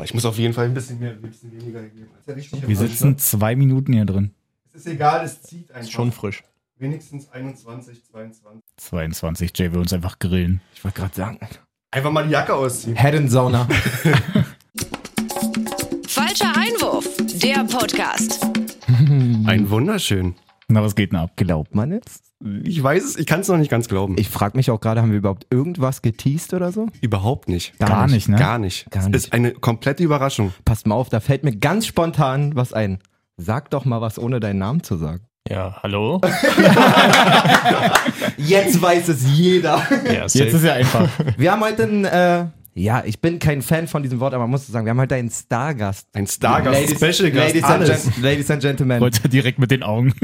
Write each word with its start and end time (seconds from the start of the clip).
Aber 0.00 0.06
ich 0.06 0.14
muss 0.14 0.24
auf 0.24 0.38
jeden 0.38 0.54
Fall 0.54 0.64
ein 0.64 0.72
bisschen 0.72 0.98
mehr, 0.98 1.10
ein 1.10 1.20
bisschen 1.20 1.52
weniger 1.52 1.82
geben. 1.82 2.08
Wir 2.66 2.76
sitzen 2.78 3.18
zwei 3.18 3.54
Minuten 3.54 3.92
hier 3.92 4.06
drin. 4.06 4.30
Es 4.72 4.80
ist 4.80 4.86
egal, 4.86 5.26
es 5.26 5.42
zieht 5.42 5.70
einfach. 5.72 5.82
Ist 5.82 5.92
schon 5.92 6.10
frisch. 6.10 6.42
Wenigstens 6.78 7.28
21, 7.28 8.02
22. 8.06 8.62
22, 8.78 9.52
Jay 9.54 9.70
will 9.70 9.80
uns 9.80 9.92
einfach 9.92 10.18
grillen. 10.18 10.62
Ich 10.74 10.82
wollte 10.82 11.00
gerade 11.00 11.14
sagen. 11.14 11.38
Einfach 11.90 12.12
mal 12.12 12.24
die 12.24 12.30
Jacke 12.30 12.54
ausziehen. 12.54 12.96
Head 12.96 13.12
in 13.12 13.28
Sauna. 13.28 13.68
Falscher 16.08 16.56
Einwurf, 16.56 17.06
der 17.34 17.64
Podcast. 17.64 18.40
Ein 18.88 19.68
wunderschön. 19.68 20.34
Na, 20.70 20.82
was 20.82 20.94
geht 20.94 21.12
denn 21.12 21.18
ab? 21.18 21.32
Glaubt 21.36 21.74
man 21.74 21.90
jetzt? 21.90 22.22
Ich 22.62 22.82
weiß 22.82 23.04
es, 23.04 23.18
ich 23.18 23.26
kann 23.26 23.40
es 23.40 23.48
noch 23.48 23.58
nicht 23.58 23.70
ganz 23.70 23.88
glauben. 23.88 24.14
Ich 24.18 24.30
frage 24.30 24.56
mich 24.56 24.70
auch 24.70 24.80
gerade, 24.80 25.02
haben 25.02 25.10
wir 25.10 25.18
überhaupt 25.18 25.46
irgendwas 25.50 26.00
geteased 26.00 26.54
oder 26.54 26.70
so? 26.70 26.86
Überhaupt 27.00 27.48
nicht. 27.48 27.76
Gar 27.80 28.06
nicht, 28.06 28.28
ne? 28.28 28.36
Gar 28.36 28.58
nicht. 28.58 28.88
Gar 28.90 29.08
nicht. 29.08 29.16
ist 29.16 29.32
eine 29.32 29.52
komplette 29.52 30.04
Überraschung. 30.04 30.54
Passt 30.64 30.86
mal 30.86 30.94
auf, 30.94 31.08
da 31.08 31.18
fällt 31.20 31.42
mir 31.42 31.56
ganz 31.56 31.86
spontan 31.86 32.54
was 32.54 32.72
ein. 32.72 33.00
Sag 33.36 33.70
doch 33.70 33.84
mal 33.84 34.00
was, 34.00 34.18
ohne 34.18 34.38
deinen 34.38 34.58
Namen 34.58 34.82
zu 34.84 34.96
sagen. 34.96 35.24
Ja, 35.48 35.78
hallo? 35.82 36.20
Jetzt 38.36 38.80
weiß 38.80 39.08
es 39.08 39.26
jeder. 39.36 39.82
Ja, 40.04 40.26
Jetzt 40.26 40.36
ist 40.36 40.64
ja 40.64 40.74
einfach. 40.74 41.08
Wir 41.36 41.50
haben 41.50 41.62
heute 41.62 41.82
einen, 41.82 42.04
äh, 42.04 42.46
ja, 42.80 43.04
ich 43.04 43.20
bin 43.20 43.38
kein 43.38 43.62
Fan 43.62 43.86
von 43.86 44.02
diesem 44.02 44.20
Wort, 44.20 44.32
aber 44.32 44.44
man 44.44 44.50
muss 44.50 44.66
sagen, 44.66 44.86
wir 44.86 44.90
haben 44.90 45.00
heute 45.00 45.14
einen 45.14 45.30
Stargast. 45.30 46.08
Ein 46.14 46.26
Stargast, 46.26 46.96
Special 46.96 47.30
Gast, 47.30 47.54
Ladies, 47.54 47.64
and 47.64 47.72
alles. 47.72 48.02
Gen- 48.14 48.22
Ladies 48.22 48.50
and 48.50 48.62
Gentlemen. 48.62 49.00
Wollte 49.00 49.28
direkt 49.28 49.58
mit 49.58 49.70
den 49.70 49.82
Augen. 49.82 50.14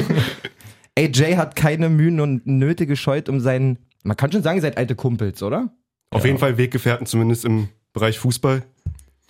AJ 0.98 1.36
hat 1.36 1.56
keine 1.56 1.88
Mühen 1.88 2.20
und 2.20 2.46
Nöte 2.46 2.86
gescheut, 2.86 3.28
um 3.28 3.40
seinen, 3.40 3.78
man 4.02 4.16
kann 4.16 4.32
schon 4.32 4.42
sagen, 4.42 4.58
ihr 4.58 4.62
seid 4.62 4.78
alte 4.78 4.94
Kumpels, 4.94 5.42
oder? 5.42 5.70
Auf 6.10 6.24
jeden 6.24 6.38
Fall 6.38 6.58
Weggefährten, 6.58 7.06
zumindest 7.06 7.44
im 7.44 7.68
Bereich 7.92 8.18
Fußball. 8.18 8.62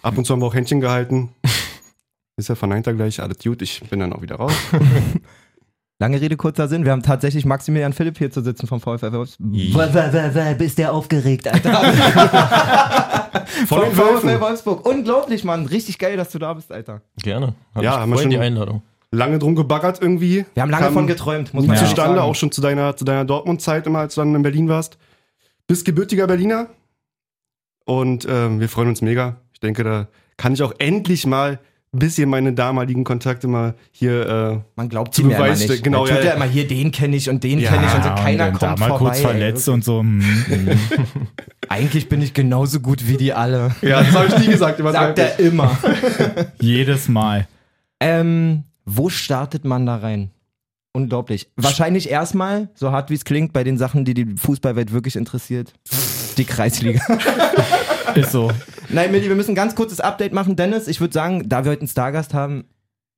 Ab 0.02 0.16
und 0.16 0.24
zu 0.24 0.32
haben 0.32 0.40
wir 0.40 0.46
auch 0.46 0.54
Händchen 0.54 0.80
gehalten. 0.80 1.30
Ist 2.36 2.48
er 2.50 2.56
verneint 2.56 2.86
er 2.86 2.94
gleich, 2.94 3.20
alles 3.20 3.38
gut, 3.38 3.62
ich 3.62 3.80
bin 3.88 4.00
dann 4.00 4.12
auch 4.12 4.22
wieder 4.22 4.36
raus. 4.36 4.52
Lange 5.98 6.20
Rede, 6.20 6.36
kurzer 6.36 6.68
Sinn. 6.68 6.84
Wir 6.84 6.92
haben 6.92 7.02
tatsächlich 7.02 7.46
Maximilian 7.46 7.94
Philipp 7.94 8.18
hier 8.18 8.30
zu 8.30 8.42
sitzen 8.42 8.66
vom 8.66 8.80
VfL 8.80 9.12
Wolfsburg. 9.12 10.58
Bist 10.58 10.76
der 10.78 10.92
aufgeregt, 10.92 11.48
Alter? 11.48 11.72
Von 13.66 13.90
vom 13.92 14.18
VfL. 14.20 14.40
Wolfsburg. 14.40 14.86
Unglaublich, 14.86 15.42
Mann. 15.44 15.64
Richtig 15.66 15.98
geil, 15.98 16.16
dass 16.18 16.30
du 16.30 16.38
da 16.38 16.52
bist, 16.52 16.70
Alter. 16.70 17.00
Gerne. 17.22 17.54
Hab 17.74 17.82
Ja, 17.82 17.92
ich 17.94 17.96
haben 18.00 18.10
wir 18.10 18.18
schon- 18.18 18.30
die 18.30 18.38
Einladung. 18.38 18.82
Lange 19.12 19.38
drum 19.38 19.54
gebaggert 19.54 20.02
irgendwie. 20.02 20.44
Wir 20.52 20.62
haben 20.62 20.68
lange 20.70 20.84
Kam 20.86 20.92
von 20.94 21.06
geträumt, 21.06 21.54
muss 21.54 21.66
man 21.66 21.76
ja 21.76 21.82
zustande, 21.82 22.16
sagen. 22.18 22.28
auch 22.28 22.34
schon 22.34 22.50
zu 22.52 22.60
deiner, 22.60 22.96
zu 22.96 23.04
deiner 23.04 23.24
Dortmund-Zeit 23.24 23.86
immer, 23.86 24.00
als 24.00 24.16
du 24.16 24.20
dann 24.20 24.34
in 24.34 24.42
Berlin 24.42 24.68
warst. 24.68 24.98
Bist 25.66 25.84
gebürtiger 25.86 26.26
Berliner. 26.26 26.66
Und 27.86 28.26
ähm, 28.28 28.60
wir 28.60 28.68
freuen 28.68 28.88
uns 28.88 29.00
mega. 29.00 29.36
Ich 29.54 29.60
denke, 29.60 29.84
da 29.84 30.08
kann 30.36 30.52
ich 30.52 30.62
auch 30.62 30.74
endlich 30.78 31.24
mal 31.24 31.60
bisschen 31.98 32.28
meine 32.30 32.52
damaligen 32.52 33.04
Kontakte 33.04 33.48
mal 33.48 33.74
hier 33.92 34.28
äh, 34.28 34.58
Man 34.76 34.88
glaubt 34.88 35.14
Zu 35.14 35.22
sie 35.22 35.28
mir 35.28 35.36
immer 35.36 35.48
nicht. 35.54 35.82
genau, 35.84 36.00
Man 36.04 36.08
tut 36.08 36.18
ja, 36.18 36.24
ja, 36.24 36.32
immer 36.34 36.44
hier, 36.44 36.66
den 36.68 36.90
kenne 36.90 37.16
ich 37.16 37.28
und 37.30 37.42
den 37.44 37.58
Ja, 37.58 37.70
kenne 37.70 37.86
ich 37.86 37.94
und 37.94 38.02
so. 38.04 38.08
und 38.10 38.16
Keiner 38.16 38.38
dann 38.44 38.50
kommt 38.52 38.62
da 38.62 38.76
mal 38.76 38.88
vorbei. 38.88 39.04
kurz 39.04 39.20
verletzt 39.20 39.68
und 39.68 39.84
so. 39.84 40.00
hm. 40.00 40.22
Eigentlich 41.68 42.08
bin 42.08 42.22
ich 42.22 42.32
genauso 42.34 42.80
gut 42.80 43.08
wie 43.08 43.16
die 43.16 43.32
alle. 43.32 43.74
Ja, 43.82 44.02
das 44.02 44.12
habe 44.14 44.26
ich 44.28 44.38
nie 44.38 44.46
gesagt. 44.52 44.78
Sagt 44.80 45.18
er 45.18 45.38
immer. 45.40 45.76
Jedes 46.60 47.08
Mal. 47.08 47.46
ähm, 48.00 48.64
wo 48.84 49.08
startet 49.08 49.64
man 49.64 49.84
da 49.86 49.96
rein? 49.96 50.30
Unglaublich. 50.92 51.50
Wahrscheinlich 51.56 52.08
erstmal, 52.08 52.68
so 52.74 52.90
hart 52.92 53.10
wie 53.10 53.14
es 53.14 53.24
klingt, 53.24 53.52
bei 53.52 53.64
den 53.64 53.76
Sachen, 53.78 54.04
die 54.06 54.14
die 54.14 54.34
Fußballwelt 54.36 54.92
wirklich 54.92 55.16
interessiert. 55.16 55.74
Die 56.38 56.44
Kreisliga. 56.44 57.00
Ist 58.16 58.32
so. 58.32 58.50
Nein, 58.88 59.12
Milli, 59.12 59.28
wir 59.28 59.36
müssen 59.36 59.52
ein 59.52 59.56
ganz 59.56 59.74
kurzes 59.74 60.00
Update 60.00 60.32
machen. 60.32 60.56
Dennis, 60.56 60.88
ich 60.88 61.00
würde 61.00 61.14
sagen, 61.14 61.48
da 61.48 61.64
wir 61.64 61.72
heute 61.72 61.82
einen 61.82 61.88
Stargast 61.88 62.34
haben, 62.34 62.64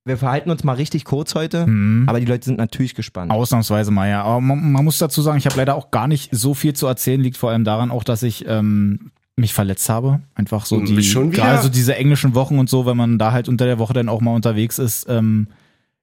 wir 0.05 0.17
verhalten 0.17 0.49
uns 0.49 0.63
mal 0.63 0.73
richtig 0.73 1.05
kurz 1.05 1.35
heute. 1.35 1.65
Hm. 1.65 2.05
Aber 2.07 2.19
die 2.19 2.25
Leute 2.25 2.45
sind 2.45 2.57
natürlich 2.57 2.95
gespannt. 2.95 3.31
Ausnahmsweise 3.31 3.91
mal, 3.91 4.09
ja. 4.09 4.23
Aber 4.23 4.41
man, 4.41 4.71
man 4.71 4.83
muss 4.83 4.97
dazu 4.97 5.21
sagen, 5.21 5.37
ich 5.37 5.45
habe 5.45 5.57
leider 5.57 5.75
auch 5.75 5.91
gar 5.91 6.07
nicht 6.07 6.29
so 6.33 6.53
viel 6.53 6.73
zu 6.73 6.87
erzählen. 6.87 7.21
Liegt 7.21 7.37
vor 7.37 7.51
allem 7.51 7.63
daran 7.63 7.91
auch, 7.91 8.03
dass 8.03 8.23
ich 8.23 8.45
ähm, 8.47 9.11
mich 9.35 9.53
verletzt 9.53 9.89
habe. 9.89 10.21
Einfach 10.35 10.65
so 10.65 10.79
die, 10.81 11.03
Schon 11.03 11.31
wieder? 11.31 11.43
gerade 11.43 11.61
so 11.61 11.69
diese 11.69 11.95
englischen 11.95 12.35
Wochen 12.35 12.59
und 12.59 12.69
so, 12.69 12.85
wenn 12.85 12.97
man 12.97 13.17
da 13.17 13.31
halt 13.31 13.49
unter 13.49 13.65
der 13.65 13.79
Woche 13.79 13.93
dann 13.93 14.09
auch 14.09 14.21
mal 14.21 14.33
unterwegs 14.33 14.79
ist, 14.79 15.07
ähm, 15.09 15.47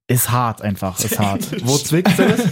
ist 0.08 0.30
hart 0.30 0.62
einfach, 0.62 0.98
ist 1.00 1.18
hart. 1.18 1.48
Wo 1.66 1.76
zwickt 1.76 2.16
Dennis? 2.18 2.42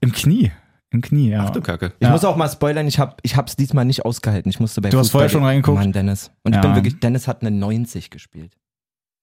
Im 0.00 0.12
Knie. 0.12 0.50
Im 0.96 1.02
Knie, 1.02 1.30
ja. 1.30 1.44
Ach 1.46 1.50
du 1.50 1.60
Kacke. 1.60 1.92
Ich 1.98 2.06
Ja. 2.06 2.10
muss 2.10 2.24
auch 2.24 2.36
mal 2.36 2.48
spoilern, 2.48 2.86
ich 2.88 2.98
habe 2.98 3.16
ich 3.22 3.36
hab's 3.36 3.54
diesmal 3.54 3.84
nicht 3.84 4.04
ausgehalten. 4.04 4.48
Ich 4.50 4.58
musste 4.60 4.80
bei 4.80 4.88
Du 4.88 4.98
hast 4.98 5.10
vorher 5.10 5.28
schon 5.28 5.44
reingeguckt? 5.44 5.78
Mann, 5.78 5.92
Dennis. 5.92 6.30
Und 6.42 6.52
ich 6.52 6.56
Ja. 6.56 6.62
bin 6.62 6.74
wirklich, 6.74 6.98
Dennis 7.00 7.28
hat 7.28 7.42
eine 7.42 7.50
90 7.50 8.10
gespielt. 8.10 8.52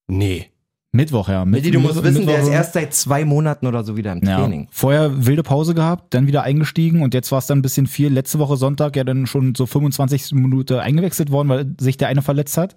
Nee. 0.07 0.47
Mittwoch, 0.95 1.27
ja. 1.29 1.43
Milli, 1.43 1.71
du 1.71 1.79
musst 1.79 2.03
wissen, 2.03 2.27
der 2.27 2.39
ist 2.41 2.49
erst 2.49 2.73
seit 2.73 2.93
zwei 2.93 3.25
Monaten 3.25 3.65
oder 3.65 3.83
so 3.83 3.97
wieder 3.97 4.11
im 4.11 4.21
Ja, 4.23 4.37
Training. 4.37 4.67
vorher 4.69 5.25
wilde 5.25 5.41
Pause 5.41 5.73
gehabt, 5.73 6.13
dann 6.13 6.27
wieder 6.27 6.43
eingestiegen 6.43 7.01
und 7.01 7.15
jetzt 7.15 7.31
war 7.31 7.39
es 7.39 7.47
dann 7.47 7.57
ein 7.59 7.61
bisschen 7.63 7.87
viel. 7.87 8.09
Letzte 8.13 8.37
Woche 8.37 8.57
Sonntag 8.57 8.95
ja 8.95 9.03
dann 9.03 9.25
schon 9.25 9.55
so 9.55 9.65
25 9.65 10.33
Minuten 10.33 10.75
eingewechselt 10.77 11.31
worden, 11.31 11.49
weil 11.49 11.73
sich 11.79 11.97
der 11.97 12.09
eine 12.09 12.21
verletzt 12.21 12.57
hat. 12.57 12.75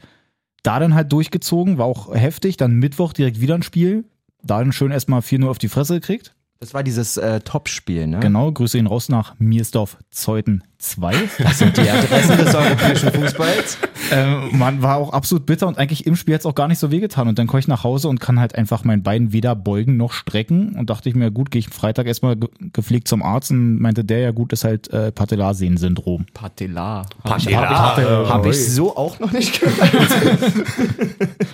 Da 0.62 0.80
dann 0.80 0.94
halt 0.94 1.12
durchgezogen, 1.12 1.76
war 1.76 1.84
auch 1.84 2.14
heftig. 2.14 2.56
Dann 2.56 2.72
Mittwoch 2.76 3.12
direkt 3.12 3.42
wieder 3.42 3.54
ein 3.54 3.62
Spiel. 3.62 4.04
Da 4.42 4.60
dann 4.60 4.72
schön 4.72 4.92
erstmal 4.92 5.20
4-0 5.20 5.48
auf 5.50 5.58
die 5.58 5.68
Fresse 5.68 5.94
gekriegt. 6.00 6.34
Das 6.58 6.72
war 6.72 6.82
dieses 6.82 7.16
äh, 7.16 7.40
Topspiel, 7.40 8.06
ne? 8.06 8.20
Genau, 8.20 8.50
Grüße 8.50 8.78
ihn 8.78 8.86
raus 8.86 9.08
nach 9.08 9.34
Miersdorf 9.38 9.98
Zeuthen 10.10 10.64
2. 10.78 11.14
Das 11.38 11.58
sind 11.58 11.76
die 11.76 11.88
Adressen 11.88 12.36
des 12.38 12.54
europäischen 12.54 13.10
Fußballs. 13.12 13.78
ähm, 14.12 14.50
man 14.52 14.82
war 14.82 14.96
auch 14.96 15.12
absolut 15.12 15.46
bitter 15.46 15.66
und 15.68 15.78
eigentlich 15.78 16.06
im 16.06 16.16
Spiel 16.16 16.34
hat 16.34 16.40
es 16.40 16.46
auch 16.46 16.54
gar 16.54 16.68
nicht 16.68 16.78
so 16.78 16.90
wehgetan. 16.90 17.28
Und 17.28 17.38
dann 17.38 17.46
komme 17.46 17.60
ich 17.60 17.68
nach 17.68 17.82
Hause 17.84 18.08
und 18.08 18.20
kann 18.20 18.38
halt 18.38 18.54
einfach 18.54 18.84
mein 18.84 19.02
Bein 19.02 19.32
weder 19.32 19.54
beugen 19.56 19.96
noch 19.96 20.12
strecken. 20.12 20.76
Und 20.78 20.90
dachte 20.90 21.08
ich 21.08 21.14
mir, 21.14 21.30
gut, 21.30 21.50
gehe 21.50 21.60
ich 21.60 21.68
Freitag 21.70 22.06
erstmal 22.06 22.36
ge 22.36 22.48
gepflegt 22.72 23.08
zum 23.08 23.22
Arzt 23.22 23.50
und 23.50 23.80
meinte 23.80 24.04
der, 24.04 24.18
ja 24.20 24.30
gut, 24.32 24.52
ist 24.52 24.64
halt 24.64 24.92
äh, 24.92 25.12
Patellarsehnensyndrom. 25.12 26.26
Patellar. 26.34 27.06
Patellar. 27.24 27.96
Habe 27.96 28.28
hab 28.28 28.44
Ui. 28.44 28.50
ich 28.50 28.72
so 28.72 28.96
auch 28.96 29.18
noch 29.18 29.32
nicht 29.32 29.60
gehört. 29.60 29.90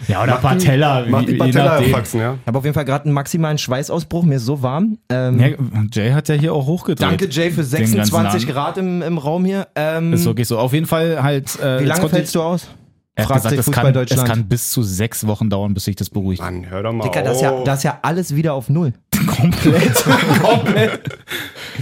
Ja, 0.09 0.23
oder 0.25 0.35
die- 0.37 0.43
Patella. 0.43 1.05
Mach 1.09 1.25
die 1.25 1.33
je 1.33 1.39
Patella 1.39 1.79
erwachsen, 1.81 2.21
ja. 2.21 2.35
Ich 2.41 2.47
habe 2.47 2.59
auf 2.59 2.65
jeden 2.65 2.75
Fall 2.75 2.85
gerade 2.85 3.05
einen 3.05 3.15
maximalen 3.15 3.57
Schweißausbruch, 3.57 4.25
mir 4.25 4.37
ist 4.37 4.45
so 4.45 4.61
warm. 4.63 4.99
Ähm, 5.09 5.39
Ja, 5.41 5.49
Jay 5.93 6.11
hat 6.13 6.29
ja 6.29 6.35
hier 6.35 6.53
auch 6.53 6.67
hochgedreht. 6.67 7.09
danke 7.09 7.29
Jay 7.31 7.51
für 7.51 7.63
Den 7.63 7.71
ganzen 7.79 7.95
26 7.95 8.43
Abend. 8.43 8.53
Grad 8.53 8.79
im, 8.79 9.01
im 9.03 9.12
Raum 9.19 9.45
hier. 9.45 9.69
Ähm, 9.75 10.13
Ist 10.13 10.25
wirklich 10.25 10.49
so. 10.49 10.59
Auf 10.59 10.73
jeden 10.73 10.87
Fall 10.87 11.23
halt. 11.23 11.59
Äh, 11.61 11.81
wie 11.81 11.85
lange 11.85 12.09
fällst 12.09 12.35
du 12.35 12.43
aus? 12.43 12.69
Er 13.15 13.25
hat 13.25 13.29
Fragt 13.29 13.43
gesagt, 13.43 13.57
sich 13.57 13.65
Fußball 13.67 13.85
kann, 13.85 13.95
Deutschland. 13.95 14.23
es 14.23 14.29
kann 14.29 14.49
bis 14.49 14.71
zu 14.71 14.83
sechs 14.83 15.27
Wochen 15.27 15.51
dauern, 15.51 15.75
bis 15.75 15.85
sich 15.85 15.97
das 15.97 16.09
beruhigt. 16.09 16.41
Mann, 16.41 16.71
hör 16.71 16.83
doch 16.83 16.93
mal 16.93 17.05
Dicker, 17.05 17.23
das 17.23 17.37
ist, 17.37 17.43
ja, 17.43 17.51
auf. 17.51 17.65
das 17.65 17.81
ist 17.81 17.85
ja 17.85 17.99
alles 18.01 18.35
wieder 18.35 18.55
auf 18.55 18.71
Null. 18.71 18.95
Komplett. 19.27 20.05
Komplett. 20.43 21.01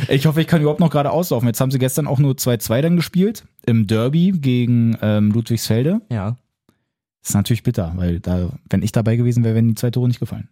Ich 0.09 0.27
hoffe, 0.27 0.41
ich 0.41 0.49
kann 0.49 0.61
überhaupt 0.61 0.81
noch 0.81 0.91
gerade 0.91 1.11
auslaufen. 1.11 1.47
Jetzt 1.47 1.61
haben 1.61 1.71
sie 1.71 1.79
gestern 1.79 2.09
auch 2.09 2.19
nur 2.19 2.35
2-2 2.35 2.81
dann 2.81 2.97
gespielt. 2.97 3.45
Im 3.65 3.87
Derby 3.87 4.33
gegen 4.33 4.99
ähm, 5.03 5.31
Ludwigsfelde. 5.31 6.01
Ja. 6.11 6.37
Das 7.23 7.31
ist 7.31 7.35
natürlich 7.35 7.63
bitter, 7.63 7.93
weil 7.97 8.19
da, 8.19 8.49
wenn 8.69 8.83
ich 8.83 8.91
dabei 8.91 9.15
gewesen 9.15 9.45
wäre, 9.45 9.55
wären 9.55 9.69
die 9.69 9.75
zwei 9.75 9.91
Tore 9.91 10.09
nicht 10.09 10.21
gefallen. 10.21 10.49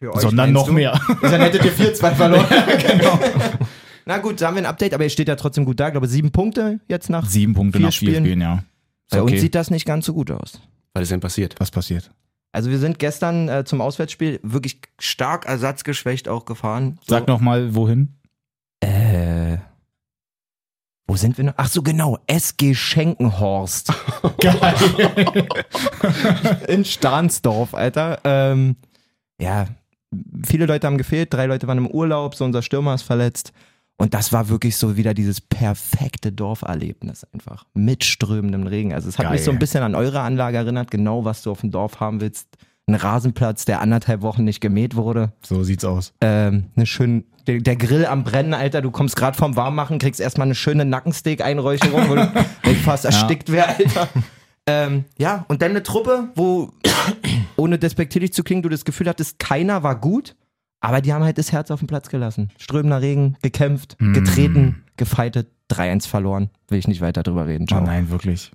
Für 0.00 0.14
euch, 0.14 0.22
Sondern 0.22 0.52
noch 0.52 0.68
du? 0.68 0.72
mehr. 0.72 0.98
Dann 1.20 1.40
hättet 1.40 1.64
ihr 1.64 1.72
4-2 1.72 2.12
verloren. 2.12 2.46
genau. 2.86 3.18
Na 4.08 4.16
gut, 4.16 4.40
da 4.40 4.46
haben 4.46 4.54
wir 4.54 4.62
ein 4.62 4.66
Update, 4.66 4.94
aber 4.94 5.04
ihr 5.04 5.10
steht 5.10 5.28
ja 5.28 5.36
trotzdem 5.36 5.66
gut 5.66 5.78
da. 5.78 5.88
Ich 5.88 5.92
glaube, 5.92 6.08
sieben 6.08 6.32
Punkte 6.32 6.80
jetzt 6.88 7.10
nach. 7.10 7.26
Sieben 7.28 7.52
Punkte 7.52 7.76
Vier 7.76 7.86
nach 7.86 7.92
vier 7.92 8.08
Spielen. 8.08 8.24
Spielen, 8.24 8.40
ja. 8.40 8.64
Bei 9.10 9.20
okay. 9.20 9.32
uns 9.32 9.42
sieht 9.42 9.54
das 9.54 9.70
nicht 9.70 9.84
ganz 9.84 10.06
so 10.06 10.14
gut 10.14 10.30
aus. 10.30 10.62
Was 10.94 11.02
ist 11.02 11.10
denn 11.10 11.20
passiert? 11.20 11.54
Was 11.58 11.70
passiert? 11.70 12.10
Also 12.50 12.70
wir 12.70 12.78
sind 12.78 12.98
gestern 12.98 13.50
äh, 13.50 13.64
zum 13.66 13.82
Auswärtsspiel 13.82 14.40
wirklich 14.42 14.80
stark 14.98 15.44
ersatzgeschwächt 15.44 16.26
auch 16.26 16.46
gefahren. 16.46 16.98
So, 17.06 17.16
Sag 17.16 17.28
noch 17.28 17.42
mal, 17.42 17.74
wohin? 17.74 18.14
Äh, 18.80 19.58
wo 21.06 21.16
sind 21.16 21.36
wir 21.36 21.44
noch? 21.44 21.54
Ach 21.58 21.68
so, 21.68 21.82
genau. 21.82 22.16
SG 22.26 22.74
Schenkenhorst. 22.74 23.92
Geil. 24.40 24.74
In 26.68 26.86
Stahnsdorf, 26.86 27.74
Alter. 27.74 28.20
Ähm, 28.24 28.76
ja, 29.38 29.66
viele 30.46 30.64
Leute 30.64 30.86
haben 30.86 30.96
gefehlt, 30.96 31.34
drei 31.34 31.44
Leute 31.44 31.66
waren 31.66 31.76
im 31.76 31.88
Urlaub, 31.88 32.34
so 32.34 32.46
unser 32.46 32.62
Stürmer 32.62 32.94
ist 32.94 33.02
verletzt. 33.02 33.52
Und 34.00 34.14
das 34.14 34.32
war 34.32 34.48
wirklich 34.48 34.76
so 34.76 34.96
wieder 34.96 35.12
dieses 35.12 35.40
perfekte 35.40 36.30
Dorferlebnis 36.30 37.26
einfach. 37.34 37.66
Mit 37.74 38.04
strömendem 38.04 38.66
Regen. 38.66 38.94
Also 38.94 39.08
es 39.08 39.18
hat 39.18 39.26
mich 39.26 39.40
Geil. 39.40 39.44
so 39.44 39.50
ein 39.50 39.58
bisschen 39.58 39.82
an 39.82 39.96
eure 39.96 40.20
Anlage 40.20 40.56
erinnert, 40.56 40.90
genau 40.92 41.24
was 41.24 41.42
du 41.42 41.50
auf 41.50 41.60
dem 41.62 41.72
Dorf 41.72 41.98
haben 41.98 42.20
willst. 42.20 42.46
Ein 42.86 42.94
Rasenplatz, 42.94 43.64
der 43.64 43.80
anderthalb 43.80 44.22
Wochen 44.22 44.44
nicht 44.44 44.60
gemäht 44.60 44.94
wurde. 44.94 45.32
So 45.42 45.64
sieht's 45.64 45.84
aus. 45.84 46.14
Ähm, 46.20 46.66
eine 46.76 46.86
schön, 46.86 47.24
der, 47.48 47.58
der 47.58 47.76
Grill 47.76 48.06
am 48.06 48.22
Brennen, 48.22 48.54
Alter. 48.54 48.82
Du 48.82 48.92
kommst 48.92 49.16
gerade 49.16 49.36
vom 49.36 49.56
Warmmachen, 49.56 49.98
kriegst 49.98 50.20
erstmal 50.20 50.46
eine 50.46 50.54
schöne 50.54 50.84
Nackensteak-Einräucherung, 50.84 52.08
wo 52.08 52.14
du 52.14 52.74
fast 52.84 53.04
erstickt 53.04 53.50
wäre, 53.50 53.68
Alter. 53.68 54.08
Ähm, 54.66 55.06
ja, 55.18 55.44
und 55.48 55.60
dann 55.60 55.72
eine 55.72 55.82
Truppe, 55.82 56.28
wo, 56.34 56.72
ohne 57.56 57.78
despektierlich 57.78 58.32
zu 58.32 58.44
klingen, 58.44 58.62
du 58.62 58.68
das 58.68 58.84
Gefühl 58.84 59.08
hattest, 59.08 59.38
keiner 59.38 59.82
war 59.82 59.98
gut, 59.98 60.36
aber 60.80 61.00
die 61.00 61.12
haben 61.12 61.24
halt 61.24 61.38
das 61.38 61.52
Herz 61.52 61.70
auf 61.70 61.80
den 61.80 61.86
Platz 61.88 62.08
gelassen. 62.08 62.50
Strömender 62.58 63.00
Regen, 63.02 63.36
gekämpft, 63.42 63.96
Mm. 63.98 64.12
getreten, 64.12 64.84
gefeitet, 64.96 65.48
3-1 65.68 66.06
verloren. 66.06 66.50
Will 66.68 66.78
ich 66.78 66.88
nicht 66.88 67.00
weiter 67.00 67.22
drüber 67.22 67.46
reden. 67.46 67.64
Oh 67.64 67.74
Ciao. 67.74 67.80
nein, 67.84 68.10
wirklich. 68.10 68.52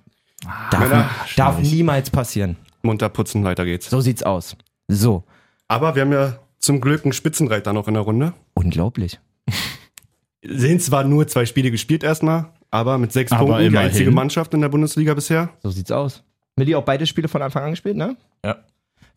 Darf, 0.70 0.80
Männer, 0.80 1.10
darf 1.36 1.58
niemals 1.60 2.10
passieren. 2.10 2.56
Munter 2.82 3.08
putzen, 3.08 3.44
weiter 3.44 3.64
geht's. 3.64 3.88
So 3.88 4.00
sieht's 4.00 4.22
aus. 4.22 4.56
So. 4.88 5.24
Aber 5.68 5.94
wir 5.94 6.02
haben 6.02 6.12
ja 6.12 6.38
zum 6.58 6.80
Glück 6.80 7.04
einen 7.04 7.12
Spitzenreiter 7.12 7.72
noch 7.72 7.88
in 7.88 7.94
der 7.94 8.02
Runde. 8.02 8.34
Unglaublich. 8.54 9.18
Sind 10.46 10.82
zwar 10.82 11.04
nur 11.04 11.26
zwei 11.26 11.46
Spiele 11.46 11.70
gespielt 11.70 12.02
erstmal, 12.04 12.46
aber 12.70 12.98
mit 12.98 13.12
sechs 13.12 13.32
Aber 13.32 13.46
Punkten 13.46 13.70
die 13.70 13.78
einzige 13.78 14.10
Mannschaft 14.10 14.52
in 14.52 14.60
der 14.60 14.68
Bundesliga 14.68 15.14
bisher. 15.14 15.48
So 15.62 15.70
sieht's 15.70 15.90
aus. 15.90 16.22
Milli 16.56 16.74
auch 16.74 16.84
beide 16.84 17.06
Spiele 17.06 17.28
von 17.28 17.40
Anfang 17.40 17.64
an 17.64 17.70
gespielt, 17.70 17.96
ne? 17.96 18.16
Ja. 18.44 18.56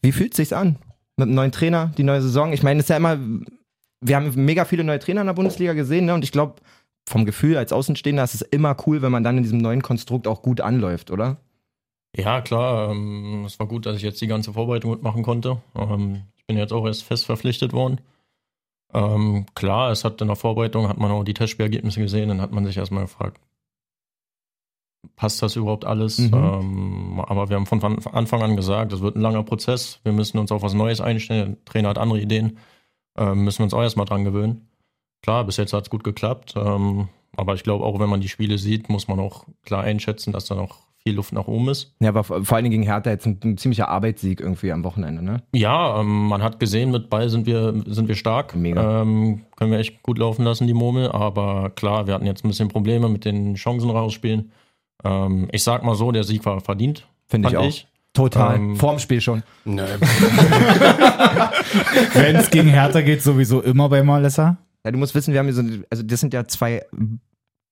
Wie 0.02 0.12
fühlt 0.14 0.34
sich's 0.34 0.54
an? 0.54 0.78
Mit 1.18 1.26
einem 1.28 1.36
neuen 1.36 1.52
Trainer, 1.52 1.92
die 1.98 2.04
neue 2.04 2.22
Saison? 2.22 2.54
Ich 2.54 2.64
meine, 2.64 2.80
es 2.80 2.86
ist 2.86 2.90
ja 2.90 2.98
immer, 2.98 3.18
wir 4.02 4.16
haben 4.16 4.46
mega 4.46 4.66
viele 4.66 4.84
neue 4.84 5.00
Trainer 5.00 5.22
in 5.22 5.28
der 5.28 5.34
Bundesliga 5.34 5.74
gesehen, 5.74 6.06
ne? 6.06 6.14
Und 6.14 6.24
ich 6.24 6.32
glaube, 6.32 6.62
vom 7.08 7.26
Gefühl 7.26 7.58
als 7.58 7.74
Außenstehender 7.74 8.24
ist 8.24 8.36
es 8.36 8.42
immer 8.42 8.76
cool, 8.86 9.02
wenn 9.02 9.12
man 9.12 9.24
dann 9.24 9.38
in 9.38 9.44
diesem 9.44 9.58
neuen 9.60 9.82
Konstrukt 9.82 10.28
auch 10.28 10.42
gut 10.42 10.62
anläuft, 10.62 11.10
oder? 11.10 11.38
Ja, 12.16 12.42
klar. 12.42 12.92
Ähm, 12.92 13.46
es 13.46 13.60
war 13.60 13.68
gut, 13.68 13.86
dass 13.86 13.98
ich 13.98 14.04
jetzt 14.04 14.22
die 14.22 14.28
ganze 14.28 14.54
Vorbereitung 14.54 14.92
mitmachen 14.92 15.24
konnte. 15.24 15.62
Ähm, 15.76 16.24
ich 16.36 16.46
bin 16.46 16.58
jetzt 16.58 16.74
auch 16.74 16.86
erst 16.86 17.04
fest 17.04 17.26
verpflichtet 17.26 17.74
worden. 17.74 18.02
Ähm, 18.94 19.46
klar, 19.56 19.92
es 19.92 20.04
hat 20.04 20.22
in 20.22 20.28
der 20.28 20.36
Vorbereitung, 20.36 20.88
hat 20.88 20.98
man 20.98 21.12
auch 21.12 21.24
die 21.24 21.34
Testspielergebnisse 21.34 22.00
gesehen, 22.00 22.30
dann 22.30 22.42
hat 22.42 22.52
man 22.52 22.66
sich 22.66 22.78
erstmal 22.78 23.04
gefragt, 23.04 23.42
passt 25.16 25.42
das 25.42 25.56
überhaupt 25.56 25.86
alles? 25.86 26.20
Mhm. 26.20 26.34
Ähm, 26.34 27.20
aber 27.26 27.50
wir 27.50 27.56
haben 27.56 27.66
von 27.66 27.84
An- 27.84 28.00
Anfang 28.12 28.42
an 28.42 28.56
gesagt, 28.56 28.94
es 28.94 29.02
wird 29.02 29.16
ein 29.16 29.22
langer 29.22 29.44
Prozess, 29.44 30.00
wir 30.04 30.12
müssen 30.12 30.38
uns 30.38 30.52
auf 30.52 30.62
was 30.62 30.74
Neues 30.74 31.02
einstellen, 31.02 31.56
der 31.56 31.66
Trainer 31.66 31.90
hat 31.90 31.98
andere 31.98 32.20
Ideen, 32.20 32.58
ähm, 33.18 33.44
müssen 33.44 33.60
wir 33.60 33.64
uns 33.66 33.74
auch 33.74 33.82
erstmal 33.82 34.06
dran 34.06 34.24
gewöhnen. 34.26 34.68
Klar, 35.24 35.44
bis 35.46 35.58
jetzt 35.58 35.74
hat 35.74 35.84
es 35.84 35.90
gut 35.90 36.04
geklappt, 36.04 36.54
ähm, 36.58 37.08
aber 37.36 37.54
ich 37.54 37.64
glaube 37.64 37.86
auch, 37.86 38.00
wenn 38.00 38.10
man 38.10 38.22
die 38.22 38.30
Spiele 38.30 38.58
sieht, 38.58 38.90
muss 38.90 39.08
man 39.08 39.20
auch 39.20 39.46
klar 39.64 39.84
einschätzen, 39.84 40.32
dass 40.32 40.46
da 40.46 40.56
noch 40.56 40.78
viel 41.04 41.16
Luft 41.16 41.32
nach 41.32 41.48
oben 41.48 41.70
ist. 41.70 41.96
Ja, 42.02 42.10
aber 42.10 42.24
vor 42.24 42.58
Dingen 42.58 42.72
gegen 42.72 42.84
Hertha 42.84 43.10
jetzt 43.10 43.26
ein, 43.26 43.40
ein 43.44 43.58
ziemlicher 43.58 43.88
Arbeitssieg 43.88 44.42
irgendwie 44.42 44.74
am 44.74 44.84
Wochenende, 44.84 45.24
ne? 45.24 45.42
Ja, 45.54 46.02
ähm, 46.02 46.28
man 46.28 46.44
hat 46.44 46.60
gesehen, 46.60 46.92
mit 46.92 47.10
Ball 47.10 47.30
sind 47.30 47.46
wir, 47.46 47.82
sind 47.86 48.10
wir 48.10 48.16
stark. 48.16 48.56
Mega. 48.56 49.04
Ähm, 49.04 49.44
können 49.56 49.72
wir 49.72 49.80
echt 49.80 50.04
gut 50.04 50.18
laufen 50.18 50.44
lassen, 50.44 50.68
die 50.68 50.74
Murmel. 50.74 51.10
Aber 51.12 51.70
klar, 51.70 52.08
wir 52.08 52.14
hatten 52.14 52.26
jetzt 52.26 52.44
ein 52.44 52.50
bisschen 52.50 52.68
Probleme 52.68 53.08
mit 53.08 53.24
den 53.24 53.56
Chancen 53.56 53.90
rausspielen. 53.90 54.52
Ähm, 55.04 55.48
ich 55.52 55.64
sag 55.64 55.84
mal 55.84 55.96
so, 55.96 56.12
der 56.12 56.24
Sieg 56.24 56.46
war 56.46 56.62
verdient. 56.62 57.08
Finde 57.28 57.50
ich 57.50 57.58
auch. 57.58 57.74
Total. 58.14 58.56
Ähm, 58.56 58.76
Vorm 58.78 59.00
Spiel 59.00 59.22
schon. 59.22 59.44
Nee. 59.66 59.82
Wenn 62.14 62.36
es 62.36 62.50
gegen 62.50 62.70
Hertha 62.70 63.02
geht, 63.02 63.22
sowieso 63.22 63.62
immer 63.62 63.90
bei 63.90 64.02
Malessa. 64.02 64.58
Ja, 64.84 64.92
du 64.92 64.98
musst 64.98 65.14
wissen, 65.14 65.34
wir 65.34 65.40
haben 65.40 65.48
hier 65.48 65.56
so, 65.56 65.64
also 65.90 66.04
das 66.04 66.20
sind 66.20 66.34
ja 66.34 66.48
zwei 66.48 66.86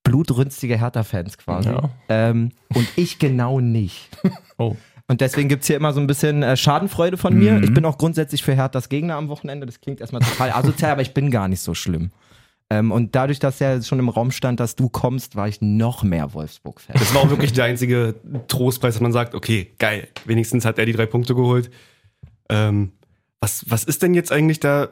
blutrünstige 0.03 0.77
Hertha-Fans 0.77 1.37
quasi. 1.37 1.69
Ja. 1.69 1.89
Ähm, 2.09 2.51
und 2.73 2.87
ich 2.95 3.19
genau 3.19 3.59
nicht. 3.59 4.09
Oh. 4.57 4.77
Und 5.09 5.19
deswegen 5.19 5.49
gibt's 5.49 5.67
hier 5.67 5.75
immer 5.75 5.91
so 5.91 5.99
ein 5.99 6.07
bisschen 6.07 6.41
äh, 6.41 6.55
Schadenfreude 6.55 7.17
von 7.17 7.37
mir. 7.37 7.55
Mhm. 7.55 7.63
Ich 7.65 7.73
bin 7.73 7.83
auch 7.83 7.97
grundsätzlich 7.97 8.41
für 8.41 8.55
Herthas 8.55 8.87
Gegner 8.87 9.15
am 9.15 9.27
Wochenende. 9.27 9.65
Das 9.65 9.81
klingt 9.81 9.99
erstmal 9.99 10.21
total 10.21 10.51
asozial, 10.53 10.93
aber 10.93 11.01
ich 11.01 11.13
bin 11.13 11.29
gar 11.29 11.49
nicht 11.49 11.59
so 11.59 11.73
schlimm. 11.73 12.11
Ähm, 12.79 12.91
und 12.91 13.15
dadurch, 13.15 13.39
dass 13.39 13.59
ja 13.59 13.81
schon 13.81 13.99
im 13.99 14.09
Raum 14.09 14.31
stand, 14.31 14.59
dass 14.59 14.75
du 14.75 14.89
kommst, 14.89 15.35
war 15.35 15.47
ich 15.47 15.61
noch 15.61 16.03
mehr 16.03 16.33
Wolfsburg-Fan. 16.33 16.95
Das 16.99 17.13
war 17.13 17.21
auch 17.21 17.29
wirklich 17.29 17.53
der 17.53 17.65
einzige 17.65 18.15
Trostpreis, 18.47 18.95
dass 18.95 19.01
man 19.01 19.11
sagt, 19.13 19.33
okay, 19.35 19.71
geil, 19.79 20.07
wenigstens 20.25 20.65
hat 20.65 20.77
er 20.77 20.85
die 20.85 20.93
drei 20.93 21.05
Punkte 21.05 21.35
geholt. 21.35 21.69
Ähm, 22.49 22.91
was, 23.39 23.69
was 23.69 23.83
ist 23.83 24.01
denn 24.01 24.13
jetzt 24.13 24.31
eigentlich 24.31 24.59
da? 24.59 24.89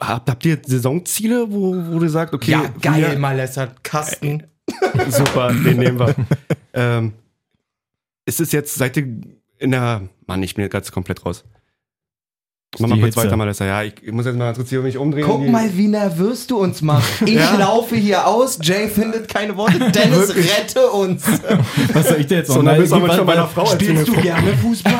Habt, 0.00 0.28
habt 0.28 0.44
ihr 0.44 0.58
Saisonziele, 0.64 1.52
wo, 1.52 1.74
wo 1.92 1.98
du 1.98 2.08
sagst, 2.08 2.34
okay, 2.34 2.58
wir- 2.80 3.18
Malessa, 3.18 3.68
Kasten. 3.82 4.44
super, 5.08 5.52
den 5.52 5.78
nehmen 5.78 5.98
wir. 5.98 6.14
ähm, 6.74 7.12
ist 8.24 8.40
es 8.40 8.50
jetzt, 8.52 8.74
seid 8.74 8.96
ihr 8.96 9.20
in 9.58 9.70
der, 9.70 10.08
Mann, 10.26 10.42
ich 10.42 10.54
bin 10.54 10.62
jetzt 10.64 10.72
ganz 10.72 10.90
komplett 10.90 11.24
raus. 11.24 11.44
Mach 12.78 12.88
mal 12.88 12.98
kurz 13.00 13.14
Hitze. 13.14 13.26
weiter, 13.26 13.36
Malessa. 13.36 13.64
Ja, 13.64 13.82
ich, 13.82 13.94
muss 14.12 14.26
jetzt 14.26 14.36
mal 14.36 14.46
ganz 14.46 14.56
kurz 14.58 14.68
hier 14.70 14.80
mich 14.82 14.96
umdrehen. 14.98 15.24
Guck 15.26 15.48
mal, 15.48 15.68
wie 15.76 15.88
nervös 15.88 16.46
du 16.46 16.58
uns 16.58 16.82
machst. 16.82 17.22
Ich 17.26 17.34
Ja. 17.34 17.56
laufe 17.58 17.96
hier 17.96 18.26
aus, 18.26 18.58
Jay 18.62 18.88
findet 18.88 19.28
keine 19.28 19.56
Worte, 19.56 19.78
Dennis 19.92 20.34
rette 20.34 20.88
uns. 20.90 21.24
Was 21.92 22.08
soll 22.08 22.20
ich 22.20 22.26
denn 22.26 22.38
jetzt 22.38 22.48
So 22.48 22.56
noch? 22.56 22.72
nervös 22.72 22.92
haben 22.92 23.06
wir 23.06 23.12
schon 23.14 23.26
bei 23.26 23.32
einer 23.34 23.46
Frau 23.46 23.66
Spielst 23.66 24.08
du 24.08 24.12
gerne 24.14 24.52
Fußball? 24.56 24.92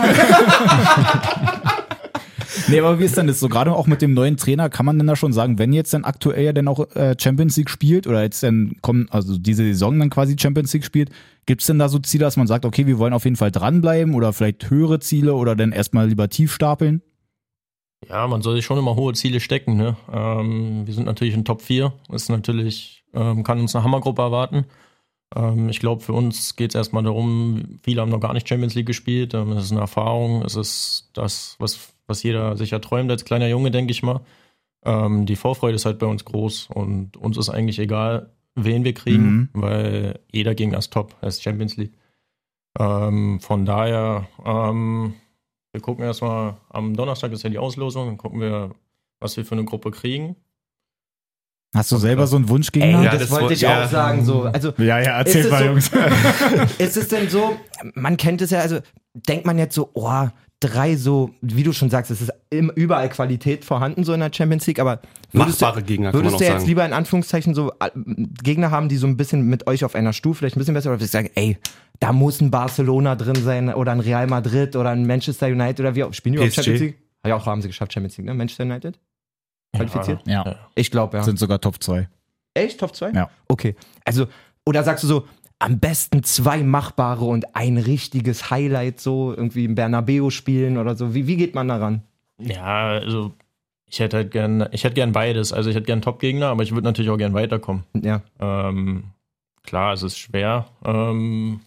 Nee, 2.68 2.80
aber 2.80 2.98
wie 2.98 3.04
ist 3.04 3.16
denn 3.16 3.26
das 3.26 3.40
so? 3.40 3.48
Gerade 3.48 3.72
auch 3.72 3.86
mit 3.86 4.00
dem 4.00 4.14
neuen 4.14 4.36
Trainer, 4.36 4.70
kann 4.70 4.86
man 4.86 4.96
denn 4.96 5.06
da 5.06 5.16
schon 5.16 5.32
sagen, 5.32 5.58
wenn 5.58 5.72
jetzt 5.72 5.92
dann 5.92 6.04
aktuell 6.04 6.44
ja 6.44 6.52
dann 6.52 6.68
auch 6.68 6.88
äh, 6.96 7.14
Champions 7.20 7.56
League 7.56 7.68
spielt 7.68 8.06
oder 8.06 8.22
jetzt 8.22 8.42
dann 8.42 8.76
kommen, 8.80 9.06
also 9.10 9.36
diese 9.36 9.64
Saison 9.64 9.98
dann 9.98 10.08
quasi 10.08 10.36
Champions 10.38 10.72
League 10.72 10.84
spielt, 10.84 11.10
gibt 11.46 11.60
es 11.60 11.66
denn 11.66 11.78
da 11.78 11.88
so 11.88 11.98
Ziele, 11.98 12.24
dass 12.24 12.36
man 12.36 12.46
sagt, 12.46 12.64
okay, 12.64 12.86
wir 12.86 12.98
wollen 12.98 13.12
auf 13.12 13.24
jeden 13.24 13.36
Fall 13.36 13.50
dranbleiben 13.50 14.14
oder 14.14 14.32
vielleicht 14.32 14.70
höhere 14.70 15.00
Ziele 15.00 15.34
oder 15.34 15.56
dann 15.56 15.72
erstmal 15.72 16.08
lieber 16.08 16.28
tief 16.30 16.54
stapeln? 16.54 17.02
Ja, 18.08 18.26
man 18.26 18.42
soll 18.42 18.56
sich 18.56 18.64
schon 18.64 18.78
immer 18.78 18.96
hohe 18.96 19.12
Ziele 19.14 19.40
stecken. 19.40 19.76
Ne? 19.76 19.96
Ähm, 20.12 20.86
wir 20.86 20.94
sind 20.94 21.06
natürlich 21.06 21.34
in 21.34 21.44
Top 21.44 21.62
4. 21.62 21.92
Ist 22.12 22.28
natürlich, 22.28 23.04
ähm, 23.14 23.42
kann 23.44 23.60
uns 23.60 23.74
eine 23.74 23.84
Hammergruppe 23.84 24.22
erwarten. 24.22 24.66
Ähm, 25.34 25.68
ich 25.68 25.80
glaube, 25.80 26.02
für 26.02 26.12
uns 26.12 26.56
geht 26.56 26.70
es 26.70 26.74
erstmal 26.74 27.02
darum, 27.02 27.78
viele 27.82 28.00
haben 28.00 28.10
noch 28.10 28.20
gar 28.20 28.34
nicht 28.34 28.48
Champions 28.48 28.74
League 28.74 28.86
gespielt. 28.86 29.34
Ähm, 29.34 29.52
es 29.52 29.64
ist 29.64 29.72
eine 29.72 29.80
Erfahrung. 29.80 30.42
Es 30.42 30.54
ist 30.56 31.10
das, 31.14 31.56
was, 31.58 31.92
was 32.06 32.22
jeder 32.22 32.56
sich 32.56 32.72
erträumt 32.72 33.10
als 33.10 33.24
kleiner 33.24 33.48
Junge, 33.48 33.70
denke 33.70 33.92
ich 33.92 34.02
mal. 34.02 34.20
Ähm, 34.84 35.24
die 35.26 35.36
Vorfreude 35.36 35.76
ist 35.76 35.86
halt 35.86 35.98
bei 35.98 36.06
uns 36.06 36.24
groß 36.24 36.68
und 36.74 37.16
uns 37.16 37.36
ist 37.38 37.48
eigentlich 37.48 37.78
egal, 37.78 38.30
wen 38.54 38.84
wir 38.84 38.92
kriegen, 38.94 39.24
Mhm. 39.24 39.48
weil 39.54 40.20
jeder 40.30 40.54
Gegner 40.54 40.78
ist 40.78 40.92
top, 40.92 41.16
er 41.22 41.28
ist 41.28 41.42
Champions 41.42 41.76
League. 41.76 41.94
Ähm, 42.78 43.40
von 43.40 43.64
daher, 43.64 44.26
wir 45.74 45.80
gucken 45.80 46.04
erstmal, 46.04 46.56
am 46.70 46.94
Donnerstag 46.96 47.32
ist 47.32 47.42
ja 47.42 47.50
die 47.50 47.58
Auslosung, 47.58 48.06
dann 48.06 48.16
gucken 48.16 48.40
wir, 48.40 48.70
was 49.18 49.36
wir 49.36 49.44
für 49.44 49.56
eine 49.56 49.64
Gruppe 49.64 49.90
kriegen. 49.90 50.36
Hast 51.74 51.90
du 51.90 51.96
selber 51.96 52.28
so 52.28 52.36
einen 52.36 52.44
Ey, 52.44 52.50
Wunschgegner? 52.50 53.02
Ja, 53.02 53.10
das, 53.10 53.22
das 53.22 53.30
wollte 53.32 53.44
wollt- 53.46 53.52
ich 53.56 53.60
ja. 53.62 53.84
auch 53.84 53.90
sagen. 53.90 54.24
So. 54.24 54.42
Also, 54.42 54.72
ja, 54.78 55.00
ja, 55.00 55.20
es 55.22 55.50
mal, 55.50 55.58
so- 55.58 55.64
Jungs. 55.64 55.90
ist 56.78 56.96
es 56.96 57.08
denn 57.08 57.28
so, 57.28 57.56
man 57.94 58.16
kennt 58.16 58.40
es 58.40 58.50
ja, 58.52 58.60
also 58.60 58.78
denkt 59.14 59.46
man 59.46 59.58
jetzt 59.58 59.74
so, 59.74 59.90
oh, 59.94 60.28
drei 60.60 60.96
so, 60.96 61.30
wie 61.42 61.62
du 61.62 61.72
schon 61.72 61.90
sagst, 61.90 62.10
es 62.10 62.22
ist 62.22 62.32
überall 62.50 63.08
Qualität 63.10 63.64
vorhanden 63.64 64.04
so 64.04 64.14
in 64.14 64.20
der 64.20 64.32
Champions 64.32 64.66
League, 64.66 64.78
aber 64.78 65.00
würdest 65.32 65.60
Machbare 65.60 65.80
du, 65.80 65.86
Gegner, 65.86 66.12
würdest 66.14 66.40
du 66.40 66.44
jetzt 66.44 66.52
sagen. 66.52 66.66
lieber 66.66 66.86
in 66.86 66.92
Anführungszeichen 66.92 67.54
so 67.54 67.72
äh, 67.80 67.90
Gegner 68.42 68.70
haben, 68.70 68.88
die 68.88 68.96
so 68.96 69.06
ein 69.06 69.16
bisschen 69.16 69.42
mit 69.42 69.66
euch 69.66 69.84
auf 69.84 69.94
einer 69.94 70.12
Stufe 70.12 70.38
vielleicht 70.38 70.56
ein 70.56 70.60
bisschen 70.60 70.74
besser, 70.74 70.88
oder 70.90 70.96
würdest 71.00 71.12
du 71.12 71.18
sagen, 71.18 71.30
ey, 71.34 71.58
da 72.00 72.12
muss 72.12 72.40
ein 72.40 72.50
Barcelona 72.50 73.14
drin 73.14 73.36
sein 73.36 73.72
oder 73.74 73.92
ein 73.92 74.00
Real 74.00 74.26
Madrid 74.26 74.74
oder 74.76 74.90
ein 74.90 75.06
Manchester 75.06 75.46
United 75.48 75.80
oder 75.80 75.94
wie 75.94 76.04
auch, 76.04 76.14
spielen 76.14 76.32
die 76.34 76.36
überhaupt? 76.38 76.54
Champions 76.54 76.80
League? 76.80 76.98
Ja, 77.26 77.36
auch 77.36 77.46
haben 77.46 77.60
sie 77.62 77.68
geschafft, 77.68 77.92
Champions 77.92 78.16
League, 78.16 78.26
ne? 78.26 78.34
Manchester 78.34 78.64
United? 78.64 78.98
Qualifiziert? 79.74 80.20
Ja, 80.26 80.56
Ich 80.74 80.90
glaube, 80.90 81.16
ja. 81.16 81.22
sind 81.24 81.38
sogar 81.38 81.60
Top 81.60 81.82
2. 81.82 82.08
Echt? 82.54 82.78
Top 82.80 82.94
2? 82.94 83.10
Ja. 83.10 83.30
Okay. 83.48 83.74
Also, 84.04 84.26
oder 84.64 84.82
sagst 84.84 85.02
du 85.04 85.08
so, 85.08 85.26
am 85.64 85.78
besten 85.78 86.22
zwei 86.22 86.62
machbare 86.62 87.24
und 87.24 87.56
ein 87.56 87.78
richtiges 87.78 88.50
Highlight, 88.50 89.00
so 89.00 89.32
irgendwie 89.34 89.64
im 89.64 89.74
Bernabeu 89.74 90.30
spielen 90.30 90.76
oder 90.78 90.94
so. 90.94 91.14
Wie, 91.14 91.26
wie 91.26 91.36
geht 91.36 91.54
man 91.54 91.68
daran? 91.68 92.02
Ja, 92.38 92.88
also 92.88 93.32
ich 93.88 94.00
hätte 94.00 94.18
halt 94.18 94.30
gern, 94.30 94.68
ich 94.72 94.84
hätte 94.84 94.94
gern 94.94 95.12
beides. 95.12 95.52
Also 95.52 95.70
ich 95.70 95.76
hätte 95.76 95.86
gern 95.86 96.02
Top-Gegner, 96.02 96.48
aber 96.48 96.62
ich 96.62 96.72
würde 96.72 96.84
natürlich 96.84 97.10
auch 97.10 97.16
gern 97.16 97.32
weiterkommen. 97.34 97.84
Ja. 98.02 98.22
Ähm, 98.40 99.04
klar, 99.62 99.92
es 99.94 100.02
ist 100.02 100.18
schwer. 100.18 100.66
Ähm, 100.84 101.60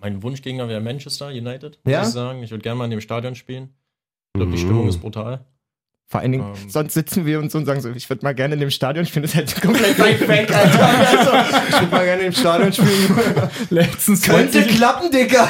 mein 0.00 0.22
Wunschgegner 0.22 0.68
wäre 0.68 0.80
Manchester 0.80 1.28
United, 1.28 1.78
muss 1.84 1.92
Ja? 1.92 2.02
ich 2.02 2.08
sagen. 2.08 2.42
Ich 2.42 2.50
würde 2.50 2.62
gerne 2.62 2.78
mal 2.78 2.84
in 2.84 2.90
dem 2.92 3.00
Stadion 3.00 3.34
spielen. 3.34 3.70
Ich 4.34 4.38
glaube, 4.40 4.52
die 4.52 4.58
Mhm. 4.58 4.66
Stimmung 4.66 4.88
ist 4.88 4.98
brutal. 5.00 5.44
Vor 6.06 6.20
allen 6.20 6.32
Dingen, 6.32 6.44
Ähm. 6.44 6.70
sonst 6.70 6.94
sitzen 6.94 7.24
wir 7.26 7.38
uns 7.40 7.54
und 7.54 7.64
sagen 7.64 7.80
so, 7.80 7.90
ich 7.90 8.08
würde 8.10 8.24
mal 8.24 8.34
gerne 8.34 8.54
in 8.54 8.60
dem 8.60 8.70
Stadion 8.70 9.04
spielen. 9.06 9.22
Das 9.22 9.32
ist 9.32 9.36
halt 9.36 9.62
komplett 9.62 9.98
weit 9.98 10.28
weg, 10.28 10.54
Alter. 10.54 10.84
Also, 10.86 11.30
ich 11.68 11.80
würde 11.80 11.90
mal 11.96 12.04
gerne 12.04 12.22
im 12.24 12.32
Stadion 12.32 12.72
spielen. 12.72 13.18
Letztens 13.70 14.24
freut, 14.26 14.36
Könnte 14.36 14.62
sich, 14.62 14.76
klappen, 14.76 15.10
Dicker. 15.10 15.48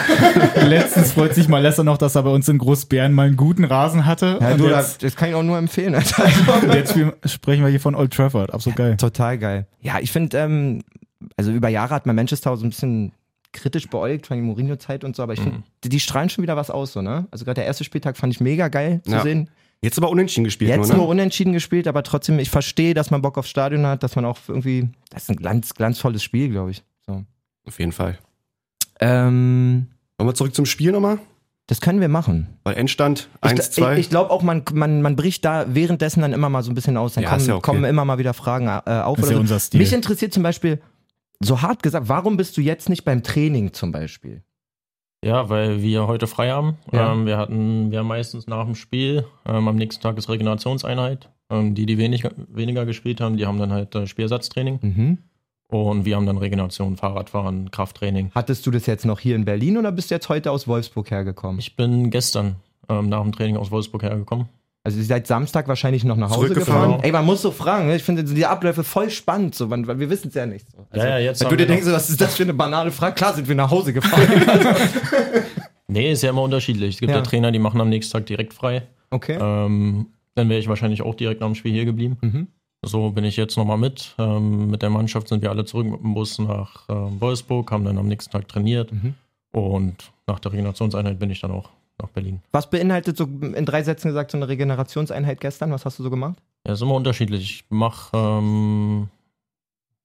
letztens 0.66 1.12
freut 1.12 1.34
sich 1.34 1.48
Malessa 1.48 1.82
noch, 1.82 1.98
dass 1.98 2.14
er 2.14 2.22
bei 2.22 2.30
uns 2.30 2.48
in 2.48 2.58
Großbären 2.58 3.12
mal 3.12 3.26
einen 3.26 3.36
guten 3.36 3.64
Rasen 3.64 4.06
hatte. 4.06 4.38
Ja, 4.40 4.52
und 4.52 4.58
du, 4.58 4.68
jetzt, 4.68 5.02
das, 5.02 5.16
kann 5.16 5.28
ich 5.28 5.34
auch 5.34 5.42
nur 5.42 5.58
empfehlen, 5.58 5.94
Alter. 5.94 6.24
und 6.62 6.72
jetzt 6.74 6.94
sprechen 7.32 7.62
wir 7.64 7.70
hier 7.70 7.80
von 7.80 7.94
Old 7.94 8.12
Trafford. 8.12 8.54
Absolut 8.54 8.76
geil. 8.76 8.96
Total 8.96 9.36
geil. 9.38 9.66
Ja, 9.80 9.98
ich 10.00 10.12
finde, 10.12 10.38
ähm, 10.38 10.82
also 11.36 11.50
über 11.50 11.68
Jahre 11.68 11.94
hat 11.94 12.06
man 12.06 12.14
Manchester 12.16 12.56
so 12.56 12.64
ein 12.64 12.70
bisschen 12.70 13.12
kritisch 13.52 13.88
beäugt 13.88 14.26
von 14.28 14.36
der 14.36 14.44
Mourinho-Zeit 14.44 15.04
und 15.04 15.14
so, 15.14 15.22
aber 15.22 15.32
ich 15.34 15.40
finde, 15.40 15.62
die, 15.84 15.88
die 15.88 16.00
strahlen 16.00 16.28
schon 16.28 16.42
wieder 16.42 16.56
was 16.56 16.70
aus, 16.70 16.92
so, 16.92 17.02
ne? 17.02 17.26
Also 17.30 17.44
gerade 17.44 17.56
der 17.56 17.66
erste 17.66 17.84
Spieltag 17.84 18.16
fand 18.16 18.32
ich 18.32 18.40
mega 18.40 18.68
geil 18.68 19.00
zu 19.04 19.12
Ja. 19.12 19.22
sehen. 19.22 19.48
Jetzt 19.84 19.98
aber 19.98 20.08
unentschieden 20.08 20.44
gespielt, 20.44 20.70
Jetzt 20.70 20.88
nur, 20.88 20.96
nur 20.96 21.04
ne? 21.06 21.10
unentschieden 21.10 21.52
gespielt, 21.52 21.86
aber 21.86 22.02
trotzdem, 22.02 22.38
ich 22.38 22.48
verstehe, 22.48 22.94
dass 22.94 23.10
man 23.10 23.20
Bock 23.20 23.36
aufs 23.36 23.50
Stadion 23.50 23.86
hat, 23.86 24.02
dass 24.02 24.16
man 24.16 24.24
auch 24.24 24.38
irgendwie, 24.48 24.88
das 25.10 25.24
ist 25.24 25.30
ein 25.30 25.36
glanz, 25.36 25.74
glanzvolles 25.74 26.22
Spiel, 26.22 26.48
glaube 26.48 26.70
ich. 26.70 26.82
So. 27.06 27.22
Auf 27.66 27.78
jeden 27.78 27.92
Fall. 27.92 28.18
Ähm, 29.00 29.88
Wollen 30.16 30.28
wir 30.30 30.34
zurück 30.34 30.54
zum 30.54 30.66
Spiel 30.66 30.92
nochmal? 30.92 31.18
das 31.66 31.80
können 31.80 32.00
wir 32.00 32.08
machen. 32.08 32.58
Weil 32.64 32.74
Endstand 32.76 33.30
Ich, 33.42 33.50
1-2. 33.52 33.92
ich, 33.94 33.98
ich 34.00 34.10
glaube 34.10 34.30
auch, 34.30 34.42
man, 34.42 34.62
man, 34.74 35.00
man 35.00 35.16
bricht 35.16 35.44
da 35.46 35.64
währenddessen 35.68 36.20
dann 36.20 36.34
immer 36.34 36.50
mal 36.50 36.62
so 36.62 36.70
ein 36.70 36.74
bisschen 36.74 36.98
aus. 36.98 37.14
Dann 37.14 37.24
Ja, 37.24 37.30
kommen, 37.30 37.46
ja 37.46 37.54
okay. 37.54 37.62
kommen 37.62 37.84
immer 37.84 38.04
mal 38.04 38.18
wieder 38.18 38.34
Fragen 38.34 38.66
äh, 38.66 38.70
auf. 39.00 39.16
Das 39.16 39.24
ist 39.26 39.30
oder 39.30 39.30
ja 39.32 39.36
so. 39.36 39.40
unser 39.40 39.60
Stil. 39.60 39.80
Mich 39.80 39.92
interessiert 39.94 40.34
zum 40.34 40.42
Beispiel, 40.42 40.80
So 41.40 41.62
hart 41.62 41.82
gesagt, 41.82 42.08
warum 42.08 42.36
bist 42.36 42.56
du 42.58 42.60
jetzt 42.60 42.90
nicht 42.90 43.04
beim 43.04 43.22
Training 43.22 43.72
zum 43.72 43.92
Beispiel? 43.92 44.42
Ja, 45.24 45.48
weil 45.48 45.82
wir 45.82 46.06
heute 46.06 46.26
frei 46.26 46.50
haben. 46.50 46.76
Ja. 46.92 47.12
Ähm, 47.12 47.26
wir 47.26 47.38
hatten, 47.38 47.90
wir 47.90 48.00
haben 48.00 48.08
meistens 48.08 48.46
nach 48.46 48.64
dem 48.64 48.74
Spiel, 48.74 49.24
ähm, 49.46 49.68
am 49.68 49.76
nächsten 49.76 50.02
Tag 50.02 50.18
ist 50.18 50.28
Regenerationseinheit. 50.28 51.30
Ähm, 51.50 51.74
die, 51.74 51.86
die 51.86 51.98
wenig, 51.98 52.24
weniger 52.48 52.84
gespielt 52.86 53.20
haben, 53.20 53.36
die 53.36 53.46
haben 53.46 53.58
dann 53.58 53.72
halt 53.72 53.94
äh, 53.94 54.06
Spielersatztraining. 54.06 54.78
Mhm. 54.82 55.18
Und 55.68 56.04
wir 56.04 56.16
haben 56.16 56.26
dann 56.26 56.36
Regeneration, 56.36 56.96
Fahrradfahren, 56.96 57.70
Krafttraining. 57.70 58.30
Hattest 58.34 58.66
du 58.66 58.70
das 58.70 58.86
jetzt 58.86 59.06
noch 59.06 59.18
hier 59.18 59.34
in 59.34 59.44
Berlin 59.44 59.78
oder 59.78 59.92
bist 59.92 60.10
du 60.10 60.14
jetzt 60.14 60.28
heute 60.28 60.50
aus 60.50 60.68
Wolfsburg 60.68 61.10
hergekommen? 61.10 61.58
Ich 61.58 61.74
bin 61.74 62.10
gestern 62.10 62.56
ähm, 62.88 63.08
nach 63.08 63.22
dem 63.22 63.32
Training 63.32 63.56
aus 63.56 63.70
Wolfsburg 63.70 64.02
hergekommen. 64.02 64.48
Also 64.86 64.98
ihr 64.98 65.04
seid 65.04 65.26
Samstag 65.26 65.66
wahrscheinlich 65.66 66.04
noch 66.04 66.16
nach 66.16 66.30
Hause 66.30 66.52
gefahren. 66.54 67.00
Ey, 67.02 67.10
man 67.10 67.24
muss 67.24 67.40
so 67.40 67.50
fragen, 67.50 67.86
ne? 67.86 67.96
ich 67.96 68.02
finde 68.02 68.22
die 68.22 68.44
Abläufe 68.44 68.84
voll 68.84 69.08
spannend, 69.08 69.54
so, 69.54 69.70
weil 69.70 69.98
wir 69.98 70.10
wissen 70.10 70.28
es 70.28 70.34
ja 70.34 70.44
nicht. 70.44 70.70
So. 70.70 70.86
Also, 70.90 71.06
Ja, 71.06 71.18
ja, 71.18 71.24
jetzt 71.24 71.40
Weil 71.40 71.46
haben 71.46 71.56
du 71.56 71.64
dir 71.64 71.66
denkst, 71.66 71.86
so, 71.86 71.92
was 71.92 72.10
ist 72.10 72.20
das 72.20 72.36
für 72.36 72.42
eine 72.42 72.52
banale 72.52 72.90
Frage? 72.90 73.14
Klar 73.14 73.32
sind 73.32 73.48
wir 73.48 73.54
nach 73.54 73.70
Hause 73.70 73.92
gefahren. 73.92 74.28
Nee, 75.86 76.10
ist 76.12 76.22
ja 76.22 76.30
immer 76.30 76.42
unterschiedlich. 76.42 76.94
Es 76.94 77.00
gibt 77.00 77.10
Ja. 77.10 77.18
ja, 77.18 77.22
Trainer, 77.22 77.52
die 77.52 77.58
machen 77.58 77.80
am 77.80 77.88
nächsten 77.88 78.12
Tag 78.12 78.26
direkt 78.26 78.54
frei. 78.54 78.82
okay. 79.10 79.38
Ähm, 79.40 80.06
dann 80.34 80.48
wäre 80.48 80.58
ich 80.58 80.66
wahrscheinlich 80.66 81.02
auch 81.02 81.14
direkt 81.14 81.40
nach 81.40 81.46
dem 81.46 81.54
Spiel 81.54 81.72
hier 81.72 81.84
geblieben. 81.84 82.16
Mhm. 82.20 82.48
So 82.84 83.10
bin 83.10 83.22
ich 83.24 83.36
jetzt 83.36 83.56
nochmal 83.56 83.78
mit. 83.78 84.14
Ähm, 84.18 84.70
mit 84.70 84.82
der 84.82 84.90
Mannschaft 84.90 85.28
sind 85.28 85.42
wir 85.42 85.50
alle 85.50 85.64
zurück 85.64 85.86
mit 85.86 86.00
dem 86.00 86.14
Bus 86.14 86.38
nach 86.40 86.88
ähm, 86.88 87.20
Wolfsburg, 87.20 87.70
haben 87.70 87.84
dann 87.84 87.98
am 87.98 88.08
nächsten 88.08 88.32
Tag 88.32 88.48
trainiert. 88.48 88.90
Mhm. 88.92 89.14
Und 89.52 90.10
nach 90.26 90.40
der 90.40 90.52
Regenerationseinheit 90.52 91.18
bin 91.20 91.30
ich 91.30 91.40
dann 91.40 91.52
auch 91.52 91.68
nach 92.00 92.10
Berlin. 92.10 92.40
Was 92.52 92.70
beinhaltet 92.70 93.16
so 93.16 93.24
in 93.24 93.64
drei 93.64 93.82
Sätzen 93.82 94.08
gesagt 94.08 94.30
so 94.30 94.38
eine 94.38 94.48
Regenerationseinheit 94.48 95.40
gestern? 95.40 95.70
Was 95.70 95.84
hast 95.84 95.98
du 95.98 96.02
so 96.02 96.10
gemacht? 96.10 96.42
Ja, 96.66 96.74
ist 96.74 96.82
immer 96.82 96.94
unterschiedlich. 96.94 97.42
Ich 97.42 97.64
mache 97.70 98.16
ähm, 98.16 99.08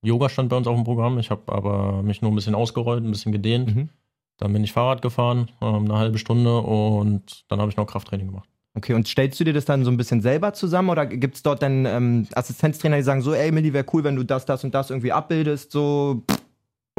Yoga 0.01 0.29
stand 0.29 0.49
bei 0.49 0.57
uns 0.57 0.67
auf 0.67 0.75
dem 0.75 0.83
Programm. 0.83 1.19
Ich 1.19 1.29
habe 1.29 1.51
aber 1.51 2.03
mich 2.03 2.21
nur 2.21 2.31
ein 2.31 2.35
bisschen 2.35 2.55
ausgerollt, 2.55 3.03
ein 3.03 3.11
bisschen 3.11 3.31
gedehnt. 3.31 3.75
Mhm. 3.75 3.89
Dann 4.37 4.53
bin 4.53 4.63
ich 4.63 4.71
Fahrrad 4.71 5.01
gefahren, 5.01 5.49
ähm, 5.61 5.85
eine 5.85 5.97
halbe 5.97 6.17
Stunde 6.17 6.59
und 6.59 7.43
dann 7.49 7.59
habe 7.59 7.69
ich 7.69 7.77
noch 7.77 7.85
Krafttraining 7.85 8.27
gemacht. 8.27 8.49
Okay, 8.75 8.93
und 8.93 9.07
stellst 9.07 9.39
du 9.39 9.43
dir 9.43 9.51
das 9.53 9.65
dann 9.65 9.83
so 9.83 9.91
ein 9.91 9.97
bisschen 9.97 10.21
selber 10.21 10.53
zusammen 10.53 10.89
oder 10.89 11.05
gibt 11.05 11.35
es 11.35 11.43
dort 11.43 11.61
dann 11.61 11.85
ähm, 11.85 12.27
Assistenztrainer, 12.33 12.97
die 12.97 13.03
sagen 13.03 13.21
so, 13.21 13.33
ey 13.33 13.51
Milli, 13.51 13.73
wäre 13.73 13.85
cool, 13.91 14.03
wenn 14.03 14.15
du 14.15 14.23
das, 14.23 14.45
das 14.45 14.63
und 14.63 14.73
das 14.73 14.91
irgendwie 14.91 15.11
abbildest, 15.11 15.71
so 15.71 16.23
pff, 16.31 16.39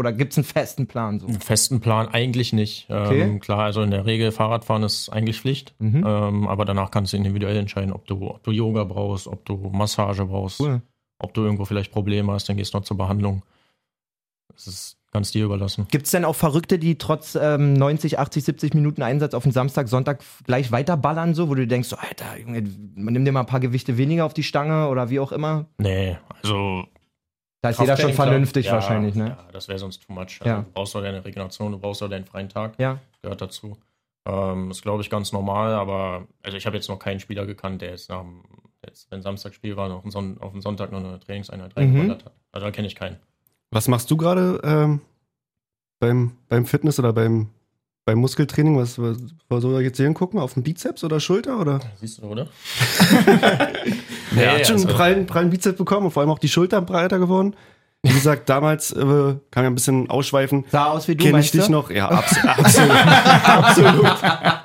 oder 0.00 0.12
gibt 0.12 0.32
es 0.32 0.38
einen 0.38 0.44
festen 0.44 0.86
Plan 0.86 1.20
so? 1.20 1.26
Einen 1.26 1.40
festen 1.40 1.80
Plan 1.80 2.08
eigentlich 2.08 2.52
nicht. 2.52 2.86
Okay. 2.90 3.20
Ähm, 3.20 3.38
klar, 3.38 3.60
also 3.60 3.82
in 3.82 3.90
der 3.90 4.06
Regel 4.06 4.32
Fahrradfahren 4.32 4.82
ist 4.82 5.10
eigentlich 5.10 5.38
Pflicht. 5.40 5.74
Mhm. 5.78 6.04
Ähm, 6.04 6.48
aber 6.48 6.64
danach 6.64 6.90
kannst 6.90 7.12
du 7.12 7.16
individuell 7.18 7.56
entscheiden, 7.56 7.92
ob 7.92 8.06
du, 8.06 8.28
ob 8.28 8.42
du 8.42 8.50
Yoga 8.50 8.84
brauchst, 8.84 9.28
ob 9.28 9.44
du 9.44 9.56
Massage 9.72 10.24
brauchst, 10.24 10.60
Cool. 10.60 10.82
ob 11.18 11.34
du 11.34 11.42
irgendwo 11.42 11.64
vielleicht 11.66 11.92
Probleme 11.92 12.32
hast, 12.32 12.48
dann 12.48 12.56
gehst 12.56 12.74
du 12.74 12.78
noch 12.78 12.84
zur 12.84 12.96
Behandlung. 12.96 13.42
Das 14.52 14.66
ist 14.66 14.96
ganz 15.12 15.30
dir 15.32 15.44
überlassen. 15.44 15.86
Gibt 15.90 16.06
es 16.06 16.12
denn 16.12 16.24
auch 16.24 16.34
Verrückte, 16.34 16.78
die 16.78 16.96
trotz 16.98 17.34
ähm, 17.40 17.74
90, 17.74 18.18
80, 18.18 18.44
70 18.44 18.74
Minuten 18.74 19.02
Einsatz 19.02 19.34
auf 19.34 19.42
den 19.42 19.52
Samstag, 19.52 19.88
Sonntag 19.88 20.22
gleich 20.46 20.72
weiterballern, 20.72 21.34
so, 21.34 21.48
wo 21.48 21.54
du 21.54 21.66
denkst, 21.66 21.88
so, 21.88 21.96
Alter, 21.96 22.38
Junge, 22.38 22.62
man 22.94 23.12
nimmt 23.12 23.26
dir 23.26 23.32
mal 23.32 23.40
ein 23.40 23.46
paar 23.46 23.60
Gewichte 23.60 23.96
weniger 23.96 24.24
auf 24.24 24.34
die 24.34 24.42
Stange 24.42 24.88
oder 24.88 25.10
wie 25.10 25.20
auch 25.20 25.32
immer? 25.32 25.66
Nee, 25.78 26.16
also. 26.42 26.84
Da 27.62 27.70
ist 27.70 27.80
jeder 27.80 27.96
schon 27.96 28.12
vernünftig 28.14 28.66
ja, 28.66 28.72
wahrscheinlich, 28.72 29.14
ne? 29.14 29.36
Ja, 29.38 29.48
das 29.52 29.68
wäre 29.68 29.78
sonst 29.78 29.98
too 30.06 30.12
much. 30.12 30.38
Also 30.40 30.44
Ja. 30.44 30.62
Du 30.62 30.70
brauchst 30.72 30.94
doch 30.94 31.02
deine 31.02 31.22
Regeneration, 31.24 31.72
du 31.72 31.78
brauchst 31.78 32.00
doch 32.00 32.08
deinen 32.08 32.24
freien 32.24 32.48
Tag. 32.48 32.72
Ja. 32.78 32.98
Gehört 33.22 33.40
dazu. 33.42 33.76
Ähm, 34.26 34.70
ist, 34.70 34.82
glaube 34.82 35.02
ich, 35.02 35.10
ganz 35.10 35.32
normal, 35.32 35.74
aber 35.74 36.26
also 36.42 36.56
ich 36.56 36.66
habe 36.66 36.76
jetzt 36.76 36.88
noch 36.88 36.98
keinen 36.98 37.20
Spieler 37.20 37.46
gekannt, 37.46 37.82
der 37.82 37.90
jetzt 37.90 38.08
nach 38.10 38.20
dem, 38.20 38.42
jetzt, 38.86 39.10
wenn 39.10 39.22
Samstagspiel 39.22 39.76
war, 39.76 39.88
noch 39.88 40.04
Son 40.10 40.38
auf 40.40 40.52
den 40.52 40.60
Sonntag 40.62 40.90
noch 40.92 40.98
eine 40.98 41.18
Trainingseinheit 41.20 41.74
Mhm. 41.76 41.82
reingeballert 41.82 42.24
hat. 42.26 42.32
Also 42.52 42.66
da 42.66 42.70
kenne 42.70 42.86
ich 42.86 42.94
keinen. 42.94 43.16
Was 43.70 43.88
machst 43.88 44.10
du 44.10 44.16
gerade 44.16 44.60
ähm, 44.64 45.00
beim, 45.98 46.32
beim 46.48 46.64
Fitness 46.66 46.98
oder 46.98 47.12
beim, 47.12 47.48
beim 48.04 48.18
Muskeltraining? 48.18 48.76
Was, 48.78 48.98
was, 48.98 49.18
was 49.48 49.62
soll 49.62 49.74
er 49.74 49.80
jetzt 49.80 49.96
hier 49.96 50.12
gucken? 50.14 50.40
Auf 50.40 50.54
den 50.54 50.62
Bizeps 50.62 51.04
oder 51.04 51.20
Schulter? 51.20 51.60
Oder? 51.60 51.80
Siehst 52.00 52.18
du, 52.18 52.26
oder? 52.26 52.48
Nee, 54.32 54.42
er 54.42 54.54
hat 54.58 54.66
schon 54.66 54.76
also- 54.76 54.88
einen 54.88 54.96
prallen, 54.96 55.26
prallen 55.26 55.50
Bizeps 55.50 55.78
bekommen 55.78 56.06
und 56.06 56.12
vor 56.12 56.22
allem 56.22 56.30
auch 56.30 56.38
die 56.38 56.48
Schulter 56.48 56.80
breiter 56.82 57.18
geworden. 57.18 57.54
Wie 58.02 58.14
gesagt, 58.14 58.48
damals 58.48 58.92
äh, 58.92 59.04
kann 59.50 59.62
ja 59.64 59.66
ein 59.68 59.74
bisschen 59.74 60.08
ausschweifen. 60.08 60.64
Sah 60.70 60.86
aus 60.86 61.06
wie 61.06 61.16
du, 61.16 61.22
Kenne 61.26 61.40
ich 61.40 61.50
dich 61.50 61.66
du? 61.66 61.72
noch? 61.72 61.90
Ja, 61.90 62.08
abs 62.08 62.34
absolut. 62.46 62.96
absolut. 63.44 64.06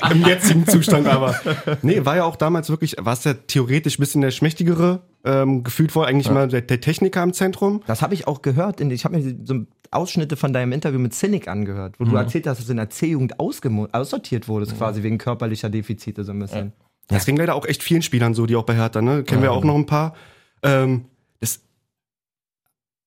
Im 0.10 0.26
jetzigen 0.26 0.66
Zustand 0.70 1.06
aber. 1.06 1.36
Nee, 1.82 2.06
war 2.06 2.16
ja 2.16 2.24
auch 2.24 2.38
damals 2.38 2.70
wirklich, 2.70 2.96
war 2.98 3.12
es 3.12 3.26
ja 3.26 3.34
theoretisch 3.34 4.00
ein 4.00 4.02
bisschen 4.02 4.22
der 4.22 4.32
schmächtigere. 4.32 5.02
Ähm, 5.26 5.66
gefühlt 5.66 5.92
vor 5.92 6.08
eigentlich 6.08 6.32
mal 6.32 6.48
der, 6.48 6.62
der 6.62 6.80
Techniker 6.80 7.24
im 7.24 7.34
Zentrum. 7.34 7.82
Das 7.88 8.02
habe 8.02 8.14
ich 8.14 8.26
auch 8.26 8.42
gehört. 8.42 8.80
In, 8.80 8.90
ich 8.90 9.04
habe 9.04 9.18
mir 9.18 9.36
so 9.44 9.66
Ausschnitte 9.92 10.36
von 10.36 10.54
deinem 10.54 10.72
Interview 10.72 11.00
mit 11.00 11.14
Cynic 11.14 11.48
angehört, 11.48 12.00
wo 12.00 12.06
du 12.06 12.16
erzählt 12.16 12.48
hast, 12.48 12.60
dass 12.60 12.66
du 12.66 12.72
in 12.72 12.78
der 12.78 12.90
C-Jugend 12.90 13.40
aussortiert 13.40 14.48
wurdest, 14.48 14.78
quasi 14.78 15.04
wegen 15.04 15.18
körperlicher 15.18 15.70
Defizite 15.70 16.24
so 16.24 16.32
ein 16.32 16.40
bisschen. 16.40 16.74
Das 17.08 17.26
ging 17.26 17.38
leider 17.38 17.56
auch 17.56 17.66
echt 17.66 17.84
vielen 17.84 18.02
Spielern 18.02 18.34
so, 18.34 18.46
die 18.46 18.56
auch 18.56 18.64
bei 18.64 18.76
Hertha, 18.76 19.02
ne? 19.02 19.24
Kennen 19.24 19.42
wir 19.42 19.52
auch 19.52 19.64
noch 19.64 19.76
ein 19.76 19.86
paar. 19.86 20.16
Ähm, 20.64 21.06
das, 21.40 21.62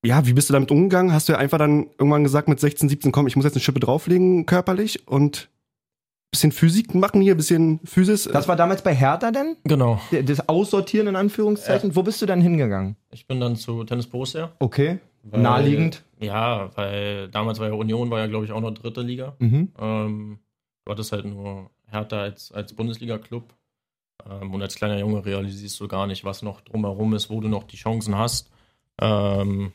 ja, 0.04 0.26
wie 0.26 0.32
bist 0.32 0.48
du 0.48 0.52
damit 0.52 0.70
umgegangen? 0.70 1.12
Hast 1.12 1.28
du 1.28 1.32
ja 1.32 1.38
einfach 1.38 1.58
dann 1.58 1.86
irgendwann 1.98 2.22
gesagt 2.22 2.48
mit 2.48 2.60
16, 2.60 2.88
17, 2.88 3.12
komm, 3.12 3.26
ich 3.26 3.34
muss 3.34 3.44
jetzt 3.44 3.54
eine 3.54 3.62
Schippe 3.62 3.80
drauflegen 3.80 4.46
körperlich 4.46 5.08
und 5.08 5.48
bisschen 6.30 6.52
Physik 6.52 6.94
machen 6.94 7.20
hier, 7.20 7.34
bisschen 7.34 7.80
Physis. 7.84 8.28
Das 8.30 8.48
war 8.48 8.56
damals 8.56 8.82
bei 8.82 8.94
Hertha 8.94 9.30
denn? 9.30 9.56
Genau. 9.64 10.00
Das 10.24 10.48
Aussortieren 10.48 11.08
in 11.08 11.16
Anführungszeichen. 11.16 11.96
Wo 11.96 12.02
bist 12.02 12.20
du 12.22 12.26
dann 12.26 12.40
hingegangen? 12.40 12.96
Ich 13.10 13.26
bin 13.26 13.40
dann 13.40 13.56
zu 13.56 13.82
Tennis 13.84 14.06
Borussia. 14.06 14.52
Okay. 14.58 14.98
Naheliegend. 15.24 16.04
Ja, 16.20 16.76
weil 16.76 17.28
damals 17.28 17.60
war 17.60 17.68
ja 17.68 17.74
Union, 17.74 18.10
war 18.10 18.18
ja, 18.18 18.26
glaube 18.26 18.44
ich, 18.44 18.52
auch 18.52 18.60
noch 18.60 18.72
dritte 18.72 19.02
Liga. 19.02 19.36
Mhm. 19.38 19.72
Ähm, 19.78 20.38
du 20.84 20.92
hattest 20.92 21.12
halt 21.12 21.24
nur 21.24 21.70
Hertha 21.86 22.20
als, 22.20 22.52
als 22.52 22.74
Bundesliga-Club. 22.74 23.54
Ähm, 24.28 24.52
und 24.52 24.62
als 24.62 24.74
kleiner 24.74 24.98
Junge 24.98 25.24
realisierst 25.24 25.78
du 25.80 25.88
gar 25.88 26.06
nicht, 26.06 26.24
was 26.24 26.42
noch 26.42 26.60
drumherum 26.60 27.14
ist, 27.14 27.30
wo 27.30 27.40
du 27.40 27.48
noch 27.48 27.64
die 27.64 27.76
Chancen 27.76 28.16
hast. 28.16 28.50
Ähm, 29.00 29.72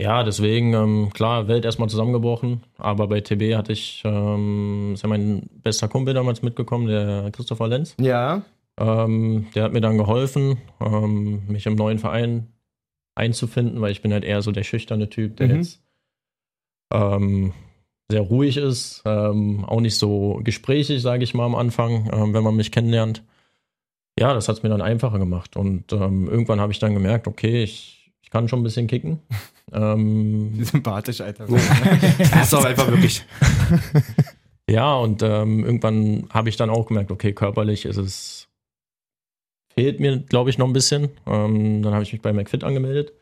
ja, 0.00 0.24
deswegen, 0.24 0.74
ähm, 0.74 1.10
klar, 1.14 1.48
Welt 1.48 1.64
erstmal 1.64 1.88
zusammengebrochen. 1.88 2.62
Aber 2.76 3.06
bei 3.06 3.20
TB 3.20 3.54
hatte 3.56 3.72
ich, 3.72 4.02
ähm, 4.04 4.92
ist 4.94 5.02
ja 5.02 5.08
mein 5.08 5.48
bester 5.62 5.88
Kumpel 5.88 6.12
damals 6.12 6.42
mitgekommen, 6.42 6.86
der 6.86 7.30
Christopher 7.30 7.68
Lenz. 7.68 7.94
Ja. 8.00 8.42
Ähm, 8.78 9.46
der 9.54 9.64
hat 9.64 9.72
mir 9.72 9.80
dann 9.80 9.96
geholfen, 9.96 10.58
ähm, 10.80 11.46
mich 11.48 11.64
im 11.64 11.76
neuen 11.76 11.98
Verein 11.98 12.48
einzufinden, 13.16 13.80
weil 13.80 13.92
ich 13.92 14.02
bin 14.02 14.12
halt 14.12 14.24
eher 14.24 14.42
so 14.42 14.52
der 14.52 14.62
schüchterne 14.64 15.08
Typ, 15.10 15.36
der 15.36 15.48
Mhm. 15.48 15.54
jetzt 15.56 15.80
ähm, 16.92 17.52
sehr 18.08 18.20
ruhig 18.20 18.56
ist, 18.56 19.02
ähm, 19.04 19.64
auch 19.64 19.80
nicht 19.80 19.96
so 19.96 20.40
gesprächig, 20.44 21.02
sage 21.02 21.24
ich 21.24 21.34
mal 21.34 21.44
am 21.46 21.54
Anfang, 21.56 22.08
ähm, 22.12 22.32
wenn 22.34 22.44
man 22.44 22.54
mich 22.54 22.70
kennenlernt. 22.70 23.22
Ja, 24.18 24.32
das 24.32 24.48
hat 24.48 24.56
es 24.58 24.62
mir 24.62 24.68
dann 24.68 24.80
einfacher 24.80 25.18
gemacht. 25.18 25.56
Und 25.56 25.92
ähm, 25.92 26.28
irgendwann 26.28 26.60
habe 26.60 26.72
ich 26.72 26.78
dann 26.78 26.94
gemerkt, 26.94 27.26
okay, 27.26 27.62
ich, 27.64 28.12
ich 28.22 28.30
kann 28.30 28.48
schon 28.48 28.60
ein 28.60 28.62
bisschen 28.64 28.86
kicken. 28.86 29.20
ähm, 29.72 30.62
Sympathisch, 30.64 31.20
Alter. 31.20 31.46
das 32.18 32.46
ist 32.46 32.54
auch 32.54 32.64
einfach 32.64 32.88
wirklich. 32.88 33.24
Ja, 34.68 34.96
und 34.96 35.22
ähm, 35.22 35.64
irgendwann 35.64 36.26
habe 36.30 36.48
ich 36.48 36.56
dann 36.56 36.70
auch 36.70 36.86
gemerkt, 36.86 37.12
okay, 37.12 37.32
körperlich 37.32 37.84
ist 37.84 37.98
es, 37.98 38.45
fehlt 39.78 40.00
mir, 40.00 40.18
glaube 40.18 40.50
ich, 40.50 40.58
noch 40.58 40.66
ein 40.66 40.72
bisschen. 40.72 41.10
Ähm, 41.26 41.82
dann 41.82 41.92
habe 41.92 42.02
ich 42.02 42.12
mich 42.12 42.22
bei 42.22 42.32
McFit 42.32 42.64
angemeldet. 42.64 43.12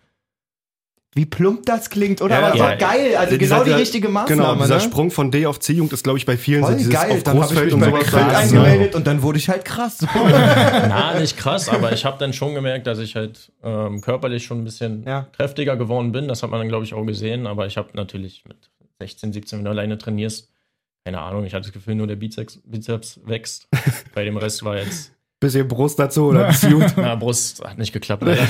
Wie 1.16 1.26
plump 1.26 1.64
das 1.66 1.90
klingt, 1.90 2.20
oder? 2.22 2.40
Ja, 2.40 2.46
Aber 2.48 2.56
ja. 2.56 2.64
war 2.64 2.76
geil. 2.76 3.14
Also 3.16 3.36
Dieser- 3.36 3.60
genau 3.60 3.64
die 3.76 3.80
richtige 3.80 4.08
Maßnahme. 4.08 4.42
Genau, 4.42 4.60
dieser 4.62 4.74
ne? 4.76 4.80
Sprung 4.80 5.12
von 5.12 5.30
D 5.30 5.46
auf 5.46 5.60
C-Jugend 5.60 5.92
ist, 5.92 6.02
glaube 6.02 6.18
ich, 6.18 6.26
bei 6.26 6.36
vielen 6.36 6.62
so 6.62 6.68
Voll 6.70 6.76
dieses 6.76 6.92
geil. 6.92 7.12
auf 7.12 7.22
Dann 7.22 7.34
habe 7.36 7.44
ich 7.44 7.50
Großfeld 7.50 7.64
mich 7.66 7.74
und 7.74 7.80
bei 7.80 7.86
sowas. 7.86 8.00
McFit 8.12 8.18
da 8.32 8.40
ist, 8.40 8.52
angemeldet 8.52 8.94
und 8.96 9.06
dann 9.06 9.22
wurde 9.22 9.38
ich 9.38 9.48
halt 9.48 9.64
krass. 9.64 9.98
Na, 10.14 11.16
nicht 11.20 11.36
krass, 11.36 11.68
aber 11.68 11.92
ich 11.92 12.04
habe 12.04 12.18
dann 12.18 12.32
schon 12.32 12.54
gemerkt, 12.54 12.88
dass 12.88 12.98
ich 12.98 13.14
halt 13.14 13.52
ähm, 13.62 14.00
körperlich 14.00 14.44
schon 14.44 14.58
ein 14.60 14.64
bisschen 14.64 15.04
Ja. 15.06 15.28
kräftiger 15.36 15.76
geworden 15.76 16.10
bin. 16.10 16.26
Das 16.26 16.42
hat 16.42 16.50
man 16.50 16.58
dann, 16.58 16.68
glaube 16.68 16.84
ich, 16.84 16.94
auch 16.94 17.04
gesehen. 17.04 17.46
Aber 17.46 17.66
ich 17.66 17.76
habe 17.76 17.90
natürlich 17.94 18.42
mit 18.48 18.70
16, 18.98 19.32
17, 19.32 19.58
wenn 19.60 19.64
du 19.66 19.70
alleine 19.70 19.98
trainierst, 19.98 20.50
keine 21.04 21.20
Ahnung, 21.20 21.44
ich 21.44 21.54
hatte 21.54 21.66
das 21.66 21.72
Gefühl, 21.72 21.94
nur 21.94 22.08
der 22.08 22.16
Bizeps, 22.16 22.58
Bizeps 22.64 23.20
wächst. 23.24 23.68
bei 24.16 24.24
dem 24.24 24.36
Rest 24.36 24.64
war 24.64 24.78
jetzt, 24.78 25.12
Bisschen 25.44 25.68
Brust 25.68 25.98
dazu 25.98 26.28
oder 26.28 26.46
gut. 26.52 26.92
na, 26.96 27.14
Brust 27.16 27.62
hat 27.62 27.76
nicht 27.78 27.92
geklappt, 27.92 28.22
leider. 28.26 28.46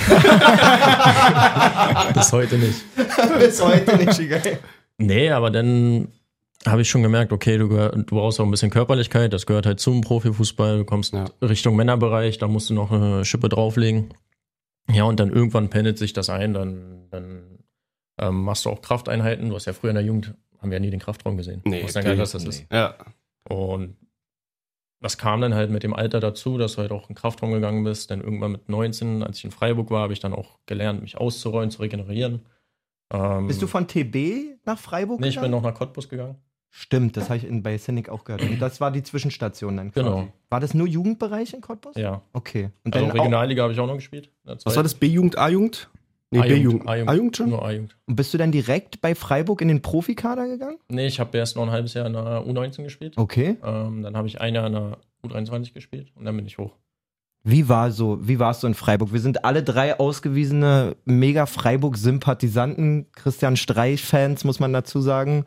Bis 2.15 2.33
heute 2.33 2.57
nicht. 2.57 2.81
Bis 3.39 3.63
heute 3.63 3.97
nicht, 3.97 4.31
geil. 4.31 4.59
Nee, 4.99 5.31
aber 5.31 5.51
dann 5.51 6.09
habe 6.67 6.83
ich 6.83 6.89
schon 6.89 7.03
gemerkt, 7.03 7.33
okay, 7.33 7.59
du, 7.59 7.67
gehör- 7.67 7.91
du 7.91 8.05
brauchst 8.15 8.39
auch 8.41 8.45
ein 8.45 8.51
bisschen 8.51 8.71
Körperlichkeit, 8.71 9.33
das 9.33 9.45
gehört 9.47 9.67
halt 9.67 9.81
zum 9.81 10.01
Profifußball, 10.03 10.79
du 10.79 10.85
kommst 10.85 11.13
Ja. 11.13 11.25
Richtung 11.43 11.75
Männerbereich, 11.77 12.39
da 12.39 12.47
musst 12.47 12.71
du 12.71 12.75
noch 12.75 12.93
eine 12.93 13.25
Schippe 13.25 13.49
drauflegen. 13.49 14.15
Ja, 14.91 15.05
und 15.05 15.19
dann 15.19 15.31
irgendwann 15.33 15.69
pendelt 15.71 15.99
sich 15.99 16.13
das 16.13 16.31
ein, 16.31 16.55
dann, 16.55 17.09
dann 17.11 17.59
ähm, 18.21 18.43
machst 18.45 18.65
du 18.67 18.71
auch 18.71 18.83
Krafteinheiten. 18.83 19.49
Du 19.49 19.57
hast 19.57 19.65
ja 19.67 19.73
früher 19.73 19.91
in 19.91 19.97
der 19.97 20.05
Jugend, 20.05 20.35
haben 20.61 20.71
wir 20.71 20.77
ja 20.77 20.81
nie 20.81 20.91
den 20.91 21.01
Kraftraum 21.01 21.37
gesehen. 21.37 21.61
Nee, 21.65 21.81
du 21.81 21.85
weißt 21.87 21.97
ja 21.97 22.03
gar 22.03 22.11
nicht, 22.13 22.21
was 22.21 22.33
das 22.33 22.45
nee. 22.45 22.49
ist. 22.51 22.67
Ja. 22.71 22.95
Und 23.49 23.97
das 25.05 25.19
kam 25.19 25.43
dann 25.43 25.55
halt 25.55 25.71
mit 25.71 25.83
dem 25.83 25.93
Alter 25.93 26.19
dazu, 26.19 26.57
dass 26.57 26.77
du 26.77 26.79
halt 26.79 26.91
auch 26.91 27.11
in 27.11 27.15
Kraftraum 27.15 27.53
gegangen 27.53 27.85
bist. 27.85 28.11
Dann 28.11 28.23
irgendwann 28.23 28.53
mit 28.53 28.71
19, 28.71 29.23
als 29.23 29.37
ich 29.37 29.45
in 29.45 29.51
Freiburg 29.51 29.91
war, 29.91 30.01
habe 30.01 30.15
ich 30.15 30.21
dann 30.21 30.33
auch 30.33 30.59
gelernt, 30.65 31.03
mich 31.03 31.19
auszurollen, 31.19 31.71
zu 31.71 31.83
regenerieren. 31.83 32.41
Ähm, 33.13 33.47
Bist 33.47 33.61
du 33.61 33.67
von 33.67 33.87
TB 33.87 34.57
nach 34.65 34.79
Freiburg 34.79 35.21
Nee, 35.21 35.29
ich 35.29 35.39
bin 35.39 35.51
noch 35.51 35.61
nach 35.61 35.75
Cottbus 35.75 36.09
gegangen. 36.09 36.37
Stimmt, 36.71 37.19
das 37.19 37.29
habe 37.29 37.37
ich 37.37 37.45
in, 37.45 37.63
bei 37.63 37.77
Cynic 37.77 38.09
auch 38.09 38.25
gehört. 38.25 38.43
Und 38.45 38.59
das 38.61 38.81
war 38.81 38.91
die 38.91 39.03
Zwischenstation 39.03 39.77
dann 39.77 39.93
quasi. 39.93 40.07
Genau. 40.07 40.29
War 40.49 40.61
das 40.61 40.73
nur 40.73 40.87
Jugendbereich 40.87 41.53
in 41.53 41.61
Cottbus? 41.61 41.97
Ja. 41.97 42.23
Okay. 42.33 42.71
Und 42.83 42.97
Also 42.97 43.07
Regionalliga 43.07 43.63
habe 43.63 43.75
ich 43.75 43.81
auch 43.81 43.87
noch 43.87 43.97
gespielt. 43.97 44.31
Was 44.45 44.65
war 44.65 44.83
das? 44.83 44.95
B-Jugend, 44.95 45.37
A-Jugend? 45.37 45.91
Nee, 46.35 46.41
A-Jugend. 46.41 46.89
A-Jugend. 46.89 47.37
Schon? 47.37 47.51
Nur 47.51 47.65
A-Jugend. 47.65 47.97
und 48.07 48.17
bist 48.17 48.35
du 48.35 48.39
dann 48.39 48.53
direkt 48.53 49.01
bei 49.01 49.15
Freiburg 49.15 49.61
in 49.61 49.69
den 49.69 49.83
Profikader 49.83 50.47
gegangen? 50.49 50.79
Nee, 50.89 51.07
ich 51.07 51.21
habe 51.21 51.37
erst 51.39 51.57
noch 51.57 51.63
ein 51.63 51.71
halbes 51.71 51.95
Jahr 51.95 52.07
in 52.07 52.13
der 52.13 52.45
U19 52.45 52.83
gespielt. 52.83 53.15
Okay. 53.17 53.57
Ähm, 53.65 54.03
dann 54.03 54.17
habe 54.17 54.27
ich 54.29 54.41
ein 54.41 54.55
Jahr 54.55 54.67
in 54.67 54.73
der 54.73 54.99
U23 55.25 55.73
gespielt 55.73 56.13
und 56.15 56.25
dann 56.25 56.37
bin 56.37 56.47
ich 56.47 56.59
hoch. 56.59 56.73
Wie 57.47 57.69
war 57.69 57.91
so, 57.91 58.27
wie 58.27 58.39
warst 58.39 58.63
du 58.63 58.67
in 58.67 58.75
Freiburg? 58.75 59.13
Wir 59.13 59.21
sind 59.21 59.45
alle 59.45 59.63
drei 59.63 59.99
ausgewiesene 60.01 60.97
mega 61.05 61.45
Freiburg-Sympathisanten, 61.45 63.07
Christian 63.13 63.57
Streich-Fans, 63.57 64.45
muss 64.45 64.61
man 64.61 64.73
dazu 64.73 65.01
sagen. 65.01 65.45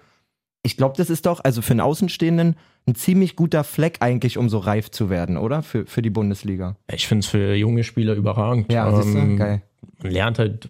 Ich 0.62 0.78
glaube, 0.78 0.96
das 0.98 1.10
ist 1.10 1.26
doch, 1.26 1.44
also 1.44 1.62
für 1.62 1.72
einen 1.72 1.82
Außenstehenden, 1.82 2.56
ein 2.88 2.96
ziemlich 2.96 3.36
guter 3.36 3.64
Fleck 3.64 3.98
eigentlich, 4.02 4.38
um 4.38 4.48
so 4.50 4.60
reif 4.60 4.92
zu 4.92 5.10
werden, 5.10 5.38
oder? 5.38 5.64
Für, 5.64 5.86
für 5.86 6.02
die 6.02 6.10
Bundesliga. 6.10 6.76
Ich 6.92 7.08
finde 7.08 7.22
es 7.22 7.28
für 7.28 7.56
junge 7.56 7.84
Spieler 7.84 8.14
überragend. 8.14 8.72
Ja, 8.72 8.94
siehst 8.96 9.16
du? 9.16 9.20
Ähm, 9.20 9.38
Geil. 9.38 9.62
Man 10.02 10.12
lernt 10.12 10.40
halt 10.40 10.70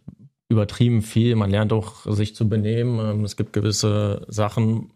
übertrieben 0.49 1.01
viel. 1.01 1.35
Man 1.35 1.49
lernt 1.49 1.73
auch, 1.73 2.05
sich 2.05 2.35
zu 2.35 2.47
benehmen. 2.47 2.99
Ähm, 2.99 3.25
es 3.25 3.35
gibt 3.35 3.53
gewisse 3.53 4.25
Sachen, 4.29 4.91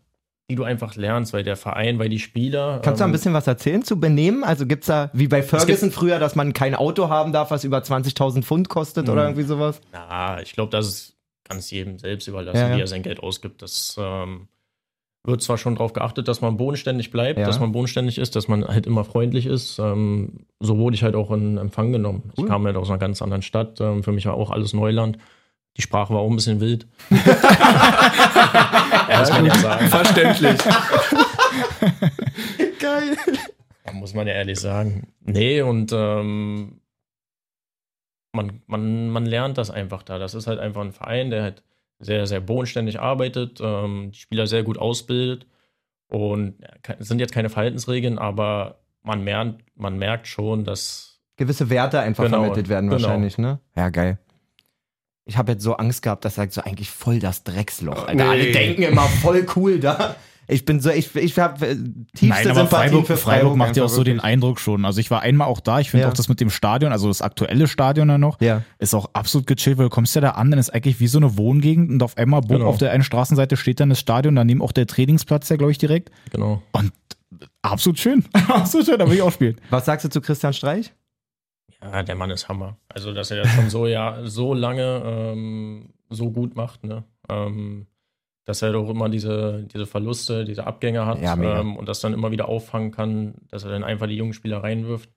die 0.50 0.56
du 0.56 0.64
einfach 0.64 0.96
lernst, 0.96 1.34
weil 1.34 1.44
der 1.44 1.56
Verein, 1.58 2.00
weil 2.00 2.10
die 2.10 2.20
Spieler. 2.20 2.80
Kannst 2.84 3.00
du 3.00 3.06
ein 3.06 3.10
ähm, 3.10 3.12
bisschen 3.14 3.34
was 3.34 3.48
erzählen 3.48 3.84
zu 3.84 4.00
benehmen? 4.00 4.44
Also 4.44 4.66
gibt's 4.66 4.88
da, 4.88 5.10
wie 5.14 5.28
bei 5.28 5.44
Ferguson 5.44 5.92
früher, 5.92 6.20
dass 6.20 6.36
man 6.36 6.54
kein 6.54 6.76
Auto 6.76 7.10
haben 7.10 7.32
darf, 7.34 7.52
was 7.52 7.64
über 7.64 7.80
20.000 7.80 8.44
Pfund 8.44 8.70
kostet 8.70 9.08
oder 9.10 9.24
Mhm. 9.24 9.28
irgendwie 9.30 9.48
sowas? 9.48 9.82
Na, 9.92 10.42
ich 10.42 10.54
glaube, 10.54 10.72
das 10.72 10.88
ist 10.88 11.18
ganz 11.48 11.70
jedem 11.72 11.98
selbst 12.00 12.28
überlassen, 12.28 12.58
Ja, 12.58 12.70
ja. 12.70 12.76
wie 12.78 12.82
er 12.82 12.88
sein 12.88 13.04
Geld 13.04 13.22
ausgibt. 13.22 13.62
Das 13.62 13.96
ähm, 14.00 14.48
wird 15.24 15.42
zwar 15.44 15.58
schon 15.58 15.76
darauf 15.76 15.94
geachtet, 15.94 16.28
dass 16.28 16.42
man 16.42 16.58
bodenständig 16.58 17.12
bleibt, 17.12 17.40
Ja. 17.40 17.46
dass 17.46 17.60
man 17.60 17.72
bodenständig 17.72 18.18
ist, 18.18 18.36
dass 18.36 18.48
man 18.48 18.68
halt 18.68 18.88
immer 18.88 19.04
freundlich 19.04 19.46
ist. 19.46 19.78
Ähm, 19.80 20.46
so 20.60 20.78
wurde 20.78 20.96
ich 20.96 21.04
halt 21.04 21.16
auch 21.16 21.32
in 21.32 21.58
Empfang 21.58 21.92
genommen. 21.92 22.32
Cool. 22.38 22.46
Ich 22.46 22.50
kam 22.50 22.66
halt 22.66 22.76
aus 22.76 22.90
einer 22.90 22.98
ganz 22.98 23.22
anderen 23.22 23.44
Stadt. 23.44 23.80
Ähm, 23.82 24.04
für 24.04 24.12
mich 24.12 24.26
war 24.26 24.34
auch 24.34 24.50
alles 24.50 24.74
Neuland. 24.74 25.18
Die 25.78 25.82
Sprache 25.84 26.14
war 26.14 26.22
auch 26.22 26.30
ein 26.30 26.36
bisschen 26.36 26.60
wild. 26.60 26.88
ja, 29.10 29.20
muss 29.20 29.30
man 29.30 29.46
ja 29.46 29.56
sagen. 29.56 29.88
Verständlich. 29.88 30.58
Geil. 32.80 33.16
Ja, 33.86 33.94
muss 33.94 34.14
man 34.14 34.28
ja 34.28 34.34
ehrlich 34.34 34.60
sagen. 34.60 35.08
Nee, 35.22 35.62
und 35.62 35.92
ähm, 35.94 36.82
man, 38.34 38.62
man, 38.68 39.10
man 39.10 39.26
lernt 39.26 39.58
das 39.58 39.70
einfach 39.70 40.04
da. 40.04 40.20
Das 40.20 40.34
ist 40.34 40.48
halt 40.48 40.60
einfach 40.60 40.82
ein 40.82 40.94
Verein, 40.94 41.30
der 41.30 41.44
halt 41.44 41.64
sehr, 42.02 42.28
sehr 42.28 42.42
bodenständig 42.42 43.00
arbeitet, 43.00 43.60
ähm, 43.62 44.12
die 44.14 44.20
Spieler 44.20 44.48
sehr 44.48 44.64
gut 44.64 44.78
ausbildet. 44.78 45.46
Und 46.08 46.56
es 47.00 47.08
sind 47.08 47.20
jetzt 47.20 47.34
keine 47.34 47.50
Verhaltensregeln, 47.50 48.20
aber 48.20 48.82
man 49.02 49.24
merkt, 49.24 49.64
man 49.76 49.98
merkt 49.98 50.28
schon, 50.28 50.66
dass 50.66 51.22
Gewisse 51.38 51.70
Werte 51.70 52.00
einfach 52.00 52.26
Genau, 52.26 52.42
vermittelt 52.42 52.70
werden 52.70 52.90
genau. 52.90 53.02
wahrscheinlich, 53.02 53.38
ne? 53.38 53.60
Ja, 53.76 53.90
geil. 53.90 54.20
Ich 55.26 55.38
habe 55.38 55.54
jetzt 55.54 55.64
so 55.64 55.76
Angst 55.78 56.02
gehabt, 56.02 56.26
dass 56.26 56.36
sagt 56.36 56.52
so 56.54 56.62
eigentlich 56.62 56.92
voll 56.92 57.20
das 57.20 57.44
Drecksloch. 57.44 58.08
Alter. 58.08 58.14
Nee. 58.14 58.30
Alle 58.30 58.52
denken 58.52 58.84
immer 58.84 59.04
voll 59.04 59.46
cool 59.56 59.80
da. 59.80 60.16
Ich 60.52 60.66
bin 60.66 60.82
so, 60.82 60.90
ich, 60.90 61.16
ich 61.16 61.40
habe 61.40 61.66
äh, 61.66 61.76
tiefste 62.14 62.28
Nein, 62.28 62.48
aber 62.48 62.56
Sympathien 62.62 62.68
Freiburg, 62.70 63.08
für 63.08 63.18
Freiburg 63.18 63.40
Freiburg. 63.42 63.58
macht 63.58 63.78
ja 63.78 63.84
auch 63.84 63.86
einfach 63.86 63.96
so 63.96 64.04
den 64.04 64.16
wirklich. 64.18 64.24
Eindruck 64.34 64.60
schon. 64.60 64.84
Also 64.86 65.00
ich 65.00 65.10
war 65.10 65.22
einmal 65.22 65.48
auch 65.48 65.60
da. 65.62 65.80
Ich 65.80 65.92
finde 65.92 66.04
Ja. 66.06 66.10
auch 66.10 66.14
das 66.14 66.28
mit 66.28 66.42
dem 66.42 66.50
Stadion, 66.50 66.92
also 66.92 67.08
das 67.08 67.22
aktuelle 67.22 67.68
Stadion 67.68 68.10
da 68.10 68.18
noch, 68.18 68.42
Ja. 68.42 68.64
ist 68.78 68.94
auch 68.94 69.10
absolut 69.14 69.48
gechillt, 69.48 69.78
weil 69.78 69.86
du 69.86 69.90
kommst 69.90 70.14
ja 70.14 70.22
da 70.22 70.32
an, 70.32 70.52
dann 70.52 70.60
ist 70.60 70.70
eigentlich 70.70 71.00
wie 71.00 71.08
so 71.08 71.20
eine 71.20 71.38
Wohngegend 71.38 71.90
und 71.90 72.04
auf 72.04 72.18
einmal 72.18 72.42
Genau. 72.42 72.66
auf 72.66 72.78
der 72.78 72.92
einen 72.92 73.04
Straßenseite 73.04 73.56
steht 73.56 73.80
dann 73.80 73.90
das 73.90 74.00
Stadion, 74.00 74.36
daneben 74.36 74.62
auch 74.62 74.74
der 74.74 74.88
Trainingsplatz, 74.88 75.48
ja 75.50 75.56
glaube 75.56 75.72
ich 75.72 75.78
direkt. 75.78 76.12
genau. 76.32 76.62
Und 76.74 76.92
absolut 77.62 77.98
schön. 78.00 78.26
absolut 78.50 78.88
schön, 78.88 79.00
da 79.00 79.08
will 79.08 79.16
ich 79.16 79.22
auch 79.22 79.32
spielen. 79.32 79.56
Was 79.70 79.86
sagst 79.86 80.04
du 80.06 80.10
zu 80.10 80.20
Christian 80.20 80.52
Streich? 80.54 80.92
Ja, 81.82 82.04
der 82.04 82.16
Mann 82.16 82.30
ist 82.30 82.48
Hammer. 82.50 82.78
Also, 82.90 83.14
dass 83.14 83.32
er 83.32 83.38
das 83.44 83.52
schon 83.54 83.70
so, 83.70 83.88
ja, 83.88 84.20
so 84.26 84.54
lange 84.54 85.02
ähm, 85.06 85.90
so 86.10 86.30
gut 86.30 86.56
macht, 86.56 86.84
ne? 86.84 87.04
Ähm, 87.30 87.88
dass 88.46 88.62
er 88.62 88.72
doch 88.72 88.90
immer 88.90 89.10
diese, 89.10 89.68
diese 89.74 89.86
Verluste, 89.86 90.46
diese 90.46 90.66
Abgänge 90.66 91.06
hat 91.06 91.22
Ja, 91.22 91.36
ähm, 91.36 91.78
und 91.78 91.88
das 91.88 92.00
dann 92.00 92.14
immer 92.14 92.32
wieder 92.32 92.50
auffangen 92.50 92.92
kann, 92.92 93.36
dass 93.50 93.64
er 93.64 93.72
dann 93.72 93.84
einfach 93.84 94.08
die 94.08 94.16
jungen 94.16 94.34
Spieler 94.34 94.64
reinwirft. 94.64 95.10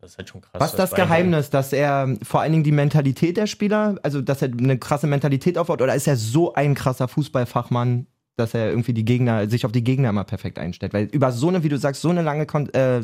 Das 0.00 0.12
ist 0.12 0.18
halt 0.18 0.28
schon 0.30 0.40
krass. 0.40 0.60
Was 0.60 0.70
ist 0.72 0.78
das 0.78 0.90
beeindruckend. 0.90 1.10
Geheimnis, 1.10 1.50
dass 1.50 1.72
er 1.72 2.16
vor 2.22 2.40
allen 2.40 2.52
Dingen 2.52 2.64
die 2.64 2.72
Mentalität 2.72 3.36
der 3.36 3.46
Spieler, 3.46 3.98
also 4.02 4.20
dass 4.20 4.42
er 4.42 4.48
eine 4.48 4.76
krasse 4.78 5.06
Mentalität 5.06 5.56
aufbaut, 5.58 5.80
oder 5.80 5.94
ist 5.94 6.08
er 6.08 6.16
so 6.16 6.54
ein 6.54 6.74
krasser 6.74 7.06
Fußballfachmann, 7.06 8.06
dass 8.34 8.54
er 8.54 8.70
irgendwie 8.70 8.94
die 8.94 9.04
Gegner, 9.04 9.48
sich 9.48 9.64
auf 9.64 9.70
die 9.70 9.84
Gegner 9.84 10.08
immer 10.08 10.24
perfekt 10.24 10.58
einstellt? 10.58 10.92
Weil 10.92 11.04
über 11.04 11.30
so 11.30 11.48
eine, 11.48 11.62
wie 11.62 11.68
du 11.68 11.78
sagst, 11.78 12.02
so 12.02 12.08
eine 12.08 12.22
lange 12.22 12.46
Kon 12.46 12.68
äh, 12.70 13.02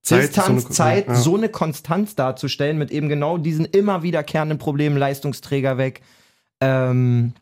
Zeit, 0.00 0.28
Distanz, 0.28 0.46
so 0.46 0.52
eine- 0.52 0.74
Zeit, 0.74 1.08
ja. 1.08 1.14
so 1.14 1.36
eine 1.36 1.48
Konstanz 1.50 2.14
darzustellen 2.14 2.78
mit 2.78 2.90
eben 2.90 3.10
genau 3.10 3.36
diesen 3.36 3.66
immer 3.66 4.02
wiederkehrenden 4.02 4.58
Problemen, 4.58 4.96
Leistungsträger 4.96 5.76
weg. 5.76 6.00
Ähm, 6.60 7.34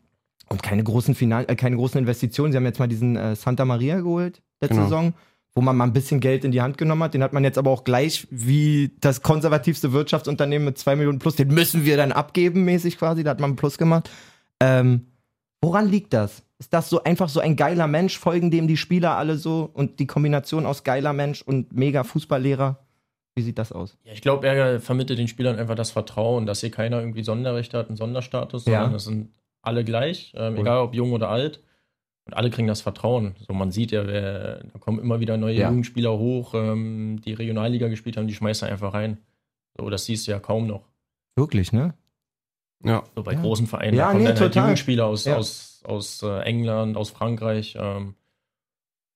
und 0.49 0.61
keine 0.63 0.83
großen 0.83 1.15
Final 1.15 1.45
äh, 1.47 1.55
keine 1.55 1.75
großen 1.75 1.97
Investitionen. 1.99 2.51
Sie 2.51 2.57
haben 2.57 2.65
jetzt 2.65 2.79
mal 2.79 2.87
diesen 2.87 3.15
äh, 3.15 3.35
Santa 3.35 3.65
Maria 3.65 3.99
geholt 3.99 4.41
letzte 4.61 4.75
Genau. 4.75 4.87
Saison, 4.87 5.13
wo 5.55 5.61
man 5.61 5.75
mal 5.75 5.83
ein 5.85 5.93
bisschen 5.93 6.19
Geld 6.19 6.43
in 6.45 6.51
die 6.51 6.61
Hand 6.61 6.77
genommen 6.77 7.03
hat. 7.03 7.13
Den 7.13 7.21
hat 7.23 7.33
man 7.33 7.43
jetzt 7.43 7.57
aber 7.57 7.69
auch 7.71 7.83
gleich 7.83 8.27
wie 8.31 8.91
das 9.01 9.21
konservativste 9.21 9.91
Wirtschaftsunternehmen 9.93 10.65
mit 10.65 10.77
2 10.77 10.95
Millionen 10.95 11.19
plus, 11.19 11.35
den 11.35 11.49
müssen 11.49 11.85
wir 11.85 11.97
dann 11.97 12.11
abgeben, 12.11 12.63
mäßig 12.65 12.97
quasi. 12.97 13.23
Da 13.23 13.31
hat 13.31 13.39
man 13.39 13.51
einen 13.51 13.55
Plus 13.57 13.77
gemacht. 13.77 14.09
Ähm, 14.59 15.07
woran 15.61 15.89
liegt 15.89 16.13
das? 16.13 16.43
Ist 16.59 16.73
das 16.73 16.89
so 16.89 17.03
einfach 17.03 17.27
so 17.29 17.39
ein 17.41 17.55
geiler 17.57 17.87
Mensch? 17.87 18.17
Folgen 18.17 18.49
dem 18.51 18.67
die 18.67 18.77
Spieler 18.77 19.17
alle 19.17 19.37
so? 19.37 19.69
Und 19.73 19.99
die 19.99 20.07
Kombination 20.07 20.65
aus 20.65 20.83
geiler 20.83 21.11
Mensch 21.13 21.41
und 21.41 21.73
mega 21.73 22.03
Fußballlehrer? 22.03 22.79
Wie 23.35 23.41
sieht 23.41 23.57
das 23.57 23.71
aus? 23.71 23.97
Ja, 24.05 24.13
ich 24.13 24.21
glaube, 24.21 24.47
er 24.47 24.79
vermittelt 24.79 25.19
den 25.19 25.27
Spielern 25.27 25.57
einfach 25.59 25.75
das 25.75 25.91
Vertrauen, 25.91 26.45
dass 26.45 26.61
hier 26.61 26.71
keiner 26.71 26.99
irgendwie 26.99 27.23
Sonderrechte 27.23 27.77
hat, 27.77 27.87
einen 27.89 27.97
Sonderstatus, 27.97 28.65
Ja. 28.65 28.81
sondern 28.81 28.95
es 28.95 29.03
sind 29.05 29.29
alle 29.63 29.83
gleich, 29.83 30.33
ähm, 30.35 30.53
Cool. 30.53 30.59
egal 30.61 30.77
ob 30.79 30.93
jung 30.93 31.11
oder 31.13 31.29
alt. 31.29 31.61
Und 32.25 32.35
alle 32.35 32.49
kriegen 32.49 32.67
das 32.67 32.79
Vertrauen. 32.81 33.35
So, 33.45 33.53
man 33.53 33.71
sieht 33.71 33.91
ja, 33.91 34.07
wer, 34.07 34.63
da 34.63 34.79
kommen 34.79 34.99
immer 34.99 35.19
wieder 35.19 35.35
neue 35.35 35.55
Ja. 35.55 35.67
Jugendspieler 35.69 36.17
hoch, 36.17 36.53
ähm, 36.53 37.19
die 37.25 37.33
Regionalliga 37.33 37.87
gespielt 37.89 38.15
haben, 38.15 38.27
die 38.27 38.33
schmeißt 38.33 38.61
er 38.63 38.69
einfach 38.69 38.93
rein. 38.93 39.17
So, 39.77 39.89
das 39.89 40.05
siehst 40.05 40.27
du 40.27 40.31
ja 40.31 40.39
kaum 40.39 40.67
noch. 40.67 40.87
Wirklich, 41.35 41.73
ne? 41.73 41.95
Ja. 42.83 43.03
So 43.15 43.23
bei 43.23 43.33
Ja. 43.33 43.41
großen 43.41 43.67
Vereinen. 43.67 43.97
Ja, 43.97 44.05
da 44.05 44.11
kommen 44.11 44.23
nee, 44.23 44.29
dann 44.29 44.39
halt 44.39 44.53
total. 44.53 44.63
Jugendspieler 44.67 45.05
aus, 45.07 45.25
Ja. 45.25 45.35
aus, 45.37 45.81
aus 45.85 46.21
äh, 46.23 46.39
England, 46.43 46.95
aus 46.95 47.09
Frankreich. 47.09 47.75
Ähm, 47.79 48.15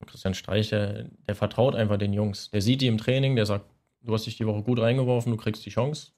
Christian 0.05 0.33
Streich, 0.33 0.69
der, 0.69 1.05
der 1.27 1.35
vertraut 1.35 1.75
einfach 1.75 1.97
den 1.97 2.13
Jungs. 2.13 2.49
Der 2.51 2.61
sieht 2.61 2.81
die 2.81 2.87
im 2.87 2.97
Training, 2.97 3.35
der 3.35 3.45
sagt, 3.45 3.65
du 4.01 4.13
hast 4.13 4.25
dich 4.25 4.37
die 4.37 4.45
Woche 4.45 4.63
gut 4.63 4.79
reingeworfen, 4.79 5.31
du 5.31 5.37
kriegst 5.37 5.65
die 5.65 5.69
Chance. 5.71 6.11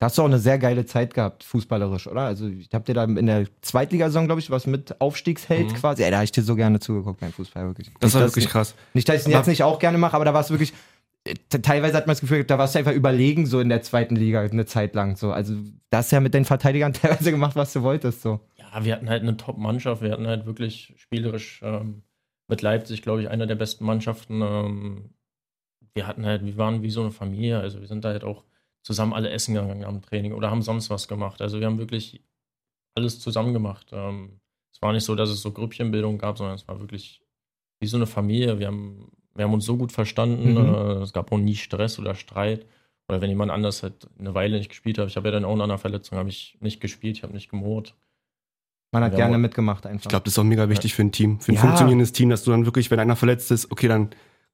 Da 0.00 0.06
hast 0.06 0.16
du 0.16 0.22
auch 0.22 0.26
eine 0.26 0.38
sehr 0.38 0.58
geile 0.58 0.86
Zeit 0.86 1.12
gehabt, 1.12 1.42
fußballerisch, 1.42 2.06
oder? 2.06 2.20
Also, 2.22 2.46
ich 2.46 2.68
hab 2.72 2.84
dir 2.84 2.94
da 2.94 3.02
in 3.04 3.26
der 3.26 3.46
Zweitligasaison, 3.62 4.26
glaube 4.26 4.40
ich, 4.40 4.48
was 4.50 4.66
mit 4.66 5.00
Aufstiegsheld 5.00 5.72
Mhm. 5.72 5.74
quasi. 5.74 6.04
Ey, 6.04 6.10
da 6.10 6.18
habe 6.18 6.24
ich 6.24 6.30
dir 6.32 6.42
so 6.42 6.54
gerne 6.54 6.78
zugeguckt 6.78 7.18
beim 7.20 7.32
Fußball, 7.32 7.66
wirklich. 7.66 7.90
Das 7.98 8.14
war 8.14 8.20
wirklich 8.22 8.48
krass. 8.48 8.74
Nicht, 8.94 9.08
dass 9.08 9.16
ich 9.16 9.26
es 9.26 9.32
jetzt 9.32 9.48
nicht 9.48 9.64
auch 9.64 9.78
gerne 9.80 9.98
mache, 9.98 10.14
aber 10.14 10.24
da 10.24 10.32
war 10.32 10.40
es 10.42 10.50
wirklich. 10.50 10.72
äh, 11.24 11.34
Teilweise 11.60 11.96
hat 11.96 12.06
man 12.06 12.12
das 12.12 12.20
Gefühl, 12.20 12.44
da 12.44 12.58
warst 12.58 12.76
du 12.76 12.78
einfach 12.78 12.92
überlegen, 12.92 13.46
so 13.46 13.58
in 13.58 13.68
der 13.68 13.82
zweiten 13.82 14.14
Liga, 14.14 14.40
eine 14.42 14.66
Zeit 14.66 14.94
lang. 14.94 15.16
So. 15.16 15.32
Also, 15.32 15.54
da 15.90 15.98
hast 15.98 16.12
du 16.12 16.16
ja 16.16 16.20
mit 16.20 16.32
den 16.32 16.44
Verteidigern 16.44 16.92
teilweise 16.92 17.32
gemacht, 17.32 17.56
was 17.56 17.72
du 17.72 17.82
wolltest. 17.82 18.22
So. 18.22 18.38
Ja, 18.56 18.84
wir 18.84 18.92
hatten 18.94 19.08
halt 19.10 19.22
eine 19.22 19.36
Top-Mannschaft. 19.36 20.00
Wir 20.00 20.12
hatten 20.12 20.28
halt 20.28 20.46
wirklich 20.46 20.94
spielerisch 20.96 21.60
ähm, 21.64 22.02
mit 22.46 22.62
Leipzig, 22.62 23.02
glaube 23.02 23.22
ich, 23.22 23.28
einer 23.30 23.48
der 23.48 23.56
besten 23.56 23.84
Mannschaften. 23.84 24.42
Ähm, 24.42 25.10
wir 25.94 26.06
hatten 26.06 26.24
halt, 26.24 26.44
wir 26.46 26.56
waren 26.56 26.82
wie 26.82 26.90
so 26.90 27.00
eine 27.00 27.10
Familie. 27.10 27.58
Also 27.58 27.80
wir 27.80 27.88
sind 27.88 28.04
da 28.04 28.10
halt 28.10 28.22
auch 28.22 28.44
zusammen 28.88 29.12
alle 29.12 29.28
essen 29.28 29.52
gegangen 29.52 29.84
am 29.84 30.00
Training 30.00 30.32
oder 30.32 30.50
haben 30.50 30.62
sonst 30.62 30.88
was 30.88 31.08
gemacht. 31.08 31.42
Also 31.42 31.60
wir 31.60 31.66
haben 31.66 31.78
wirklich 31.78 32.22
alles 32.96 33.20
zusammen 33.20 33.52
gemacht. 33.52 33.90
Ähm, 33.92 34.40
es 34.72 34.80
war 34.80 34.94
nicht 34.94 35.04
so, 35.04 35.14
dass 35.14 35.28
es 35.28 35.42
so 35.42 35.52
Grüppchenbildung 35.52 36.16
gab, 36.16 36.38
sondern 36.38 36.54
es 36.56 36.66
war 36.66 36.80
wirklich 36.80 37.20
wie 37.80 37.86
so 37.86 37.98
eine 37.98 38.06
Familie. 38.06 38.58
Wir 38.58 38.68
haben, 38.68 39.12
wir 39.34 39.44
haben 39.44 39.52
uns 39.52 39.66
so 39.66 39.76
gut 39.76 39.92
verstanden. 39.92 40.52
Mhm. 40.52 40.74
Äh, 40.74 41.02
es 41.02 41.12
gab 41.12 41.30
auch 41.30 41.36
nie 41.36 41.54
Stress 41.54 41.98
oder 41.98 42.14
Streit. 42.14 42.64
Oder 43.10 43.20
wenn 43.20 43.28
jemand 43.28 43.50
anders 43.50 43.82
halt 43.82 44.08
eine 44.18 44.32
Weile 44.34 44.56
nicht 44.56 44.70
gespielt 44.70 44.96
hat. 44.96 45.08
Ich 45.08 45.16
habe 45.16 45.28
ja 45.28 45.32
dann 45.32 45.44
auch 45.44 45.54
nach 45.54 45.64
einer 45.64 45.76
Verletzung 45.76 46.16
habe 46.16 46.30
ich 46.30 46.56
nicht 46.60 46.80
gespielt, 46.80 47.18
ich 47.18 47.22
habe 47.24 47.34
nicht 47.34 47.50
gemurrt. 47.50 47.94
Man 48.90 49.04
hat 49.04 49.16
gerne 49.16 49.36
mitgemacht 49.36 49.84
einfach. 49.84 50.06
Ich 50.06 50.08
glaube, 50.08 50.24
das 50.24 50.32
ist 50.32 50.38
auch 50.38 50.44
mega 50.44 50.70
wichtig 50.70 50.94
für 50.94 51.02
ein 51.02 51.12
Team, 51.12 51.40
für 51.40 51.52
ein 51.52 51.56
Ja. 51.56 51.60
funktionierendes 51.60 52.12
Team, 52.12 52.30
dass 52.30 52.44
du 52.44 52.52
dann 52.52 52.64
wirklich, 52.64 52.90
wenn 52.90 52.98
einer 53.00 53.16
verletzt 53.16 53.50
ist, 53.50 53.70
okay, 53.70 53.86
dann 53.86 54.08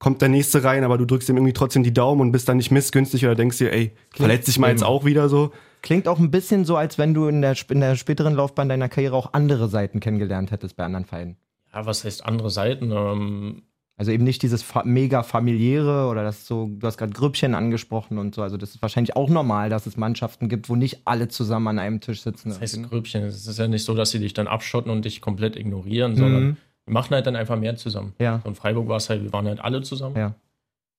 kommt 0.05 0.21
der 0.21 0.29
nächste 0.29 0.63
rein, 0.63 0.85
aber 0.85 0.99
du 0.99 1.07
drückst 1.07 1.31
ihm 1.31 1.37
irgendwie 1.39 1.55
trotzdem 1.55 1.83
die 1.83 1.95
Daumen 1.95 2.21
und 2.21 2.31
bist 2.31 2.47
dann 2.47 2.59
nicht 2.59 2.71
missgünstig 2.71 3.25
oder 3.25 3.35
denkst 3.35 3.57
dir, 3.57 3.73
ey, 3.73 3.93
verletzt 4.11 4.49
dich 4.49 4.59
mal 4.59 4.69
jetzt 4.71 4.85
auch 4.85 5.07
wieder 5.07 5.31
so. 5.31 5.51
Klingt 5.81 6.09
auch 6.09 6.19
ein 6.19 6.31
bisschen 6.31 6.67
so, 6.67 6.77
als 6.77 6.99
wenn 6.99 7.15
du 7.15 7.27
in 7.27 7.41
der, 7.41 7.57
in 7.71 7.81
der 7.81 7.97
späteren 7.97 8.35
Laufbahn 8.35 8.69
deiner 8.69 8.91
Karriere 8.91 9.17
auch 9.17 9.33
andere 9.33 9.69
Seiten 9.71 10.01
kennengelernt 10.01 10.51
hättest 10.51 10.77
bei 10.77 10.85
anderen 10.85 11.07
Vereinen. 11.07 11.37
Ja, 11.73 11.87
was 11.87 12.05
heißt 12.05 12.27
andere 12.27 12.51
Seiten? 12.51 12.93
Ähm, 12.93 13.63
Also 13.97 14.13
eben 14.13 14.25
nicht 14.25 14.43
dieses 14.43 14.63
fa 14.63 14.83
mega 14.85 15.23
familiäre 15.23 16.09
oder 16.09 16.23
das 16.23 16.47
so, 16.47 16.69
du 16.71 16.87
hast 16.87 16.99
gerade 16.99 17.15
Grüppchen 17.15 17.55
angesprochen 17.55 18.19
und 18.19 18.35
so. 18.35 18.43
Also 18.43 18.59
das 18.59 18.75
ist 18.75 18.83
wahrscheinlich 18.83 19.17
auch 19.17 19.31
normal, 19.31 19.71
dass 19.71 19.87
es 19.87 19.97
Mannschaften 19.97 20.51
gibt, 20.51 20.69
wo 20.69 20.77
nicht 20.77 21.01
alle 21.07 21.29
zusammen 21.29 21.69
an 21.69 21.79
einem 21.79 22.01
Tisch 22.01 22.21
sitzen. 22.21 22.51
Das 22.51 22.61
heißt 22.61 22.83
Grüppchen. 22.91 23.23
Es 23.25 23.47
ist 23.47 23.59
ja 23.59 23.69
nicht 23.69 23.85
so, 23.87 23.95
dass 23.95 24.11
sie 24.11 24.19
dich 24.19 24.35
dann 24.35 24.49
abschotten 24.49 24.91
und 24.91 25.07
dich 25.07 25.23
komplett 25.23 25.57
ignorieren, 25.57 26.15
sondern 26.17 26.43
Mhm. 26.45 26.57
Wir 26.87 26.93
machen 26.93 27.15
halt 27.15 27.27
dann 27.27 27.37
einfach 27.37 27.59
mehr 27.59 27.77
zusammen. 27.77 28.15
Ja. 28.19 28.41
So 28.43 28.49
in 28.49 28.55
Freiburg 28.55 28.89
war 28.89 28.97
es 28.97 29.09
halt, 29.11 29.23
wir 29.23 29.33
waren 29.33 29.47
halt 29.47 29.61
alle 29.61 29.83
zusammen. 29.83 30.17
Ja. 30.17 30.35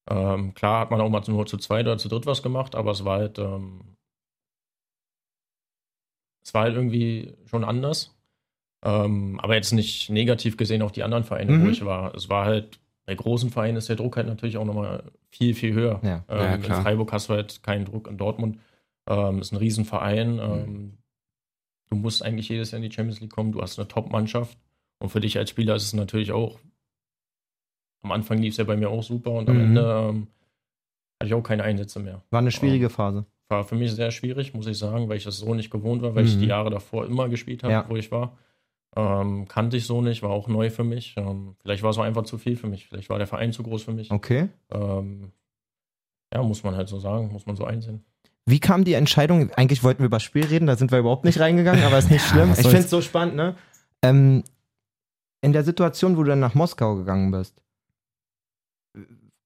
Ähm, 0.09 0.53
klar 0.53 0.81
hat 0.81 0.91
man 0.91 1.01
auch 1.01 1.09
mal 1.09 1.21
nur 1.27 1.45
zu 1.45 1.57
zweit 1.57 1.85
oder 1.85 1.97
zu 1.97 2.07
dritt 2.09 2.25
was 2.25 2.43
gemacht, 2.43 2.75
aber 2.75 2.91
es 2.91 3.05
war 3.05 3.17
halt, 3.19 3.39
ähm, 3.39 3.81
es 6.43 6.53
war 6.53 6.63
halt 6.63 6.75
irgendwie 6.75 7.33
schon 7.45 7.63
anders. 7.63 8.11
Ähm, 8.83 9.39
aber 9.41 9.55
jetzt 9.55 9.71
nicht 9.71 10.09
negativ 10.11 10.57
gesehen 10.57 10.81
auf 10.83 10.91
die 10.91 11.01
anderen 11.03 11.23
Vereine, 11.23 11.53
Mhm. 11.53 11.65
wo 11.65 11.69
ich 11.69 11.83
war. 11.85 12.13
Es 12.13 12.29
war 12.29 12.45
halt, 12.45 12.79
bei 13.07 13.15
großen 13.15 13.49
Vereinen 13.49 13.77
ist 13.77 13.89
der 13.89 13.95
Druck 13.95 14.15
halt 14.17 14.27
natürlich 14.27 14.57
auch 14.57 14.65
nochmal 14.65 15.03
viel, 15.29 15.55
viel 15.55 15.73
höher. 15.73 15.99
Ja. 16.03 16.23
Ähm, 16.29 16.61
Ja, 16.63 16.77
in. 16.77 16.83
Freiburg 16.83 17.11
hast 17.11 17.29
du 17.29 17.33
halt 17.33 17.63
keinen 17.63 17.85
Druck. 17.85 18.07
In 18.07 18.17
Dortmund 18.17 18.59
ähm, 19.07 19.39
ist 19.39 19.51
ein 19.51 19.57
Riesenverein. 19.57 20.39
Ähm, 20.39 20.97
du 21.89 21.95
musst 21.95 22.21
eigentlich 22.23 22.49
jedes 22.49 22.71
Jahr 22.71 22.77
in 22.81 22.87
die 22.87 22.93
Champions 22.93 23.21
League 23.21 23.31
kommen. 23.31 23.51
Du 23.51 23.61
hast 23.61 23.79
eine 23.79 23.87
Top-Mannschaft. 23.87 24.57
Und 25.05 25.09
für 25.11 25.19
dich 25.19 25.37
als 25.37 25.51
Spieler 25.51 25.75
ist 25.75 25.83
es 25.83 25.93
natürlich 25.93 26.31
auch, 26.31 26.57
am 28.03 28.11
Anfang 28.11 28.39
lief 28.39 28.53
es 28.53 28.57
ja 28.57 28.63
bei 28.63 28.75
mir 28.75 28.89
auch 28.89 29.03
super 29.03 29.29
und 29.33 29.47
am 29.47 29.55
Mhm. 29.57 29.63
Ende 29.63 29.81
ähm, 30.09 30.27
hatte 31.19 31.27
ich 31.27 31.33
auch 31.35 31.43
keine 31.43 31.61
Einsätze 31.63 31.99
mehr. 31.99 32.23
War 32.31 32.39
eine 32.39 32.49
schwierige 32.49 32.89
Phase. 32.89 33.27
War 33.49 33.63
für 33.63 33.75
mich 33.75 33.91
sehr 33.93 34.09
schwierig, 34.09 34.55
muss 34.55 34.65
ich 34.65 34.79
sagen, 34.79 35.07
weil 35.07 35.17
ich 35.17 35.23
das 35.23 35.37
so 35.37 35.53
nicht 35.53 35.69
gewohnt 35.69 36.01
war, 36.01 36.15
weil 36.15 36.25
ich 36.25 36.35
Mhm. 36.37 36.39
die 36.39 36.45
Jahre 36.47 36.71
davor 36.71 37.05
immer 37.05 37.29
gespielt 37.29 37.61
habe, 37.61 37.71
Ja. 37.73 37.85
wo 37.87 37.95
ich 37.95 38.11
war. 38.11 38.35
Ähm, 38.95 39.47
kannte 39.47 39.77
ich 39.77 39.85
so 39.85 40.01
nicht, 40.01 40.23
war 40.23 40.31
auch 40.31 40.47
neu 40.47 40.71
für 40.71 40.83
mich. 40.83 41.13
Ähm, 41.17 41.55
vielleicht 41.61 41.83
war 41.83 41.91
es 41.91 41.99
auch 41.99 42.03
einfach 42.03 42.23
zu 42.23 42.39
viel 42.39 42.55
für 42.55 42.65
mich. 42.67 42.87
Vielleicht 42.87 43.11
war 43.11 43.19
der 43.19 43.27
Verein 43.27 43.53
zu 43.53 43.61
groß 43.61 43.83
für 43.83 43.93
mich. 43.93 44.09
Okay. 44.09 44.49
Ähm, 44.71 45.33
ja, 46.33 46.41
muss 46.41 46.63
man 46.63 46.75
halt 46.75 46.89
so 46.89 46.97
sagen, 46.99 47.31
muss 47.31 47.45
man 47.45 47.55
so 47.55 47.65
einsehen. 47.65 48.03
Wie 48.47 48.59
kam 48.59 48.83
die 48.85 48.93
Entscheidung? 48.93 49.51
Eigentlich 49.53 49.83
wollten 49.83 49.99
wir 49.99 50.07
über 50.07 50.15
das 50.17 50.23
Spiel 50.23 50.45
reden, 50.45 50.65
da 50.65 50.75
sind 50.75 50.91
wir 50.91 50.97
überhaupt 50.97 51.25
nicht 51.25 51.39
reingegangen, 51.39 51.83
aber 51.83 51.99
ist 51.99 52.09
nicht 52.09 52.25
schlimm. 52.27 52.49
Ich 52.53 52.61
finde 52.61 52.77
es 52.79 52.89
so 52.89 53.01
spannend, 53.01 53.35
ne? 53.35 53.55
In 55.45 55.53
der 55.53 55.63
Situation, 55.63 56.17
wo 56.17 56.23
du 56.23 56.29
dann 56.29 56.39
nach 56.39 56.55
Moskau 56.55 56.95
gegangen 56.95 57.29
bist, 57.29 57.61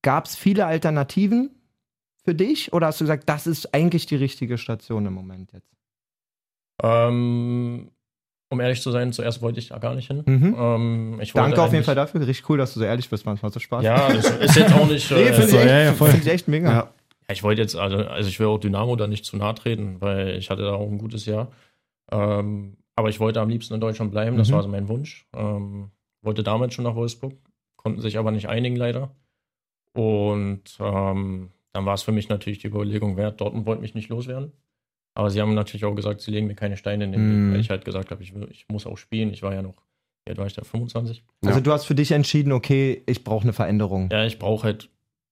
gab 0.00 0.24
es 0.24 0.34
viele 0.34 0.64
Alternativen 0.64 1.50
für 2.24 2.34
dich 2.34 2.72
oder 2.72 2.86
hast 2.86 3.00
du 3.00 3.04
gesagt, 3.04 3.28
das 3.28 3.46
ist 3.46 3.74
eigentlich 3.74 4.06
die 4.06 4.16
richtige 4.16 4.56
Station 4.56 5.04
im 5.04 5.12
Moment 5.12 5.52
jetzt? 5.52 5.76
Ähm, 6.82 7.90
um 8.48 8.60
ehrlich 8.60 8.80
zu 8.80 8.90
sein, 8.90 9.12
zuerst 9.12 9.42
wollte 9.42 9.58
ich 9.58 9.68
da 9.68 9.78
gar 9.78 9.94
nicht 9.94 10.06
hin. 10.06 10.22
Mhm. 10.24 10.56
Ähm, 10.58 11.20
Danke 11.34 11.60
auf 11.60 11.72
jeden 11.74 11.84
Fall 11.84 11.96
dafür. 11.96 12.22
Richtig 12.22 12.48
cool, 12.48 12.56
dass 12.56 12.72
du 12.72 12.80
so 12.80 12.86
ehrlich 12.86 13.10
bist. 13.10 13.26
Manchmal 13.26 13.52
so 13.52 13.60
Spaß. 13.60 13.84
Ja, 13.84 14.10
das 14.10 14.30
ist 14.30 14.56
jetzt 14.56 14.72
auch 14.72 14.88
nicht. 14.88 15.10
Nee, 15.10 15.24
äh, 15.24 15.32
finde 15.34 15.48
so, 15.48 15.58
ich, 15.58 15.64
ja, 15.66 15.80
echt- 15.90 16.00
ja, 16.00 16.06
find 16.06 16.24
ich 16.24 16.32
echt 16.32 16.48
mega. 16.48 16.72
Ja, 16.72 16.90
ich 17.30 17.42
wollte 17.42 17.60
jetzt, 17.60 17.76
also, 17.76 17.98
also 17.98 18.26
ich 18.26 18.40
will 18.40 18.46
auch 18.46 18.56
Dynamo 18.58 18.96
da 18.96 19.06
nicht 19.06 19.26
zu 19.26 19.36
nahe 19.36 19.54
treten, 19.54 20.00
weil 20.00 20.30
ich 20.38 20.48
hatte 20.48 20.62
da 20.62 20.72
auch 20.72 20.90
ein 20.90 20.96
gutes 20.96 21.26
Jahr. 21.26 21.52
Ähm, 22.10 22.78
aber 23.00 23.08
ich 23.08 23.18
wollte 23.20 23.40
am 23.40 23.48
liebsten 23.48 23.74
in 23.74 23.80
Deutschland 23.80 24.12
bleiben, 24.12 24.36
das 24.36 24.48
Mhm. 24.48 24.52
war 24.52 24.62
so 24.62 24.68
mein 24.68 24.88
Wunsch. 24.88 25.26
Ähm, 25.34 25.90
wollte 26.22 26.42
damals 26.42 26.74
schon 26.74 26.84
nach 26.84 26.94
Wolfsburg, 26.94 27.34
konnten 27.76 28.00
sich 28.00 28.16
aber 28.18 28.30
nicht 28.30 28.48
einigen 28.48 28.76
leider. 28.76 29.10
Und 29.92 30.62
ähm, 30.78 31.50
dann 31.72 31.86
war 31.86 31.94
es 31.94 32.02
für 32.02 32.12
mich 32.12 32.28
natürlich 32.28 32.58
die 32.60 32.68
Überlegung 32.68 33.16
wert, 33.16 33.40
Dortmund 33.40 33.66
wollte 33.66 33.82
mich 33.82 33.94
nicht 33.94 34.08
loswerden. 34.08 34.52
Aber 35.14 35.30
sie 35.30 35.40
haben 35.40 35.54
natürlich 35.54 35.84
auch 35.84 35.94
gesagt, 35.94 36.20
sie 36.20 36.30
legen 36.30 36.46
mir 36.46 36.54
keine 36.54 36.76
Steine 36.76 37.04
in 37.04 37.12
den 37.12 37.22
Mhm. 37.26 37.46
Weg, 37.48 37.52
weil 37.54 37.60
ich 37.60 37.70
halt 37.70 37.84
gesagt 37.84 38.10
habe, 38.10 38.22
ich, 38.22 38.34
will, 38.34 38.48
ich 38.50 38.66
muss 38.68 38.86
auch 38.86 38.96
spielen. 38.96 39.32
Ich 39.32 39.42
war 39.42 39.52
ja 39.52 39.62
noch, 39.62 39.74
wie 40.24 40.30
alt 40.30 40.38
war 40.38 40.46
ich 40.46 40.52
da, 40.54 40.62
25? 40.62 41.24
Also 41.44 41.58
Ja. 41.58 41.62
du 41.62 41.72
hast 41.72 41.84
für 41.86 41.94
dich 41.96 42.12
entschieden, 42.12 42.52
okay, 42.52 43.02
ich 43.06 43.24
brauche 43.24 43.42
eine 43.42 43.52
Veränderung. 43.52 44.08
Ja, 44.12 44.24
ich 44.24 44.38
brauche 44.38 44.64
halt 44.64 44.88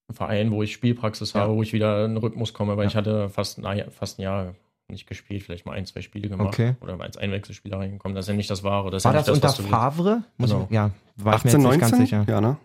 einen 0.08 0.16
Verein, 0.16 0.50
wo 0.50 0.62
ich 0.62 0.72
Spielpraxis 0.72 1.32
Ja. 1.34 1.42
habe, 1.42 1.54
wo 1.54 1.62
ich 1.62 1.72
wieder 1.72 2.04
in 2.04 2.12
den 2.14 2.16
Rhythmus 2.16 2.52
komme, 2.54 2.76
weil 2.76 2.84
Ja. 2.84 2.88
ich 2.88 2.96
hatte 2.96 3.28
fast, 3.28 3.58
na, 3.58 3.74
ja, 3.74 3.88
fast 3.90 4.18
ein 4.18 4.22
Jahr 4.22 4.54
nicht 4.90 5.06
gespielt, 5.06 5.42
vielleicht 5.42 5.66
mal 5.66 5.72
ein, 5.72 5.84
zwei 5.86 6.00
Spiele 6.00 6.28
gemacht 6.28 6.48
Okay. 6.48 6.74
oder 6.80 6.98
als 7.00 7.16
Einwechselspieler 7.16 7.78
reingekommen. 7.78 8.14
Das 8.14 8.24
ist 8.24 8.30
ja 8.30 8.34
nicht 8.34 8.50
das 8.50 8.62
Wahre. 8.62 8.90
Das 8.90 9.04
War 9.04 9.12
ja 9.14 9.18
das 9.22 9.26
nicht 9.28 9.44
unter. 9.44 9.62
Favre? 9.68 10.24
Muss 10.38 10.50
Genau. 10.50 10.64
ich, 10.64 10.74
ja, 10.74 10.90
war 11.16 11.34
18, 11.34 11.48
ich 11.50 11.56
mir 11.56 11.62
jetzt 11.62 11.70
nicht 11.72 11.80
ganz 11.80 11.92
19? 11.92 12.06
sicher. 12.06 12.24
Ja, 12.28 12.40
ne? 12.40 12.56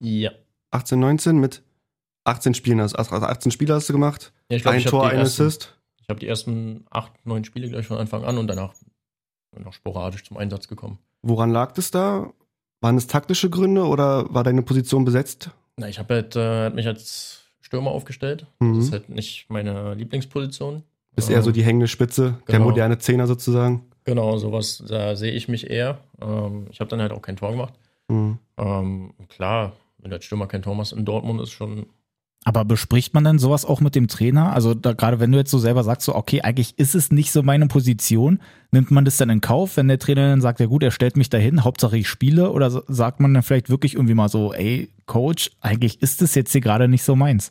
Ja. 0.00 0.30
18, 0.70 0.98
19 0.98 1.38
mit 1.38 1.62
18 2.24 2.54
Spielen. 2.54 2.80
hast- 2.80 2.94
Also 2.94 3.14
18 3.16 3.52
Spiele 3.52 3.74
hast 3.74 3.88
du 3.88 3.92
gemacht. 3.92 4.32
ja 4.50 4.56
ich 4.56 4.62
glaube, 4.62 4.74
ein 4.76 4.80
ich 4.80 4.86
habe 4.86 4.90
Tor, 4.96 5.06
ein 5.08 5.18
ersten- 5.18 5.42
Assist. 5.42 5.76
ich 6.00 6.08
hab 6.08 6.20
die 6.20 6.26
ersten 6.28 6.84
acht, 6.90 7.12
neun 7.26 7.44
Spiele 7.44 7.68
gleich 7.68 7.86
von 7.86 7.98
Anfang 7.98 8.24
an 8.24 8.38
und 8.38 8.46
danach 8.48 8.74
noch 9.56 9.72
sporadisch 9.72 10.24
zum 10.24 10.36
Einsatz 10.36 10.68
gekommen. 10.68 10.98
Woran 11.22 11.50
lag 11.50 11.76
es 11.78 11.90
da? 11.90 12.32
Waren 12.80 12.96
es 12.96 13.06
taktische 13.06 13.48
Gründe 13.50 13.86
oder 13.86 14.32
war 14.34 14.42
deine 14.42 14.62
Position 14.62 15.04
besetzt? 15.04 15.50
Na, 15.76 15.88
ich 15.88 15.98
habe 15.98 16.14
halt, 16.14 16.34
äh, 16.36 16.70
mich 16.70 16.86
als 16.86 17.44
Stürmer 17.60 17.92
aufgestellt. 17.92 18.46
Mhm. 18.58 18.76
Das 18.76 18.84
ist 18.86 18.92
halt 18.92 19.08
nicht 19.08 19.46
meine 19.48 19.94
Lieblingsposition. 19.94 20.82
Bist 21.16 21.30
eher 21.30 21.42
so 21.42 21.50
Ähm, 21.50 21.54
die 21.54 21.62
hängende 21.64 21.88
Spitze, 21.88 22.38
der 22.48 22.58
genau. 22.58 22.70
moderne 22.70 22.98
Zehner 22.98 23.26
sozusagen. 23.26 23.82
Genau, 24.04 24.36
sowas, 24.36 24.82
da 24.86 25.16
sehe 25.16 25.32
ich 25.32 25.48
mich 25.48 25.70
eher. 25.70 25.98
Ähm, 26.20 26.66
ich 26.70 26.80
habe 26.80 26.90
dann 26.90 27.00
halt 27.00 27.12
auch 27.12 27.22
kein 27.22 27.36
Tor 27.36 27.52
gemacht. 27.52 27.74
Mhm. 28.08 28.38
Ähm, 28.58 29.14
klar, 29.28 29.72
wenn 29.98 30.10
du 30.10 30.16
als 30.16 30.24
Stürmer 30.26 30.46
kein 30.46 30.62
Tor 30.62 30.74
machst 30.74 30.92
in 30.92 31.04
Dortmund, 31.04 31.40
ist 31.40 31.52
schon 31.52 31.86
Aber 32.44 32.66
bespricht 32.66 33.14
man 33.14 33.24
denn 33.24 33.38
sowas 33.38 33.64
auch 33.64 33.80
mit 33.80 33.94
dem 33.94 34.08
Trainer? 34.08 34.52
Also 34.52 34.74
da, 34.74 34.92
gerade 34.92 35.20
wenn 35.20 35.32
du 35.32 35.38
jetzt 35.38 35.50
so 35.50 35.58
selber 35.58 35.82
sagst, 35.84 36.04
so 36.04 36.14
okay, 36.14 36.42
eigentlich 36.42 36.78
ist 36.78 36.94
es 36.94 37.10
nicht 37.10 37.32
so 37.32 37.42
meine 37.42 37.66
Position, 37.68 38.40
nimmt 38.72 38.90
man 38.90 39.06
das 39.06 39.16
dann 39.16 39.30
in 39.30 39.40
Kauf, 39.40 39.78
wenn 39.78 39.88
der 39.88 39.98
Trainer 39.98 40.28
dann 40.28 40.42
sagt, 40.42 40.60
ja 40.60 40.66
gut, 40.66 40.82
er 40.82 40.90
stellt 40.90 41.16
mich 41.16 41.30
dahin, 41.30 41.64
Hauptsache 41.64 41.96
ich 41.96 42.06
spiele, 42.08 42.50
oder 42.50 42.70
so- 42.70 42.82
sagt 42.88 43.20
man 43.20 43.32
dann 43.32 43.42
vielleicht 43.42 43.70
wirklich 43.70 43.94
irgendwie 43.94 44.14
mal 44.14 44.28
so, 44.28 44.52
ey, 44.52 44.90
Coach, 45.06 45.52
eigentlich 45.62 46.02
ist 46.02 46.20
es 46.20 46.34
jetzt 46.34 46.52
hier 46.52 46.60
gerade 46.60 46.88
nicht 46.88 47.04
so 47.04 47.16
meins. 47.16 47.48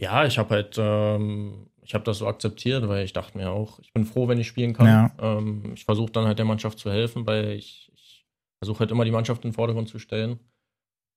Ja, 0.00 0.24
ich 0.24 0.38
habe 0.38 0.50
halt, 0.50 0.76
ähm, 0.78 1.66
ich 1.84 1.94
habe 1.94 2.04
das 2.04 2.18
so 2.18 2.26
akzeptiert, 2.26 2.88
weil 2.88 3.04
ich 3.04 3.12
dachte 3.12 3.36
mir 3.36 3.50
auch, 3.50 3.78
ich 3.78 3.92
bin 3.92 4.06
froh, 4.06 4.26
wenn 4.26 4.38
ich 4.38 4.48
spielen 4.48 4.72
kann. 4.72 4.86
Ja. 4.86 5.12
Ähm, 5.18 5.72
ich 5.74 5.84
versuche 5.84 6.10
dann 6.10 6.26
halt 6.26 6.38
der 6.38 6.46
Mannschaft 6.46 6.78
zu 6.78 6.90
helfen, 6.90 7.26
weil 7.26 7.52
ich, 7.52 7.92
ich 7.94 8.26
versuche 8.58 8.80
halt 8.80 8.90
immer 8.90 9.04
die 9.04 9.10
Mannschaft 9.10 9.44
in 9.44 9.50
den 9.50 9.54
Vordergrund 9.54 9.88
zu 9.88 9.98
stellen. 9.98 10.40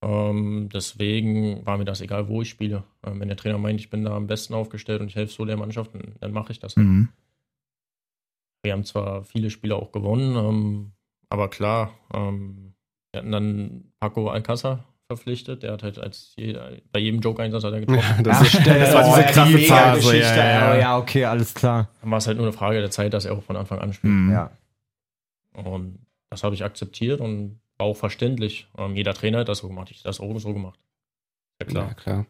Ähm, 0.04 0.70
deswegen 0.72 1.66
war 1.66 1.78
mir 1.78 1.86
das 1.86 2.02
egal, 2.02 2.28
wo 2.28 2.42
ich 2.42 2.50
spiele. 2.50 2.84
Ähm, 3.04 3.20
wenn 3.20 3.30
der 3.30 3.38
Trainer 3.38 3.58
meint, 3.58 3.80
ich 3.80 3.90
bin 3.90 4.04
da 4.04 4.16
am 4.16 4.28
besten 4.28 4.54
aufgestellt 4.54 5.02
und 5.02 5.08
ich 5.08 5.16
helfe 5.16 5.34
so 5.34 5.46
der 5.46 5.58
Mannschaft, 5.58 5.96
dann, 5.96 6.16
dann 6.20 6.34
mache 6.34 6.52
ich 6.52 6.60
das. 6.60 6.76
halt. 6.76 6.86
Mhm. 6.86 7.10
Wir 8.64 8.74
haben 8.74 8.84
zwar 8.84 9.24
viele 9.24 9.50
Spiele 9.50 9.76
auch 9.76 9.94
gewonnen, 9.94 10.36
ähm, 10.36 10.92
aber 11.30 11.50
klar, 11.50 11.94
ähm, 12.14 12.74
wir 13.12 13.20
hatten 13.20 13.32
dann 13.32 13.94
Paco 14.00 14.30
Alcázar 14.30 14.84
verpflichtet. 15.08 15.64
Der 15.64 15.72
hat 15.74 15.84
halt 15.84 16.00
als 16.00 16.34
je, 16.36 16.58
bei 16.92 17.00
jedem 17.00 17.22
Joke-Einsatz 17.22 17.64
hat 17.64 17.74
er 17.74 17.80
getroffen. 17.86 18.24
Das, 18.24 18.42
ist, 18.42 18.50
stimmt. 18.50 18.68
das 18.68 18.94
war 18.94 19.04
Oh, 19.06 19.16
diese 19.16 19.22
ja, 19.22 19.32
krasse 19.32 19.58
die 19.58 19.66
Phase. 19.66 20.18
Ja, 20.18 20.36
ja, 20.36 20.46
ja. 20.46 20.80
ja, 20.80 20.98
okay, 20.98 21.26
alles 21.26 21.54
klar. 21.54 21.90
Dann 22.02 22.12
war 22.12 22.18
es 22.18 22.28
halt 22.28 22.38
nur 22.38 22.46
eine 22.46 22.54
Frage 22.54 22.80
der 22.80 22.92
Zeit, 22.92 23.14
dass 23.14 23.26
er 23.26 23.34
auch 23.34 23.44
von 23.44 23.56
Anfang 23.56 23.80
an 23.80 23.94
spielt. 23.94 24.14
Mhm. 24.14 24.32
Ja. 24.32 24.52
Und 25.54 26.00
das 26.30 26.44
habe 26.44 26.56
ich 26.56 26.64
akzeptiert 26.64 27.22
und 27.22 27.60
war 27.78 27.88
auch 27.88 27.98
verständlich. 27.98 28.68
Ähm, 28.78 28.96
jeder 28.96 29.14
Trainer 29.14 29.40
hat 29.40 29.50
das 29.50 29.60
so 29.60 29.68
gemacht. 29.68 29.90
Ich 29.92 29.98
habe 30.00 30.10
das 30.10 30.20
auch 30.20 30.38
so 30.40 30.54
gemacht. 30.54 30.80
Ja, 31.62 31.68
klar. 31.68 31.88
Ja, 31.88 31.94
klar. 31.94 32.26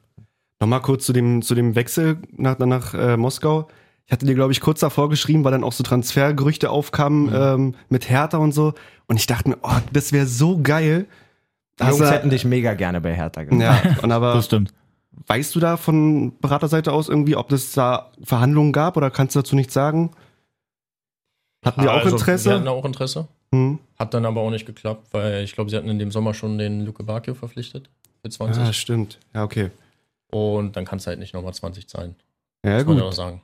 Nochmal 0.59 0.81
kurz 0.81 1.05
zu 1.05 1.13
dem, 1.13 1.41
zu 1.41 1.55
dem 1.55 1.75
Wechsel 1.75 2.17
nach, 2.31 2.57
nach 2.59 2.93
äh, 2.93 3.17
Moskau. 3.17 3.67
Ich 4.05 4.11
hatte 4.11 4.25
dir, 4.25 4.35
glaube 4.35 4.53
ich, 4.53 4.61
kurz 4.61 4.79
davor 4.79 5.09
geschrieben, 5.09 5.43
weil 5.43 5.51
dann 5.51 5.63
auch 5.63 5.73
so 5.73 5.83
Transfergerüchte 5.83 6.69
aufkamen 6.69 7.25
Mhm. 7.27 7.35
ähm, 7.35 7.75
mit 7.89 8.09
Hertha 8.09 8.37
und 8.37 8.53
so. 8.53 8.73
Und 9.07 9.17
ich 9.17 9.27
dachte 9.27 9.49
mir, 9.49 9.57
oh, 9.61 9.77
das 9.91 10.11
wäre 10.13 10.25
so 10.25 10.59
geil. 10.61 11.05
Die 11.79 11.83
Hast 11.83 11.99
Jungs 11.99 12.09
du- 12.09 12.15
hätten 12.15 12.29
dich 12.29 12.43
mega 12.45 12.73
gerne 12.73 13.01
bei 13.01 13.13
Hertha 13.13 13.43
gemacht. 13.43 13.83
Ja, 13.85 13.97
und 14.01 14.11
aber 14.11 14.33
Das 14.33 14.45
stimmt. 14.45 14.73
weißt 15.27 15.53
du 15.55 15.59
da 15.59 15.77
von 15.77 16.37
Beraterseite 16.39 16.91
aus 16.91 17.07
irgendwie, 17.09 17.35
ob 17.35 17.51
es 17.51 17.71
da 17.73 18.11
Verhandlungen 18.23 18.71
gab 18.71 18.97
oder 18.97 19.11
kannst 19.11 19.35
du 19.35 19.39
dazu 19.39 19.55
nichts 19.55 19.73
sagen? 19.73 20.11
Hatten 21.65 21.81
die 21.81 21.87
auch 21.87 21.93
Also, 21.97 22.09
Interesse? 22.15 22.49
Wir 22.49 22.55
hatten 22.55 22.67
auch 22.67 22.85
Interesse. 22.85 23.27
Hm. 23.53 23.79
Hat 23.97 24.13
dann 24.13 24.25
aber 24.25 24.41
auch 24.41 24.49
nicht 24.51 24.65
geklappt, 24.65 25.07
weil 25.11 25.43
ich 25.43 25.53
glaube, 25.53 25.69
sie 25.69 25.77
hatten 25.77 25.89
in 25.89 25.99
dem 25.99 26.11
Sommer 26.11 26.33
schon 26.33 26.57
den 26.57 26.85
Luke 26.85 27.03
Bacchio 27.03 27.33
verpflichtet 27.33 27.89
für 28.21 28.29
20. 28.29 28.63
Ja, 28.63 28.73
stimmt. 28.73 29.19
Ja, 29.33 29.43
okay. 29.43 29.71
Und 30.29 30.75
dann 30.75 30.85
kannst 30.85 31.05
du 31.05 31.09
halt 31.09 31.19
nicht 31.19 31.33
nochmal 31.33 31.53
20 31.53 31.87
zahlen. 31.87 32.15
Ja, 32.65 32.75
Muss 32.77 32.85
man 32.85 32.97
ja 32.97 33.03
auch 33.03 33.07
gut. 33.07 33.15
sagen. 33.15 33.41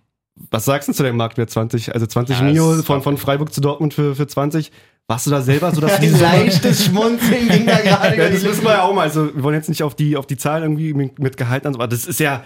Was 0.51 0.65
sagst 0.65 0.89
du 0.89 0.93
zu 0.93 1.03
dem 1.03 1.15
Marktwert 1.15 1.49
20? 1.51 1.93
Also 1.93 2.05
20 2.07 2.37
Ja, 2.39 2.43
Mio 2.43 2.81
von, 2.83 3.01
von 3.01 3.17
Freiburg 3.17 3.53
zu 3.53 3.61
Dortmund 3.61 3.93
für, 3.93 4.15
für 4.15 4.27
20. 4.27 4.71
Warst 5.07 5.27
du 5.27 5.31
da 5.31 5.41
selber 5.41 5.73
so 5.73 5.81
das 5.81 5.99
Ein 5.99 6.19
leichtes 6.19 6.85
Schmunzeln 6.85 7.49
ging 7.49 7.65
da 7.65 7.77
gerade. 7.83 8.17
Ja, 8.17 8.29
das 8.29 8.43
wissen 8.43 8.63
wir 8.63 8.71
ja 8.71 8.83
auch 8.83 8.93
mal. 8.93 9.01
Also, 9.01 9.35
wir 9.35 9.43
wollen 9.43 9.55
jetzt 9.55 9.67
nicht 9.69 9.83
auf 9.83 9.95
die, 9.95 10.15
auf 10.15 10.25
die 10.27 10.37
Zahlen 10.37 10.63
irgendwie 10.63 10.93
mit, 10.93 11.19
mit 11.19 11.35
Gehalt 11.35 11.65
an, 11.65 11.75
aber 11.75 11.87
das 11.87 12.05
ist 12.05 12.19
ja 12.21 12.43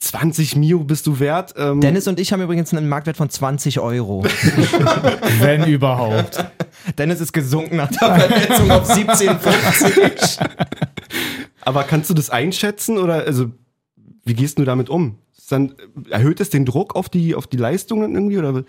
20 0.00 0.56
Mio 0.56 0.84
bist 0.84 1.06
du 1.06 1.18
wert. 1.20 1.54
Ähm, 1.58 1.80
Dennis 1.80 2.06
und 2.06 2.18
ich 2.20 2.32
haben 2.32 2.40
übrigens 2.40 2.72
einen 2.72 2.88
Marktwert 2.88 3.16
von 3.16 3.28
20 3.28 3.80
Euro. 3.80 4.22
Wenn 5.40 5.64
überhaupt. 5.66 6.44
Dennis 6.96 7.20
ist 7.20 7.32
gesunken 7.32 7.76
nach 7.76 7.90
der 7.90 8.14
Verletzung 8.14 8.70
auf 8.70 8.88
17,50. 8.90 10.38
aber 11.62 11.82
kannst 11.84 12.08
du 12.08 12.14
das 12.14 12.30
einschätzen 12.30 12.96
oder, 12.96 13.24
also, 13.24 13.50
wie 14.24 14.34
gehst 14.34 14.58
du 14.58 14.64
damit 14.64 14.88
um? 14.88 15.18
Dann, 15.50 15.74
erhöht 16.10 16.40
es 16.40 16.50
den 16.50 16.64
Druck 16.64 16.94
auf 16.94 17.08
die, 17.08 17.34
auf 17.34 17.46
die 17.46 17.56
Leistungen 17.56 18.14
irgendwie 18.14 18.38
oder? 18.38 18.64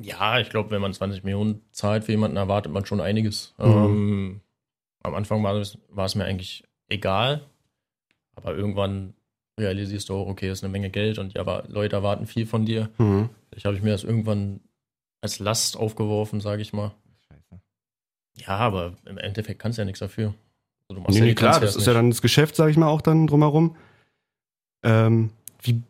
Ja, 0.00 0.38
ich 0.40 0.48
glaube, 0.50 0.70
wenn 0.70 0.80
man 0.80 0.92
20 0.92 1.22
Millionen 1.24 1.62
zahlt 1.72 2.04
für 2.04 2.12
jemanden, 2.12 2.36
erwartet 2.36 2.72
man 2.72 2.86
schon 2.86 3.00
einiges. 3.00 3.54
Mhm. 3.58 3.64
Ähm, 3.64 4.40
am 5.02 5.14
Anfang 5.14 5.42
war 5.42 5.54
es, 5.56 5.78
war 5.88 6.06
es 6.06 6.14
mir 6.14 6.24
eigentlich 6.24 6.64
egal. 6.88 7.42
Aber 8.34 8.54
irgendwann 8.56 9.14
realisierst 9.58 10.08
du 10.08 10.14
auch, 10.14 10.26
okay, 10.26 10.48
das 10.48 10.58
ist 10.58 10.64
eine 10.64 10.72
Menge 10.72 10.90
Geld 10.90 11.18
und 11.18 11.34
ja, 11.34 11.40
aber 11.42 11.64
Leute 11.68 11.96
erwarten 11.96 12.26
viel 12.26 12.46
von 12.46 12.64
dir. 12.64 12.88
Mhm. 12.98 13.28
Ich 13.54 13.66
habe 13.66 13.76
ich 13.76 13.82
mir 13.82 13.90
das 13.90 14.04
irgendwann 14.04 14.60
als 15.20 15.38
Last 15.38 15.76
aufgeworfen, 15.76 16.40
sage 16.40 16.62
ich 16.62 16.72
mal. 16.72 16.92
Scheiße. 17.28 17.60
Ja, 18.38 18.56
aber 18.56 18.94
im 19.04 19.18
Endeffekt 19.18 19.60
kannst 19.60 19.76
du 19.78 19.82
ja 19.82 19.86
nichts 19.86 20.00
dafür. 20.00 20.34
Also, 20.88 20.94
du 20.94 21.00
machst 21.00 21.14
Nee, 21.14 21.18
ja 21.20 21.24
nee, 21.26 21.34
klar, 21.34 21.60
das 21.60 21.76
ist 21.76 21.86
ja 21.86 21.92
nicht. 21.92 21.98
dann 21.98 22.10
das 22.10 22.22
Geschäft, 22.22 22.56
sage 22.56 22.70
ich 22.70 22.76
mal, 22.78 22.88
auch 22.88 23.02
dann 23.02 23.26
drumherum. 23.26 23.76
Ähm, 24.82 25.30
wie, 25.62 25.82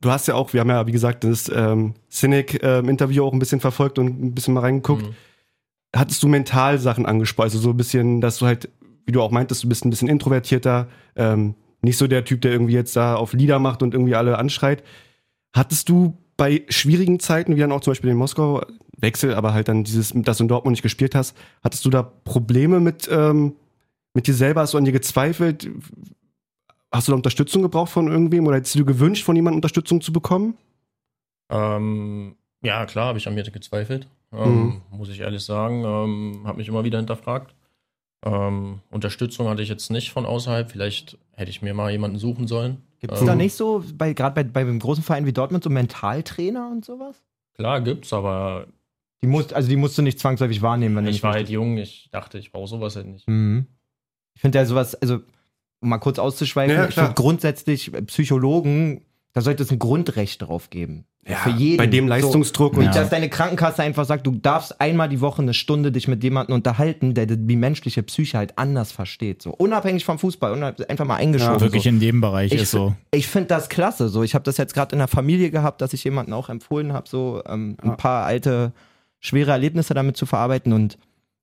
du 0.00 0.10
hast 0.10 0.28
ja 0.28 0.34
auch, 0.34 0.52
wir 0.52 0.60
haben 0.60 0.70
ja, 0.70 0.86
wie 0.86 0.92
gesagt, 0.92 1.24
das 1.24 1.50
ähm, 1.54 1.94
Cynic-Interview 2.10 3.24
auch 3.24 3.32
ein 3.32 3.38
bisschen 3.38 3.60
verfolgt 3.60 3.98
und 3.98 4.22
ein 4.22 4.34
bisschen 4.34 4.54
mal 4.54 4.60
reingeguckt. 4.60 5.02
Mhm. 5.02 5.14
Hattest 5.94 6.22
du 6.22 6.28
mental 6.28 6.78
Sachen 6.78 7.06
angesprochen? 7.06 7.46
Also 7.46 7.58
so 7.58 7.70
ein 7.70 7.76
bisschen, 7.76 8.20
dass 8.20 8.38
du 8.38 8.46
halt, 8.46 8.68
wie 9.06 9.12
du 9.12 9.20
auch 9.20 9.30
meintest, 9.30 9.64
du 9.64 9.68
bist 9.68 9.84
ein 9.84 9.90
bisschen 9.90 10.08
introvertierter, 10.08 10.88
ähm, 11.16 11.54
nicht 11.82 11.96
so 11.96 12.06
der 12.06 12.24
Typ, 12.24 12.42
der 12.42 12.52
irgendwie 12.52 12.74
jetzt 12.74 12.94
da 12.96 13.16
auf 13.16 13.32
Lieder 13.32 13.58
macht 13.58 13.82
und 13.82 13.94
irgendwie 13.94 14.14
alle 14.14 14.38
anschreit. 14.38 14.82
Hattest 15.54 15.88
du 15.88 16.16
bei 16.36 16.64
schwierigen 16.68 17.20
Zeiten, 17.20 17.56
wie 17.56 17.60
dann 17.60 17.72
auch 17.72 17.80
zum 17.80 17.92
Beispiel 17.92 18.10
in 18.10 18.16
Moskau, 18.16 18.62
Wechsel, 18.98 19.34
aber 19.34 19.54
halt 19.54 19.68
dann 19.68 19.84
dieses, 19.84 20.12
dass 20.14 20.38
du 20.38 20.44
in 20.44 20.48
Dortmund 20.48 20.72
nicht 20.72 20.82
gespielt 20.82 21.14
hast, 21.14 21.36
hattest 21.64 21.84
du 21.84 21.90
da 21.90 22.02
Probleme 22.02 22.80
mit, 22.80 23.08
ähm, 23.10 23.54
mit 24.14 24.26
dir 24.26 24.34
selber? 24.34 24.60
Hast 24.60 24.74
du 24.74 24.78
an 24.78 24.84
dir 24.84 24.92
gezweifelt? 24.92 25.70
Hast 26.92 27.06
du 27.08 27.12
da 27.12 27.16
Unterstützung 27.16 27.62
gebraucht 27.62 27.90
von 27.90 28.08
irgendwem 28.08 28.46
oder 28.46 28.56
hättest 28.56 28.74
du 28.74 28.80
dir 28.80 28.84
gewünscht, 28.84 29.24
von 29.24 29.36
jemandem 29.36 29.58
Unterstützung 29.58 30.00
zu 30.00 30.12
bekommen? 30.12 30.56
Ähm, 31.50 32.36
ja, 32.62 32.84
klar, 32.86 33.06
habe 33.06 33.18
ich 33.18 33.28
an 33.28 33.34
mir 33.34 33.44
gezweifelt. 33.44 34.08
Mhm. 34.32 34.38
Ähm, 34.38 34.82
Muss 34.90 35.08
ich 35.08 35.20
ehrlich 35.20 35.44
sagen. 35.44 35.84
Ähm, 35.84 36.42
habe 36.44 36.58
mich 36.58 36.68
immer 36.68 36.84
wieder 36.84 36.98
hinterfragt. 36.98 37.54
Ähm, 38.24 38.80
Unterstützung 38.90 39.48
hatte 39.48 39.62
ich 39.62 39.68
jetzt 39.68 39.90
nicht 39.90 40.10
von 40.10 40.26
außerhalb. 40.26 40.70
Vielleicht 40.70 41.16
hätte 41.32 41.50
ich 41.50 41.62
mir 41.62 41.74
mal 41.74 41.90
jemanden 41.90 42.18
suchen 42.18 42.46
sollen. 42.46 42.82
Gibt 42.98 43.14
es 43.14 43.20
Ähm, 43.20 43.26
da 43.26 43.34
nicht 43.34 43.54
so, 43.54 43.84
bei, 43.94 44.12
gerade 44.12 44.34
bei, 44.34 44.44
bei 44.44 44.60
einem 44.60 44.78
großen 44.78 45.02
Verein 45.02 45.26
wie 45.26 45.32
Dortmund, 45.32 45.64
so 45.64 45.70
Mentaltrainer 45.70 46.70
und 46.70 46.84
sowas? 46.84 47.22
Klar, 47.54 47.80
gibt's, 47.80 48.12
aber 48.12 48.66
Die 49.22 49.26
musst, 49.26 49.54
also 49.54 49.68
die 49.68 49.76
musst 49.76 49.96
du 49.96 50.02
nicht 50.02 50.18
zwangsläufig 50.18 50.60
wahrnehmen, 50.60 50.96
wenn 50.96 51.06
ich 51.06 51.22
war 51.22 51.32
halt 51.32 51.48
jung. 51.48 51.78
Ich 51.78 52.08
dachte, 52.10 52.38
ich 52.38 52.52
brauche 52.52 52.68
sowas 52.68 52.96
halt 52.96 53.06
nicht. 53.06 53.26
Mhm. 53.28 53.66
Ich 54.34 54.40
finde 54.42 54.58
ja 54.58 54.66
sowas, 54.66 54.94
also 54.96 55.20
um 55.80 55.88
mal 55.88 55.98
kurz 55.98 56.18
auszuschweifen, 56.18 56.76
Ja, 56.76 56.88
finde 56.90 57.14
grundsätzlich 57.14 57.92
äh, 57.94 58.02
Psychologen, 58.02 59.02
da 59.32 59.40
sollte 59.40 59.62
es 59.62 59.70
ein 59.70 59.78
Grundrecht 59.78 60.42
drauf 60.42 60.70
geben. 60.70 61.04
Für 61.22 61.50
jeden. 61.50 61.76
bei 61.76 61.86
dem 61.86 62.06
So, 62.06 62.08
Leistungsdruck 62.08 62.72
Nicht, 62.72 62.88
und 62.88 62.94
Ja. 62.94 63.00
dass 63.02 63.10
deine 63.10 63.28
Krankenkasse 63.28 63.82
einfach 63.82 64.04
sagt, 64.06 64.26
du 64.26 64.32
darfst 64.32 64.80
einmal 64.80 65.08
die 65.08 65.20
Woche 65.20 65.42
eine 65.42 65.54
Stunde 65.54 65.92
dich 65.92 66.08
mit 66.08 66.24
jemandem 66.24 66.54
unterhalten, 66.56 67.14
der 67.14 67.26
die 67.26 67.56
menschliche 67.56 68.02
Psyche 68.02 68.38
halt 68.38 68.58
anders 68.58 68.90
versteht. 68.90 69.40
So 69.42 69.50
unabhängig 69.50 70.04
vom 70.04 70.18
Fußball, 70.18 70.74
einfach 70.88 71.04
mal 71.04 71.16
eingeschoben. 71.16 71.54
Ja, 71.56 71.60
Wirklich 71.60 71.84
so. 71.84 71.88
in 71.90 72.00
dem 72.00 72.20
Bereich 72.22 72.52
Ich 72.52 72.62
ist 72.62 72.70
so. 72.72 72.96
Ich 73.12 73.28
finde 73.28 73.48
das 73.48 73.68
klasse. 73.68 74.08
So, 74.08 74.22
ich 74.24 74.34
habe 74.34 74.42
das 74.44 74.56
jetzt 74.56 74.72
gerade 74.74 74.92
in 74.94 74.98
der 74.98 75.08
Familie 75.08 75.50
gehabt, 75.50 75.82
dass 75.82 75.92
ich 75.92 76.02
jemanden 76.02 76.32
auch 76.32 76.48
empfohlen 76.48 76.92
habe, 76.94 77.08
so 77.08 77.42
ähm, 77.46 77.76
ein 77.82 77.90
Ja. 77.90 77.96
paar 77.96 78.24
alte 78.24 78.72
schwere 79.20 79.50
Erlebnisse 79.52 79.92
damit 79.94 80.16
zu 80.16 80.24
verarbeiten 80.26 80.72
und 80.72 80.98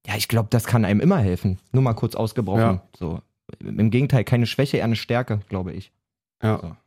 ja, 0.07 0.15
ich 0.17 0.27
glaube, 0.27 0.47
das 0.49 0.65
kann 0.65 0.85
einem 0.85 1.01
immer 1.01 1.17
helfen. 1.19 1.59
Nur 1.71 1.83
mal 1.83 1.93
kurz 1.93 2.15
ausgebrochen. 2.15 2.59
Ja. 2.61 2.83
So 2.97 3.19
im 3.59 3.89
Gegenteil, 3.89 4.23
keine 4.23 4.45
Schwäche, 4.45 4.77
eher 4.77 4.83
eine 4.85 4.95
Stärke, 4.95 5.39
glaube 5.49 5.73
ich. 5.73 5.91
Ja. 6.43 6.77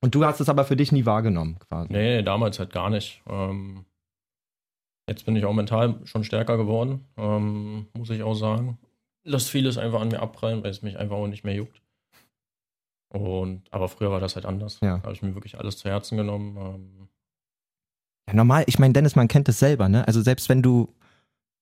Und 0.00 0.14
du 0.14 0.24
hast 0.24 0.40
es 0.40 0.48
aber 0.48 0.64
für 0.64 0.76
dich 0.76 0.92
nie 0.92 1.06
wahrgenommen, 1.06 1.58
quasi. 1.68 1.92
Nee, 1.92 2.22
damals 2.22 2.58
halt 2.58 2.72
gar 2.72 2.90
nicht. 2.90 3.22
Ähm, 3.28 3.84
jetzt 5.08 5.24
bin 5.24 5.34
ich 5.36 5.44
auch 5.44 5.52
mental 5.54 6.00
schon 6.04 6.24
stärker 6.24 6.56
geworden, 6.56 7.04
ähm, 7.16 7.86
muss 7.96 8.10
ich 8.10 8.22
auch 8.22 8.34
sagen. 8.34 8.78
Lass 9.24 9.48
vieles 9.48 9.76
einfach 9.78 10.00
an 10.00 10.08
mir 10.08 10.20
abprallen, 10.20 10.62
weil 10.62 10.70
es 10.70 10.82
mich 10.82 10.98
einfach 10.98 11.16
auch 11.16 11.26
nicht 11.26 11.44
mehr 11.44 11.54
juckt. 11.54 11.82
Und, 13.10 13.62
aber 13.72 13.88
früher 13.88 14.10
war 14.10 14.20
das 14.20 14.36
halt 14.36 14.46
anders. 14.46 14.80
Ja. 14.80 14.98
Da 14.98 15.04
habe 15.04 15.12
ich 15.14 15.22
mir 15.22 15.34
wirklich 15.34 15.58
alles 15.58 15.78
zu 15.78 15.88
Herzen 15.88 16.16
genommen. 16.16 16.56
Ähm, 16.56 17.08
Ja, 18.28 18.34
normal, 18.34 18.64
ich 18.66 18.78
meine, 18.78 18.92
Dennis, 18.92 19.16
man 19.16 19.28
kennt 19.28 19.48
es 19.48 19.58
selber, 19.58 19.88
ne? 19.88 20.06
Also 20.06 20.20
selbst 20.20 20.48
wenn 20.48 20.62
du 20.62 20.94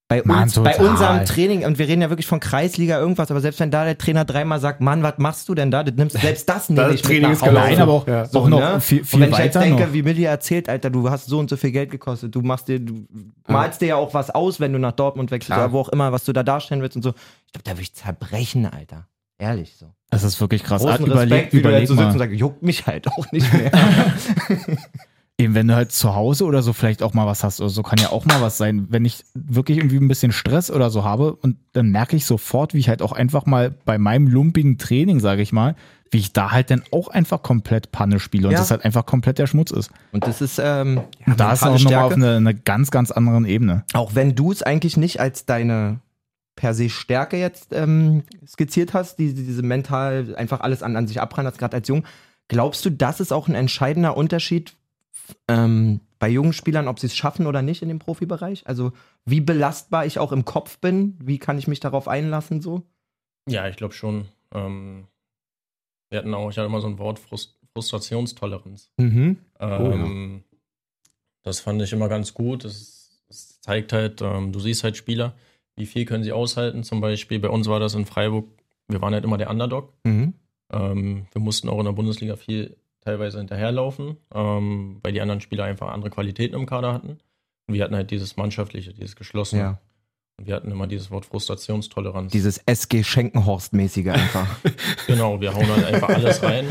bei 0.08 0.22
Mann, 0.24 0.44
uns, 0.44 0.54
bei 0.54 0.76
unserem 0.78 1.24
Training, 1.24 1.64
und 1.64 1.78
wir 1.80 1.88
reden 1.88 2.00
ja 2.00 2.10
wirklich 2.10 2.28
von 2.28 2.38
Kreisliga 2.38 3.00
irgendwas, 3.00 3.28
aber 3.32 3.40
selbst 3.40 3.58
wenn 3.58 3.72
da 3.72 3.84
der 3.84 3.98
Trainer 3.98 4.24
dreimal 4.24 4.60
sagt, 4.60 4.80
Mann, 4.80 5.02
was 5.02 5.14
machst 5.18 5.48
du 5.48 5.54
denn 5.56 5.72
da? 5.72 5.82
Das 5.82 5.94
nimmst 5.96 6.20
selbst 6.20 6.48
das 6.48 6.68
nehme 6.70 6.86
Das 6.86 6.94
ich 6.94 7.02
Training 7.02 7.32
ist 7.32 7.42
gelaufen. 7.42 7.80
Aber 7.80 7.92
auch, 7.92 8.06
Ja. 8.06 8.22
auch 8.22 8.30
So, 8.30 8.46
noch 8.48 8.60
ne? 8.60 8.80
viel, 8.80 9.00
Und 9.00 9.06
viel 9.06 9.20
wenn 9.20 9.32
ich 9.32 9.38
jetzt 9.38 9.56
denke, 9.56 9.82
noch. 9.86 9.92
wie 9.92 10.02
Milli 10.02 10.22
erzählt, 10.22 10.68
Alter, 10.68 10.90
du 10.90 11.10
hast 11.10 11.26
so 11.26 11.40
und 11.40 11.50
so 11.50 11.56
viel 11.56 11.72
Geld 11.72 11.90
gekostet, 11.90 12.32
du 12.32 12.40
machst 12.42 12.68
dir, 12.68 12.78
du 12.78 13.04
malst 13.48 13.80
dir 13.80 13.86
ja 13.88 13.96
auch 13.96 14.14
was 14.14 14.30
aus, 14.30 14.60
wenn 14.60 14.72
du 14.72 14.78
nach 14.78 14.92
Dortmund 14.92 15.32
wechselst 15.32 15.58
oder 15.58 15.72
wo 15.72 15.80
auch 15.80 15.88
immer, 15.88 16.12
was 16.12 16.24
du 16.24 16.32
da 16.32 16.44
darstellen 16.44 16.82
willst 16.82 16.94
und 16.94 17.02
so. 17.02 17.10
Ich 17.46 17.52
glaube, 17.52 17.64
da 17.64 17.72
würde 17.72 17.82
ich 17.82 17.94
zerbrechen, 17.94 18.64
Alter. 18.66 19.08
Ehrlich 19.38 19.74
so. 19.76 19.86
Das 20.10 20.22
ist 20.22 20.40
wirklich 20.40 20.62
krass. 20.62 20.82
Großen 20.82 21.04
überleg, 21.04 21.32
Respekt, 21.32 21.52
wie 21.52 21.56
du 21.56 21.60
überleg 21.68 21.80
jetzt 21.80 21.88
so 21.88 21.96
sitzt 21.96 22.12
und 22.12 22.18
sagst, 22.20 22.36
juckt 22.36 22.62
mich 22.62 22.86
halt 22.86 23.08
auch 23.08 23.30
nicht 23.32 23.52
mehr. 23.52 23.72
Eben, 25.38 25.54
wenn 25.54 25.68
du 25.68 25.74
halt 25.74 25.92
zu 25.92 26.14
Hause 26.14 26.44
oder 26.46 26.62
so 26.62 26.72
vielleicht 26.72 27.02
auch 27.02 27.12
mal 27.12 27.26
was 27.26 27.44
hast 27.44 27.60
oder 27.60 27.68
so, 27.68 27.82
kann 27.82 27.98
ja 27.98 28.10
auch 28.10 28.24
mal 28.24 28.40
was 28.40 28.56
sein. 28.56 28.86
Wenn 28.88 29.04
ich 29.04 29.22
wirklich 29.34 29.76
irgendwie 29.78 29.98
ein 29.98 30.08
bisschen 30.08 30.32
Stress 30.32 30.70
oder 30.70 30.88
so 30.88 31.04
habe 31.04 31.34
und 31.34 31.58
dann 31.74 31.90
merke 31.90 32.16
ich 32.16 32.24
sofort, 32.24 32.72
wie 32.72 32.78
ich 32.78 32.88
halt 32.88 33.02
auch 33.02 33.12
einfach 33.12 33.44
mal 33.44 33.70
bei 33.84 33.98
meinem 33.98 34.28
lumpigen 34.28 34.78
Training, 34.78 35.20
sage 35.20 35.42
ich 35.42 35.52
mal, 35.52 35.74
wie 36.10 36.18
ich 36.18 36.32
da 36.32 36.52
halt 36.52 36.70
dann 36.70 36.82
auch 36.90 37.08
einfach 37.08 37.42
komplett 37.42 37.92
Panne 37.92 38.18
spiele 38.18 38.46
und 38.48 38.54
Ja. 38.54 38.60
das 38.60 38.70
halt 38.70 38.82
einfach 38.86 39.04
komplett 39.04 39.38
der 39.38 39.46
Schmutz 39.46 39.72
ist. 39.72 39.90
Und 40.12 40.26
das 40.26 40.40
ist, 40.40 40.58
ähm, 40.58 41.02
ja, 41.26 41.34
da 41.34 41.52
ist 41.52 41.62
auch 41.62 41.66
nochmal 41.78 41.94
auf 41.96 42.12
Stärke. 42.12 42.14
eine, 42.14 42.36
eine 42.36 42.54
ganz, 42.54 42.90
ganz 42.90 43.10
anderen 43.10 43.44
Ebene. 43.44 43.84
Auch 43.92 44.14
wenn 44.14 44.34
du 44.36 44.52
es 44.52 44.62
eigentlich 44.62 44.96
nicht 44.96 45.20
als 45.20 45.44
deine 45.44 46.00
per 46.54 46.72
se 46.72 46.88
Stärke 46.88 47.36
jetzt 47.36 47.74
ähm, 47.74 48.22
skizziert 48.46 48.94
hast, 48.94 49.18
die, 49.18 49.34
diese 49.34 49.62
mental 49.62 50.34
einfach 50.38 50.60
alles 50.60 50.82
an, 50.82 50.96
an 50.96 51.06
sich 51.06 51.20
abprallen 51.20 51.46
hast, 51.46 51.58
gerade 51.58 51.76
als 51.76 51.88
Jung, 51.88 52.04
glaubst 52.48 52.82
du, 52.86 52.90
das 52.90 53.20
ist 53.20 53.34
auch 53.34 53.48
ein 53.48 53.54
entscheidender 53.54 54.16
Unterschied 54.16 54.72
ähm, 55.48 56.00
bei 56.18 56.28
jungen 56.28 56.52
Spielern, 56.52 56.88
ob 56.88 56.98
sie 56.98 57.06
es 57.06 57.16
schaffen 57.16 57.46
oder 57.46 57.62
nicht 57.62 57.82
in 57.82 57.88
dem 57.88 57.98
Profibereich? 57.98 58.66
Also 58.66 58.92
wie 59.24 59.40
belastbar 59.40 60.06
ich 60.06 60.18
auch 60.18 60.32
im 60.32 60.44
Kopf 60.44 60.78
bin, 60.78 61.16
wie 61.20 61.38
kann 61.38 61.58
ich 61.58 61.68
mich 61.68 61.80
darauf 61.80 62.08
einlassen 62.08 62.60
so? 62.60 62.82
ja, 63.48 63.68
ich 63.68 63.76
glaube 63.76 63.94
schon. 63.94 64.26
Ähm, 64.52 65.06
wir 66.10 66.18
hatten 66.18 66.34
auch, 66.34 66.50
ich 66.50 66.58
hatte 66.58 66.66
immer 66.66 66.80
so 66.80 66.88
ein 66.88 66.98
Wort, 66.98 67.18
Frust 67.18 67.58
Frustrationstoleranz. 67.74 68.90
Mhm. 68.96 69.36
Ähm, 69.60 70.44
Das 71.42 71.60
fand 71.60 71.82
ich 71.82 71.92
immer 71.92 72.08
ganz 72.08 72.32
gut. 72.32 72.64
Das, 72.64 73.22
das 73.28 73.60
zeigt 73.60 73.92
halt, 73.92 74.22
ähm, 74.22 74.50
du 74.52 74.60
siehst 74.60 74.82
halt 74.82 74.96
Spieler, 74.96 75.34
wie 75.76 75.86
viel 75.86 76.06
können 76.06 76.24
sie 76.24 76.32
aushalten. 76.32 76.84
Zum 76.84 77.00
Beispiel 77.00 77.38
bei 77.38 77.50
uns 77.50 77.68
war 77.68 77.78
das 77.78 77.94
in 77.94 78.06
Freiburg, 78.06 78.48
wir 78.88 79.00
waren 79.02 79.12
halt 79.14 79.24
immer 79.24 79.36
der 79.36 79.50
Underdog. 79.50 79.92
Mhm. 80.04 80.32
Ähm, 80.72 81.26
wir 81.32 81.40
mussten 81.42 81.68
auch 81.68 81.78
in 81.78 81.84
der 81.84 81.92
Bundesliga 81.92 82.36
viel 82.36 82.76
teilweise 83.06 83.38
hinterherlaufen, 83.38 84.16
ähm, 84.34 84.98
weil 85.02 85.12
die 85.12 85.20
anderen 85.20 85.40
Spieler 85.40 85.64
einfach 85.64 85.88
andere 85.88 86.10
Qualitäten 86.10 86.56
im 86.56 86.66
Kader 86.66 86.92
hatten. 86.92 87.18
Und 87.68 87.74
wir 87.74 87.84
hatten 87.84 87.94
halt 87.94 88.10
dieses 88.10 88.36
Mannschaftliche, 88.36 88.92
dieses 88.92 89.16
Geschlossene. 89.16 89.62
Ja. 89.62 89.80
Und 90.38 90.46
wir 90.46 90.54
hatten 90.54 90.70
immer 90.70 90.86
dieses 90.86 91.10
Wort 91.10 91.24
Frustrationstoleranz. 91.24 92.32
Dieses 92.32 92.58
SG 92.58 93.02
Schenkenhorst-mäßige 93.02 94.10
einfach. 94.12 94.58
Genau, 95.06 95.40
wir 95.40 95.54
hauen 95.54 95.68
halt 95.68 95.84
einfach 95.84 96.08
alles 96.08 96.42
rein. 96.42 96.66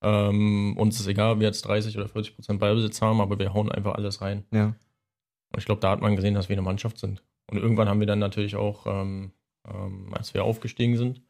Ähm, 0.00 0.76
uns 0.78 1.00
ist 1.00 1.08
egal, 1.08 1.32
ob 1.32 1.40
wir 1.40 1.46
jetzt 1.48 1.62
30 1.62 1.96
oder 1.96 2.08
40 2.08 2.36
Prozent 2.36 2.60
Ballbesitz 2.60 3.02
haben, 3.02 3.20
aber 3.20 3.38
wir 3.38 3.52
hauen 3.52 3.72
einfach 3.72 3.94
alles 3.94 4.20
rein. 4.20 4.44
ja. 4.52 4.66
Und 4.66 5.60
ich 5.60 5.66
glaube, 5.66 5.80
da 5.80 5.90
hat 5.90 6.00
man 6.00 6.16
gesehen, 6.16 6.34
dass 6.34 6.48
wir 6.48 6.54
eine 6.54 6.62
Mannschaft 6.62 6.98
sind. 6.98 7.22
Und 7.48 7.58
irgendwann 7.58 7.88
haben 7.88 8.00
wir 8.00 8.08
dann 8.08 8.18
natürlich 8.18 8.56
auch, 8.56 8.86
ähm, 8.86 9.30
ähm, 9.68 10.12
als 10.12 10.34
wir 10.34 10.42
aufgestiegen 10.42 10.96
sind, 10.96 11.22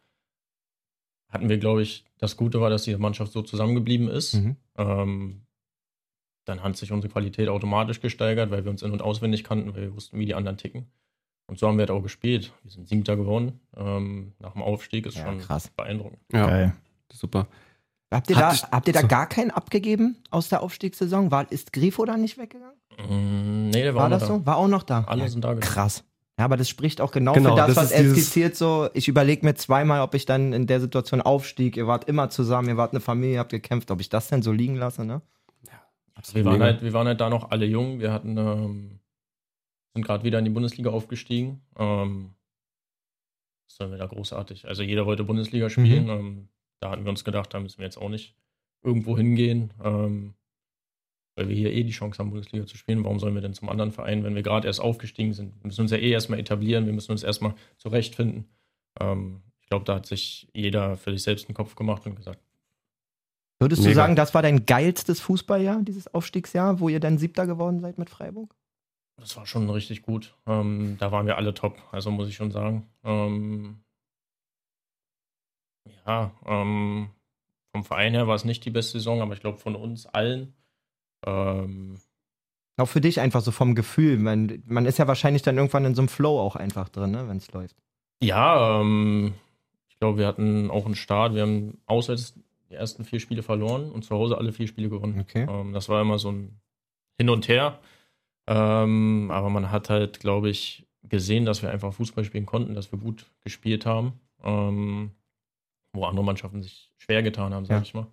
hatten 1.34 1.48
wir, 1.48 1.58
glaube 1.58 1.82
ich, 1.82 2.04
das 2.18 2.36
Gute 2.36 2.60
war, 2.60 2.70
dass 2.70 2.84
die 2.84 2.96
Mannschaft 2.96 3.32
so 3.32 3.42
zusammengeblieben 3.42 4.08
ist. 4.08 4.34
Mhm. 4.34 4.56
Ähm, 4.78 5.40
dann 6.46 6.62
hat 6.62 6.76
sich 6.76 6.92
unsere 6.92 7.12
Qualität 7.12 7.48
automatisch 7.48 8.00
gesteigert, 8.00 8.50
weil 8.50 8.64
wir 8.64 8.70
uns 8.70 8.82
in- 8.82 8.92
und 8.92 9.02
auswendig 9.02 9.44
kannten, 9.44 9.74
weil 9.74 9.82
wir 9.82 9.94
wussten, 9.96 10.18
wie 10.18 10.26
die 10.26 10.34
anderen 10.34 10.56
ticken. 10.58 10.86
Und 11.46 11.58
so 11.58 11.68
haben 11.68 11.76
wir 11.76 11.82
halt 11.82 11.90
auch 11.90 12.02
gespielt. 12.02 12.52
Wir 12.62 12.70
sind 12.70 12.88
Siebter 12.88 13.16
geworden. 13.16 13.60
Ähm, 13.76 14.32
nach 14.38 14.52
dem 14.52 14.62
Aufstieg 14.62 15.04
ist 15.06 15.16
Ja, 15.18 15.26
schon 15.26 15.38
krass. 15.40 15.68
beeindruckend. 15.76 16.18
Ja, 16.32 16.46
Geil. 16.46 16.72
super. 17.12 17.46
Habt 18.12 18.30
ihr, 18.30 18.36
Hat 18.36 18.62
da, 18.62 18.70
habt 18.70 18.86
ihr 18.86 18.92
da 18.94 19.00
so- 19.00 19.08
gar 19.08 19.28
keinen 19.28 19.50
abgegeben 19.50 20.16
aus 20.30 20.48
der 20.48 20.62
Aufstiegssaison? 20.62 21.30
War, 21.30 21.50
ist 21.50 21.72
Grifo 21.72 22.04
da 22.04 22.16
nicht 22.16 22.38
weggegangen? 22.38 22.76
Mm, 23.08 23.70
nee, 23.70 23.82
der 23.82 23.94
war, 23.94 24.02
War 24.02 24.06
auch 24.06 24.10
noch 24.10 24.18
das 24.20 24.28
da. 24.28 24.34
so? 24.38 24.46
War 24.46 24.56
auch 24.56 24.68
noch 24.68 24.82
da? 24.84 25.04
Alle 25.04 25.22
ja, 25.22 25.28
sind 25.28 25.44
da 25.44 25.52
gewesen. 25.54 25.68
Krass. 25.72 26.04
Ja, 26.38 26.46
aber 26.46 26.56
das 26.56 26.68
spricht 26.68 27.00
auch 27.00 27.12
genau, 27.12 27.32
Genau, 27.32 27.50
für 27.50 27.56
das, 27.56 27.74
das 27.74 27.76
was 27.76 27.90
er 27.92 28.10
skizziert. 28.10 28.56
So, 28.56 28.88
ich 28.92 29.06
überlege 29.06 29.46
mir 29.46 29.54
zweimal, 29.54 30.00
ob 30.00 30.14
ich 30.14 30.26
dann 30.26 30.52
in 30.52 30.66
der 30.66 30.80
Situation 30.80 31.20
aufstieg. 31.20 31.76
Ihr 31.76 31.86
wart 31.86 32.08
immer 32.08 32.28
zusammen, 32.28 32.68
ihr 32.68 32.76
wart 32.76 32.92
eine 32.92 33.00
Familie, 33.00 33.38
habt 33.38 33.52
gekämpft, 33.52 33.90
ob 33.90 34.00
ich 34.00 34.08
das 34.08 34.28
denn 34.28 34.42
so 34.42 34.50
liegen 34.50 34.74
lasse, 34.74 35.04
ne? 35.04 35.22
Wir 36.32 36.44
waren, 36.44 36.62
halt, 36.62 36.82
wir 36.82 36.92
waren 36.92 37.06
halt 37.06 37.20
da 37.20 37.28
noch 37.28 37.50
alle 37.50 37.66
jung. 37.66 38.00
Wir 38.00 38.12
hatten, 38.12 38.36
ähm, 38.38 39.00
sind 39.94 40.06
gerade 40.06 40.24
wieder 40.24 40.38
in 40.38 40.44
die 40.44 40.50
Bundesliga 40.50 40.90
aufgestiegen. 40.90 41.62
Ähm, 41.76 42.34
das 43.68 43.80
war 43.80 43.92
wieder 43.92 44.08
großartig. 44.08 44.66
Also 44.66 44.82
jeder 44.82 45.06
wollte 45.06 45.24
Bundesliga 45.24 45.68
spielen. 45.68 46.08
Ähm, 46.08 46.48
da 46.80 46.90
hatten 46.90 47.04
wir 47.04 47.10
uns 47.10 47.24
gedacht, 47.24 47.52
da 47.52 47.60
müssen 47.60 47.78
wir 47.78 47.84
jetzt 47.84 47.98
auch 47.98 48.08
nicht 48.08 48.36
irgendwo 48.82 49.16
hingehen, 49.16 49.72
ähm, 49.82 50.34
weil 51.36 51.48
wir 51.48 51.56
hier 51.56 51.72
eh 51.72 51.82
die 51.82 51.92
Chance 51.92 52.18
haben, 52.18 52.30
Bundesliga 52.30 52.66
zu 52.66 52.76
spielen. 52.76 53.04
Warum 53.04 53.18
sollen 53.18 53.34
wir 53.34 53.42
denn 53.42 53.54
zum 53.54 53.68
anderen 53.68 53.92
Verein, 53.92 54.24
wenn 54.24 54.34
wir 54.34 54.42
gerade 54.42 54.66
erst 54.66 54.80
aufgestiegen 54.80 55.32
sind? 55.32 55.54
Wir 55.60 55.66
müssen 55.66 55.82
uns 55.82 55.90
ja 55.90 55.98
eh 55.98 56.10
erstmal 56.10 56.38
etablieren, 56.38 56.86
wir 56.86 56.92
müssen 56.92 57.12
uns 57.12 57.22
erstmal 57.22 57.54
zurechtfinden. 57.76 58.46
Ähm, 59.00 59.42
ich 59.60 59.68
glaube, 59.68 59.84
da 59.84 59.96
hat 59.96 60.06
sich 60.06 60.48
jeder 60.52 60.96
für 60.96 61.12
sich 61.12 61.22
selbst 61.22 61.48
einen 61.48 61.54
Kopf 61.54 61.74
gemacht 61.74 62.06
und 62.06 62.16
gesagt, 62.16 62.40
Würdest 63.60 63.82
du 63.82 63.88
Mega. 63.88 63.94
sagen, 64.02 64.16
das 64.16 64.34
war 64.34 64.42
dein 64.42 64.66
geilstes 64.66 65.20
Fußballjahr, 65.20 65.82
dieses 65.82 66.12
Aufstiegsjahr, 66.12 66.80
wo 66.80 66.88
ihr 66.88 67.00
dann 67.00 67.18
Siebter 67.18 67.46
geworden 67.46 67.80
seid 67.80 67.98
mit 67.98 68.10
Freiburg? 68.10 68.54
das 69.16 69.36
war 69.36 69.46
schon 69.46 69.70
richtig 69.70 70.02
gut. 70.02 70.34
Ähm, 70.46 70.96
da 70.98 71.12
waren 71.12 71.26
wir 71.26 71.36
alle 71.36 71.54
top, 71.54 71.80
also 71.92 72.10
muss 72.10 72.28
ich 72.28 72.34
schon 72.36 72.50
sagen. 72.50 72.88
Ähm, 73.04 73.80
ja, 76.06 76.32
ähm, 76.44 77.10
vom 77.72 77.84
Verein 77.84 78.14
her 78.14 78.26
war 78.26 78.34
es 78.34 78.44
nicht 78.44 78.64
die 78.64 78.70
beste 78.70 78.98
Saison, 78.98 79.20
aber 79.20 79.34
ich 79.34 79.40
glaube 79.40 79.58
von 79.58 79.76
uns 79.76 80.06
allen. 80.06 80.54
Ähm, 81.26 81.96
Auch 82.76 82.86
für 82.88 83.00
dich 83.00 83.20
einfach 83.20 83.40
so 83.40 83.50
vom 83.52 83.74
Gefühl. 83.74 84.18
Man, 84.18 84.62
man 84.66 84.86
ist 84.86 84.98
ja 84.98 85.06
wahrscheinlich 85.06 85.42
dann 85.42 85.56
irgendwann 85.56 85.84
in 85.84 85.94
so 85.94 86.02
einem 86.02 86.08
Flow 86.08 86.38
auch 86.40 86.56
einfach 86.56 86.88
drin, 86.88 87.12
ne, 87.12 87.28
wenn 87.28 87.36
es 87.38 87.50
läuft. 87.52 87.76
ja, 88.22 88.80
ähm, 88.80 89.34
ich 89.88 89.98
glaube, 90.00 90.18
wir 90.18 90.26
hatten 90.26 90.70
auch 90.70 90.86
einen 90.86 90.96
Start. 90.96 91.34
Wir 91.34 91.42
haben 91.42 91.78
auswärts 91.86 92.34
die 92.68 92.74
ersten 92.74 93.04
vier 93.04 93.20
Spiele 93.20 93.42
verloren 93.42 93.90
und 93.92 94.04
zu 94.04 94.14
Hause 94.16 94.36
alle 94.38 94.52
vier 94.52 94.66
Spiele 94.66 94.88
gewonnen. 94.88 95.20
Okay. 95.20 95.46
Ähm, 95.48 95.72
das 95.72 95.88
war 95.88 96.02
immer 96.02 96.18
so 96.18 96.30
ein 96.32 96.60
Hin 97.16 97.30
und 97.30 97.46
Her. 97.48 97.78
Ähm, 98.46 99.30
aber 99.32 99.48
man 99.50 99.70
hat 99.70 99.88
halt, 99.90 100.20
glaube 100.20 100.50
ich, 100.50 100.86
gesehen, 101.04 101.44
dass 101.46 101.62
wir 101.62 101.70
einfach 101.70 101.92
Fußball 101.94 102.24
spielen 102.24 102.44
konnten, 102.46 102.74
dass 102.74 102.90
wir 102.92 102.98
gut 102.98 103.26
gespielt 103.42 103.86
haben. 103.86 104.14
Ähm, 104.42 105.12
wo 105.94 106.04
andere 106.06 106.24
Mannschaften 106.24 106.60
sich 106.62 106.90
schwer 106.98 107.22
getan 107.22 107.54
haben, 107.54 107.64
sag 107.66 107.76
Ja. 107.76 107.82
ich 107.82 107.94
mal. 107.94 108.06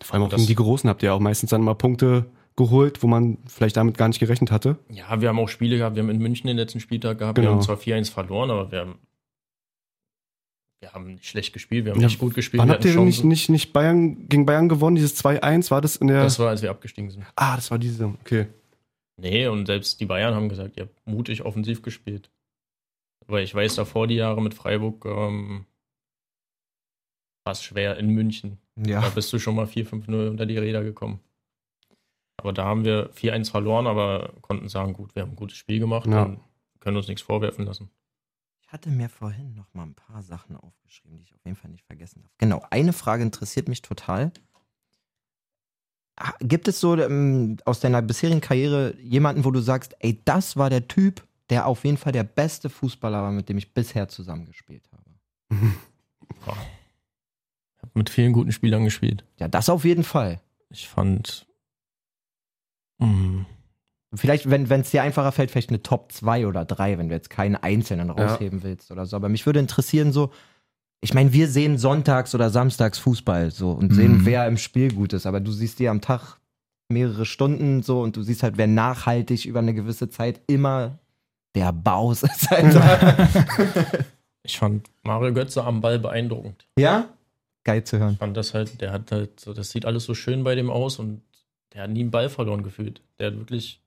Vor 0.00 0.14
allem 0.14 0.24
auch 0.24 0.30
gegen 0.30 0.46
die 0.46 0.54
Großen 0.54 0.88
habt 0.88 1.02
ihr 1.02 1.14
auch 1.14 1.20
meistens 1.20 1.50
dann 1.50 1.62
mal 1.62 1.74
Punkte 1.74 2.26
geholt, 2.56 3.02
wo 3.02 3.06
man 3.06 3.38
vielleicht 3.46 3.76
damit 3.76 3.96
gar 3.96 4.08
nicht 4.08 4.20
gerechnet 4.20 4.50
hatte. 4.50 4.78
Ja, 4.90 5.20
wir 5.20 5.28
haben 5.28 5.38
auch 5.38 5.48
Spiele 5.48 5.78
gehabt. 5.78 5.96
Wir 5.96 6.02
haben 6.02 6.10
in 6.10 6.18
München 6.18 6.46
den 6.48 6.56
letzten 6.56 6.80
Spieltag 6.80 7.18
gehabt. 7.18 7.36
Genau. 7.36 7.48
Wir 7.48 7.54
haben 7.54 7.62
zwar 7.62 7.76
4-1 7.76 8.10
verloren, 8.12 8.50
aber 8.50 8.70
wir 8.70 8.80
haben, 8.80 8.98
wir 10.80 10.92
haben 10.92 11.06
nicht 11.14 11.26
schlecht 11.26 11.52
gespielt. 11.52 11.84
Wir 11.86 11.92
haben 11.92 12.00
Ja, 12.00 12.08
nicht 12.08 12.18
gut 12.18 12.34
gespielt. 12.34 12.60
Wann 12.60 12.70
habt 12.70 12.84
ihr 12.84 12.98
nicht, 13.00 13.24
nicht, 13.24 13.48
nicht 13.48 13.72
Bayern, 13.72 14.28
gegen 14.28 14.44
Bayern 14.46 14.68
gewonnen? 14.68 14.96
Dieses 14.96 15.22
2-1, 15.24 15.70
war 15.70 15.80
das 15.80 15.96
in 15.96 16.08
der. 16.08 16.22
Das 16.24 16.38
war, 16.38 16.48
als 16.50 16.60
wir 16.62 16.70
abgestiegen 16.70 17.10
sind. 17.10 17.24
ah, 17.36 17.56
das 17.56 17.70
war 17.70 17.78
diese 17.78 18.06
okay. 18.20 18.48
Nee, 19.16 19.46
und 19.46 19.66
selbst 19.66 20.00
die 20.00 20.06
Bayern 20.06 20.34
haben 20.34 20.48
gesagt, 20.48 20.76
ihr 20.76 20.84
habt 20.84 21.06
mutig 21.06 21.44
offensiv 21.44 21.82
gespielt. 21.82 22.30
Weil 23.28 23.44
ich 23.44 23.54
weiß, 23.54 23.76
davor 23.76 24.08
die 24.08 24.16
Jahre 24.16 24.42
mit 24.42 24.52
Freiburg 24.52 25.04
ähm, 25.06 25.64
war 27.44 27.52
es 27.52 27.62
schwer 27.62 27.96
in 27.96 28.08
München. 28.08 28.58
Da 28.76 28.90
Ja. 28.90 29.08
bist 29.10 29.32
du 29.32 29.38
schon 29.38 29.54
mal 29.56 29.66
4-5-0 29.66 30.28
unter 30.28 30.46
die 30.46 30.58
Räder 30.58 30.82
gekommen. 30.82 31.20
Aber 32.36 32.52
da 32.52 32.64
haben 32.64 32.84
wir 32.84 33.10
4-1 33.12 33.50
verloren, 33.50 33.86
aber 33.86 34.32
konnten 34.40 34.68
sagen, 34.68 34.92
gut, 34.94 35.14
wir 35.14 35.22
haben 35.22 35.30
ein 35.30 35.36
gutes 35.36 35.56
Spiel 35.56 35.78
gemacht 35.78 36.06
Ja. 36.08 36.22
und 36.24 36.40
können 36.80 36.96
uns 36.96 37.08
nichts 37.08 37.22
vorwerfen 37.22 37.64
lassen. 37.66 37.90
Ich 38.62 38.72
hatte 38.72 38.88
mir 38.90 39.08
vorhin 39.08 39.54
noch 39.54 39.72
mal 39.74 39.82
ein 39.84 39.94
paar 39.94 40.22
Sachen 40.22 40.56
aufgeschrieben, 40.56 41.18
die 41.18 41.24
ich 41.24 41.34
auf 41.34 41.44
jeden 41.44 41.56
Fall 41.56 41.70
nicht 41.70 41.84
vergessen 41.84 42.22
darf. 42.22 42.32
Genau, 42.38 42.64
eine 42.70 42.92
Frage 42.92 43.22
interessiert 43.22 43.68
mich 43.68 43.82
total. 43.82 44.32
Gibt 46.40 46.68
es 46.68 46.80
so 46.80 46.96
ähm, 46.96 47.58
aus 47.64 47.80
deiner 47.80 48.00
bisherigen 48.02 48.40
Karriere 48.40 48.94
jemanden, 49.00 49.44
wo 49.44 49.50
du 49.50 49.60
sagst, 49.60 49.94
ey, 50.00 50.20
das 50.24 50.56
war 50.56 50.70
der 50.70 50.86
Typ, 50.88 51.26
der 51.50 51.66
auf 51.66 51.84
jeden 51.84 51.96
Fall 51.96 52.12
der 52.12 52.22
beste 52.24 52.70
Fußballer 52.70 53.22
war, 53.22 53.30
mit 53.32 53.48
dem 53.48 53.58
ich 53.58 53.72
bisher 53.74 54.08
zusammengespielt 54.08 54.88
habe? 54.92 55.02
Mit 57.94 58.08
vielen 58.10 58.32
guten 58.32 58.52
Spielern 58.52 58.84
gespielt. 58.84 59.24
Ja, 59.38 59.48
das 59.48 59.68
auf 59.68 59.84
jeden 59.84 60.04
Fall. 60.04 60.40
Ich 60.70 60.88
fand. 60.88 61.46
mm, 62.98 63.42
Vielleicht, 64.14 64.50
wenn 64.50 64.68
es 64.70 64.90
dir 64.90 65.02
einfacher 65.02 65.32
fällt, 65.32 65.50
vielleicht 65.50 65.70
eine 65.70 65.82
Top 65.82 66.12
2 66.12 66.46
oder 66.46 66.66
3, 66.66 66.98
wenn 66.98 67.08
du 67.08 67.14
jetzt 67.14 67.30
keinen 67.30 67.56
einzelnen 67.56 68.10
rausheben 68.10 68.62
willst 68.62 68.90
oder 68.90 69.06
so. 69.06 69.16
Aber 69.16 69.30
mich 69.30 69.46
würde 69.46 69.58
interessieren, 69.60 70.12
so, 70.12 70.30
ich 71.00 71.14
meine, 71.14 71.32
wir 71.32 71.48
sehen 71.48 71.78
sonntags 71.78 72.34
oder 72.34 72.50
samstags 72.50 72.98
Fußball 72.98 73.50
so 73.50 73.70
und 73.72 73.94
sehen, 73.94 74.18
Mhm. 74.18 74.26
wer 74.26 74.46
im 74.46 74.58
Spiel 74.58 74.92
gut 74.92 75.14
ist. 75.14 75.24
Aber 75.24 75.40
du 75.40 75.50
siehst 75.50 75.78
dir 75.78 75.90
am 75.90 76.02
Tag 76.02 76.38
mehrere 76.90 77.24
Stunden 77.24 77.82
so 77.82 78.02
und 78.02 78.14
du 78.16 78.22
siehst 78.22 78.42
halt, 78.42 78.58
wer 78.58 78.66
nachhaltig 78.66 79.46
über 79.46 79.60
eine 79.60 79.72
gewisse 79.72 80.10
Zeit 80.10 80.42
immer 80.46 80.98
der 81.54 81.72
Baus 81.72 82.22
ist. 82.22 82.52
Alter. 82.52 83.28
ich 84.42 84.58
fand 84.58 84.90
Mario 85.04 85.32
Götze 85.32 85.64
am 85.64 85.80
Ball 85.80 85.98
beeindruckend. 85.98 86.66
ja? 86.78 87.08
Geil 87.64 87.84
zu 87.84 87.98
hören. 87.98 88.12
Ich 88.14 88.18
fand 88.18 88.36
das 88.36 88.54
halt, 88.54 88.80
der 88.80 88.92
hat 88.92 89.12
halt 89.12 89.38
so, 89.40 89.52
das 89.54 89.70
sieht 89.70 89.84
alles 89.84 90.04
so 90.04 90.14
schön 90.14 90.42
bei 90.44 90.54
dem 90.54 90.70
aus 90.70 90.98
und 90.98 91.22
der 91.72 91.82
hat 91.82 91.90
nie 91.90 92.00
einen 92.00 92.10
Ball 92.10 92.28
verloren 92.28 92.62
gefühlt. 92.62 93.00
Der 93.18 93.28
hat 93.28 93.38
wirklich. 93.38 93.80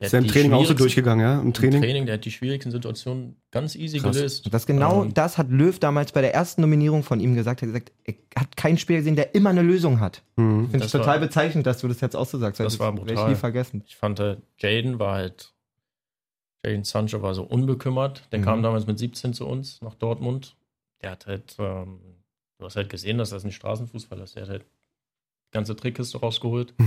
der 0.00 0.06
Ist 0.06 0.12
ja 0.12 0.18
hat 0.18 0.24
im 0.26 0.30
Training 0.30 0.52
auch 0.52 0.64
so 0.66 0.74
durchgegangen, 0.74 1.24
ja? 1.24 1.40
Im 1.40 1.46
Im 1.46 1.52
Training. 1.54 1.80
Training, 1.80 2.06
der 2.06 2.14
hat 2.16 2.24
die 2.24 2.30
schwierigsten 2.30 2.70
Situationen 2.70 3.36
ganz 3.50 3.74
easy 3.76 3.98
Krass. 3.98 4.16
gelöst. 4.16 4.48
Das 4.52 4.66
genau, 4.66 5.04
Ähm, 5.04 5.14
das 5.14 5.38
hat 5.38 5.48
Löw 5.50 5.78
damals 5.78 6.12
bei 6.12 6.20
der 6.20 6.34
ersten 6.34 6.60
Nominierung 6.60 7.02
von 7.02 7.20
ihm 7.20 7.34
gesagt. 7.34 7.62
Er 7.62 7.68
hat 7.68 7.74
gesagt, 7.86 7.92
er 8.04 8.14
hat 8.42 8.56
keinen 8.56 8.78
Spieler 8.78 8.98
gesehen, 8.98 9.16
der 9.16 9.34
immer 9.34 9.50
eine 9.50 9.62
Lösung 9.62 10.00
hat. 10.00 10.22
Mhm. 10.36 10.70
Finde 10.70 10.76
ich 10.76 10.82
Das 10.84 10.94
war- 10.94 11.00
total 11.02 11.20
bezeichnend, 11.20 11.66
dass 11.66 11.80
du 11.80 11.88
das 11.88 12.00
jetzt 12.00 12.14
auch 12.16 12.26
so 12.26 12.38
sagst. 12.38 12.60
Das 12.60 12.78
war 12.78 12.92
werde 12.96 13.06
ich 13.10 13.14
brutal. 13.14 13.30
nie 13.30 13.36
vergessen. 13.36 13.82
Ich 13.86 13.96
fand 13.96 14.20
halt, 14.20 14.42
Jaden 14.58 14.98
war 14.98 15.14
halt, 15.14 15.52
Jaden 16.64 16.84
Sancho 16.84 17.22
war 17.22 17.34
so 17.34 17.42
unbekümmert. 17.44 18.22
Der 18.32 18.40
Mhm. 18.40 18.44
kam 18.44 18.62
damals 18.62 18.86
mit 18.86 18.98
17 18.98 19.32
zu 19.34 19.46
uns 19.46 19.80
nach 19.82 19.94
Dortmund. 19.94 20.56
Der 21.02 21.10
hat 21.12 21.26
halt, 21.26 21.56
ähm, 21.58 22.00
du 22.58 22.64
hast 22.66 22.76
halt 22.76 22.88
gesehen, 22.88 23.18
dass 23.18 23.30
das 23.30 23.44
ein 23.44 23.52
Straßenfußballer 23.52 24.24
ist. 24.24 24.34
Der 24.36 24.42
hat 24.44 24.50
halt 24.50 24.62
die 24.62 25.52
ganze 25.52 25.76
Trickkiste 25.76 26.18
rausgeholt. 26.18 26.74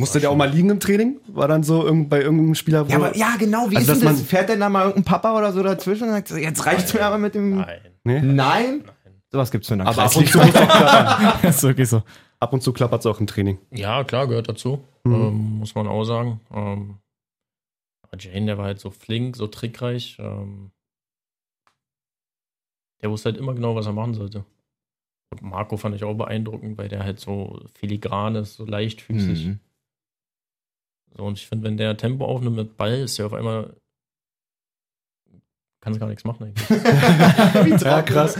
Musste 0.00 0.20
der 0.20 0.30
auch 0.30 0.36
mal 0.36 0.48
liegen 0.48 0.70
im 0.70 0.78
Training? 0.78 1.18
War 1.26 1.48
dann 1.48 1.64
so 1.64 1.84
irgend, 1.84 2.08
bei 2.08 2.20
irgendeinem 2.22 2.54
Spieler, 2.54 2.86
Ja, 2.88 2.96
aber 2.96 3.16
ja, 3.16 3.34
genau. 3.36 3.68
Wie 3.70 3.76
Also, 3.76 3.92
ist 3.92 4.00
denn 4.00 4.08
das? 4.08 4.18
man- 4.18 4.26
Fährt 4.26 4.48
denn 4.48 4.60
da 4.60 4.68
mal 4.68 4.82
irgendein 4.86 5.04
Papa 5.04 5.36
oder 5.36 5.52
so 5.52 5.60
dazwischen 5.62 6.04
und 6.04 6.10
sagt, 6.10 6.30
jetzt 6.30 6.64
reicht's 6.66 6.94
mir 6.94 7.02
aber 7.04 7.18
mit 7.18 7.34
dem. 7.34 7.56
Nein, 7.56 7.80
Nee? 8.04 8.20
Nein? 8.20 8.34
nein. 8.34 8.84
Sowas 9.30 9.50
gibt's 9.50 9.68
in 9.70 9.78
der 9.78 9.88
Aber 9.88 10.04
ab 10.04 10.16
und 10.16 10.26
zu 10.28 10.38
muss 10.38 10.46
auch 10.46 10.52
klappern. 10.54 11.50
ist 11.50 11.62
wirklich 11.64 11.88
so. 11.88 12.02
Ab 12.40 12.52
und 12.52 12.62
zu 12.62 12.72
klappert 12.72 13.00
es 13.00 13.06
auch 13.06 13.18
im 13.18 13.26
Training. 13.26 13.58
Ja, 13.72 14.04
klar, 14.04 14.28
gehört 14.28 14.48
dazu. 14.48 14.84
Mhm. 15.04 15.14
Ähm, 15.14 15.58
muss 15.58 15.74
man 15.74 15.88
auch 15.88 16.04
sagen. 16.04 16.40
Ähm, 16.54 16.98
aber 18.02 18.16
Jane, 18.18 18.46
der 18.46 18.56
war 18.56 18.66
halt 18.66 18.78
so 18.78 18.90
flink, 18.90 19.36
so 19.36 19.48
trickreich. 19.48 20.16
Ähm, 20.20 20.70
der 23.02 23.10
wusste 23.10 23.30
halt 23.30 23.38
immer 23.38 23.54
genau, 23.54 23.74
was 23.74 23.86
er 23.86 23.92
machen 23.92 24.14
sollte. 24.14 24.44
Und 25.30 25.42
Marco 25.42 25.76
fand 25.76 25.94
ich 25.94 26.04
auch 26.04 26.14
beeindruckend, 26.14 26.78
weil 26.78 26.88
der 26.88 27.04
halt 27.04 27.20
so 27.20 27.60
filigran 27.74 28.34
ist, 28.34 28.54
so 28.54 28.64
leichtfüßig. 28.64 29.46
Mhm. 29.46 29.60
So, 31.16 31.24
und 31.24 31.38
ich 31.38 31.46
finde, 31.46 31.64
wenn 31.64 31.76
der 31.76 31.96
Tempo 31.96 32.24
aufnimmt 32.24 32.56
mit 32.56 32.76
Ball, 32.76 32.98
ist 32.98 33.18
der 33.18 33.26
auf 33.26 33.34
einmal. 33.34 33.74
Kannst 35.80 36.00
gar 36.00 36.08
nichts 36.08 36.24
machen 36.24 36.44
eigentlich. 36.44 36.68
Wie 36.70 37.84
Ja, 37.84 38.02
krass. 38.02 38.38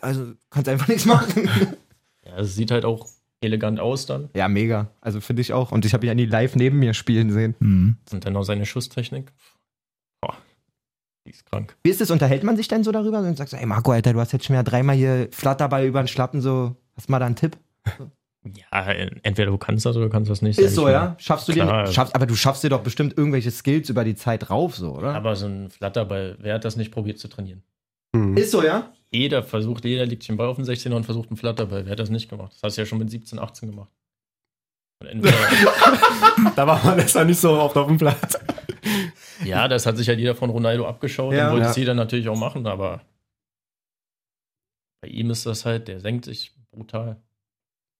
Also, 0.00 0.34
kannst 0.50 0.68
einfach 0.68 0.88
nichts 0.88 1.04
machen. 1.04 1.48
ja, 2.24 2.38
es 2.38 2.54
sieht 2.54 2.70
halt 2.70 2.84
auch 2.84 3.08
elegant 3.40 3.80
aus 3.80 4.06
dann. 4.06 4.30
ja, 4.34 4.48
mega. 4.48 4.90
Also, 5.00 5.20
finde 5.20 5.42
ich 5.42 5.52
auch. 5.52 5.72
Und 5.72 5.84
ich 5.84 5.94
habe 5.94 6.06
ihn 6.06 6.08
ja 6.08 6.14
nie 6.14 6.26
live 6.26 6.54
neben 6.54 6.78
mir 6.78 6.94
spielen 6.94 7.32
sehen. 7.32 7.54
Mhm. 7.58 7.96
Und 8.12 8.24
dann 8.24 8.34
noch 8.34 8.44
seine 8.44 8.66
Schusstechnik. 8.66 9.32
Die 11.26 11.30
ist 11.30 11.44
krank. 11.44 11.76
Wie 11.82 11.90
ist 11.90 12.00
es? 12.00 12.10
Unterhält 12.10 12.44
man 12.44 12.56
sich 12.56 12.68
denn 12.68 12.84
so 12.84 12.92
darüber? 12.92 13.18
Und 13.18 13.36
sagst 13.36 13.52
du, 13.52 13.56
ey 13.56 13.66
Marco, 13.66 13.90
Alter, 13.92 14.12
du 14.12 14.20
hast 14.20 14.32
jetzt 14.32 14.44
schon 14.46 14.54
wieder 14.54 14.62
dreimal 14.62 14.94
hier 14.96 15.28
Flatterball 15.32 15.84
über 15.84 16.00
den 16.02 16.08
Schlappen, 16.08 16.40
so, 16.40 16.76
hast 16.96 17.08
mal 17.10 17.18
da 17.18 17.26
einen 17.26 17.34
Tipp? 17.36 17.56
Ja, 18.70 18.86
entweder 19.24 19.50
du 19.50 19.58
kannst 19.58 19.84
das 19.86 19.96
oder 19.96 20.04
du 20.06 20.10
kannst 20.12 20.30
das 20.30 20.40
nicht. 20.40 20.56
Ist 20.58 20.76
so, 20.76 20.82
mal. 20.84 20.92
ja? 20.92 21.16
Schaffst 21.18 21.48
du 21.48 21.52
Klar. 21.52 21.84
den? 21.84 21.92
Schaffst, 21.92 22.14
aber 22.14 22.26
du 22.26 22.36
schaffst 22.36 22.62
dir 22.62 22.68
doch 22.70 22.82
bestimmt 22.82 23.18
irgendwelche 23.18 23.50
Skills 23.50 23.88
über 23.90 24.04
die 24.04 24.14
Zeit 24.14 24.48
drauf, 24.48 24.76
so, 24.76 24.92
oder? 24.94 25.14
Aber 25.14 25.34
so 25.34 25.46
ein 25.46 25.68
Flatterball, 25.70 26.36
wer 26.40 26.54
hat 26.54 26.64
das 26.64 26.76
nicht 26.76 26.92
probiert 26.92 27.18
zu 27.18 27.26
trainieren? 27.26 27.64
Mhm. 28.14 28.36
Ist 28.36 28.52
so, 28.52 28.62
ja? 28.62 28.92
Jeder 29.10 29.42
versucht, 29.42 29.84
jeder 29.84 30.06
liegt 30.06 30.28
den 30.28 30.36
Ball 30.36 30.46
auf 30.46 30.56
den 30.56 30.64
16er 30.64 30.94
und 30.94 31.04
versucht 31.04 31.28
einen 31.30 31.36
Flatterball. 31.36 31.84
Wer 31.86 31.92
hat 31.92 31.98
das 31.98 32.10
nicht 32.10 32.28
gemacht? 32.28 32.52
Das 32.54 32.62
hast 32.62 32.76
du 32.76 32.82
ja 32.82 32.86
schon 32.86 32.98
mit 32.98 33.10
17, 33.10 33.38
18 33.40 33.70
gemacht. 33.70 33.90
Und 35.02 35.08
entweder, 35.08 35.34
Da 36.56 36.66
war 36.66 36.84
man 36.84 36.96
besser 36.96 37.24
nicht 37.24 37.40
so 37.40 37.50
oft 37.50 37.76
auf 37.76 37.88
dem 37.88 37.98
Platz. 37.98 38.38
ja, 39.44 39.68
das 39.68 39.86
hat 39.86 39.96
sich 39.96 40.08
halt 40.08 40.18
jeder 40.18 40.34
von 40.34 40.50
Ronaldo 40.50 40.86
abgeschaut 40.86 41.34
Ja. 41.34 41.46
und 41.46 41.52
wollte 41.54 41.64
Ja. 41.66 41.70
es 41.70 41.76
jeder 41.76 41.94
natürlich 41.94 42.28
auch 42.28 42.38
machen, 42.38 42.66
aber 42.66 43.02
bei 45.02 45.08
ihm 45.08 45.30
ist 45.30 45.46
das 45.46 45.64
halt, 45.64 45.88
der 45.88 46.00
senkt 46.00 46.24
sich 46.24 46.54
brutal. 46.70 47.20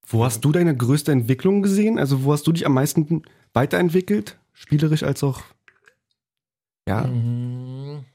Wo 0.07 0.23
hast 0.23 0.43
du 0.45 0.51
deine 0.51 0.75
größte 0.75 1.11
Entwicklung 1.11 1.61
gesehen? 1.61 1.99
Also, 1.99 2.23
wo 2.23 2.31
hast 2.33 2.47
du 2.47 2.51
dich 2.53 2.65
am 2.65 2.73
meisten 2.73 3.23
weiterentwickelt? 3.53 4.39
Spielerisch 4.53 5.03
als 5.03 5.23
auch 5.23 5.41
ja, 6.87 7.01
Mhm. 7.05 8.05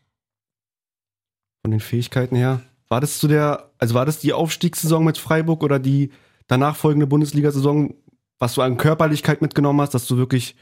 von 1.62 1.70
den 1.70 1.80
Fähigkeiten 1.80 2.34
her. 2.36 2.62
War 2.88 3.00
das 3.00 3.18
zu 3.18 3.28
der, 3.28 3.70
also 3.78 3.94
war 3.94 4.06
das 4.06 4.18
die 4.18 4.32
Aufstiegssaison 4.32 5.04
mit 5.04 5.18
Freiburg 5.18 5.62
oder 5.62 5.78
die 5.78 6.10
danach 6.46 6.76
folgende 6.76 7.06
Bundesliga-Saison, 7.06 7.94
was 8.38 8.54
du 8.54 8.62
an 8.62 8.76
Körperlichkeit 8.78 9.42
mitgenommen 9.42 9.80
hast, 9.80 9.94
dass 9.94 10.06
du 10.06 10.16
wirklich 10.16 10.56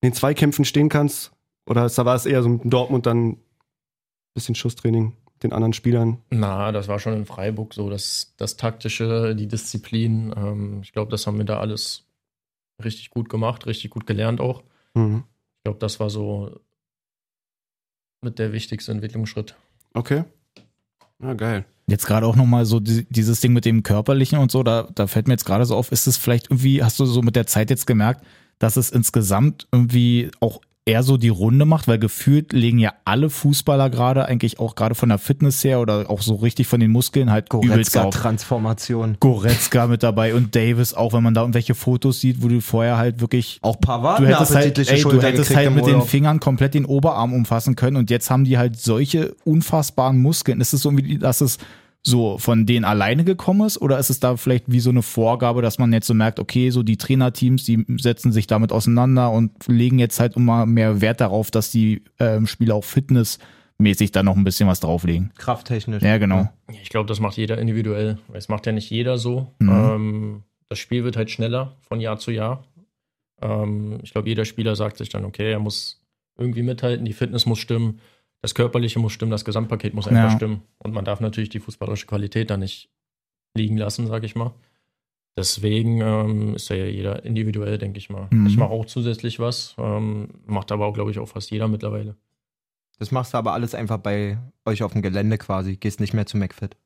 in 0.00 0.08
den 0.10 0.14
Zweikämpfen 0.14 0.64
stehen 0.64 0.88
kannst? 0.88 1.32
Oder 1.66 1.82
war 1.82 2.14
es 2.14 2.26
eher 2.26 2.42
so 2.42 2.48
mit 2.48 2.62
Dortmund 2.64 3.06
dann 3.06 3.30
ein 3.30 3.40
bisschen 4.34 4.54
Schusstraining 4.54 5.16
mit 5.34 5.42
den 5.42 5.52
anderen 5.52 5.72
Spielern? 5.72 6.18
Na, 6.30 6.72
das 6.72 6.88
war 6.88 6.98
schon 6.98 7.14
in 7.14 7.26
Freiburg 7.26 7.74
so, 7.74 7.90
das, 7.90 8.34
das 8.36 8.56
Taktische, 8.56 9.34
die 9.36 9.46
Disziplin. 9.46 10.34
Ähm, 10.36 10.80
ich 10.82 10.92
glaube, 10.92 11.10
das 11.10 11.26
haben 11.26 11.38
wir 11.38 11.44
da 11.44 11.60
alles 11.60 12.06
richtig 12.82 13.10
gut 13.10 13.28
gemacht, 13.28 13.66
richtig 13.66 13.90
gut 13.90 14.06
gelernt 14.06 14.40
auch. 14.40 14.62
Mhm. 14.94 15.24
Ich 15.58 15.64
glaube, 15.64 15.78
das 15.78 16.00
war 16.00 16.10
so 16.10 16.60
mit 18.22 18.38
der 18.38 18.52
wichtigste 18.52 18.92
Entwicklungsschritt. 18.92 19.54
Okay. 19.94 20.24
Ja, 21.22 21.34
geil. 21.34 21.64
Jetzt 21.86 22.06
gerade 22.06 22.26
auch 22.26 22.36
nochmal 22.36 22.64
so 22.66 22.80
die, 22.80 23.04
dieses 23.10 23.40
Ding 23.40 23.52
mit 23.52 23.64
dem 23.64 23.82
Körperlichen 23.82 24.38
und 24.38 24.50
so, 24.50 24.62
da, 24.62 24.88
da 24.94 25.06
fällt 25.06 25.26
mir 25.26 25.34
jetzt 25.34 25.44
gerade 25.44 25.64
so 25.64 25.76
auf, 25.76 25.92
ist 25.92 26.06
es 26.06 26.16
vielleicht 26.16 26.50
irgendwie, 26.50 26.82
hast 26.82 26.98
du 27.00 27.04
so 27.04 27.20
mit 27.20 27.36
der 27.36 27.46
Zeit 27.46 27.68
jetzt 27.68 27.86
gemerkt, 27.86 28.24
dass 28.58 28.76
es 28.76 28.90
insgesamt 28.90 29.66
irgendwie 29.72 30.30
auch 30.40 30.60
eher 30.90 31.02
so 31.04 31.16
die 31.16 31.28
Runde 31.28 31.64
macht, 31.64 31.86
weil 31.86 31.98
gefühlt 31.98 32.52
legen 32.52 32.78
ja 32.78 32.92
alle 33.04 33.30
Fußballer 33.30 33.90
gerade 33.90 34.24
eigentlich 34.24 34.58
auch 34.58 34.74
gerade 34.74 34.96
von 34.96 35.08
der 35.08 35.18
Fitness 35.18 35.62
her 35.62 35.80
oder 35.80 36.10
auch 36.10 36.20
so 36.20 36.34
richtig 36.34 36.66
von 36.66 36.80
den 36.80 36.90
Muskeln 36.90 37.30
halt 37.30 37.46
übelst 37.52 37.96
auf. 37.96 38.04
Goretzka-Transformation. 38.04 39.16
Goretzka 39.20 39.86
mit 39.86 40.02
dabei 40.02 40.34
und 40.34 40.56
Davis 40.56 40.92
auch, 40.92 41.12
wenn 41.12 41.22
man 41.22 41.34
da 41.34 41.42
irgendwelche 41.42 41.76
Fotos 41.76 42.20
sieht, 42.20 42.42
wo 42.42 42.48
du 42.48 42.60
vorher 42.60 42.96
halt 42.96 43.20
wirklich 43.20 43.60
Auch 43.62 43.80
Pavard 43.80 44.18
du 44.18 44.26
hättest 44.26 44.54
halt, 44.54 44.78
ey, 44.78 45.02
du 45.02 45.22
hättest 45.22 45.54
halt 45.54 45.74
mit 45.74 45.86
den. 45.86 46.00
Fingern 46.02 46.40
komplett 46.40 46.74
den 46.74 46.86
Oberarm 46.86 47.32
umfassen 47.32 47.76
können 47.76 47.96
und 47.96 48.10
jetzt 48.10 48.30
haben 48.30 48.44
die 48.44 48.58
halt 48.58 48.80
solche 48.80 49.36
unfassbaren 49.44 50.20
Muskeln. 50.20 50.60
Ist 50.60 50.72
es 50.72 50.82
so 50.82 50.90
irgendwie, 50.90 51.18
dass 51.18 51.40
es 51.40 51.58
so 52.02 52.38
von 52.38 52.64
denen 52.64 52.84
alleine 52.84 53.24
gekommen 53.24 53.66
ist 53.66 53.80
oder 53.80 53.98
ist 53.98 54.10
es 54.10 54.20
da 54.20 54.36
vielleicht 54.36 54.64
wie 54.68 54.80
so 54.80 54.90
eine 54.90 55.02
Vorgabe, 55.02 55.60
dass 55.60 55.78
man 55.78 55.92
jetzt 55.92 56.06
so 56.06 56.14
merkt, 56.14 56.38
okay, 56.38 56.70
so 56.70 56.82
die 56.82 56.96
Trainerteams, 56.96 57.64
die 57.64 57.84
setzen 57.98 58.32
sich 58.32 58.46
damit 58.46 58.72
auseinander 58.72 59.30
und 59.30 59.66
legen 59.68 59.98
jetzt 59.98 60.18
halt 60.18 60.36
immer 60.36 60.64
mehr 60.66 61.00
Wert 61.00 61.20
darauf, 61.20 61.50
dass 61.50 61.70
die 61.70 62.04
ähm, 62.18 62.46
Spieler 62.46 62.74
auch 62.74 62.84
fitnessmäßig 62.84 64.12
da 64.12 64.22
noch 64.22 64.36
ein 64.36 64.44
bisschen 64.44 64.68
was 64.68 64.80
drauflegen. 64.80 65.30
Krafttechnisch. 65.36 66.02
Ja, 66.02 66.16
genau. 66.16 66.48
Ja, 66.70 66.78
Ich 66.82 66.88
glaube, 66.88 67.06
das 67.06 67.20
macht 67.20 67.36
jeder 67.36 67.58
individuell. 67.58 68.18
Es 68.32 68.48
macht 68.48 68.66
ja 68.66 68.72
nicht 68.72 68.90
jeder 68.90 69.18
so. 69.18 69.54
Mhm. 69.58 69.68
Ähm, 69.68 70.42
das 70.70 70.78
Spiel 70.78 71.04
wird 71.04 71.16
halt 71.16 71.30
schneller 71.30 71.76
von 71.82 72.00
Jahr 72.00 72.18
zu 72.18 72.30
Jahr. 72.30 72.64
Ähm, 73.42 73.98
ich 74.02 74.12
glaube, 74.12 74.28
jeder 74.28 74.46
Spieler 74.46 74.74
sagt 74.74 74.96
sich 74.96 75.10
dann, 75.10 75.26
okay, 75.26 75.50
er 75.52 75.58
muss 75.58 76.02
irgendwie 76.38 76.62
mithalten, 76.62 77.04
die 77.04 77.12
Fitness 77.12 77.44
muss 77.44 77.58
stimmen, 77.58 78.00
das 78.42 78.54
Körperliche 78.54 78.98
muss 78.98 79.12
stimmen, 79.12 79.30
das 79.30 79.44
Gesamtpaket 79.44 79.94
muss 79.94 80.08
einfach 80.08 80.30
Ja. 80.30 80.36
stimmen. 80.36 80.62
Und 80.78 80.92
man 80.94 81.04
darf 81.04 81.20
natürlich 81.20 81.50
die 81.50 81.60
fußballerische 81.60 82.06
Qualität 82.06 82.50
da 82.50 82.56
nicht 82.56 82.88
liegen 83.54 83.76
lassen, 83.76 84.06
sage 84.06 84.26
ich 84.26 84.34
mal. 84.34 84.52
Deswegen 85.36 86.00
ähm, 86.00 86.54
ist 86.56 86.68
ja 86.70 86.76
jeder 86.76 87.24
individuell, 87.24 87.78
denke 87.78 87.98
ich 87.98 88.10
mal. 88.10 88.26
Mhm. 88.30 88.46
Ich 88.46 88.56
mache 88.56 88.70
auch 88.70 88.84
zusätzlich 88.86 89.38
was, 89.38 89.74
ähm, 89.78 90.28
macht 90.46 90.72
aber 90.72 90.86
auch, 90.86 90.92
glaube 90.94 91.10
ich, 91.10 91.18
auch 91.18 91.28
fast 91.28 91.50
jeder 91.50 91.68
mittlerweile. 91.68 92.16
Das 92.98 93.10
machst 93.12 93.32
du 93.32 93.38
aber 93.38 93.52
alles 93.52 93.74
einfach 93.74 93.98
bei 93.98 94.38
euch 94.66 94.82
auf 94.82 94.92
dem 94.92 95.02
Gelände 95.02 95.38
quasi. 95.38 95.76
Gehst 95.76 96.00
nicht 96.00 96.12
mehr 96.12 96.26
zu 96.26 96.36
McFit. 96.36 96.76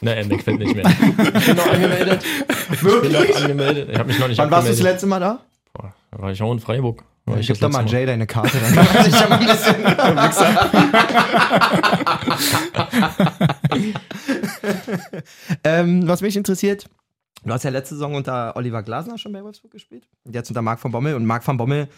Ne, 0.00 0.16
äh, 0.16 0.24
McFit 0.28 0.58
nicht 0.58 0.74
mehr. 0.74 0.84
Ich 0.88 1.46
bin 1.46 1.56
noch 1.56 1.66
angemeldet. 1.66 2.24
Ich 2.72 2.80
bin 2.80 3.12
noch 3.12 3.36
angemeldet. 3.42 3.88
Ich 3.90 3.98
habe 3.98 4.08
mich 4.08 4.18
noch 4.18 4.28
nicht 4.28 4.38
Wann 4.38 4.50
warst 4.50 4.66
du 4.68 4.72
das 4.72 4.82
letzte 4.82 5.06
Mal 5.06 5.20
da? 5.20 5.40
Boah, 5.72 5.94
da 6.10 6.18
war 6.18 6.32
ich 6.32 6.42
auch 6.42 6.52
in 6.52 6.60
Freiburg. 6.60 7.04
War 7.24 7.38
Ich 7.38 7.46
gib 7.46 7.60
doch 7.60 7.70
mal 7.70 7.86
Jay 7.86 8.04
deine 8.04 8.26
Karte. 8.26 8.58
Dann 8.58 8.86
kann 8.86 9.04
sich 9.04 9.14
ja 9.20 9.28
mal 9.28 9.38
ein 9.38 9.46
bisschen 9.46 9.76
ähm, 15.64 16.06
Was 16.08 16.20
mich 16.22 16.36
interessiert, 16.36 16.86
du 17.44 17.52
hast 17.52 17.62
ja 17.64 17.70
letzte 17.70 17.94
Saison 17.94 18.14
unter 18.14 18.56
Oliver 18.56 18.82
Glasner 18.82 19.18
schon 19.18 19.32
bei 19.32 19.42
Wolfsburg 19.42 19.72
gespielt. 19.72 20.08
Jetzt 20.30 20.48
unter 20.50 20.62
Marc 20.62 20.82
van 20.82 20.92
Bommel. 20.92 21.14
Und 21.14 21.26
Marc 21.26 21.46
van 21.46 21.56
Bommel 21.56 21.88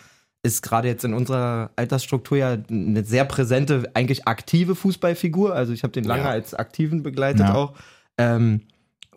ist 0.43 0.63
gerade 0.63 0.89
jetzt 0.89 1.05
in 1.05 1.15
unserer 1.15 1.71
Altersstruktur 1.77 2.37
ja 2.37 2.57
eine 2.69 3.03
sehr 3.05 3.25
präsente, 3.25 3.91
eigentlich 3.95 4.27
aktive 4.27 4.75
Fußballfigur. 4.75 5.55
Also 5.55 5.73
ich 5.73 5.83
habe 5.83 5.93
den 5.93 6.05
lange 6.05 6.25
Ja. 6.25 6.31
als 6.31 6.55
Aktiven 6.55 7.03
begleitet 7.03 7.41
Ja. 7.41 7.55
auch. 7.55 7.73
Ähm, 8.19 8.63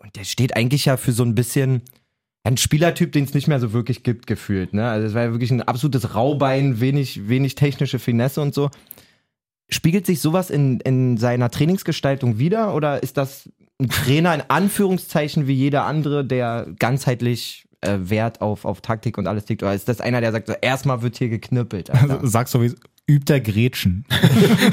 und 0.00 0.16
der 0.16 0.24
steht 0.24 0.56
eigentlich 0.56 0.86
ja 0.86 0.96
für 0.96 1.12
so 1.12 1.22
ein 1.24 1.34
bisschen 1.34 1.82
ein 2.48 2.56
Spielertyp, 2.56 3.12
den 3.12 3.24
es 3.24 3.34
nicht 3.34 3.46
mehr 3.46 3.60
so 3.60 3.72
wirklich 3.72 4.02
gibt, 4.02 4.26
gefühlt. 4.26 4.72
Ne? 4.72 4.88
Also 4.88 5.06
es 5.06 5.14
war 5.14 5.24
ja 5.24 5.32
wirklich 5.32 5.50
ein 5.50 5.62
absolutes 5.62 6.14
Raubein, 6.14 6.80
wenig, 6.80 7.28
wenig 7.28 7.54
technische 7.54 7.98
Finesse 7.98 8.40
und 8.40 8.54
so. 8.54 8.70
Spiegelt 9.68 10.06
sich 10.06 10.20
sowas 10.20 10.48
in, 10.48 10.80
in 10.80 11.18
seiner 11.18 11.50
Trainingsgestaltung 11.50 12.38
wieder 12.38 12.74
oder 12.74 13.02
ist 13.02 13.18
das 13.18 13.50
ein 13.78 13.90
Trainer 13.90 14.34
in 14.34 14.42
Anführungszeichen 14.48 15.46
wie 15.46 15.52
jeder 15.52 15.84
andere, 15.84 16.24
der 16.24 16.66
ganzheitlich 16.78 17.66
äh, 17.82 17.98
Wert 18.00 18.40
auf, 18.40 18.64
auf 18.64 18.80
Taktik 18.80 19.18
und 19.18 19.26
alles 19.26 19.46
legt? 19.48 19.62
Oder 19.62 19.74
ist 19.74 19.88
das 19.88 20.00
einer, 20.00 20.22
der 20.22 20.32
sagt, 20.32 20.46
so, 20.46 20.54
erstmal 20.54 21.02
wird 21.02 21.18
hier 21.18 21.28
geknüppelt? 21.28 21.90
Alter? 21.90 22.26
Sagst 22.26 22.54
du, 22.54 22.62
wie 22.62 22.74
übt 23.06 23.30
er 23.30 23.40
Gretchen? 23.40 24.06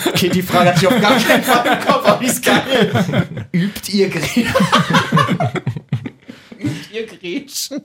Okay, 0.07 0.29
die 0.29 0.41
Frage 0.41 0.69
hatte 0.69 0.79
ich 0.79 0.87
auf 0.87 1.01
gar 1.01 1.19
keinen 1.19 1.43
Fall 1.43 1.65
im 1.67 1.85
Kopf, 1.85 2.07
aber 2.07 2.19
die 2.21 2.27
ist 2.27 2.45
geil. 2.45 3.27
Übt 3.51 3.91
ihr 3.91 4.09
Gretchen? 4.09 4.47
Übt 6.65 6.93
ihr 6.93 7.05
Gretchen? 7.07 7.81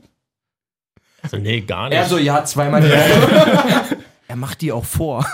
Also, 1.23 1.37
nee, 1.37 1.61
gar 1.61 1.89
nicht. 1.89 1.99
Er 1.99 2.07
so, 2.07 2.19
ja, 2.19 2.45
zweimal 2.45 2.83
Woche. 2.83 3.99
er 4.29 4.37
macht 4.37 4.61
die 4.63 4.73
auch 4.73 4.85
vor. 4.85 5.25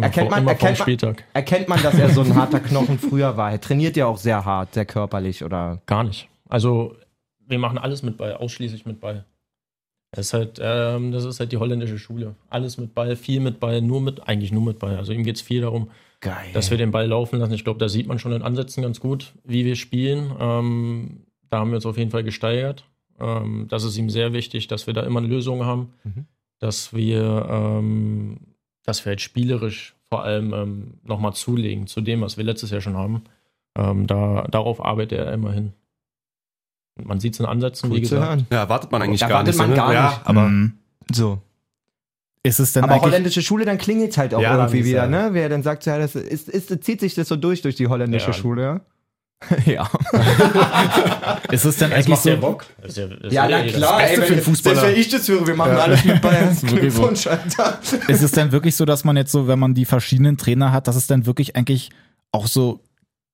erkennt 0.00 0.30
man- 0.30 0.46
erkennt 0.46 0.78
man-. 1.02 1.16
Erkennt 1.34 1.68
man, 1.68 1.82
dass 1.82 1.94
er 1.98 2.10
so 2.10 2.22
ein 2.22 2.34
harter 2.34 2.60
Knochen 2.60 2.98
früher 2.98 3.36
war? 3.36 3.50
Er 3.50 3.60
trainiert 3.60 3.96
ja 3.96 4.06
auch 4.06 4.18
sehr 4.18 4.44
hart, 4.44 4.74
sehr 4.74 4.86
körperlich, 4.86 5.44
oder? 5.44 5.82
Gar 5.86 6.04
nicht. 6.04 6.28
Also, 6.48 6.96
wir 7.46 7.58
machen 7.58 7.78
alles 7.78 8.02
mit 8.02 8.16
Ball, 8.16 8.34
ausschließlich 8.34 8.86
mit 8.86 9.00
Ball. 9.00 9.24
Das 10.12 10.26
ist 10.26 10.32
halt, 10.32 10.58
ähm, 10.60 11.12
das 11.12 11.24
ist 11.24 11.38
halt 11.38 11.52
die 11.52 11.56
holländische 11.58 11.98
Schule. 11.98 12.34
Alles 12.48 12.78
mit 12.78 12.94
Ball, 12.94 13.14
viel 13.14 13.40
mit 13.40 13.60
Ball, 13.60 13.80
nur 13.80 14.00
mit, 14.00 14.26
eigentlich 14.28 14.50
nur 14.52 14.62
mit 14.62 14.78
Ball. 14.80 14.96
Also 14.96 15.12
ihm 15.12 15.22
geht 15.22 15.36
es 15.36 15.42
viel 15.42 15.60
darum, 15.60 15.90
Geil. 16.20 16.50
dass 16.52 16.70
wir 16.70 16.76
den 16.78 16.90
Ball 16.90 17.06
laufen 17.06 17.38
lassen. 17.38 17.54
Ich 17.54 17.64
glaube, 17.64 17.78
da 17.78 17.88
sieht 17.88 18.06
man 18.06 18.18
schon 18.18 18.32
in 18.32 18.42
Ansätzen 18.42 18.82
ganz 18.82 19.00
gut, 19.00 19.32
wie 19.44 19.64
wir 19.64 19.74
spielen. 19.76 20.32
Ähm, 20.38 21.20
da 21.48 21.60
haben 21.60 21.70
wir 21.70 21.76
uns 21.76 21.86
auf 21.86 21.96
jeden 21.96 22.10
Fall 22.10 22.24
gesteigert. 22.24 22.84
Ähm, 23.18 23.66
das 23.68 23.84
ist 23.84 23.96
ihm 23.96 24.10
sehr 24.10 24.32
wichtig, 24.34 24.66
dass 24.66 24.86
wir 24.86 24.92
da 24.94 25.02
immer 25.02 25.20
eine 25.20 25.28
Lösung 25.28 25.64
haben, 25.64 25.90
Mhm. 26.04 26.26
dass 26.58 26.92
wir, 26.94 27.46
ähm, 27.50 28.38
dass 28.84 29.04
wir 29.04 29.10
halt 29.10 29.20
spielerisch 29.22 29.94
vor 30.10 30.22
allem 30.24 30.52
ähm, 30.52 30.94
nochmal 31.04 31.32
zulegen 31.34 31.86
zu 31.86 32.00
dem, 32.02 32.20
was 32.20 32.36
wir 32.36 32.44
letztes 32.44 32.70
Jahr 32.70 32.80
schon 32.82 32.96
haben. 32.96 33.22
Ähm, 33.78 34.06
da, 34.06 34.46
darauf 34.50 34.84
arbeitet 34.84 35.18
er 35.20 35.32
immer 35.32 35.52
hin. 35.52 35.72
Und 36.98 37.06
man 37.06 37.20
sieht 37.20 37.34
es 37.34 37.40
in 37.40 37.46
Ansätzen, 37.46 37.90
wie 37.90 37.94
Cool 37.98 38.02
zu 38.02 38.14
gesagt. 38.16 38.44
Ja, 38.50 38.58
erwartet 38.58 38.90
man 38.92 39.00
eigentlich 39.02 39.20
Da 39.20 39.28
gar 39.28 39.38
wartet 39.38 39.54
nicht. 39.54 39.58
man 39.58 39.70
ne? 39.70 39.76
gar 39.76 39.94
ja, 39.94 40.08
nicht. 40.10 40.26
aber 40.26 40.48
Mhm. 40.48 40.72
So. 41.12 41.38
Ist 42.42 42.58
es 42.60 42.72
denn 42.72 42.84
Aber 42.84 43.00
holländische 43.00 43.42
Schule, 43.42 43.64
dann 43.64 43.76
klingelt 43.78 44.16
halt 44.16 44.34
auch 44.34 44.40
Ja, 44.40 44.56
irgendwie 44.56 44.84
wieder, 44.84 45.04
ja- 45.04 45.06
ne? 45.06 45.30
Wer 45.32 45.48
dann 45.48 45.62
sagt, 45.62 45.84
ja, 45.86 45.98
das 45.98 46.14
ist, 46.14 46.48
ist, 46.48 46.82
zieht 46.84 47.00
sich 47.00 47.14
das 47.14 47.28
so 47.28 47.36
durch, 47.36 47.62
durch 47.62 47.74
die 47.76 47.86
holländische 47.88 48.28
Ja. 48.28 48.32
Schule, 48.32 48.62
ja? 48.62 48.80
ja. 49.66 49.90
ist 51.50 51.64
es 51.64 51.76
denn 51.78 51.90
Das 51.90 51.98
eigentlich 52.06 52.18
so 52.18 52.28
ja 52.30 52.36
Bock. 52.36 52.66
Das 52.82 52.90
ist 52.90 52.96
ja, 52.98 53.06
das 53.06 53.32
Ja, 53.32 53.44
will 53.44 53.50
na 53.52 53.64
jeder. 53.64 53.78
klar, 53.78 53.98
Beste 53.98 54.10
ey, 54.12 54.16
für 54.16 54.22
wenn, 54.28 54.32
einen 54.34 54.42
Fußballer. 54.42 54.76
selbst 54.80 54.94
wenn 54.94 55.00
ich 55.00 55.08
das 55.08 55.28
höre, 55.28 55.46
wir 55.46 55.54
machen 55.54 55.72
alles 55.76 56.04
mit 56.04 56.20
Bayern. 56.20 56.48
wirklich 56.62 56.92
so. 56.94 57.00
Glückwunsch, 57.00 57.26
Alter. 57.26 57.78
ist 58.08 58.22
es 58.22 58.32
denn 58.32 58.52
wirklich 58.52 58.76
so, 58.76 58.84
dass 58.84 59.04
man 59.04 59.16
jetzt 59.16 59.32
so, 59.32 59.48
wenn 59.48 59.58
man 59.58 59.74
die 59.74 59.84
verschiedenen 59.84 60.36
Trainer 60.36 60.72
hat, 60.72 60.88
dass 60.88 60.96
es 60.96 61.06
dann 61.06 61.26
wirklich 61.26 61.56
eigentlich 61.56 61.90
auch 62.32 62.46
so 62.46 62.80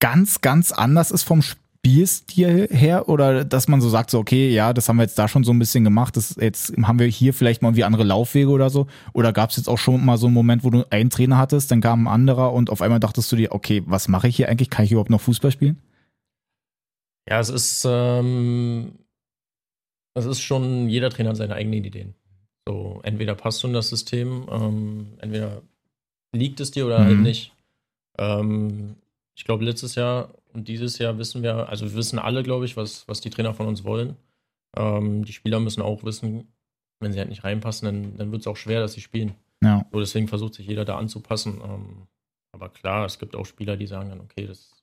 ganz, 0.01 0.41
ganz 0.41 0.73
anders 0.73 1.11
ist 1.11 1.23
vom 1.25 1.43
Spielstil 1.87 2.66
her? 2.72 3.09
Oder 3.09 3.45
dass 3.45 3.68
man 3.68 3.80
so 3.80 3.89
sagt, 3.89 4.11
so, 4.11 4.18
okay, 4.18 4.51
ja, 4.51 4.72
das 4.72 4.89
haben 4.89 4.97
wir 4.97 5.05
jetzt 5.05 5.16
da 5.20 5.28
schon 5.28 5.45
so 5.45 5.53
ein 5.53 5.59
bisschen 5.61 5.84
gemacht, 5.84 6.16
das 6.16 6.34
jetzt 6.34 6.72
haben 6.82 6.99
wir 6.99 7.07
hier 7.07 7.32
vielleicht 7.32 7.62
mal 7.62 7.76
wie 7.76 7.84
andere 7.84 8.03
Laufwege 8.03 8.49
oder 8.49 8.70
so? 8.70 8.89
Oder 9.12 9.32
gab 9.32 9.51
es 9.51 9.57
jetzt 9.57 9.68
auch 9.68 9.78
schon 9.78 10.05
mal 10.05 10.18
so 10.18 10.26
einen 10.26 10.34
Moment, 10.34 10.64
wo 10.64 10.70
du 10.70 10.84
einen 10.91 11.11
Trainer 11.11 11.39
hattest, 11.39 11.70
dann 11.70 11.80
kam 11.80 12.09
ein 12.09 12.12
anderer 12.12 12.53
und 12.53 12.70
auf 12.70 12.82
einmal 12.82 12.99
dachtest 12.99 13.30
du 13.30 13.37
dir, 13.37 13.53
okay, 13.53 13.84
was 13.87 14.09
mache 14.09 14.26
ich 14.26 14.34
hier 14.34 14.49
eigentlich? 14.49 14.68
Kann 14.68 14.84
ich 14.84 14.91
überhaupt 14.91 15.11
noch 15.11 15.20
Fußball 15.20 15.53
spielen? 15.53 15.78
Ja, 17.28 17.39
es 17.39 17.51
ist, 17.51 17.87
ähm, 17.89 18.93
es 20.14 20.24
ist 20.24 20.41
schon, 20.41 20.89
jeder 20.89 21.11
Trainer 21.11 21.30
hat 21.30 21.37
seine 21.37 21.55
eigenen 21.55 21.84
Ideen. 21.84 22.14
So, 22.68 23.01
entweder 23.05 23.37
passt 23.37 23.62
du 23.62 23.68
in 23.68 23.74
das 23.74 23.91
System, 23.91 24.49
ähm, 24.51 25.07
entweder 25.20 25.62
liegt 26.34 26.59
es 26.59 26.72
dir 26.72 26.84
oder 26.84 26.99
Mhm. 26.99 27.05
halt 27.05 27.20
nicht. 27.20 27.53
Ähm, 28.18 28.97
ich 29.37 29.45
glaube, 29.45 29.64
letztes 29.64 29.95
Jahr 29.95 30.30
und 30.57 30.69
dieses 30.69 30.97
Jahr 30.97 31.19
wissen 31.19 31.43
wir, 31.43 31.69
also 31.69 31.85
wir 31.85 31.95
wissen 31.95 32.19
alle, 32.19 32.43
glaube 32.43 32.65
ich, 32.65 32.79
was, 32.79 33.07
was 33.07 33.21
die 33.21 33.29
Trainer 33.29 33.53
von 33.53 33.67
uns 33.67 33.85
wollen. 33.85 34.17
Ähm, 34.75 35.23
die 35.23 35.35
Spieler 35.35 35.61
müssen 35.61 35.83
auch 35.83 36.03
wissen, 36.03 36.49
wenn 36.99 37.13
sie 37.13 37.19
halt 37.19 37.29
nicht 37.29 37.45
reinpassen, 37.45 37.85
dann, 37.85 38.17
dann 38.17 38.33
wird 38.33 38.41
es 38.41 38.47
auch 38.47 38.57
schwer, 38.57 38.81
dass 38.81 38.95
sie 38.95 39.03
spielen. 39.03 39.35
Ja. 39.63 39.85
So, 39.93 40.01
deswegen 40.01 40.29
versucht 40.29 40.55
sich 40.55 40.67
jeder 40.67 40.87
da 40.87 40.97
anzupassen. 40.97 41.61
Ähm, 41.63 42.07
aber 42.53 42.71
klar, 42.71 43.05
es 43.05 43.19
gibt 43.19 43.37
auch 43.37 43.45
Spieler, 43.45 43.77
die 43.77 43.87
sagen 43.87 44.09
dann, 44.09 44.21
okay, 44.21 44.47
das, 44.47 44.75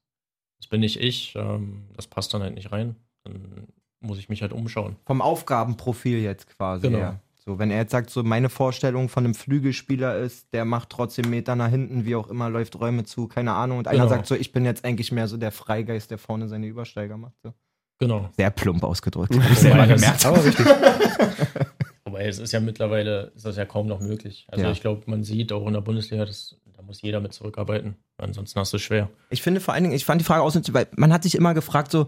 das 0.59 0.67
bin 0.67 0.81
nicht 0.81 0.99
ich, 0.99 1.33
ähm, 1.35 1.87
das 1.95 2.05
passt 2.05 2.31
dann 2.35 2.43
halt 2.43 2.53
nicht 2.53 2.71
rein. 2.71 2.95
Dann 3.23 3.67
muss 3.99 4.19
ich 4.19 4.29
mich 4.29 4.43
halt 4.43 4.53
umschauen. 4.53 4.97
Vom 5.07 5.23
Aufgabenprofil 5.23 6.19
jetzt 6.19 6.47
quasi. 6.55 6.87
Genau. 6.87 6.99
Ja. 6.99 7.19
So, 7.45 7.59
wenn 7.59 7.71
er 7.71 7.77
jetzt 7.79 7.91
sagt, 7.91 8.09
so 8.09 8.23
meine 8.23 8.47
Vorstellung 8.49 9.09
von 9.09 9.25
einem 9.25 9.35
Flügelspieler 9.35 10.17
ist, 10.17 10.53
der 10.53 10.63
macht 10.63 10.89
trotzdem 10.89 11.29
Meter 11.29 11.55
nach 11.57 11.69
hinten, 11.69 12.05
wie 12.05 12.15
auch 12.15 12.29
immer, 12.29 12.49
läuft 12.49 12.79
Räume 12.79 13.03
zu, 13.03 13.27
keine 13.27 13.51
Ahnung. 13.53 13.79
Und 13.79 13.87
einer 13.89 13.97
Genau. 14.03 14.09
sagt 14.09 14.27
so, 14.27 14.35
ich 14.35 14.53
bin 14.53 14.63
jetzt 14.63 14.85
eigentlich 14.85 15.11
mehr 15.11 15.27
so 15.27 15.35
der 15.35 15.51
Freigeist, 15.51 16.09
der 16.09 16.17
vorne 16.17 16.47
seine 16.47 16.67
Übersteiger 16.67 17.17
macht. 17.17 17.33
So. 17.43 17.53
Genau. 17.99 18.29
Sehr 18.37 18.49
plump 18.49 18.83
ausgedrückt. 18.83 19.35
Wobei, 19.35 19.85
das, 19.87 20.25
aber 20.25 20.43
richtig. 20.43 20.65
wobei 22.05 22.25
es 22.27 22.39
ist 22.39 22.51
ja 22.53 22.59
mittlerweile, 22.59 23.31
ist 23.35 23.45
das 23.45 23.57
ja 23.57 23.65
kaum 23.65 23.87
noch 23.87 23.99
möglich. 23.99 24.45
Also 24.49 24.65
Ja. 24.65 24.71
ich 24.71 24.81
glaube, 24.81 25.03
man 25.07 25.23
sieht 25.23 25.51
auch 25.51 25.67
in 25.67 25.73
der 25.73 25.81
Bundesliga, 25.81 26.25
das, 26.25 26.55
da 26.75 26.81
muss 26.81 27.01
jeder 27.01 27.19
mit 27.19 27.33
zurückarbeiten. 27.33 27.95
Ansonsten 28.17 28.59
hast 28.59 28.71
du 28.73 28.77
es 28.77 28.83
schwer. 28.83 29.09
Ich 29.29 29.41
finde 29.41 29.59
vor 29.59 29.73
allen 29.73 29.83
Dingen, 29.83 29.95
ich 29.95 30.05
fand 30.05 30.21
die 30.21 30.25
Frage 30.25 30.43
aus, 30.43 30.57
weil 30.73 30.87
man 30.95 31.11
hat 31.11 31.23
sich 31.23 31.35
immer 31.35 31.53
gefragt, 31.53 31.91
so, 31.91 32.07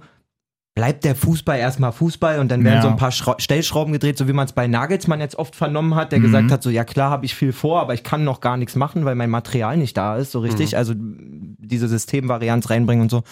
bleibt 0.76 1.05
der 1.05 1.15
Fußball 1.15 1.57
erstmal 1.57 1.93
Fußball 1.93 2.39
und 2.39 2.49
dann 2.51 2.63
werden 2.65 2.76
Ja. 2.76 2.82
so 2.82 2.89
ein 2.89 2.97
paar 2.97 3.11
Schra 3.13 3.36
Stellschrauben 3.39 3.93
gedreht, 3.93 4.17
so 4.17 4.28
wie 4.28 4.34
man 4.34 4.45
es 4.45 4.51
bei 4.51 4.67
Nagelsmann 4.67 5.21
jetzt 5.21 5.38
oft 5.38 5.55
vernommen 5.55 5.95
hat, 5.95 6.11
der 6.11 6.19
Mhm. 6.19 6.23
gesagt 6.23 6.51
hat, 6.51 6.61
so 6.63 6.69
ja 6.69 6.84
klar 6.84 7.09
habe 7.11 7.26
ich 7.26 7.34
viel 7.34 7.53
vor, 7.53 7.80
aber 7.80 7.93
ich 7.93 8.03
kann 8.03 8.26
noch 8.26 8.41
gar 8.41 8.57
nichts 8.57 8.76
machen, 8.76 9.05
weil 9.05 9.15
mein 9.15 9.30
Material 9.30 9.78
nicht 9.78 9.95
da 9.95 10.17
ist, 10.17 10.32
so 10.34 10.39
richtig. 10.39 10.73
Mhm. 10.73 10.78
Also 10.78 10.93
diese 10.97 11.88
Systemvarianz 11.88 12.69
reinbringen 12.69 13.03
und 13.03 13.09
so. 13.09 13.23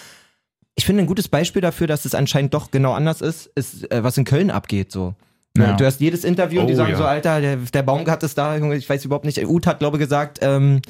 Ich 0.74 0.86
finde 0.86 1.02
ein 1.04 1.06
gutes 1.06 1.28
Beispiel 1.28 1.60
dafür, 1.62 1.86
dass 1.86 2.04
es 2.06 2.14
anscheinend 2.14 2.54
doch 2.54 2.70
genau 2.70 2.94
anders 2.94 3.20
ist, 3.20 3.46
ist, 3.54 3.90
äh, 3.92 4.02
was 4.02 4.16
in 4.16 4.24
Köln 4.24 4.50
abgeht 4.50 4.90
so. 4.90 5.14
Ne, 5.56 5.66
Ja. 5.66 5.72
Du 5.76 5.84
hast 5.84 6.00
jedes 6.00 6.24
Interview 6.24 6.62
und 6.62 6.66
die 6.66 6.72
Oh, 6.72 6.76
sagen 6.78 6.92
ja. 6.92 6.96
so, 6.98 7.04
Alter, 7.04 7.40
der, 7.42 7.56
der 7.58 7.82
Baumgart 7.82 8.22
ist 8.24 8.38
da, 8.38 8.56
Junge, 8.56 8.74
ich 8.76 8.88
weiß 8.88 9.04
überhaupt 9.04 9.24
nicht. 9.26 9.38
Uth 9.46 9.66
hat, 9.66 9.78
glaube 9.80 9.98
ich, 9.98 10.00
gesagt, 10.00 10.38
ähm, 10.42 10.80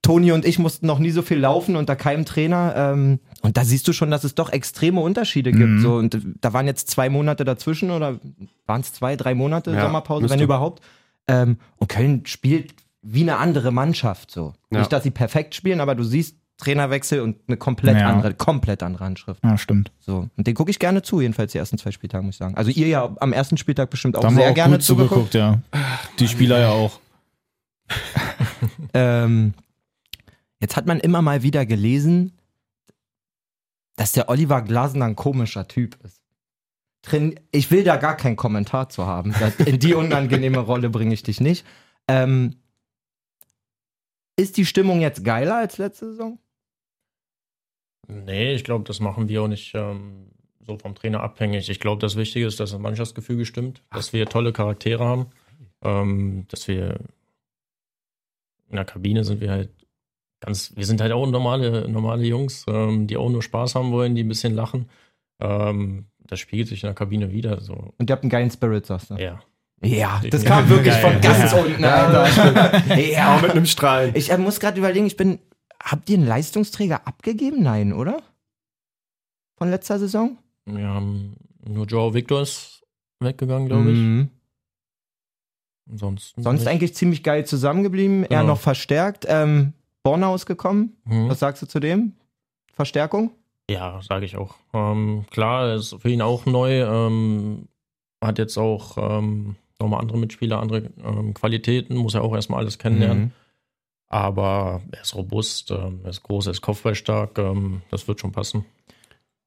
Toni 0.00 0.32
und 0.32 0.44
ich 0.44 0.58
mussten 0.58 0.86
noch 0.86 0.98
nie 0.98 1.10
so 1.10 1.22
viel 1.22 1.38
laufen 1.38 1.76
unter 1.76 1.94
keinem 1.94 2.24
Trainer. 2.24 2.72
Ähm, 2.76 3.20
und 3.42 3.56
da 3.56 3.64
siehst 3.64 3.86
du 3.88 3.92
schon, 3.92 4.10
dass 4.10 4.24
es 4.24 4.34
doch 4.34 4.50
extreme 4.50 5.00
Unterschiede 5.00 5.50
gibt. 5.52 5.62
Mhm. 5.68 5.80
So, 5.80 5.94
und 5.96 6.18
da 6.40 6.52
waren 6.52 6.66
jetzt 6.66 6.88
zwei 6.90 7.08
Monate 7.10 7.44
dazwischen 7.44 7.90
oder 7.90 8.18
waren 8.66 8.80
es 8.80 8.92
zwei, 8.92 9.16
drei 9.16 9.34
Monate 9.34 9.72
Ja, 9.72 9.82
Sommerpause, 9.82 10.30
wenn 10.30 10.40
überhaupt. 10.40 10.82
Ähm, 11.28 11.58
und 11.76 11.88
Köln 11.88 12.24
spielt 12.26 12.74
wie 13.02 13.22
eine 13.22 13.36
andere 13.38 13.72
Mannschaft. 13.72 14.30
So. 14.30 14.54
Ja. 14.70 14.78
Nicht, 14.80 14.92
dass 14.92 15.02
sie 15.02 15.10
perfekt 15.10 15.54
spielen, 15.54 15.80
aber 15.80 15.94
du 15.94 16.04
siehst 16.04 16.36
Trainerwechsel 16.58 17.20
und 17.20 17.38
eine 17.48 17.56
komplett 17.56 17.98
Ja. 17.98 18.08
andere, 18.08 18.34
komplett 18.34 18.82
andere 18.84 19.04
Handschrift. 19.04 19.42
Ja, 19.42 19.58
stimmt. 19.58 19.90
So. 19.98 20.28
Und 20.36 20.46
den 20.46 20.54
gucke 20.54 20.70
ich 20.70 20.78
gerne 20.78 21.02
zu, 21.02 21.20
jedenfalls 21.20 21.50
die 21.50 21.58
ersten 21.58 21.78
zwei 21.78 21.90
Spieltage, 21.90 22.24
muss 22.24 22.36
ich 22.36 22.38
sagen. 22.38 22.56
Also 22.56 22.70
ihr 22.70 22.86
ja 22.86 23.12
am 23.18 23.32
ersten 23.32 23.56
Spieltag 23.56 23.90
bestimmt 23.90 24.16
auch 24.16 24.20
Da 24.20 24.28
haben 24.28 24.36
wir 24.36 24.42
sehr 24.42 24.50
auch 24.52 24.54
gerne 24.54 24.76
gut 24.76 24.82
zugeguckt. 24.84 25.32
zugeguckt, 25.32 25.34
ja. 25.34 25.60
Die 26.20 26.28
Spieler 26.28 26.60
ja 26.60 26.70
auch. 26.70 27.00
Ähm, 28.94 29.54
jetzt 30.60 30.76
hat 30.76 30.86
man 30.86 31.00
immer 31.00 31.22
mal 31.22 31.42
wieder 31.42 31.66
gelesen, 31.66 32.32
dass 34.02 34.10
der 34.10 34.28
Oliver 34.28 34.62
Glasner 34.62 35.04
ein 35.04 35.14
komischer 35.14 35.68
Typ 35.68 35.96
ist. 36.02 36.24
Ich 37.52 37.70
will 37.70 37.84
da 37.84 37.94
gar 37.94 38.16
keinen 38.16 38.34
Kommentar 38.34 38.88
zu 38.88 39.06
haben. 39.06 39.32
In 39.64 39.78
die 39.78 39.94
unangenehme 39.94 40.58
Rolle 40.58 40.90
bringe 40.90 41.14
ich 41.14 41.22
dich 41.22 41.40
nicht. 41.40 41.64
Ähm, 42.08 42.56
ist 44.36 44.56
die 44.56 44.66
Stimmung 44.66 45.00
jetzt 45.00 45.22
geiler 45.22 45.54
als 45.54 45.78
letzte 45.78 46.06
Saison? 46.06 46.40
Nee, 48.08 48.54
ich 48.54 48.64
glaube, 48.64 48.82
das 48.82 48.98
machen 48.98 49.28
wir 49.28 49.40
auch 49.40 49.46
nicht 49.46 49.72
ähm, 49.76 50.32
so 50.66 50.76
vom 50.78 50.96
Trainer 50.96 51.20
abhängig. 51.20 51.68
Ich 51.68 51.78
glaube, 51.78 52.00
das 52.00 52.16
Wichtige 52.16 52.46
ist, 52.46 52.58
dass 52.58 52.72
das 52.72 52.80
Mannschaftsgefüge 52.80 53.46
stimmt, 53.46 53.84
dass 53.92 54.12
wir 54.12 54.26
tolle 54.26 54.52
Charaktere 54.52 55.04
haben, 55.04 55.26
ähm, 55.80 56.46
dass 56.48 56.66
wir 56.66 56.98
in 58.68 58.74
der 58.74 58.84
Kabine 58.84 59.22
sind 59.22 59.40
wir 59.40 59.52
halt 59.52 59.70
ganz, 60.44 60.72
wir 60.76 60.84
sind 60.84 61.00
halt 61.00 61.12
auch 61.12 61.26
normale, 61.26 61.88
normale 61.88 62.24
Jungs, 62.24 62.64
ähm, 62.68 63.06
die 63.06 63.16
auch 63.16 63.30
nur 63.30 63.42
Spaß 63.42 63.74
haben 63.76 63.92
wollen, 63.92 64.14
die 64.14 64.22
ein 64.24 64.28
bisschen 64.28 64.54
lachen. 64.54 64.88
Ähm, 65.40 66.06
das 66.18 66.40
spiegelt 66.40 66.68
sich 66.68 66.82
in 66.82 66.88
der 66.88 66.94
Kabine 66.94 67.32
wieder. 67.32 67.60
So, 67.60 67.92
Und 67.98 68.10
ihr 68.10 68.12
habt 68.12 68.22
einen 68.24 68.30
geilen 68.30 68.50
Spirit, 68.50 68.86
sagst 68.86 69.10
du? 69.10 69.14
ja. 69.14 69.40
Ja, 69.84 70.22
das 70.30 70.44
Ja, 70.44 70.48
kam 70.50 70.68
wirklich 70.68 70.94
geil. 70.94 71.12
von 71.12 71.20
ganz 71.20 71.52
unten, 71.52 71.82
Alter. 71.84 72.96
Ja, 72.96 73.34
Auch 73.36 73.42
mit 73.42 73.50
einem 73.50 73.66
Strahlen. 73.66 74.12
Ich 74.14 74.30
äh, 74.30 74.38
muss 74.38 74.60
gerade 74.60 74.78
überlegen, 74.78 75.06
ich 75.06 75.16
bin. 75.16 75.40
Habt 75.82 76.08
ihr 76.08 76.18
einen 76.18 76.26
Leistungsträger 76.28 77.04
abgegeben? 77.08 77.64
Nein, 77.64 77.92
oder? 77.92 78.22
Von 79.58 79.70
letzter 79.70 79.98
Saison? 79.98 80.38
Wir 80.66 80.86
haben 80.86 81.34
nur 81.66 81.86
Joao 81.86 82.14
Victor 82.14 82.42
ist 82.42 82.84
weggegangen, 83.18 83.66
glaube 83.66 83.90
ich. 83.90 83.98
Mhm. 83.98 84.28
Ansonsten 85.90 86.42
Sonst 86.42 86.60
nicht. 86.60 86.68
eigentlich 86.68 86.94
ziemlich 86.94 87.22
geil 87.24 87.44
zusammengeblieben, 87.44 88.22
eher 88.22 88.28
Genau. 88.42 88.52
noch 88.54 88.60
verstärkt. 88.60 89.26
Ähm, 89.28 89.72
Bornhaus 90.02 90.46
gekommen. 90.46 90.96
Mhm. 91.04 91.28
Was 91.28 91.40
sagst 91.40 91.62
du 91.62 91.66
zu 91.66 91.80
dem? 91.80 92.14
Verstärkung? 92.74 93.32
Ja, 93.70 94.00
sage 94.02 94.24
ich 94.24 94.36
auch. 94.36 94.56
Ähm, 94.72 95.24
klar, 95.30 95.74
ist 95.74 95.96
für 96.00 96.10
ihn 96.10 96.22
auch 96.22 96.46
neu. 96.46 96.82
Ähm, 96.82 97.68
hat 98.22 98.38
jetzt 98.38 98.56
auch 98.56 98.96
ähm, 98.98 99.56
nochmal 99.78 100.00
andere 100.00 100.18
Mitspieler, 100.18 100.60
andere 100.60 100.90
ähm, 101.04 101.34
Qualitäten, 101.34 101.96
muss 101.96 102.14
er 102.14 102.22
auch 102.22 102.34
erstmal 102.34 102.60
alles 102.60 102.78
kennenlernen. 102.78 103.24
Mhm. 103.24 103.30
Aber 104.08 104.82
er 104.92 105.02
ist 105.02 105.14
robust, 105.14 105.70
ähm, 105.70 106.00
er 106.04 106.10
ist 106.10 106.22
groß, 106.22 106.46
er 106.46 106.52
ist 106.52 106.60
kopfballstark, 106.60 107.38
ähm, 107.38 107.82
das 107.90 108.06
wird 108.08 108.20
schon 108.20 108.32
passen. 108.32 108.64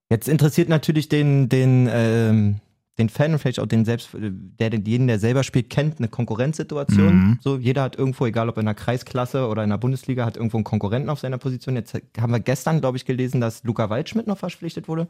Jetzt 0.09 0.27
interessiert 0.27 0.69
natürlich 0.69 1.09
den, 1.09 1.49
den, 1.49 2.59
den 2.97 3.09
Fan 3.09 3.33
und 3.33 3.39
vielleicht 3.39 3.59
auch 3.59 3.65
den 3.65 3.83
selbst, 3.83 4.09
der 4.13 4.69
den 4.69 4.85
jeden, 4.85 5.07
der 5.07 5.19
selber 5.19 5.43
spielt, 5.43 5.69
kennt, 5.69 5.99
eine 5.99 6.07
Konkurrenzsituation. 6.07 7.15
Mhm. 7.15 7.39
So, 7.41 7.57
jeder 7.57 7.83
hat 7.83 7.97
irgendwo, 7.97 8.25
egal 8.25 8.47
ob 8.47 8.57
in 8.57 8.65
der 8.65 8.73
Kreisklasse 8.73 9.47
oder 9.47 9.63
in 9.63 9.69
der 9.69 9.77
Bundesliga, 9.77 10.25
hat 10.25 10.37
irgendwo 10.37 10.57
einen 10.57 10.63
Konkurrenten 10.63 11.09
auf 11.09 11.19
seiner 11.19 11.37
Position. 11.37 11.75
Jetzt 11.75 11.93
haben 12.17 12.31
wir 12.31 12.39
gestern, 12.39 12.79
glaube 12.79 12.97
ich, 12.97 13.05
gelesen, 13.05 13.41
dass 13.41 13.63
Luca 13.63 13.89
Waldschmidt 13.89 14.27
noch 14.27 14.37
verpflichtet 14.37 14.87
wurde. 14.87 15.07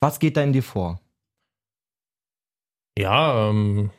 Was 0.00 0.20
geht 0.20 0.36
da 0.36 0.42
in 0.42 0.52
dir 0.52 0.62
vor? 0.62 1.00
Ja, 2.96 3.48
ähm, 3.48 3.90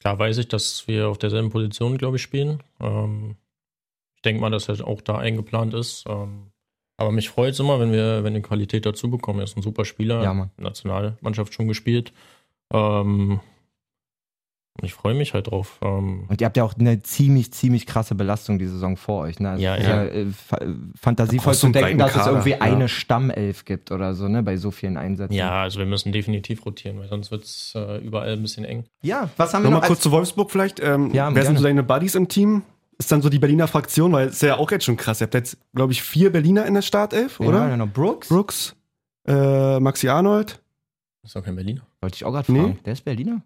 klar 0.00 0.18
weiß 0.18 0.38
ich, 0.38 0.48
dass 0.48 0.86
wir 0.88 1.08
auf 1.08 1.18
derselben 1.18 1.50
Position, 1.50 1.98
glaube 1.98 2.16
ich, 2.16 2.22
spielen. 2.22 2.62
Ähm, 2.80 3.36
ich 4.16 4.22
denke 4.22 4.40
mal, 4.40 4.50
dass 4.50 4.68
er 4.68 4.86
auch 4.86 5.00
da 5.00 5.18
eingeplant 5.18 5.74
ist. 5.74 6.04
Ähm, 6.08 6.51
aber 7.02 7.12
mich 7.12 7.28
freut 7.28 7.52
es 7.52 7.60
immer, 7.60 7.78
wenn 7.80 7.92
wir, 7.92 8.24
wenn 8.24 8.32
wir 8.34 8.40
Qualität 8.42 8.86
dazu 8.86 9.10
bekommen. 9.10 9.40
Er 9.40 9.44
ist 9.44 9.56
ein 9.56 9.62
super 9.62 9.84
Spieler, 9.84 10.22
Ja, 10.22 10.32
Mann. 10.32 10.50
Nationalmannschaft 10.56 11.52
schon 11.54 11.68
gespielt. 11.68 12.12
Ähm, 12.72 13.40
und 14.80 14.86
ich 14.86 14.94
freue 14.94 15.12
mich 15.12 15.34
halt 15.34 15.48
drauf. 15.48 15.78
Ähm, 15.82 16.24
Und 16.28 16.40
ihr 16.40 16.46
habt 16.46 16.56
ja 16.56 16.64
auch 16.64 16.74
eine 16.78 17.02
ziemlich, 17.02 17.52
ziemlich 17.52 17.84
krasse 17.86 18.14
Belastung 18.14 18.58
die 18.58 18.66
Saison 18.66 18.96
vor 18.96 19.20
euch. 19.24 19.38
Ne? 19.38 19.50
Also 19.50 19.62
Ja, 19.62 19.76
es 19.76 19.82
ist 19.82 19.88
ja. 19.88 20.04
äh, 20.04 20.26
fa 20.30 20.58
fantasievoll 20.98 21.54
zu 21.54 21.68
denken, 21.68 21.98
dass 21.98 22.12
es 22.12 22.16
Kader, 22.16 22.30
irgendwie 22.30 22.50
ja. 22.52 22.60
eine 22.62 22.88
Stammelf 22.88 23.66
gibt 23.66 23.92
oder 23.92 24.14
so, 24.14 24.28
ne, 24.28 24.42
bei 24.42 24.56
so 24.56 24.70
vielen 24.70 24.96
Einsätzen. 24.96 25.34
ja, 25.34 25.60
also 25.62 25.78
wir 25.78 25.84
müssen 25.86 26.10
definitiv 26.10 26.64
rotieren, 26.64 26.98
weil 26.98 27.08
sonst 27.08 27.30
wird 27.30 27.44
es 27.44 27.74
äh, 27.76 27.98
überall 27.98 28.32
ein 28.32 28.40
bisschen 28.40 28.64
eng. 28.64 28.84
Ja, 29.02 29.28
was 29.36 29.52
haben 29.52 29.62
wir 29.62 29.68
noch? 29.68 29.76
Nochmal 29.76 29.88
kurz 29.88 30.00
zu 30.00 30.10
Wolfsburg 30.10 30.50
vielleicht. 30.50 30.80
Ähm, 30.80 31.10
Ja, 31.12 31.26
wer 31.34 31.42
sind 31.42 31.54
gerne. 31.54 31.58
so 31.58 31.64
deine 31.64 31.82
Buddies 31.82 32.14
im 32.14 32.28
Team? 32.28 32.62
Ist 32.98 33.10
dann 33.10 33.22
so 33.22 33.28
die 33.28 33.38
Berliner 33.38 33.66
Fraktion, 33.68 34.12
weil 34.12 34.28
es 34.28 34.34
ist 34.34 34.42
ja 34.42 34.56
auch 34.58 34.70
jetzt 34.70 34.84
schon 34.84 34.96
krass. 34.96 35.20
Ihr 35.20 35.24
habt 35.26 35.34
jetzt, 35.34 35.56
glaube 35.74 35.92
ich, 35.92 36.02
vier 36.02 36.30
Berliner 36.30 36.66
in 36.66 36.74
der 36.74 36.82
Startelf, 36.82 37.40
ja, 37.40 37.46
oder? 37.46 37.68
ja, 37.68 37.76
noch 37.76 37.88
Brooks? 37.92 38.28
Brooks, 38.28 38.76
äh, 39.26 39.80
Maxi 39.80 40.08
Arnold, 40.08 40.60
Ist 41.24 41.34
doch 41.36 41.42
kein 41.44 41.56
Berliner. 41.56 41.86
Wollte 42.00 42.16
ich 42.16 42.24
auch 42.24 42.32
gerade 42.32 42.52
Nee. 42.52 42.60
fragen. 42.60 42.78
Der 42.84 42.92
ist 42.92 43.04
Berliner? 43.04 43.42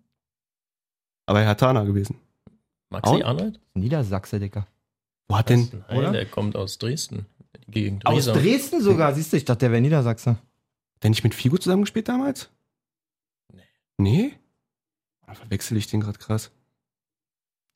aber 1.29 1.41
er 1.41 1.49
hat 1.49 1.61
Tana 1.61 1.83
gewesen. 1.85 2.17
Maxi 2.91 3.15
Auch? 3.15 3.25
Arnold? 3.25 3.59
Niedersachse, 3.75 4.39
Dicker. 4.39 4.67
Wo 5.29 5.37
hat 5.37 5.49
denn? 5.49 5.69
Nein, 5.89 5.99
oder? 5.99 6.13
der 6.13 6.27
kommt 6.27 6.55
aus 6.55 6.79
Dresden. 6.79 7.27
Die 7.67 7.71
Gegend 7.73 8.07
Aus. 8.07 8.27
Dresden 8.27 8.81
sogar, 8.81 9.13
siehst 9.15 9.33
du, 9.33 9.37
ich 9.37 9.45
dachte, 9.45 9.61
der 9.61 9.73
wäre 9.73 9.81
Niedersachse. 9.81 10.39
Der 11.03 11.11
nicht 11.11 11.25
mit 11.25 11.35
Figo 11.35 11.59
zusammengespielt 11.59 12.09
damals? 12.09 12.49
Nee. 13.53 13.63
Nee? 13.99 14.35
Da 15.27 15.35
verwechsel 15.35 15.77
ich 15.77 15.89
den 15.89 16.01
gerade 16.01 16.19
krass. 16.19 16.53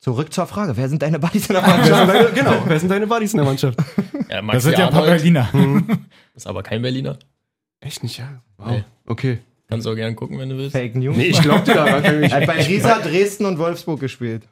Zurück 0.01 0.33
zur 0.33 0.47
Frage, 0.47 0.75
wer 0.75 0.89
sind 0.89 1.01
deine 1.01 1.19
Buddies 1.19 1.47
in 1.47 1.53
der 1.53 1.61
Mannschaft? 1.67 2.09
deine, 2.09 2.31
genau, 2.31 2.53
wer 2.65 2.79
sind 2.79 2.89
deine 2.89 3.07
Buddies 3.07 3.33
in 3.33 3.37
der 3.37 3.45
Mannschaft? 3.45 3.79
Ja, 4.29 4.37
Das 4.37 4.45
Maxi 4.45 4.61
sind 4.61 4.77
ja 4.79 4.87
ein 4.87 4.93
paar 4.93 5.03
Berliner. 5.05 5.51
Hm. 5.51 5.85
ist 6.35 6.47
aber 6.47 6.63
kein 6.63 6.81
Berliner. 6.81 7.17
Echt 7.81 8.01
nicht, 8.01 8.17
ja? 8.17 8.41
Wow. 8.57 8.67
Nee. 8.71 8.83
Okay. 9.05 9.39
Kannst 9.67 9.85
auch 9.87 9.95
gerne 9.95 10.15
gucken, 10.15 10.39
wenn 10.39 10.47
du 10.49 10.57
willst. 10.57 10.71
Fake 10.71 10.95
News. 10.95 11.17
Nee, 11.17 11.25
ich 11.27 11.41
glaub 11.41 11.65
dir 11.65 11.73
da. 11.75 11.85
Er 11.85 12.31
hat 12.31 12.45
bei 12.47 12.61
Riesa, 12.65 12.99
Dresden 12.99 13.45
und 13.45 13.57
Wolfsburg 13.59 13.99
gespielt. 13.99 14.43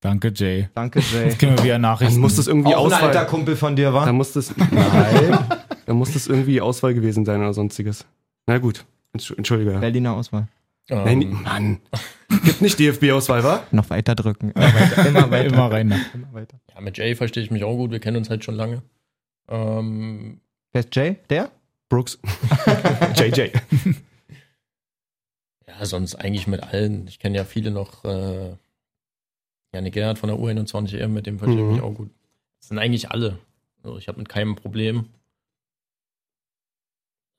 Danke, 0.00 0.32
Jay. 0.34 0.68
Danke, 0.74 1.00
Jay. 1.00 1.24
Jetzt 1.24 1.38
kriegen 1.40 1.56
wir 1.58 1.64
wieder 1.64 1.78
Nachrichten. 1.80 2.14
Dann 2.14 2.20
muss 2.20 2.36
das 2.36 2.46
irgendwie 2.46 2.74
Auch 2.76 2.86
ein 2.86 2.92
alter 2.92 3.08
Auswahl. 3.08 3.26
Kumpel 3.26 3.56
von 3.56 3.74
dir, 3.74 3.92
war? 3.92 4.06
Da 4.06 4.12
muss 4.12 4.32
das. 4.32 4.54
Nein. 4.56 5.38
da 5.86 5.94
muss 5.94 6.12
das 6.12 6.28
irgendwie 6.28 6.60
Auswahl 6.60 6.94
gewesen 6.94 7.24
sein 7.24 7.40
oder 7.40 7.54
sonstiges. 7.54 8.04
Na 8.46 8.58
gut. 8.58 8.84
Entsch- 9.16 9.36
Entschuldige. 9.36 9.72
Berliner 9.78 10.12
Auswahl. 10.14 10.46
Ähm, 10.90 11.04
Nein, 11.04 11.42
Mann. 11.42 11.80
Gibt 12.44 12.60
nicht 12.60 12.78
DFB-Auswahl, 12.78 13.42
wa? 13.44 13.62
Noch 13.70 13.88
weiter 13.90 14.14
drücken. 14.14 14.50
Immer 14.50 14.74
weiter. 14.74 15.06
Immer 15.08 15.30
weiter. 15.30 15.46
Immer 15.54 15.70
rein. 15.72 16.04
Immer 16.12 16.32
weiter. 16.32 16.60
ja, 16.74 16.80
mit 16.80 16.98
Jay 16.98 17.14
verstehe 17.14 17.42
ich 17.42 17.50
mich 17.50 17.64
auch 17.64 17.76
gut. 17.76 17.90
Wir 17.90 18.00
kennen 18.00 18.16
uns 18.18 18.28
halt 18.30 18.44
schon 18.44 18.54
lange. 18.54 18.82
Ähm, 19.48 20.40
Wer 20.72 20.80
ist 20.80 20.94
Jay? 20.94 21.16
Der? 21.30 21.50
Brooks. 21.88 22.18
JJ. 23.16 23.50
ja, 25.66 25.84
sonst 25.86 26.14
eigentlich 26.16 26.46
mit 26.46 26.62
allen. 26.62 27.06
Ich 27.08 27.18
kenne 27.18 27.36
ja 27.36 27.44
viele 27.44 27.70
noch. 27.70 28.04
Äh, 28.04 28.56
Janik 29.72 29.94
Gerhardt 29.94 30.18
von 30.18 30.28
der 30.28 30.38
U21 30.38 30.98
EM, 30.98 31.12
mit 31.14 31.26
dem 31.26 31.38
verstehe 31.38 31.58
ich 31.58 31.64
Mhm. 31.64 31.72
mich 31.72 31.82
auch 31.82 31.94
gut. 31.94 32.10
Das 32.60 32.68
sind 32.68 32.78
eigentlich 32.78 33.10
alle. 33.10 33.38
Also 33.82 33.98
ich 33.98 34.08
habe 34.08 34.18
mit 34.18 34.28
keinem 34.28 34.54
Problem. 34.56 35.06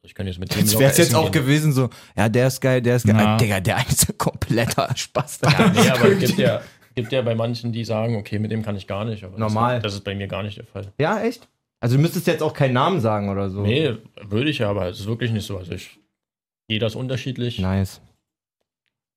Ich 0.05 0.15
kann 0.15 0.27
jetzt 0.27 0.39
mit 0.39 0.53
dem 0.53 0.65
locker 0.65 0.79
wäre 0.79 0.91
es 0.91 0.97
jetzt 0.97 1.07
essen 1.07 1.15
auch 1.17 1.31
gehen. 1.31 1.43
gewesen 1.43 1.73
so, 1.73 1.89
ja, 2.15 2.29
der 2.29 2.47
ist 2.47 2.61
geil, 2.61 2.81
der 2.81 2.95
ist 2.97 3.05
geil. 3.05 3.15
Ah, 3.17 3.37
Digga, 3.37 3.59
der 3.59 3.77
ist 3.89 4.09
ein 4.09 4.17
kompletter 4.17 4.89
Spaß. 4.95 5.39
Ja, 5.43 5.69
nee, 5.69 5.89
aber 5.89 6.09
es 6.11 6.19
gibt 6.19 6.37
ja, 6.39 6.61
gibt 6.93 7.11
ja 7.11 7.21
bei 7.21 7.35
manchen, 7.35 7.71
die 7.71 7.83
sagen, 7.83 8.15
okay, 8.15 8.39
mit 8.39 8.51
dem 8.51 8.63
kann 8.63 8.75
ich 8.75 8.87
gar 8.87 9.05
nicht. 9.05 9.23
Aber 9.23 9.37
Normal. 9.37 9.75
Das, 9.75 9.83
das 9.83 9.93
ist 9.95 10.03
bei 10.03 10.15
mir 10.15 10.27
gar 10.27 10.43
nicht 10.43 10.57
der 10.57 10.65
Fall. 10.65 10.91
Ja, 10.97 11.21
echt? 11.21 11.47
Also 11.81 11.97
du 11.97 12.01
müsstest 12.01 12.27
jetzt 12.27 12.41
auch 12.41 12.53
keinen 12.53 12.73
Namen 12.73 12.99
sagen 13.01 13.29
oder 13.29 13.49
so. 13.49 13.61
Nee, 13.61 13.95
würde 14.23 14.49
ich 14.49 14.59
ja, 14.59 14.69
aber 14.69 14.87
es 14.87 14.99
ist 15.01 15.07
wirklich 15.07 15.31
nicht 15.31 15.45
so. 15.45 15.57
Also 15.57 15.73
ich, 15.73 15.99
jeder 16.67 16.87
ist 16.87 16.95
unterschiedlich. 16.95 17.59
Nice. 17.59 18.01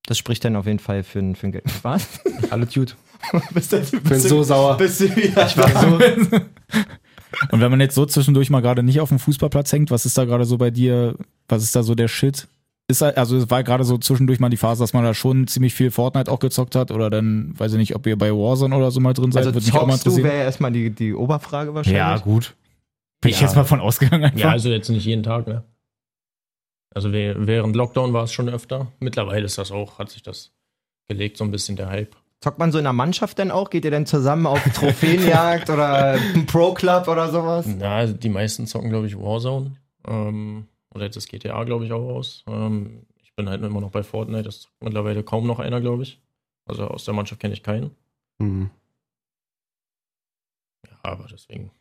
Das 0.06 0.16
spricht 0.18 0.44
dann 0.44 0.56
auf 0.56 0.66
jeden 0.66 0.78
Fall 0.78 1.02
für 1.02 1.18
ein, 1.18 1.36
für 1.36 1.48
ein 1.48 1.52
Geld. 1.52 1.64
Was? 1.82 2.20
Alles 2.50 2.74
gut. 2.74 2.96
bist 3.52 3.72
du, 3.72 3.78
Ich 3.78 3.90
bin 3.90 4.20
so 4.20 4.42
sauer. 4.42 4.76
bist 4.76 5.00
du 5.00 5.14
wieder 5.16 5.46
Ich 5.46 5.56
war 5.56 5.68
so. 5.68 6.40
Und 7.50 7.60
wenn 7.60 7.70
man 7.70 7.80
jetzt 7.80 7.94
so 7.94 8.06
zwischendurch 8.06 8.50
mal 8.50 8.60
gerade 8.60 8.82
nicht 8.82 9.00
auf 9.00 9.08
dem 9.10 9.18
Fußballplatz 9.18 9.72
hängt, 9.72 9.90
was 9.90 10.06
ist 10.06 10.16
da 10.18 10.24
gerade 10.24 10.44
so 10.44 10.58
bei 10.58 10.70
dir? 10.70 11.14
Was 11.48 11.62
ist 11.62 11.74
da 11.76 11.82
so 11.82 11.94
der 11.94 12.08
Shit? 12.08 12.48
Ist 12.90 13.02
also 13.02 13.36
es 13.36 13.50
war 13.50 13.62
gerade 13.64 13.84
so 13.84 13.98
zwischendurch 13.98 14.40
mal 14.40 14.48
die 14.48 14.56
Phase, 14.56 14.82
dass 14.82 14.94
man 14.94 15.04
da 15.04 15.12
schon 15.12 15.46
ziemlich 15.46 15.74
viel 15.74 15.90
Fortnite 15.90 16.30
auch 16.32 16.38
gezockt 16.38 16.74
hat 16.74 16.90
oder 16.90 17.10
dann 17.10 17.52
weiß 17.58 17.72
ich 17.72 17.78
nicht, 17.78 17.94
ob 17.94 18.06
ihr 18.06 18.16
bei 18.16 18.30
Warzone 18.30 18.74
oder 18.74 18.90
so 18.90 19.00
mal 19.00 19.12
drin 19.12 19.30
seid, 19.30 19.40
Also 19.44 19.54
würde 19.54 19.66
mich 19.66 19.74
auch 19.74 19.86
mal 19.86 19.98
zockst 19.98 20.18
du 20.18 20.22
wäre 20.24 20.36
erstmal 20.42 20.72
die, 20.72 20.88
die 20.90 21.12
Oberfrage 21.12 21.74
wahrscheinlich. 21.74 21.98
Ja, 21.98 22.16
gut. 22.16 22.54
Bin 23.20 23.30
ich 23.30 23.40
Ja. 23.40 23.46
jetzt 23.46 23.56
mal 23.56 23.64
von 23.64 23.80
ausgegangen 23.80 24.24
einfach. 24.24 24.38
Ja, 24.38 24.50
also 24.50 24.70
jetzt 24.70 24.88
nicht 24.88 25.04
jeden 25.04 25.22
Tag, 25.22 25.46
ne? 25.46 25.64
Also 26.94 27.12
während 27.12 27.76
Lockdown 27.76 28.14
war 28.14 28.24
es 28.24 28.32
schon 28.32 28.48
öfter. 28.48 28.90
Mittlerweile 29.00 29.44
ist 29.44 29.58
das 29.58 29.70
auch, 29.70 29.98
hat 29.98 30.08
sich 30.10 30.22
das 30.22 30.52
gelegt, 31.08 31.36
so 31.36 31.44
ein 31.44 31.50
bisschen 31.50 31.76
der 31.76 31.88
Hype. 31.88 32.16
Zockt 32.40 32.58
man 32.58 32.70
so 32.70 32.78
in 32.78 32.84
der 32.84 32.92
Mannschaft 32.92 33.38
denn 33.38 33.50
auch? 33.50 33.68
Geht 33.68 33.84
ihr 33.84 33.90
denn 33.90 34.06
zusammen 34.06 34.46
auf 34.46 34.62
Trophäenjagd 34.74 35.70
oder 35.70 36.12
ein 36.12 36.46
Pro-Club 36.46 37.08
oder 37.08 37.30
sowas? 37.30 37.66
Na, 37.66 38.06
die 38.06 38.28
meisten 38.28 38.66
zocken, 38.66 38.90
glaube 38.90 39.06
ich, 39.08 39.18
Warzone. 39.18 39.74
Ähm, 40.06 40.68
oder 40.94 41.04
jetzt 41.04 41.16
das 41.16 41.26
GTA, 41.26 41.64
glaube 41.64 41.84
ich, 41.84 41.92
auch 41.92 42.08
aus. 42.08 42.44
Ähm, 42.46 43.06
ich 43.20 43.34
bin 43.34 43.48
halt 43.48 43.62
immer 43.62 43.80
noch 43.80 43.90
bei 43.90 44.04
Fortnite. 44.04 44.44
Das 44.44 44.60
zockt 44.60 44.84
mittlerweile 44.84 45.24
kaum 45.24 45.46
noch 45.46 45.58
einer, 45.58 45.80
glaube 45.80 46.04
ich. 46.04 46.20
Also 46.66 46.86
aus 46.86 47.04
der 47.04 47.14
Mannschaft 47.14 47.40
kenne 47.40 47.54
ich 47.54 47.62
keinen. 47.62 47.90
Hm. 48.40 48.70
Ja, 50.86 50.96
aber 51.02 51.26
deswegen. 51.30 51.72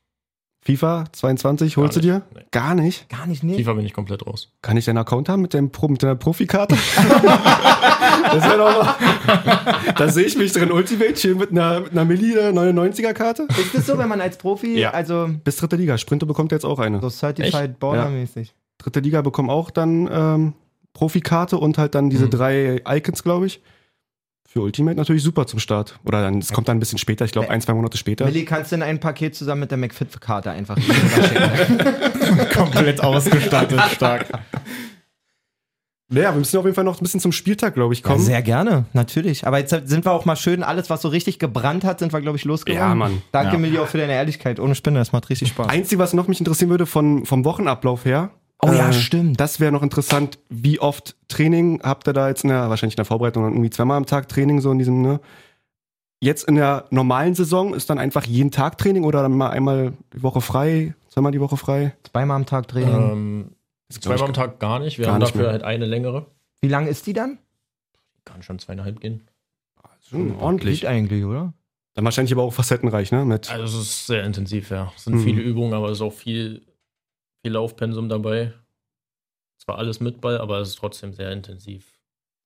FIFA 0.68 1.06
22 1.14 1.78
holst 1.78 1.96
du 1.96 2.02
dir? 2.02 2.24
Nee. 2.36 2.42
Gar 2.52 2.76
nicht. 2.76 3.08
Gar 3.08 3.26
nicht, 3.26 3.42
nee. 3.42 3.56
FIFA 3.58 3.72
bin 3.76 3.86
ich 3.86 3.94
komplett 3.94 4.28
raus. 4.28 4.52
Kann 4.62 4.76
ich 4.76 4.84
deinen 4.84 4.98
Account 4.98 5.30
haben 5.30 5.42
mit, 5.42 5.54
dem 5.54 5.72
Pro, 5.72 5.88
mit 5.88 6.04
deiner 6.04 6.16
Profikarte? 6.16 6.76
das 6.98 8.44
wäre 8.44 8.58
doch 8.58 8.84
mal. 8.84 8.96
Da 9.96 10.10
sehe 10.10 10.26
ich 10.26 10.38
mich 10.38 10.52
drin. 10.52 10.70
Ultimate 10.74 11.16
schön 11.16 11.38
mit 11.38 11.52
einer, 11.52 11.80
mit 11.80 11.92
einer 11.94 12.04
Milli 12.04 12.34
äh, 12.38 12.50
99er 12.52 13.14
Karte. 13.14 13.48
Ist 13.58 13.76
das 13.76 13.86
so, 13.86 13.98
wenn 13.98 14.10
man 14.10 14.20
als 14.20 14.38
Profi, 14.38 14.78
Ja. 14.78 14.90
also 14.92 15.30
Bis 15.46 15.56
dritte 15.56 15.78
Liga. 15.78 15.98
Sprinter 15.98 16.26
bekommt 16.26 16.52
jetzt 16.52 16.66
auch 16.66 16.80
eine. 16.80 17.00
so 17.00 17.10
Certified 17.10 17.80
Border-mäßig? 17.80 18.54
Dritte 18.78 19.00
Liga 19.00 19.22
bekommen 19.22 19.50
auch 19.50 19.70
dann 19.72 20.10
ähm, 20.12 20.54
Profikarte 20.92 21.58
und 21.58 21.78
halt 21.78 21.96
dann 21.96 22.10
diese 22.10 22.26
Mhm. 22.26 22.30
drei 22.32 22.82
Icons, 22.86 23.24
glaube 23.24 23.46
ich. 23.46 23.62
Für 24.50 24.62
Ultimate 24.62 24.96
natürlich 24.96 25.24
super 25.24 25.46
zum 25.46 25.60
Start. 25.60 26.00
Oder 26.06 26.22
dann, 26.22 26.40
es 26.40 26.54
kommt 26.54 26.70
dann 26.70 26.78
ein 26.78 26.80
bisschen 26.80 26.98
später, 26.98 27.26
ich 27.26 27.34
glaube 27.34 27.50
ein, 27.50 27.60
zwei 27.62 27.74
Monate 27.74 27.98
später. 27.98 28.24
Milli, 28.26 28.46
kannst 28.46 28.72
du 28.72 28.78
in 28.78 28.82
ein 28.82 28.98
Paket 29.00 29.36
zusammen 29.36 29.60
mit 29.62 29.72
der 29.72 29.78
McFit-Karte 29.78 30.52
einfach 30.52 30.78
komplett 32.56 33.04
ausgestattet, 33.04 33.80
stark. 33.94 34.28
Naja, 36.10 36.32
wir 36.32 36.40
müssen 36.40 36.58
auf 36.58 36.64
jeden 36.64 36.74
Fall 36.76 36.86
noch 36.86 37.02
ein 37.02 37.04
bisschen 37.04 37.20
zum 37.20 37.34
Spieltag, 37.34 37.74
glaube 37.74 37.94
ich, 37.94 38.00
Ja, 38.00 38.06
kommen. 38.12 38.24
sehr 38.24 38.42
gerne, 38.42 38.86
natürlich. 38.94 39.46
Aber 39.46 39.58
jetzt 39.60 39.72
sind 39.72 40.06
wir 40.06 40.12
auch 40.14 40.24
mal 40.24 40.38
schön, 40.38 40.64
alles, 40.64 40.90
was 40.90 41.02
so 41.02 41.10
richtig 41.10 41.38
gebrannt 41.40 41.84
hat, 41.84 42.00
sind 42.00 42.14
wir, 42.14 42.22
glaube 42.22 42.38
ich, 42.38 42.46
losgegangen. 42.46 42.90
Ja, 42.92 42.96
Mann. 42.96 43.22
Danke, 43.34 43.54
Ja. 43.56 43.60
Milli, 43.60 43.78
auch 43.80 43.88
für 43.88 43.98
deine 43.98 44.14
Ehrlichkeit. 44.14 44.62
Ohne 44.62 44.74
Spinne, 44.76 45.00
das 45.00 45.12
macht 45.12 45.30
richtig 45.30 45.50
Spaß. 45.50 45.68
Einzige, 45.68 46.00
was 46.00 46.14
noch 46.14 46.30
mich 46.30 46.40
interessieren 46.40 46.70
würde 46.70 46.86
von, 46.86 47.26
vom 47.26 47.44
Wochenablauf 47.44 48.06
her. 48.06 48.30
Oh 48.62 48.72
ja, 48.72 48.90
äh, 48.90 48.94
stimmt. 48.94 49.40
Das 49.40 49.60
wäre 49.60 49.72
noch 49.72 49.84
interessant. 49.84 50.40
Wie 50.50 50.80
oft 50.80 51.16
Training 51.28 51.82
habt 51.84 52.08
ihr 52.08 52.14
da 52.14 52.28
jetzt 52.28 52.44
in 52.44 52.50
der, 52.50 52.70
wahrscheinlich 52.70 52.96
in 52.96 52.98
der 52.98 53.06
Vorbereitung 53.06 53.44
dann 53.44 53.54
irgendwie 53.54 53.70
zweimal 53.70 53.98
am 53.98 54.06
Tag 54.06 54.28
Training, 54.30 54.62
so 54.62 54.72
in 54.72 54.80
diesem, 54.80 55.02
ne? 55.02 55.20
Jetzt 56.20 56.48
in 56.48 56.56
der 56.56 56.86
normalen 56.90 57.36
Saison 57.36 57.76
ist 57.76 57.90
dann 57.92 58.00
einfach 58.00 58.26
jeden 58.26 58.50
Tag 58.50 58.80
Training 58.80 59.04
oder 59.04 59.22
dann 59.22 59.38
mal 59.38 59.50
einmal 59.52 59.94
die 60.16 60.24
Woche 60.24 60.42
frei, 60.42 60.96
zweimal 61.10 61.32
die 61.32 61.40
Woche 61.40 61.58
frei? 61.58 61.96
Zweimal 62.12 62.38
am 62.38 62.46
Tag 62.48 62.68
Training. 62.68 63.12
Ähm, 63.12 63.52
zweimal 63.92 64.24
am 64.30 64.34
Tag 64.34 64.60
gar 64.60 64.80
nicht. 64.80 64.98
Wir 64.98 65.06
gar 65.06 65.14
haben 65.14 65.20
nicht 65.20 65.30
dafür 65.34 65.44
mehr. 65.44 65.52
halt 65.52 65.64
eine 65.64 65.86
längere. 65.86 66.26
Wie 66.62 66.68
lang 66.70 66.88
ist 66.88 67.06
die 67.06 67.14
dann? 67.14 67.38
Kann 68.26 68.42
schon 68.42 68.58
zweieinhalb 68.58 69.00
gehen. 69.00 69.22
Schon 70.10 70.36
ordentlich. 70.38 70.82
Geht 70.82 70.90
eigentlich, 70.90 71.24
oder? 71.24 71.54
Dann 71.94 72.06
wahrscheinlich 72.06 72.32
aber 72.34 72.44
auch 72.44 72.54
facettenreich, 72.54 73.12
ne? 73.12 73.24
Mit, 73.26 73.52
Also 73.52 73.78
es 73.80 73.84
ist 73.88 74.08
sehr 74.08 74.24
intensiv, 74.24 74.72
ja. 74.72 74.92
Es 74.96 75.04
sind 75.04 75.16
Mhm. 75.16 75.24
viele 75.24 75.42
Übungen, 75.42 75.74
aber 75.74 75.88
es 75.90 75.98
ist 75.98 76.02
auch 76.02 76.14
viel, 76.14 76.64
viel 77.42 77.54
Laufpensum 77.54 78.10
dabei. 78.10 78.54
Zwar 79.58 79.78
alles 79.78 80.00
mit 80.00 80.22
Ball, 80.22 80.38
aber 80.40 80.60
es 80.60 80.70
ist 80.70 80.76
trotzdem 80.78 81.14
sehr 81.14 81.32
intensiv. 81.32 82.00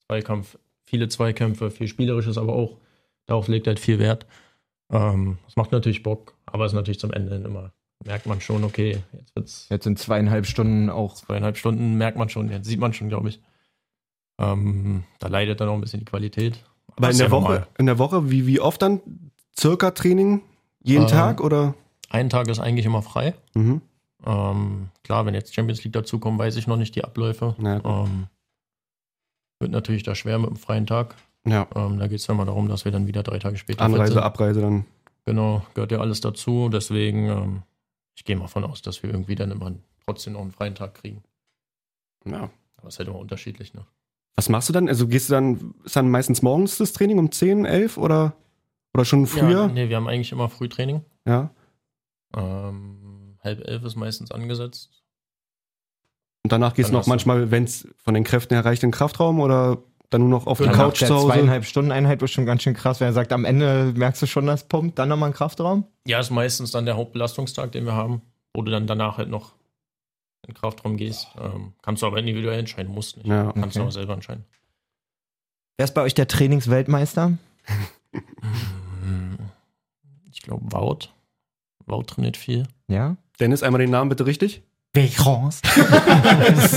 Zweikampf, 0.07 0.57
viele 0.85 1.07
Zweikämpfe, 1.09 1.71
viel 1.71 1.87
Spielerisches, 1.87 2.37
aber 2.37 2.53
auch 2.53 2.77
darauf 3.25 3.47
legt 3.47 3.67
halt 3.67 3.79
viel 3.79 3.99
Wert. 3.99 4.25
Ähm, 4.91 5.37
das 5.45 5.55
macht 5.55 5.71
natürlich 5.71 6.03
Bock, 6.03 6.33
aber 6.45 6.65
es 6.65 6.71
ist 6.71 6.75
natürlich 6.75 6.99
zum 6.99 7.11
Ende 7.13 7.33
hin 7.33 7.45
immer, 7.45 7.71
merkt 8.03 8.25
man 8.25 8.41
schon, 8.41 8.63
okay, 8.63 9.03
jetzt 9.13 9.35
wird's 9.35 9.67
Jetzt 9.69 9.83
sind 9.83 9.99
zweieinhalb 9.99 10.45
Stunden 10.45 10.89
auch. 10.89 11.15
zweieinhalb 11.15 11.57
Stunden, 11.57 11.95
merkt 11.95 12.17
man 12.17 12.29
schon, 12.29 12.49
jetzt 12.49 12.67
sieht 12.67 12.79
man 12.79 12.93
schon, 12.93 13.09
glaube 13.09 13.29
ich. 13.29 13.41
Ähm, 14.39 15.03
da 15.19 15.27
leidet 15.27 15.61
dann 15.61 15.69
auch 15.69 15.75
ein 15.75 15.81
bisschen 15.81 15.99
die 15.99 16.05
Qualität. 16.05 16.63
aber 16.95 17.11
in 17.11 17.17
der 17.17 17.27
ja 17.27 17.31
Woche, 17.31 17.43
normal. 17.43 17.67
in 17.77 17.85
der 17.85 17.99
Woche, 17.99 18.31
wie, 18.31 18.47
wie 18.47 18.59
oft 18.59 18.81
dann? 18.81 19.01
Circa 19.57 19.91
Training? 19.91 20.41
Jeden 20.83 21.03
Ähm, 21.03 21.09
Tag 21.09 21.41
oder? 21.41 21.75
Ein 22.09 22.29
Tag 22.29 22.47
ist 22.47 22.59
eigentlich 22.59 22.85
immer 22.85 23.01
frei. 23.01 23.35
Mhm. 23.53 23.81
Ähm, 24.25 24.89
klar, 25.03 25.25
wenn 25.25 25.33
jetzt 25.33 25.53
Champions 25.53 25.83
League 25.83 25.93
dazukommt, 25.93 26.39
weiß 26.39 26.55
ich 26.55 26.67
noch 26.67 26.77
nicht 26.77 26.95
die 26.95 27.03
Abläufe. 27.03 27.55
Gut. 27.57 27.81
Ähm, 27.85 28.27
wird 29.59 29.71
natürlich 29.71 30.03
da 30.03 30.15
schwer 30.15 30.39
mit 30.39 30.49
dem 30.49 30.55
freien 30.57 30.85
Tag. 30.87 31.15
Ja. 31.45 31.67
Ähm, 31.75 31.97
da 31.99 32.07
geht 32.07 32.19
es 32.19 32.25
dann 32.25 32.37
mal 32.37 32.45
darum, 32.45 32.67
dass 32.67 32.85
wir 32.85 32.91
dann 32.91 33.07
wieder 33.07 33.23
drei 33.23 33.39
Tage 33.39 33.57
später 33.57 33.81
Anreise. 33.83 34.21
Abreise 34.21 34.61
dann. 34.61 34.85
Genau, 35.25 35.65
gehört 35.73 35.91
ja 35.91 35.99
alles 35.99 36.21
dazu. 36.21 36.69
Deswegen, 36.69 37.27
ähm, 37.29 37.63
ich 38.15 38.25
gehe 38.25 38.35
mal 38.35 38.47
von 38.47 38.63
aus, 38.63 38.81
dass 38.81 39.03
wir 39.03 39.11
irgendwie 39.11 39.35
dann 39.35 39.51
immer 39.51 39.71
trotzdem 40.05 40.33
noch 40.33 40.41
einen 40.41 40.51
freien 40.51 40.75
Tag 40.75 40.95
kriegen. 40.95 41.23
Ja. 42.25 42.49
Aber 42.77 42.87
es 42.87 42.95
ist 42.95 42.99
halt 42.99 43.09
immer 43.09 43.19
unterschiedlich, 43.19 43.73
ne? 43.73 43.85
Was 44.35 44.49
machst 44.49 44.69
du 44.69 44.73
dann? 44.73 44.87
Also 44.87 45.07
gehst 45.07 45.29
du 45.29 45.33
dann, 45.33 45.75
ist 45.83 45.95
dann 45.95 46.09
meistens 46.09 46.41
morgens 46.41 46.77
das 46.77 46.93
Training 46.93 47.19
um 47.19 47.31
10, 47.31 47.65
11 47.65 47.97
oder, 47.97 48.33
oder 48.93 49.05
schon 49.05 49.21
Ja, 49.21 49.27
früher? 49.27 49.67
nee, 49.67 49.89
wir 49.89 49.95
haben 49.97 50.07
eigentlich 50.07 50.31
immer 50.31 50.49
Frühtraining. 50.49 51.03
Ja. 51.27 51.51
Ähm, 52.35 53.10
halb 53.43 53.67
elf 53.67 53.83
ist 53.83 53.95
meistens 53.95 54.31
angesetzt. 54.31 54.89
Und 56.43 56.51
danach 56.51 56.73
gehst 56.73 56.89
Dann 56.89 56.93
du 56.93 56.99
noch 56.99 57.07
manchmal, 57.07 57.51
wenn 57.51 57.65
es 57.65 57.87
von 57.97 58.13
den 58.13 58.23
Kräften 58.23 58.55
her 58.55 58.65
reicht, 58.65 58.83
in 58.83 58.89
den 58.89 58.93
Kraftraum 58.93 59.39
oder 59.39 59.83
dann 60.09 60.21
nur 60.21 60.29
noch 60.29 60.47
auf 60.47 60.57
die 60.57 60.63
Genau. 60.65 60.75
Nach 60.75 60.83
Couch 60.85 61.01
der 61.01 61.07
zu 61.07 61.15
Hause? 61.15 61.27
zweieinhalb 61.27 61.65
Stunden 61.65 61.91
Einheit 61.91 62.21
ist 62.21 62.31
schon 62.31 62.45
ganz 62.45 62.63
schön 62.63 62.73
krass. 62.73 62.99
Wenn 62.99 63.07
er 63.07 63.13
sagt, 63.13 63.31
am 63.31 63.45
Ende 63.45 63.93
merkst 63.95 64.21
du 64.21 64.25
schon, 64.25 64.45
das 64.45 64.67
pumpt, 64.67 64.99
dann 64.99 65.09
nochmal 65.09 65.29
ein 65.29 65.33
Kraftraum. 65.33 65.85
Ja, 66.05 66.19
ist 66.19 66.31
meistens 66.31 66.71
dann 66.71 66.85
der 66.85 66.97
Hauptbelastungstag, 66.97 67.71
den 67.71 67.85
wir 67.85 67.93
haben, 67.93 68.21
wo 68.53 68.61
du 68.61 68.71
dann 68.71 68.87
danach 68.87 69.17
halt 69.17 69.29
noch 69.29 69.53
in 70.43 70.53
den 70.53 70.55
Kraftraum 70.55 70.97
gehst. 70.97 71.27
Ähm, 71.39 71.73
kannst 71.81 72.01
du 72.01 72.07
aber 72.07 72.17
individuell 72.17 72.59
entscheiden, 72.59 72.91
musst 72.91 73.17
nicht. 73.17 73.27
Ja, 73.27 73.51
kannst 73.53 73.75
du 73.75 73.79
okay. 73.79 73.81
aber 73.81 73.91
selber 73.91 74.13
entscheiden. 74.13 74.45
Wer 75.77 75.85
ist 75.85 75.93
bei 75.93 76.01
euch 76.01 76.13
der 76.13 76.27
Trainingsweltmeister? 76.27 77.37
Ich 80.33 80.41
glaube, 80.41 80.71
Wout. 80.71 81.09
Wout 81.85 82.03
trainiert 82.03 82.35
viel. 82.35 82.67
Ja? 82.87 83.15
Dennis, 83.41 83.63
einmal 83.63 83.79
den 83.81 83.89
Namen 83.89 84.09
bitte 84.09 84.25
richtig. 84.25 84.63
Vécrance. 84.93 85.61
das 85.63 86.73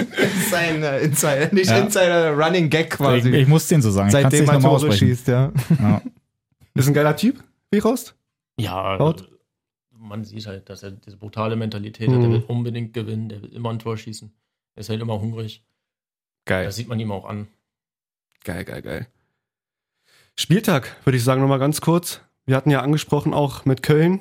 ist 0.00 0.54
ein 0.54 0.82
äh, 0.82 1.00
Insider, 1.00 1.54
nicht 1.54 1.70
Ja. 1.70 1.78
Insider, 1.78 2.36
Running 2.36 2.68
Gag 2.68 2.86
Ich, 2.86 2.90
quasi. 2.90 3.30
ich 3.30 3.46
muss 3.46 3.68
den 3.68 3.82
so 3.82 3.90
sagen. 3.90 4.10
Seitdem 4.10 4.44
ich 4.44 4.48
er 4.50 4.58
nochmal 4.58 4.80
Tore 4.80 4.92
schießt, 4.92 5.28
ja. 5.28 5.52
Ja. 5.80 6.02
Ist 6.74 6.88
ein 6.88 6.94
geiler 6.94 7.16
Typ, 7.16 7.42
wie 7.70 7.78
Rost? 7.78 8.16
Ja, 8.58 8.96
äh, 8.96 9.14
man 9.92 10.24
sieht 10.24 10.46
halt, 10.46 10.68
dass 10.68 10.82
er 10.82 10.90
diese 10.92 11.16
brutale 11.16 11.56
Mentalität 11.56 12.08
hat. 12.08 12.16
Mhm. 12.16 12.20
Der 12.22 12.30
will 12.30 12.44
unbedingt 12.48 12.94
gewinnen, 12.94 13.28
der 13.28 13.42
will 13.42 13.52
immer 13.52 13.70
ein 13.70 13.78
Tor 13.78 13.96
schießen. 13.96 14.32
Er 14.74 14.80
ist 14.80 14.88
halt 14.88 15.00
immer 15.00 15.20
hungrig. 15.20 15.64
Geil. 16.44 16.64
Das 16.64 16.76
sieht 16.76 16.88
man 16.88 16.98
ihm 16.98 17.12
auch 17.12 17.24
an. 17.26 17.46
Geil, 18.44 18.64
geil, 18.64 18.82
geil. 18.82 19.06
Spieltag, 20.36 20.96
würde 21.04 21.16
ich 21.16 21.24
sagen, 21.24 21.40
nochmal 21.40 21.58
ganz 21.58 21.80
kurz. 21.80 22.20
Wir 22.46 22.56
hatten 22.56 22.70
ja 22.70 22.80
angesprochen 22.80 23.34
auch 23.34 23.64
mit 23.64 23.82
Köln. 23.82 24.20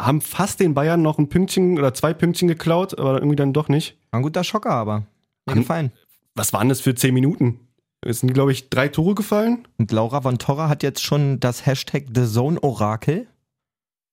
Haben 0.00 0.20
fast 0.20 0.60
den 0.60 0.74
Bayern 0.74 1.02
noch 1.02 1.18
ein 1.18 1.28
Pünktchen 1.28 1.76
oder 1.78 1.92
zwei 1.92 2.14
Pünktchen 2.14 2.46
geklaut, 2.48 2.98
aber 2.98 3.14
irgendwie 3.16 3.36
dann 3.36 3.52
doch 3.52 3.68
nicht. 3.68 3.98
War 4.10 4.20
ein 4.20 4.22
guter 4.22 4.44
Schocker, 4.44 4.70
aber. 4.70 5.00
Mir 5.46 5.52
An- 5.52 5.58
gefallen. 5.58 5.92
Was 6.34 6.52
waren 6.52 6.68
das 6.68 6.80
für 6.80 6.94
zehn 6.94 7.14
Minuten? 7.14 7.60
Es 8.02 8.20
sind, 8.20 8.32
glaube 8.32 8.52
ich, 8.52 8.70
drei 8.70 8.86
Tore 8.86 9.16
gefallen. 9.16 9.66
Und 9.76 9.90
Laura 9.90 10.20
von 10.20 10.38
Torra 10.38 10.68
hat 10.68 10.84
jetzt 10.84 11.02
schon 11.02 11.40
das 11.40 11.66
Hashtag 11.66 12.04
The 12.14 12.26
Zone 12.26 12.62
Orakel, 12.62 13.26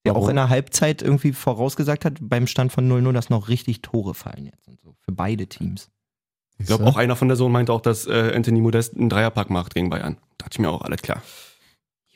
der 0.06 0.14
Warum? 0.16 0.24
auch 0.26 0.30
in 0.30 0.36
der 0.38 0.50
Halbzeit 0.50 1.04
irgendwie 1.04 1.34
vorausgesagt 1.34 2.04
hat, 2.04 2.18
beim 2.20 2.48
Stand 2.48 2.72
von 2.72 2.92
0-0, 2.92 3.12
dass 3.12 3.30
noch 3.30 3.48
richtig 3.48 3.84
Tore 3.84 4.16
fallen 4.16 4.46
jetzt 4.46 4.68
und 4.68 4.80
so. 4.82 4.96
Für 5.02 5.12
beide 5.12 5.46
Teams. 5.46 5.92
Ich 6.58 6.66
glaube, 6.66 6.86
auch 6.86 6.96
einer 6.98 7.16
von 7.16 7.28
der 7.28 7.38
Sohn 7.38 7.52
meinte 7.52 7.74
auch, 7.74 7.82
dass 7.82 8.08
äh, 8.08 8.32
Anthony 8.34 8.62
Modest 8.62 8.96
einen 8.96 9.10
Dreierpack 9.10 9.52
macht 9.52 9.76
gegen 9.76 9.90
Bayern. 9.92 10.18
Dachte 10.40 10.54
ich 10.56 10.60
mir 10.60 10.70
auch, 10.70 10.82
alles 10.82 11.02
klar. 11.04 11.22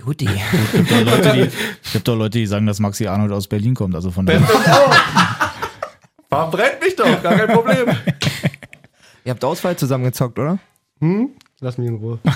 Juti. 0.01 0.27
Es 0.27 0.71
gibt 0.71 0.91
doch 0.91 1.03
Leute, 1.03 1.33
die, 1.33 1.49
es 1.83 1.91
gibt 1.93 2.07
doch 2.07 2.15
Leute, 2.15 2.37
die 2.39 2.45
sagen, 2.45 2.65
dass 2.65 2.79
Maxi 2.79 3.07
Arnold 3.07 3.31
aus 3.31 3.47
Berlin 3.47 3.75
kommt. 3.75 3.95
Also 3.95 4.11
von 4.11 4.25
daher. 4.25 4.41
Verbrennt 6.29 6.81
mich 6.81 6.95
doch, 6.95 7.21
gar 7.21 7.35
kein 7.35 7.49
Problem. 7.49 7.87
Ihr 9.25 9.31
habt 9.31 9.43
Auswahl 9.43 9.75
zusammengezockt, 9.75 10.37
oder? 10.39 10.59
Hm? 11.01 11.31
Lass 11.59 11.77
mich 11.77 11.87
in 11.87 11.95
Ruhe. 11.95 12.19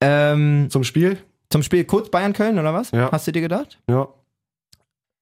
Ähm, 0.00 0.68
Zum 0.70 0.84
Spiel? 0.84 1.18
zum 1.50 1.62
Spiel 1.62 1.84
kurz 1.84 2.10
Bayern-Köln, 2.10 2.58
oder 2.58 2.72
was? 2.74 2.90
Ja. 2.90 3.10
Hast 3.10 3.26
du 3.26 3.32
dir 3.32 3.40
gedacht? 3.40 3.80
Ja. 3.88 4.06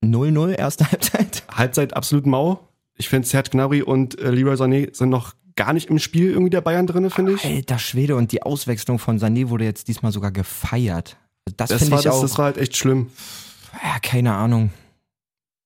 0-0, 0.05 0.53
erste 0.55 0.91
Halbzeit. 0.91 1.45
Halbzeit 1.51 1.95
absolut 1.95 2.27
mau. 2.27 2.69
Ich 2.97 3.09
finde, 3.09 3.27
Serge 3.29 3.51
Gnabry 3.51 3.83
und 3.83 4.19
äh, 4.19 4.31
Leroy 4.31 4.55
Sané 4.55 4.95
sind 4.95 5.09
noch 5.11 5.35
gar 5.57 5.73
nicht 5.73 5.89
im 5.91 5.99
Spiel 5.99 6.31
irgendwie 6.31 6.51
der 6.51 6.61
Bayern 6.61 6.87
drin, 6.87 7.09
finde 7.11 7.33
ich. 7.33 7.45
Alter 7.45 7.79
Schwede, 7.79 8.17
und 8.17 8.31
die 8.33 8.43
Auswechslung 8.43 8.99
von 8.99 9.19
Sané 9.19 9.49
wurde 9.49 9.65
jetzt 9.65 9.89
diesmal 9.89 10.13
sogar 10.13 10.31
gefeiert. 10.31 11.17
Das, 11.57 11.71
Das, 11.71 11.79
finde 11.79 11.93
war, 11.93 11.99
ich 12.01 12.05
das, 12.05 12.15
auch. 12.15 12.23
das 12.23 12.39
war 12.39 12.45
halt 12.47 12.59
echt 12.59 12.77
schlimm. 12.77 13.11
ja, 13.83 13.99
keine 14.01 14.35
Ahnung. 14.35 14.71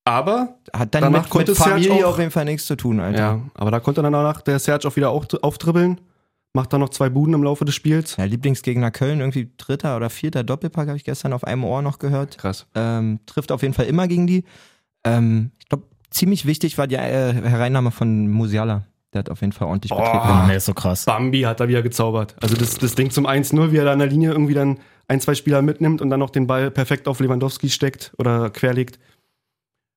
Aber, 0.05 0.55
Hat 0.73 0.95
dann 0.95 1.03
Danach 1.03 1.23
mit, 1.23 1.29
konnte 1.29 1.51
mit 1.51 1.57
Serge 1.57 1.71
Familie 1.83 2.05
auch- 2.05 2.11
auf 2.13 2.19
jeden 2.19 2.31
Fall 2.31 2.45
nichts 2.45 2.65
zu 2.65 2.75
tun, 2.75 2.99
Alter. 2.99 3.19
ja, 3.19 3.39
aber 3.53 3.69
da 3.71 3.79
konnte 3.79 4.01
dann 4.01 4.13
danach 4.13 4.41
der 4.41 4.57
Serge 4.59 4.87
auch 4.87 4.95
wieder 4.95 5.09
auch, 5.11 5.25
auftribbeln. 5.41 6.01
Macht 6.53 6.73
dann 6.73 6.81
noch 6.81 6.89
zwei 6.89 7.09
Buden 7.09 7.33
im 7.33 7.43
Laufe 7.43 7.63
des 7.63 7.75
Spiels. 7.75 8.17
Ja, 8.17 8.25
Lieblingsgegner 8.25 8.91
Köln, 8.91 9.21
irgendwie 9.21 9.49
dritter 9.55 9.95
oder 9.95 10.09
vierter 10.09 10.43
Doppelpack, 10.43 10.87
habe 10.89 10.97
ich 10.97 11.05
gestern 11.05 11.31
auf 11.31 11.45
einem 11.45 11.63
Ohr 11.63 11.81
noch 11.81 11.97
gehört. 11.97 12.37
Krass. 12.39 12.65
Ähm, 12.75 13.19
trifft 13.25 13.53
auf 13.53 13.61
jeden 13.61 13.73
Fall 13.73 13.85
immer 13.85 14.07
gegen 14.09 14.27
die. 14.27 14.43
Ähm, 15.05 15.51
ich 15.59 15.69
glaube, 15.69 15.85
ziemlich 16.09 16.45
wichtig 16.45 16.77
war 16.77 16.87
die 16.87 16.95
äh, 16.95 17.33
Hereinnahme 17.33 17.91
von 17.91 18.27
Musiala. 18.29 18.83
Der 19.13 19.19
hat 19.19 19.29
auf 19.29 19.41
jeden 19.41 19.51
Fall 19.53 19.67
ordentlich 19.67 19.91
Betrieb 19.91 20.21
Oh. 20.23 20.47
Der 20.47 20.55
ist 20.57 20.65
so 20.65 20.73
krass. 20.73 21.05
Bambi 21.05 21.41
hat 21.41 21.59
da 21.59 21.67
wieder 21.67 21.81
gezaubert. 21.81 22.35
Also 22.41 22.55
das, 22.55 22.75
das 22.75 22.95
Ding 22.95 23.11
zum 23.11 23.27
1-0, 23.27 23.71
wie 23.71 23.77
er 23.77 23.85
da 23.85 23.93
an 23.93 23.99
der 23.99 24.07
Linie 24.07 24.31
irgendwie 24.31 24.53
dann 24.53 24.79
ein, 25.07 25.19
zwei 25.19 25.35
Spieler 25.35 25.61
mitnimmt 25.61 26.01
und 26.01 26.09
dann 26.09 26.19
noch 26.19 26.29
den 26.29 26.47
Ball 26.47 26.71
perfekt 26.71 27.07
auf 27.07 27.19
Lewandowski 27.19 27.69
steckt 27.69 28.13
oder 28.17 28.49
querlegt. 28.49 28.99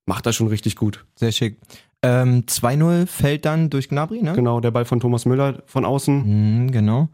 Macht 0.06 0.26
er 0.26 0.32
schon 0.32 0.48
richtig 0.48 0.76
gut. 0.76 1.04
Sehr 1.14 1.32
schick. 1.32 1.58
Ähm, 2.02 2.44
2-0 2.46 3.06
fällt 3.06 3.44
dann 3.46 3.70
durch 3.70 3.88
Gnabry, 3.88 4.20
ne? 4.22 4.34
Genau, 4.34 4.60
der 4.60 4.72
Ball 4.72 4.84
von 4.84 5.00
Thomas 5.00 5.24
Müller 5.24 5.62
von 5.64 5.84
außen. 5.84 6.64
Mhm, 6.64 6.72
genau. 6.72 7.08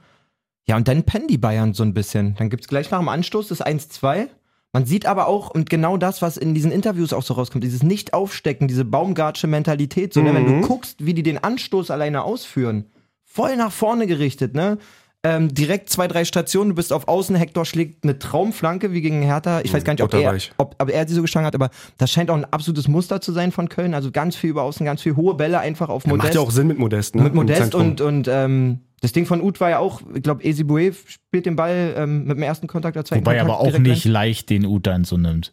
Ja, 0.67 0.77
und 0.77 0.89
dann 0.89 1.05
pennen 1.05 1.29
die 1.29 1.39
Bayern 1.39 1.75
so 1.75 1.83
ein 1.83 1.95
bisschen. 1.95 2.35
Dann 2.37 2.51
gibt's 2.51 2.67
gleich 2.67 2.91
nach 2.91 2.99
dem 2.99 3.09
Anstoß 3.09 3.49
das 3.49 3.61
1-2. 3.65 4.29
Man 4.73 4.87
sieht 4.87 5.05
aber 5.07 5.27
auch, 5.27 5.51
und 5.51 5.69
genau 5.69 5.97
das, 5.97 6.23
was 6.23 6.37
in 6.37 6.55
diesen 6.55 6.71
Interviews 6.71 7.13
auch 7.13 7.23
so 7.25 7.35
rauskommt, 7.35 7.65
dieses 7.65 7.83
Nicht-Aufstecken, 7.83 8.69
diese 8.69 8.85
Baumgartsche 8.85 9.49
Mentalität, 9.49 10.15
so, 10.15 10.23
ne, 10.23 10.33
wenn 10.33 10.45
Mhm. 10.45 10.63
du 10.63 10.69
guckst, 10.69 11.05
wie 11.05 11.15
die 11.15 11.25
den 11.25 11.39
Anstoß 11.39 11.91
alleine 11.91 12.23
ausführen, 12.23 12.85
voll 13.25 13.57
nach 13.57 13.73
vorne 13.73 14.07
gerichtet, 14.07 14.55
ne? 14.55 14.79
Ähm, 15.23 15.53
direkt 15.53 15.91
zwei, 15.91 16.09
drei 16.09 16.25
Stationen, 16.25 16.71
du 16.71 16.77
bist 16.77 16.95
auf 16.95 17.07
Außen, 17.07 17.37
Hector 17.37 17.67
schlägt 17.67 18.05
eine 18.05 18.19
Traumflanke 18.19 18.93
wie 18.93 19.03
gegen 19.03 19.21
Hertha. 19.21 19.61
Ich 19.61 19.75
weiß 19.75 19.85
gar 19.85 19.93
nicht, 19.93 20.03
ob 20.03 20.15
er, 20.15 20.35
ob, 20.57 20.77
ob 20.79 20.89
er 20.91 21.07
sie 21.07 21.13
so 21.15 21.21
geschlagen 21.21 21.47
hat, 21.47 21.55
aber 21.55 21.69
das 21.99 22.11
scheint 22.11 22.31
auch 22.31 22.37
ein 22.37 22.47
absolutes 22.47 22.89
Muster 22.89 23.21
zu 23.21 23.33
sein 23.33 23.53
von 23.53 23.69
Köln. 23.69 23.93
Also 23.93 24.13
ganz 24.13 24.35
viel 24.35 24.49
über 24.49 24.63
Außen, 24.63 24.87
ganz 24.87 25.03
viel 25.03 25.17
hohe 25.17 25.35
Bälle 25.35 25.59
einfach 25.61 25.91
auf 25.91 26.05
Ja, 26.07 26.11
Modest 26.11 26.25
macht 26.29 26.35
ja 26.37 26.41
auch 26.41 26.51
Sinn 26.51 26.69
mit 26.69 26.79
Modest, 26.79 27.17
ne? 27.17 27.23
mit 27.25 27.35
Modest 27.35 27.75
und, 27.75 28.01
und 28.01 28.29
ähm, 28.29 28.79
das 29.01 29.13
Ding 29.13 29.27
von 29.27 29.41
Uth 29.41 29.61
war 29.61 29.71
ja 29.71 29.79
auch, 29.79 30.03
ich 30.15 30.23
glaube, 30.23 30.43
Ezibue 30.45 30.93
spielt 31.07 31.47
den 31.47 31.57
Ball 31.57 31.95
ähm, 31.97 32.25
mit 32.25 32.37
dem 32.37 32.43
ersten 32.43 32.67
Kontakt 32.67 32.97
oder 32.97 33.05
zweiten 33.05 33.23
Wobei 33.25 33.39
Kontakt 33.39 33.51
aber 33.51 33.61
auch 33.61 33.67
direkt 33.67 33.83
nicht 33.87 34.07
rein. 34.07 34.13
leicht 34.13 34.51
den 34.51 34.65
Ut 34.67 34.87
dann 34.87 35.05
so 35.05 35.17
nimmt. 35.17 35.53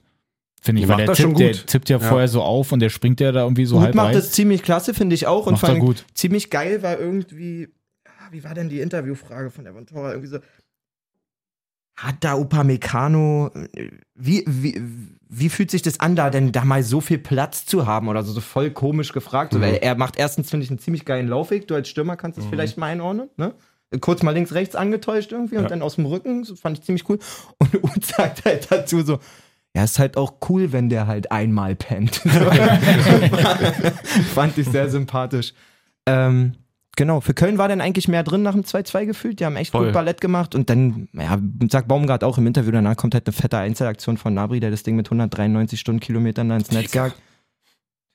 Finde 0.61 0.81
ich, 0.81 0.87
weil 0.87 0.97
der 1.05 1.13
tippt, 1.13 1.39
der 1.39 1.51
tippt 1.53 1.89
ja, 1.89 1.97
Ja. 1.97 2.07
vorher 2.09 2.27
so 2.27 2.41
auf 2.41 2.71
und 2.71 2.79
der 2.81 2.89
springt 2.89 3.19
ja 3.21 3.31
da 3.31 3.43
irgendwie 3.43 3.65
so 3.65 3.77
Uth 3.77 3.83
halb 3.83 3.95
macht 3.95 4.07
rein. 4.07 4.13
das 4.15 4.31
ziemlich 4.31 4.63
klasse, 4.63 4.93
finde 4.93 5.13
ich 5.15 5.27
auch. 5.27 5.45
Und 5.45 5.53
Macht 5.53 5.61
vor 5.61 5.69
allem 5.69 5.79
gut. 5.79 6.03
ziemlich 6.13 6.49
geil 6.49 6.81
war 6.83 6.99
irgendwie, 6.99 7.69
ah, 8.05 8.27
wie 8.31 8.43
war 8.43 8.53
denn 8.53 8.67
die 8.67 8.81
Interviewfrage 8.81 9.49
von 9.51 9.65
Evan 9.65 9.85
Torra? 9.85 10.11
Irgendwie 10.11 10.29
so, 10.29 10.39
hat 11.97 12.17
da 12.19 12.35
Upamecano, 12.35 13.49
wie, 14.15 14.43
wie, 14.47 14.81
wie 15.29 15.49
fühlt 15.49 15.71
sich 15.71 15.81
das 15.81 15.99
an, 15.99 16.15
da 16.15 16.29
denn 16.29 16.51
da 16.51 16.63
mal 16.63 16.83
so 16.83 17.01
viel 17.01 17.17
Platz 17.17 17.65
zu 17.65 17.87
haben 17.87 18.07
oder 18.07 18.23
so, 18.23 18.31
so 18.33 18.41
voll 18.41 18.69
komisch 18.69 19.13
gefragt, 19.13 19.53
so, 19.53 19.59
Mhm. 19.59 19.63
weil 19.63 19.73
er 19.81 19.95
macht 19.95 20.17
erstens, 20.17 20.49
finde 20.51 20.63
ich, 20.63 20.69
einen 20.69 20.79
ziemlich 20.79 21.05
geilen 21.05 21.27
Laufweg, 21.27 21.67
du 21.67 21.73
als 21.75 21.89
Stürmer 21.89 22.15
kannst 22.15 22.37
es 22.37 22.45
vielleicht 22.45 22.77
mal 22.77 22.87
einordnen, 22.87 23.29
ne? 23.35 23.53
Kurz 24.01 24.21
mal 24.21 24.31
links, 24.31 24.53
rechts 24.53 24.75
angetäuscht 24.75 25.31
irgendwie 25.31 25.55
und 25.57 25.63
Ja. 25.63 25.69
dann 25.69 25.81
aus 25.81 25.95
dem 25.95 26.05
Rücken, 26.05 26.43
so 26.43 26.55
fand 26.55 26.77
ich 26.77 26.83
ziemlich 26.83 27.07
cool. 27.09 27.17
Und 27.57 27.73
Uth 27.83 28.05
sagt 28.05 28.45
halt 28.45 28.67
dazu 28.69 29.01
so, 29.01 29.19
ja, 29.75 29.83
ist 29.83 29.97
halt 29.97 30.17
auch 30.17 30.33
cool, 30.49 30.71
wenn 30.73 30.89
der 30.89 31.07
halt 31.07 31.31
einmal 31.31 31.75
pennt. 31.75 32.17
Fand 34.33 34.57
ich 34.57 34.67
sehr 34.67 34.89
sympathisch. 34.89 35.53
Ähm, 36.05 36.53
genau, 36.97 37.21
für 37.21 37.33
Köln 37.33 37.57
war 37.57 37.69
dann 37.69 37.79
eigentlich 37.79 38.09
mehr 38.09 38.23
drin 38.23 38.43
nach 38.43 38.51
dem 38.51 38.63
2-2 38.63 39.05
gefühlt. 39.05 39.39
Die 39.39 39.45
haben 39.45 39.55
echt 39.55 39.71
Voll. 39.71 39.85
gut 39.85 39.93
Ballett 39.93 40.19
gemacht 40.19 40.53
und 40.55 40.69
dann, 40.69 41.07
ja, 41.13 41.37
sagt 41.71 41.87
Baumgart 41.87 42.25
auch 42.25 42.37
im 42.37 42.45
Interview, 42.47 42.71
danach 42.71 42.97
kommt 42.97 43.13
halt 43.13 43.25
eine 43.25 43.33
fette 43.33 43.57
Einzelaktion 43.57 44.17
von 44.17 44.33
Nabri, 44.33 44.59
der 44.59 44.71
das 44.71 44.83
Ding 44.83 44.97
mit 44.97 45.07
193 45.07 45.79
Stundenkilometern 45.79 46.49
da 46.49 46.57
ins 46.57 46.71
Netz 46.71 46.93
jagt. 46.93 47.15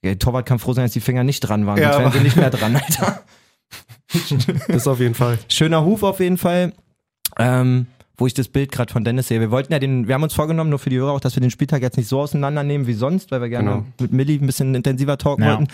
Der 0.05 0.19
Torwart 0.19 0.45
kann 0.47 0.59
froh 0.59 0.75
sein, 0.75 0.85
dass 0.85 0.93
die 0.93 1.01
Finger 1.01 1.25
nicht 1.25 1.41
dran 1.41 1.65
waren, 1.65 1.79
Ja, 1.81 1.93
sonst 1.95 2.03
wären 2.05 2.13
sie 2.13 2.21
nicht 2.25 2.37
mehr 2.37 2.51
dran, 2.51 2.77
Alter. 2.77 3.23
Das 4.69 4.87
auf 4.87 5.01
jeden 5.01 5.15
Fall. 5.15 5.39
Schöner 5.49 5.85
Huf 5.87 6.03
auf 6.03 6.21
jeden 6.21 6.37
Fall. 6.37 6.73
Ähm, 7.39 7.87
wo 8.19 8.27
ich 8.27 8.35
das 8.35 8.49
Bild 8.49 8.71
gerade 8.71 8.93
von 8.93 9.05
Dennis 9.05 9.29
sehe. 9.29 9.41
Wir 9.41 9.51
wollten 9.51 9.73
ja 9.73 9.79
den, 9.79 10.07
wir 10.07 10.15
haben 10.15 10.23
uns 10.23 10.35
vorgenommen, 10.35 10.69
nur 10.69 10.79
für 10.79 10.91
die 10.91 10.99
Hörer 10.99 11.13
auch, 11.13 11.21
dass 11.21 11.35
wir 11.35 11.41
den 11.41 11.51
Spieltag 11.51 11.81
jetzt 11.81 11.97
nicht 11.97 12.09
so 12.09 12.21
auseinandernehmen 12.21 12.87
wie 12.87 12.93
sonst, 12.93 13.31
weil 13.31 13.41
wir 13.41 13.49
gerne 13.49 13.71
Genau. 13.71 13.87
mit 14.01 14.13
Milli 14.13 14.37
ein 14.37 14.47
bisschen 14.47 14.75
intensiver 14.75 15.17
talken 15.17 15.45
Ja. 15.45 15.51
wollten. 15.59 15.69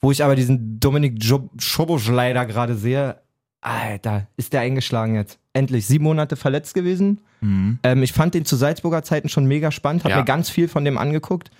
Wo 0.00 0.10
ich 0.10 0.24
aber 0.24 0.34
diesen 0.36 0.80
Dominik 0.80 1.22
Jo- 1.22 1.50
Schobosch 1.58 2.08
leider 2.08 2.46
gerade 2.46 2.74
sehe. 2.76 3.16
Alter, 3.62 4.26
ist 4.38 4.54
der 4.54 4.62
eingeschlagen 4.62 5.14
jetzt. 5.16 5.38
Endlich. 5.52 5.86
Sieben 5.86 6.04
Monate 6.04 6.36
verletzt 6.36 6.72
gewesen. 6.72 7.20
Mhm. 7.42 7.78
Ähm, 7.82 8.02
ich 8.02 8.12
fand 8.14 8.32
den 8.34 8.46
zu 8.46 8.56
Salzburger 8.56 9.02
Zeiten 9.02 9.28
schon 9.28 9.44
mega 9.44 9.70
spannend, 9.70 10.04
hab 10.04 10.10
Ja. 10.10 10.18
mir 10.18 10.24
ganz 10.24 10.48
viel 10.48 10.66
von 10.68 10.84
dem 10.84 10.96
angeguckt. 10.96 11.50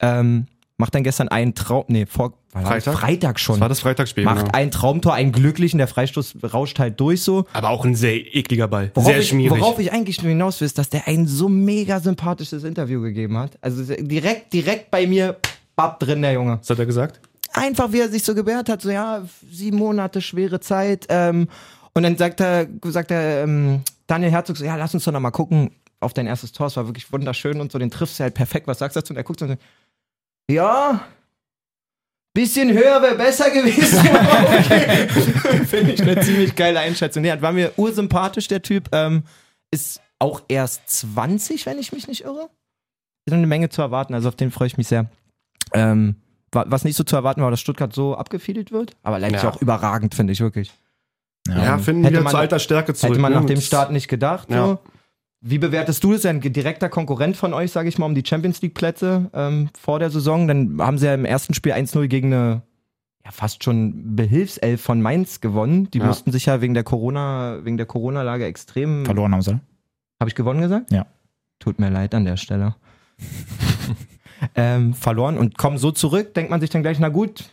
Ähm, 0.00 0.46
macht 0.76 0.94
dann 0.96 1.04
gestern 1.04 1.28
einen 1.28 1.54
Traum, 1.54 1.84
nee, 1.86 2.06
vor 2.06 2.34
war 2.52 2.62
das 2.62 2.70
Freitag? 2.84 2.94
Freitag 2.98 3.40
schon. 3.40 3.54
Das 3.54 3.60
war 3.60 3.68
das 3.68 3.80
Freitagsspiel. 3.80 4.24
macht 4.24 4.46
genau. 4.46 4.50
ein 4.58 4.70
Traumtor, 4.72 5.14
einen 5.14 5.30
glücklichen, 5.32 5.78
der 5.78 5.88
Freistoß 5.88 6.36
rauscht 6.52 6.78
halt 6.80 6.98
durch 7.00 7.22
so. 7.22 7.46
Aber 7.52 7.70
auch 7.70 7.84
ein 7.84 7.94
sehr 7.96 8.14
ekliger 8.34 8.66
Ball. 8.68 8.90
Worauf 8.94 9.08
sehr 9.10 9.20
ich, 9.20 9.28
schmierig. 9.28 9.60
Worauf 9.60 9.78
ich 9.80 9.92
eigentlich 9.92 10.22
nur 10.22 10.30
hinaus 10.30 10.60
will, 10.60 10.66
ist, 10.66 10.78
dass 10.78 10.88
der 10.88 11.06
ein 11.06 11.26
so 11.28 11.48
mega 11.48 11.98
sympathisches 12.00 12.62
Interview 12.64 13.00
gegeben 13.00 13.36
hat. 13.38 13.58
Also 13.60 13.82
direkt, 14.00 14.52
direkt 14.52 14.90
bei 14.92 15.06
mir, 15.06 15.36
bapp 15.76 15.98
drin, 16.00 16.22
der 16.22 16.32
Junge. 16.32 16.58
Was 16.60 16.70
hat 16.70 16.78
er 16.78 16.86
gesagt? 16.86 17.20
Einfach, 17.54 17.92
wie 17.92 18.00
er 18.00 18.08
sich 18.08 18.24
so 18.24 18.34
gebärt 18.34 18.68
hat, 18.68 18.82
so 18.82 18.90
ja, 18.90 19.24
sieben 19.50 19.78
Monate, 19.78 20.20
schwere 20.20 20.60
Zeit. 20.60 21.06
Ähm, 21.08 21.48
und 21.94 22.02
dann 22.02 22.16
sagt 22.16 22.40
er, 22.40 22.66
sagt 22.82 23.12
er, 23.12 23.44
ähm, 23.44 23.82
Daniel 24.06 24.32
Herzog 24.32 24.56
so, 24.56 24.64
ja, 24.64 24.76
lass 24.76 24.92
uns 24.92 25.04
doch 25.04 25.12
noch 25.12 25.20
mal 25.20 25.30
gucken 25.30 25.70
auf 26.00 26.12
dein 26.12 26.26
erstes 26.26 26.52
Tor. 26.52 26.66
Es 26.66 26.76
war 26.76 26.86
wirklich 26.86 27.10
wunderschön 27.12 27.60
und 27.60 27.70
so, 27.72 27.78
den 27.78 27.90
triffst 27.90 28.18
du 28.18 28.24
halt 28.24 28.34
perfekt. 28.34 28.66
Was 28.66 28.80
sagst 28.80 28.96
du 28.96 29.00
dazu? 29.00 29.12
Und 29.12 29.16
er 29.16 29.24
guckt 29.24 29.38
so 29.38 29.44
und 29.44 29.52
sagt, 29.52 29.62
ja, 30.50 31.06
bisschen 32.34 32.72
höher 32.72 33.00
wäre 33.00 33.14
besser 33.14 33.50
gewesen. 33.50 34.00
okay. 34.00 35.08
Finde 35.64 35.92
ich 35.92 36.02
eine 36.02 36.20
ziemlich 36.20 36.54
geile 36.54 36.80
Einschätzung. 36.80 37.22
Nee, 37.22 37.40
war 37.40 37.52
mir 37.52 37.72
ursympathisch, 37.76 38.48
der 38.48 38.60
Typ. 38.60 38.88
Ähm, 38.92 39.22
ist 39.70 40.00
auch 40.18 40.42
erst 40.48 40.88
20, 40.90 41.66
wenn 41.66 41.78
ich 41.78 41.92
mich 41.92 42.08
nicht 42.08 42.24
irre. 42.24 42.50
Ist 43.26 43.32
eine 43.32 43.46
Menge 43.46 43.68
zu 43.70 43.80
erwarten, 43.80 44.14
also 44.14 44.28
auf 44.28 44.36
den 44.36 44.50
freue 44.50 44.66
ich 44.66 44.76
mich 44.76 44.88
sehr. 44.88 45.06
Ähm, 45.72 46.16
was 46.54 46.84
nicht 46.84 46.96
so 46.96 47.04
zu 47.04 47.16
erwarten 47.16 47.42
war, 47.42 47.50
dass 47.50 47.60
Stuttgart 47.60 47.92
so 47.92 48.16
abgefiedelt 48.16 48.72
wird, 48.72 48.92
aber 49.02 49.18
Leipzig 49.18 49.42
Ja. 49.42 49.50
auch 49.50 49.60
überragend, 49.60 50.14
finde 50.14 50.32
ich 50.32 50.40
wirklich. 50.40 50.72
Ja, 51.48 51.78
finden 51.78 52.04
Hätte 52.04 52.14
wieder 52.14 52.22
man- 52.24 52.30
zu 52.30 52.36
alter 52.38 52.58
Stärke 52.58 52.94
zurück. 52.94 53.12
Hätte 53.12 53.20
man 53.20 53.32
ne? 53.32 53.40
nach 53.40 53.46
dem 53.46 53.60
Start 53.60 53.90
nicht 53.92 54.08
gedacht. 54.08 54.50
Ja. 54.50 54.66
So. 54.66 54.78
Wie 55.46 55.58
bewertest 55.58 56.02
du 56.02 56.12
das? 56.14 56.24
Ein 56.24 56.40
direkter 56.40 56.88
Konkurrent 56.88 57.36
von 57.36 57.52
euch, 57.52 57.70
sage 57.70 57.90
ich 57.90 57.98
mal, 57.98 58.06
um 58.06 58.14
die 58.14 58.24
Champions 58.26 58.62
League 58.62 58.72
Plätze 58.72 59.28
ähm, 59.34 59.68
vor 59.78 59.98
der 59.98 60.08
Saison. 60.10 60.48
Dann 60.48 60.80
haben 60.80 60.96
sie 60.96 61.04
ja 61.04 61.12
im 61.12 61.26
ersten 61.26 61.52
Spiel 61.52 61.72
1-0 61.72 62.06
gegen 62.08 62.32
eine 62.32 62.62
ja, 63.26 63.30
fast 63.30 63.62
schon 63.62 64.16
Behilfself 64.16 64.80
von 64.80 65.02
Mainz 65.02 65.42
gewonnen. 65.42 65.90
Die 65.90 65.98
Ja. 65.98 66.06
mussten 66.06 66.32
sich 66.32 66.46
ja 66.46 66.62
wegen 66.62 66.72
der 66.72 66.82
Corona, 66.84 67.58
wegen 67.62 67.76
der 67.76 67.84
Corona-Lage 67.86 68.46
extrem. 68.46 69.04
Verloren 69.04 69.32
haben 69.34 69.42
sie. 69.42 69.60
Habe 70.20 70.28
ich 70.28 70.34
gewonnen 70.34 70.62
gesagt? 70.62 70.90
Ja. 70.90 71.04
Tut 71.58 71.78
mir 71.78 71.90
leid 71.90 72.14
an 72.14 72.24
der 72.24 72.38
Stelle. 72.38 72.74
ähm, 74.54 74.94
verloren 74.94 75.38
und 75.38 75.58
kommen 75.58 75.78
so 75.78 75.90
zurück, 75.90 76.34
denkt 76.34 76.50
man 76.50 76.60
sich 76.60 76.70
dann 76.70 76.82
gleich, 76.82 76.98
na 76.98 77.08
gut, 77.08 77.44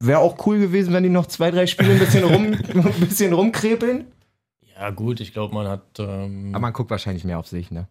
wäre 0.00 0.18
auch 0.20 0.46
cool 0.46 0.58
gewesen, 0.58 0.92
wenn 0.92 1.02
die 1.02 1.08
noch 1.08 1.26
zwei, 1.26 1.50
drei 1.50 1.66
Spiele 1.66 1.92
ein 1.92 1.98
bisschen, 1.98 2.24
rum, 2.24 2.44
ein 2.74 3.00
bisschen 3.00 3.32
rumkrepeln. 3.32 4.06
Ja, 4.74 4.90
gut, 4.90 5.20
ich 5.20 5.32
glaube, 5.32 5.54
man 5.54 5.68
hat. 5.68 5.98
Ähm, 5.98 6.50
Aber 6.52 6.60
man 6.60 6.72
guckt 6.72 6.90
wahrscheinlich 6.90 7.24
mehr 7.24 7.38
auf 7.38 7.46
sich, 7.46 7.70
ne? 7.70 7.88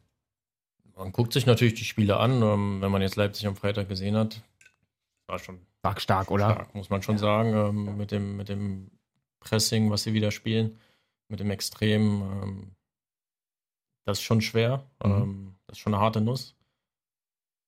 man 0.95 1.11
guckt 1.11 1.33
sich 1.33 1.45
natürlich 1.45 1.73
die 1.73 1.83
Spiele 1.83 2.17
an. 2.17 2.41
Ähm, 2.41 2.81
wenn 2.81 2.91
man 2.91 3.01
jetzt 3.01 3.15
Leipzig 3.15 3.47
am 3.47 3.55
Freitag 3.55 3.89
gesehen 3.89 4.15
hat, 4.15 4.41
war 5.27 5.39
schon 5.39 5.59
War 5.81 5.99
stark, 5.99 6.31
oder? 6.31 6.51
stark, 6.51 6.75
muss 6.75 6.89
man 6.89 7.01
schon 7.01 7.17
sagen. 7.17 7.53
Ähm, 7.53 7.97
mit, 7.97 8.11
dem, 8.11 8.37
mit 8.37 8.49
dem 8.49 8.91
Pressing, 9.39 9.91
was 9.91 10.03
sie 10.03 10.13
wieder 10.13 10.31
spielen, 10.31 10.77
mit 11.27 11.39
dem 11.39 11.51
Extrem. 11.51 12.21
Ähm, 12.21 12.71
das 14.05 14.19
ist 14.19 14.23
schon 14.23 14.41
schwer. 14.41 14.85
Mhm. 15.03 15.11
Ähm, 15.11 15.55
das 15.67 15.77
ist 15.77 15.81
schon 15.81 15.93
eine 15.93 16.01
harte 16.01 16.21
Nuss. 16.21 16.54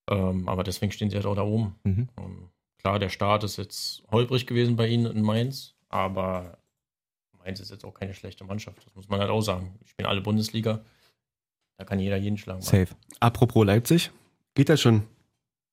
Ähm, 0.10 0.47
aber 0.47 0.64
deswegen 0.64 0.91
stehen 0.91 1.10
sie 1.10 1.16
halt 1.16 1.26
auch 1.26 1.36
da 1.36 1.43
oben. 1.43 1.76
Mhm. 1.84 2.10
Ähm, 2.18 2.49
klar, 2.78 2.99
der 2.99 3.10
Start 3.10 3.43
ist 3.43 3.58
jetzt 3.58 4.03
holprig 4.12 4.47
gewesen 4.47 4.76
bei 4.76 4.88
ihnen 4.88 5.05
in 5.05 5.22
Mainz, 5.22 5.76
aber 5.89 6.58
Mainz 7.38 7.60
ist 7.60 7.72
jetzt 7.72 7.86
auch 7.86 7.93
keine 7.93 8.14
schlechte 8.14 8.43
Mannschaft. 8.43 8.86
Das 8.86 8.95
muss 8.95 9.10
man 9.10 9.20
halt 9.20 9.30
auch 9.30 9.41
sagen. 9.41 9.78
Die 9.84 9.88
spielen 9.88 10.08
alle 10.08 10.22
Bundesliga. 10.22 10.82
Da 11.78 11.86
kann 11.86 11.99
jeder 11.99 12.18
jeden 12.18 12.38
schlagen. 12.38 12.62
Safe. 12.62 12.88
Apropos 13.20 13.66
Leipzig, 13.66 14.12
geht 14.55 14.70
ja 14.70 14.78
schon 14.78 15.03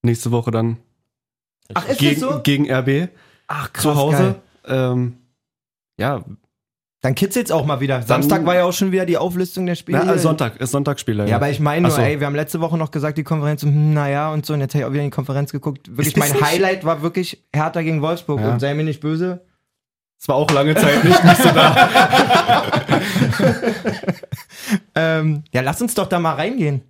nächste 0.03 0.31
Woche 0.31 0.51
dann 0.51 0.79
Ach, 1.73 1.89
ist 1.89 1.99
gegen, 1.99 2.21
das 2.21 2.31
so? 2.31 2.43
gegen 2.43 2.71
RB 2.71 3.09
Ach, 3.47 3.73
krass, 3.73 3.83
zu 3.83 3.95
Hause. 3.97 4.41
Geil. 4.63 4.93
Ähm, 4.93 5.19
ja, 5.99 6.25
Dann 7.05 7.15
kitzelt's 7.15 7.51
auch 7.51 7.67
mal 7.67 7.81
wieder. 7.81 8.01
Samstag 8.01 8.47
war 8.47 8.55
ja 8.55 8.65
auch 8.65 8.73
schon 8.73 8.91
wieder 8.91 9.05
die 9.05 9.19
Auflistung 9.19 9.67
der 9.67 9.75
Spiele. 9.75 10.01
na, 10.07 10.15
äh, 10.15 10.19
Sonntag, 10.19 10.57
ist 10.59 10.71
Sonntagsspieler. 10.71 11.27
Ja, 11.27 11.37
aber 11.37 11.51
ich 11.51 11.61
meine 11.61 11.83
nur, 11.89 11.91
so. 11.91 12.01
ey, 12.01 12.19
wir 12.19 12.27
haben 12.27 12.35
letzte 12.35 12.63
Woche 12.63 12.79
noch 12.79 12.91
gesagt, 12.91 13.19
die 13.19 13.25
Konferenz, 13.25 13.61
hm, 13.63 13.93
naja 13.93 14.33
und 14.33 14.47
so, 14.47 14.55
und 14.55 14.61
jetzt 14.63 14.73
habe 14.75 14.81
ich 14.81 14.87
auch 14.87 14.93
wieder 14.93 15.03
in 15.03 15.11
die 15.11 15.15
Konferenz 15.15 15.53
geguckt. 15.53 15.87
Wirklich, 15.91 16.09
Ist 16.09 16.17
mein 16.17 16.33
nicht- 16.33 16.43
Highlight 16.43 16.87
war 16.87 17.03
wirklich 17.03 17.45
Hertha 17.55 17.83
gegen 17.83 18.01
Wolfsburg 18.01 18.41
Ja. 18.41 18.53
und 18.55 18.61
sei 18.61 18.73
mir 18.73 18.85
nicht 18.85 19.01
böse. 19.03 19.43
Es 20.19 20.29
war 20.29 20.37
auch 20.37 20.51
lange 20.51 20.75
Zeit 20.77 21.05
nicht, 21.05 21.23
nicht 21.25 21.37
so 21.43 21.51
da. 21.51 22.73
Ähm, 24.95 25.43
ja, 25.53 25.61
lass 25.61 25.83
uns 25.83 25.95
doch 25.95 26.07
da 26.07 26.19
mal 26.19 26.35
reingehen. 26.35 26.83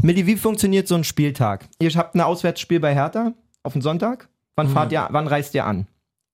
Milli, 0.00 0.26
wie 0.26 0.36
funktioniert 0.36 0.88
so 0.88 0.94
ein 0.94 1.04
Spieltag? 1.04 1.68
Ihr 1.78 1.90
habt 1.90 2.14
ein 2.14 2.20
Auswärtsspiel 2.20 2.80
bei 2.80 2.94
Hertha 2.94 3.32
auf 3.62 3.72
den 3.74 3.82
Sonntag. 3.82 4.28
Wann 4.56 4.68
Mhm. 4.68 4.72
fahrt 4.72 4.92
ihr, 4.92 5.06
wann 5.10 5.26
reist 5.26 5.54
ihr 5.54 5.66
an? 5.66 5.86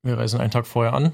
Wir 0.03 0.17
reisen 0.17 0.41
einen 0.41 0.51
Tag 0.51 0.67
vorher 0.67 0.93
an. 0.93 1.13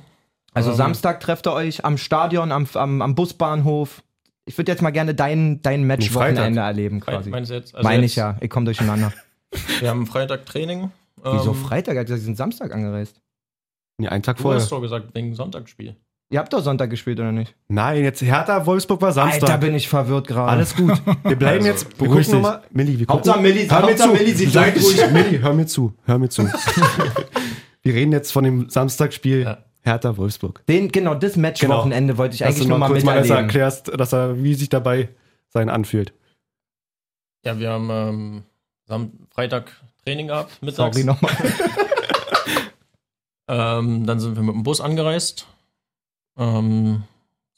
Also 0.55 0.70
Ähm. 0.70 0.76
Samstag 0.76 1.20
trefft 1.20 1.46
ihr 1.46 1.52
euch 1.52 1.84
am 1.84 1.98
Stadion, 1.98 2.52
am, 2.52 2.66
am, 2.74 3.02
am 3.02 3.14
Busbahnhof. 3.14 4.02
Ich 4.46 4.57
würde 4.59 4.70
jetzt 4.72 4.82
mal 4.82 4.90
gerne 4.90 5.14
dein, 5.14 5.61
dein 5.62 5.86
Matchwochenende 5.86 6.61
erleben 6.61 7.00
quasi. 7.00 7.30
Meinst 7.30 7.50
du 7.50 7.55
jetzt? 7.55 7.74
Also 7.74 7.86
Meine 7.88 8.05
ich 8.05 8.14
ja, 8.16 8.36
ich 8.40 8.50
komme 8.50 8.64
durcheinander. 8.66 9.12
Wir 9.80 9.88
haben 9.90 10.07
Freitag 10.07 10.46
Training. 10.46 10.90
Wieso 11.22 11.50
Ähm, 11.52 11.55
Freitag? 11.57 11.94
Er 11.94 12.00
hat 12.00 12.07
gesagt, 12.07 12.20
Sie 12.20 12.26
sind 12.26 12.36
Samstag 12.36 12.74
angereist. 12.74 13.20
Nee, 13.98 14.09
einen 14.09 14.22
Tag 14.22 14.36
Du 14.36 14.42
vorher. 14.42 14.61
hast 14.61 14.70
doch 14.72 14.80
gesagt, 14.80 15.14
wegen 15.14 15.34
Sonntagsspiel. 15.34 15.96
Ihr 16.30 16.38
habt 16.40 16.52
doch 16.52 16.61
Sonntag 16.62 16.90
gespielt, 16.90 17.20
oder 17.20 17.30
nicht? 17.32 17.55
Nein, 17.68 18.02
jetzt 18.02 18.20
Hertha, 18.20 18.66
Wolfsburg 18.66 19.00
war 19.02 19.12
Samstag. 19.12 19.42
Alter, 19.44 19.59
bin 19.59 19.74
ich 19.74 19.88
verwirrt 19.88 20.26
gerade. 20.26 20.50
Alles 20.50 20.74
gut. 20.74 21.00
Wir 21.24 21.36
bleiben 21.36 21.64
Also, 21.64 21.68
jetzt. 21.68 22.00
Wir 22.00 22.09
gucken 22.09 22.32
nochmal. 22.32 22.62
Milli, 22.72 22.98
wir 22.98 23.07
gucken. 23.07 23.14
Hauptsache 23.14 23.40
Milli- 23.40 23.70
hör 23.70 23.80
mir 23.82 23.86
Hauptsache 23.88 24.16
zu. 24.16 24.24
Milli 24.24 24.84
ruhig. 24.86 25.11
Milli, 25.12 25.38
hör 25.38 25.52
mir 25.52 25.66
zu. 25.66 25.94
Hör 26.05 26.18
mir 26.18 26.28
zu. 26.28 26.42
wir 27.82 27.94
reden 27.94 28.12
jetzt 28.12 28.32
von 28.32 28.44
dem 28.44 28.68
Samstagsspiel 28.68 29.42
Ja. 29.42 29.59
Hertha 29.85 30.16
Wolfsburg. 30.16 30.64
Den, 30.66 30.91
genau, 30.91 31.14
das 31.14 31.37
Matchwochenende 31.37 32.16
wollte 32.16 32.35
ich 32.35 32.39
Dass 32.41 32.49
eigentlich 32.49 32.62
du 32.64 32.68
noch 32.70 32.78
mal 32.78 32.89
besser 32.93 33.07
miterleben. 33.12 33.37
erklärst, 33.37 33.89
dass 34.01 34.12
er, 34.12 34.43
wie 34.43 34.55
sich 34.55 34.68
dabei 34.70 35.11
sein 35.49 35.68
anfühlt. 35.68 36.12
Ja, 37.45 37.59
wir 37.59 37.70
haben 37.70 37.91
ähm, 37.91 38.43
Sam 38.87 39.12
Freitag 39.30 39.72
Training 40.05 40.28
gehabt, 40.28 40.62
mittags. 40.62 40.97
Sorry 40.97 41.05
nochmal. 41.07 41.32
Ähm, 43.47 44.07
dann 44.07 44.20
sind 44.20 44.37
wir 44.37 44.43
mit 44.43 44.55
dem 44.55 44.62
Bus 44.62 44.80
angereist. 44.80 45.47
Ähm, 46.39 47.03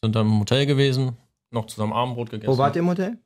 sind 0.00 0.16
dann 0.16 0.26
im 0.26 0.40
Hotel 0.40 0.66
gewesen, 0.66 1.16
noch 1.52 1.66
zusammen 1.66 1.92
Abendbrot 1.92 2.30
gegessen. 2.30 2.52
Wo 2.52 2.58
wart 2.58 2.74
ihr 2.74 2.80
im 2.80 2.88
Hotel? 2.88 3.16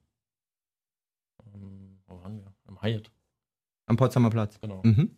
Ähm, 1.55 2.01
wo 2.07 2.22
waren 2.22 2.36
wir? 2.36 2.53
Im 2.68 2.82
Hyatt, 2.82 3.11
Am 3.86 3.96
Potsdamer 3.96 4.28
Platz. 4.28 4.61
genau. 4.61 4.82
Mhm. 4.84 5.11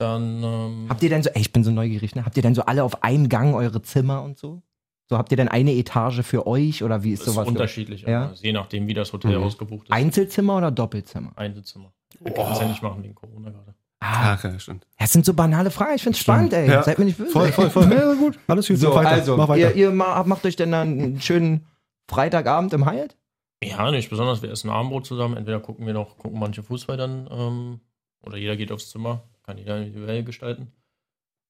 Dann 0.00 0.42
ähm, 0.42 0.86
Habt 0.88 1.02
ihr 1.02 1.10
denn 1.10 1.22
so, 1.22 1.28
ey, 1.30 1.40
ich 1.42 1.52
bin 1.52 1.62
so 1.62 1.70
neugierig, 1.70 2.14
ne? 2.14 2.24
Habt 2.24 2.36
ihr 2.36 2.42
denn 2.42 2.54
so 2.54 2.62
alle 2.62 2.82
auf 2.84 3.02
einen 3.04 3.28
Gang 3.28 3.54
eure 3.54 3.82
Zimmer 3.82 4.22
und 4.22 4.38
so? 4.38 4.62
So 5.10 5.18
habt 5.18 5.30
ihr 5.30 5.36
denn 5.36 5.48
eine 5.48 5.72
Etage 5.74 6.22
für 6.22 6.46
euch 6.46 6.82
oder 6.82 7.02
wie 7.04 7.12
ist 7.12 7.20
ist 7.20 7.26
sowas? 7.34 7.46
unterschiedlich, 7.46 8.02
Ja? 8.02 8.26
aber 8.26 8.34
je 8.36 8.52
nachdem, 8.52 8.86
wie 8.86 8.94
das 8.94 9.12
Hotel 9.12 9.36
Mhm. 9.38 9.44
ausgebucht 9.44 9.88
ist. 9.88 9.92
Einzelzimmer 9.92 10.56
oder 10.56 10.70
Doppelzimmer? 10.70 11.32
Einzelzimmer. 11.36 11.92
Wir 12.20 12.32
können 12.32 12.52
es 12.52 12.60
ja 12.60 12.68
nicht 12.68 12.82
machen 12.82 13.02
wegen 13.02 13.14
Corona 13.14 13.50
gerade. 13.50 13.74
Ah, 14.02 14.32
Ach, 14.38 14.44
ja, 14.44 14.58
stimmt. 14.58 14.86
das 14.98 15.12
sind 15.12 15.26
so 15.26 15.34
banale 15.34 15.70
Fragen. 15.70 15.96
Ich 15.96 16.02
find's 16.02 16.18
spannend, 16.20 16.54
ey. 16.54 16.66
Ja. 16.70 16.82
Seid 16.82 16.98
mir 16.98 17.04
nicht 17.04 17.18
böse. 17.18 17.30
Voll, 17.32 17.52
voll, 17.52 17.68
voll. 17.68 17.92
Ja, 17.92 18.14
gut. 18.14 18.38
Alles 18.46 18.68
gut. 18.68 18.78
So, 18.78 18.94
weiter. 18.94 19.10
also, 19.10 19.36
Mach 19.36 19.48
weiter. 19.48 19.74
ihr, 19.74 19.76
ihr 19.76 19.90
ma- 19.90 20.22
macht 20.24 20.46
euch 20.46 20.56
denn 20.56 20.72
dann 20.72 20.88
einen 20.98 21.20
schönen 21.20 21.66
Freitagabend 22.08 22.72
im 22.72 22.88
Hyatt? 22.90 23.16
Ja, 23.62 23.90
nicht 23.90 24.08
besonders. 24.08 24.40
Wir 24.42 24.50
essen 24.50 24.70
Abendbrot 24.70 25.04
zusammen. 25.06 25.36
Entweder 25.36 25.60
gucken 25.60 25.84
wir 25.86 25.92
noch, 25.92 26.16
gucken 26.16 26.38
manche 26.40 26.62
Fußball 26.62 26.96
dann, 26.96 27.28
ähm, 27.30 27.80
oder 28.22 28.38
jeder 28.38 28.56
geht 28.56 28.72
aufs 28.72 28.88
Zimmer, 28.90 29.22
kann 29.42 29.58
jeder 29.58 29.78
individuell 29.78 30.24
gestalten. 30.24 30.72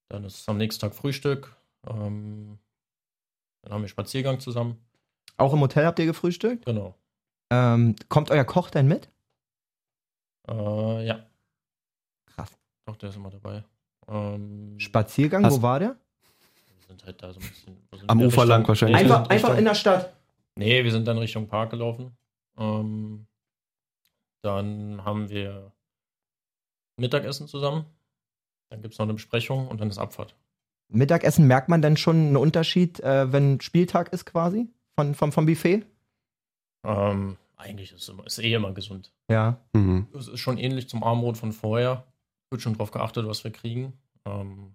Dann 0.08 0.24
ist 0.24 0.48
am 0.48 0.56
nächsten 0.56 0.80
Tag 0.80 0.94
Frühstück. 0.94 1.54
Ähm, 1.86 2.58
dann 3.62 3.72
haben 3.72 3.82
wir 3.82 3.88
Spaziergang 3.88 4.40
zusammen. 4.40 4.78
Auch 5.36 5.52
im 5.52 5.60
Hotel 5.60 5.86
habt 5.86 5.98
ihr 5.98 6.06
gefrühstückt? 6.06 6.64
Genau. 6.66 6.94
Ähm, 7.50 7.96
kommt 8.08 8.30
euer 8.30 8.44
Koch 8.44 8.70
denn 8.70 8.86
mit? 8.88 9.08
Äh, 10.48 11.06
ja. 11.06 11.24
Krass. 12.26 12.50
Doch, 12.86 12.96
der 12.96 13.10
ist 13.10 13.16
immer 13.16 13.30
dabei. 13.30 13.64
Ähm, 14.08 14.78
Spaziergang, 14.78 15.44
Hast- 15.44 15.58
wo 15.58 15.62
war 15.62 15.78
der? 15.78 15.96
wir 16.78 16.86
sind 16.88 17.04
halt 17.04 17.22
da 17.22 17.32
so 17.32 17.38
ein 17.40 17.48
bisschen. 17.48 17.76
sind 17.92 18.10
Am 18.10 18.18
wir? 18.18 18.26
Ufer 18.26 18.44
lang 18.44 18.66
wahrscheinlich. 18.66 19.00
Nee, 19.02 19.08
wir 19.08 19.14
Einfach, 19.14 19.24
sind 19.24 19.32
einfach 19.32 19.48
Richtung- 19.50 19.58
in 19.58 19.64
der 19.64 19.74
Stadt. 19.74 20.12
Nee, 20.56 20.84
wir 20.84 20.90
sind 20.90 21.06
dann 21.06 21.18
Richtung 21.18 21.46
Park 21.46 21.70
gelaufen. 21.70 22.16
Ähm, 22.58 23.26
dann 24.42 25.04
haben 25.04 25.28
wir 25.28 25.72
Mittagessen 27.00 27.48
zusammen. 27.48 27.86
Dann 28.70 28.82
gibt 28.82 28.94
es 28.94 28.98
noch 28.98 29.06
eine 29.06 29.14
Besprechung 29.14 29.68
und 29.68 29.80
dann 29.80 29.90
ist 29.90 29.98
Abfahrt. 29.98 30.36
Mittagessen 30.88 31.46
merkt 31.46 31.68
man 31.68 31.82
denn 31.82 31.96
schon 31.96 32.16
einen 32.16 32.36
Unterschied, 32.36 33.00
äh, 33.00 33.32
wenn 33.32 33.60
Spieltag 33.60 34.12
ist 34.12 34.26
quasi? 34.26 34.68
Von, 34.96 35.14
vom, 35.14 35.32
vom 35.32 35.46
Buffet? 35.46 35.84
Ähm, 36.84 37.36
eigentlich 37.56 37.92
ist 37.92 38.02
es 38.02 38.08
immer, 38.08 38.26
ist 38.26 38.38
eh 38.38 38.54
immer 38.54 38.72
gesund. 38.72 39.12
Ja. 39.30 39.58
Mhm. 39.72 40.06
Es 40.16 40.28
ist 40.28 40.40
schon 40.40 40.58
ähnlich 40.58 40.88
zum 40.88 41.02
Armbrot 41.02 41.36
von 41.36 41.52
vorher. 41.52 42.04
Wird 42.50 42.62
schon 42.62 42.76
drauf 42.76 42.90
geachtet, 42.90 43.26
was 43.26 43.44
wir 43.44 43.50
kriegen. 43.52 43.92
Ähm, 44.24 44.74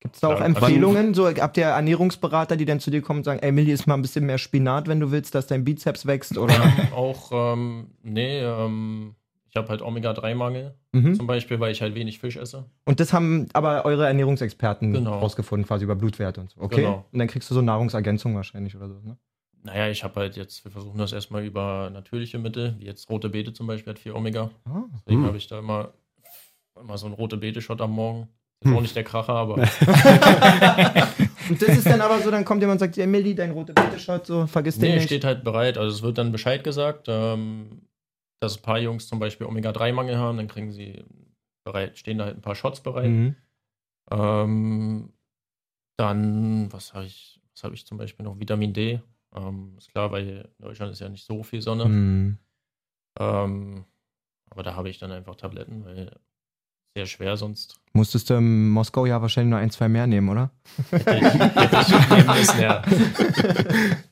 Gibt 0.00 0.16
es 0.16 0.20
da 0.20 0.28
auch 0.28 0.40
Ja, 0.40 0.46
Empfehlungen? 0.46 1.14
So, 1.14 1.28
habt 1.28 1.56
ihr 1.56 1.64
Ernährungsberater, 1.64 2.56
die 2.56 2.64
dann 2.64 2.80
zu 2.80 2.90
dir 2.90 3.02
kommen 3.02 3.20
und 3.20 3.24
sagen, 3.24 3.40
ey, 3.40 3.52
Milli, 3.52 3.72
isst 3.72 3.86
mal 3.86 3.94
ein 3.94 4.02
bisschen 4.02 4.26
mehr 4.26 4.38
Spinat, 4.38 4.86
wenn 4.86 5.00
du 5.00 5.10
willst, 5.10 5.34
dass 5.34 5.46
dein 5.46 5.64
Bizeps 5.64 6.06
wächst? 6.06 6.36
Oder? 6.38 6.54
auch, 6.94 7.30
ähm, 7.32 7.88
nee, 8.02 8.40
ähm, 8.40 9.14
ich 9.54 9.58
habe 9.60 9.68
halt 9.68 9.82
Omega-3-Mangel 9.82 10.74
mhm. 10.90 11.14
zum 11.14 11.28
Beispiel, 11.28 11.60
weil 11.60 11.70
ich 11.70 11.80
halt 11.80 11.94
wenig 11.94 12.18
Fisch 12.18 12.36
esse. 12.36 12.64
Und 12.86 12.98
das 12.98 13.12
haben 13.12 13.46
aber 13.52 13.84
eure 13.84 14.04
Ernährungsexperten 14.08 14.92
Genau. 14.92 15.20
rausgefunden, 15.20 15.64
quasi 15.64 15.84
über 15.84 15.94
Blutwerte 15.94 16.40
und 16.40 16.50
so. 16.50 16.60
Okay. 16.60 16.80
Genau. 16.82 17.04
Und 17.12 17.18
dann 17.20 17.28
kriegst 17.28 17.48
du 17.50 17.54
so 17.54 17.62
Nahrungsergänzung 17.62 18.34
wahrscheinlich 18.34 18.74
oder 18.74 18.88
so, 18.88 18.94
ne? 19.04 19.16
Naja, 19.62 19.88
ich 19.90 20.02
habe 20.02 20.18
halt 20.20 20.36
jetzt, 20.36 20.64
wir 20.64 20.72
versuchen 20.72 20.98
das 20.98 21.12
erstmal 21.12 21.44
über 21.44 21.88
natürliche 21.90 22.38
Mittel, 22.38 22.74
wie 22.80 22.86
jetzt 22.86 23.08
rote 23.08 23.28
Beete 23.28 23.52
zum 23.52 23.68
Beispiel 23.68 23.92
hat 23.92 24.00
viel 24.00 24.10
Omega. 24.12 24.50
Ah. 24.64 24.82
Deswegen 25.06 25.20
Hm. 25.20 25.26
habe 25.28 25.36
ich 25.36 25.46
da 25.46 25.60
immer, 25.60 25.94
immer 26.78 26.98
so 26.98 27.06
einen 27.06 27.14
rote 27.14 27.36
Beete-Shot 27.36 27.80
am 27.80 27.92
Morgen. 27.92 28.26
Ist 28.60 28.70
Hm. 28.70 28.76
auch 28.76 28.82
nicht 28.82 28.96
der 28.96 29.04
Kracher, 29.04 29.34
aber 29.34 29.54
Und 31.48 31.62
das 31.62 31.68
ist 31.78 31.86
dann 31.86 32.00
aber 32.00 32.18
so, 32.20 32.30
dann 32.32 32.44
kommt 32.44 32.60
jemand 32.60 32.80
und 32.82 32.86
sagt, 32.88 32.98
ey, 32.98 33.06
Milli, 33.06 33.34
dein 33.36 33.52
rote 33.52 33.72
Beete-Shot, 33.72 34.26
so, 34.26 34.46
vergiss 34.48 34.78
den 34.80 34.88
nee, 34.90 34.94
nicht. 34.96 35.04
steht 35.06 35.24
halt 35.24 35.44
bereit. 35.44 35.78
Also 35.78 35.94
es 35.94 36.02
wird 36.02 36.18
dann 36.18 36.32
Bescheid 36.32 36.64
gesagt, 36.64 37.06
ähm, 37.08 37.82
dass 38.44 38.58
ein 38.58 38.62
paar 38.62 38.78
Jungs 38.78 39.08
zum 39.08 39.18
Beispiel 39.18 39.46
Omega-3-Mangel 39.46 40.16
haben, 40.16 40.36
dann 40.36 40.48
kriegen 40.48 40.72
sie 40.72 41.04
bereit, 41.64 41.98
stehen 41.98 42.18
da 42.18 42.26
halt 42.26 42.36
ein 42.36 42.42
paar 42.42 42.54
Shots 42.54 42.80
bereit. 42.82 43.10
Mhm. 43.10 43.36
Ähm, 44.10 45.12
dann, 45.96 46.72
was 46.72 46.94
habe 46.94 47.06
ich, 47.06 47.40
was 47.52 47.64
habe 47.64 47.74
ich 47.74 47.86
zum 47.86 47.98
Beispiel 47.98 48.24
noch? 48.24 48.38
Vitamin 48.38 48.72
D. 48.72 49.00
Ähm, 49.34 49.74
ist 49.78 49.90
klar, 49.90 50.12
weil 50.12 50.50
in 50.58 50.64
Deutschland 50.64 50.92
ist 50.92 51.00
ja 51.00 51.08
nicht 51.08 51.24
so 51.24 51.42
viel 51.42 51.62
Sonne. 51.62 51.86
Mhm. 51.86 52.38
Ähm, 53.18 53.84
aber 54.50 54.62
da 54.62 54.74
habe 54.76 54.88
ich 54.88 54.98
dann 54.98 55.10
einfach 55.10 55.36
Tabletten, 55.36 55.84
weil 55.84 56.10
sehr 56.96 57.06
schwer 57.06 57.36
sonst. 57.36 57.80
Musstest 57.92 58.30
du 58.30 58.34
in 58.34 58.70
Moskau 58.70 59.06
ja 59.06 59.20
wahrscheinlich 59.20 59.50
nur 59.50 59.58
ein, 59.58 59.70
zwei 59.70 59.88
mehr 59.88 60.06
nehmen, 60.06 60.28
oder? 60.28 60.50
Hätte 60.90 61.16
ich, 61.16 61.24
hätte 61.24 61.80
ich 61.80 62.10
nehmen 62.10 62.38
müssen, 62.38 62.60
ja. 62.60 62.82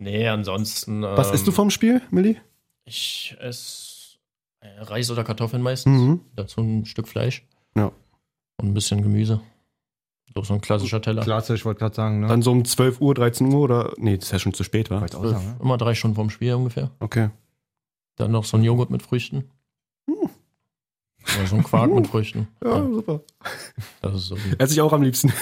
Nee, 0.00 0.26
ansonsten. 0.28 1.02
Was 1.02 1.28
ähm, 1.28 1.34
isst 1.34 1.46
du 1.46 1.52
vom 1.52 1.68
Spiel, 1.68 2.00
Milli? 2.10 2.40
Ich 2.90 3.36
esse 3.38 4.18
äh, 4.58 4.80
Reis 4.80 5.12
oder 5.12 5.22
Kartoffeln 5.22 5.62
meistens. 5.62 6.00
Mhm. 6.00 6.20
Dazu 6.34 6.60
ein 6.60 6.84
Stück 6.86 7.06
Fleisch. 7.06 7.46
Ja. 7.76 7.92
Und 8.60 8.68
ein 8.68 8.74
bisschen 8.74 9.00
Gemüse. 9.02 9.40
So, 10.34 10.42
so 10.42 10.54
ein 10.54 10.60
klassischer 10.60 11.00
Teller. 11.00 11.22
Klassisch, 11.22 11.64
wollte 11.64 11.78
gerade 11.78 11.94
sagen, 11.94 12.20
ne? 12.20 12.26
Dann 12.26 12.42
so 12.42 12.50
um 12.50 12.64
12 12.64 13.00
Uhr, 13.00 13.14
13 13.14 13.52
Uhr 13.52 13.60
oder. 13.60 13.92
Nee, 13.96 14.16
das 14.16 14.26
ist 14.26 14.32
ja 14.32 14.38
schon 14.40 14.54
zu 14.54 14.64
spät, 14.64 14.90
war. 14.90 15.02
Wollte 15.02 15.18
auch 15.18 15.22
Zwölf, 15.22 15.34
sagen, 15.34 15.46
ne? 15.46 15.56
immer 15.60 15.78
drei 15.78 15.94
Stunden 15.94 16.16
vorm 16.16 16.30
Spiel 16.30 16.54
ungefähr. 16.54 16.90
Okay. 16.98 17.30
Dann 18.16 18.32
noch 18.32 18.44
so 18.44 18.56
ein 18.56 18.64
Joghurt 18.64 18.90
mit 18.90 19.02
Früchten. 19.02 19.48
Oder 21.38 21.46
so 21.46 21.56
ein 21.56 21.62
Quark 21.64 21.90
mit 21.92 22.06
Früchten. 22.06 22.48
Ja, 22.64 22.76
Ja, 22.78 22.82
super. 22.84 23.20
das 24.02 24.14
ist 24.14 24.26
so. 24.26 24.36
Esse 24.58 24.72
ich 24.74 24.80
auch 24.80 24.92
am 24.92 25.02
liebsten. 25.02 25.32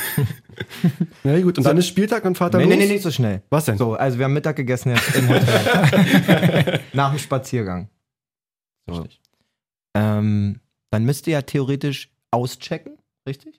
Na 1.24 1.40
gut, 1.40 1.58
und 1.58 1.64
dann 1.64 1.76
ist 1.78 1.86
Spieltag 1.88 2.24
und 2.24 2.36
Vater 2.36 2.58
Nee, 2.58 2.64
los? 2.64 2.72
nee, 2.74 2.86
nee, 2.86 2.92
nicht 2.92 3.02
so 3.02 3.10
schnell. 3.10 3.42
Was 3.50 3.64
denn? 3.66 3.78
So, 3.78 3.94
also 3.94 4.18
wir 4.18 4.24
haben 4.26 4.32
Mittag 4.34 4.56
gegessen 4.56 4.90
jetzt 4.94 5.14
im 5.16 5.28
Hotel. 5.28 6.80
Nach 6.92 7.10
dem 7.10 7.18
Spaziergang. 7.18 7.88
So. 8.88 8.96
Richtig. 9.00 9.20
Ähm, 9.94 10.60
dann 10.90 11.04
müsst 11.04 11.26
ihr 11.26 11.32
ja 11.34 11.42
theoretisch 11.42 12.10
auschecken, 12.30 12.98
richtig? 13.26 13.57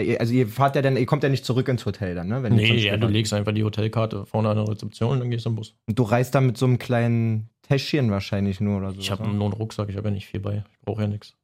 Ihr, 0.00 0.20
also 0.20 0.32
ihr 0.32 0.48
fahrt 0.48 0.76
ja 0.76 0.82
dann, 0.82 0.96
ihr 0.96 1.06
kommt 1.06 1.22
ja 1.22 1.28
nicht 1.28 1.44
zurück 1.44 1.68
ins 1.68 1.84
Hotel 1.86 2.14
dann, 2.14 2.28
ne? 2.28 2.42
Wenn 2.42 2.54
Nee, 2.54 2.76
ja, 2.76 2.96
du 2.96 3.06
legst 3.08 3.32
einfach 3.32 3.52
die 3.52 3.64
Hotelkarte 3.64 4.26
vorne 4.26 4.50
an 4.50 4.56
der 4.56 4.68
Rezeption 4.68 5.12
und 5.12 5.20
dann 5.20 5.30
gehst 5.30 5.44
du 5.44 5.50
im 5.50 5.56
Bus. 5.56 5.74
Und 5.86 5.98
du 5.98 6.02
reist 6.02 6.34
dann 6.34 6.46
mit 6.46 6.56
so 6.56 6.66
einem 6.66 6.78
kleinen 6.78 7.50
Täschchen 7.62 8.10
wahrscheinlich 8.10 8.60
nur 8.60 8.78
oder 8.78 8.92
so. 8.92 9.00
Ich 9.00 9.10
habe 9.10 9.28
nur 9.28 9.44
einen 9.44 9.52
Rucksack, 9.52 9.88
ich 9.88 9.96
habe 9.96 10.08
ja 10.08 10.14
nicht 10.14 10.26
viel 10.26 10.40
bei. 10.40 10.64
Ich 10.72 10.80
brauche 10.84 11.02
ja 11.02 11.08
nichts. 11.08 11.34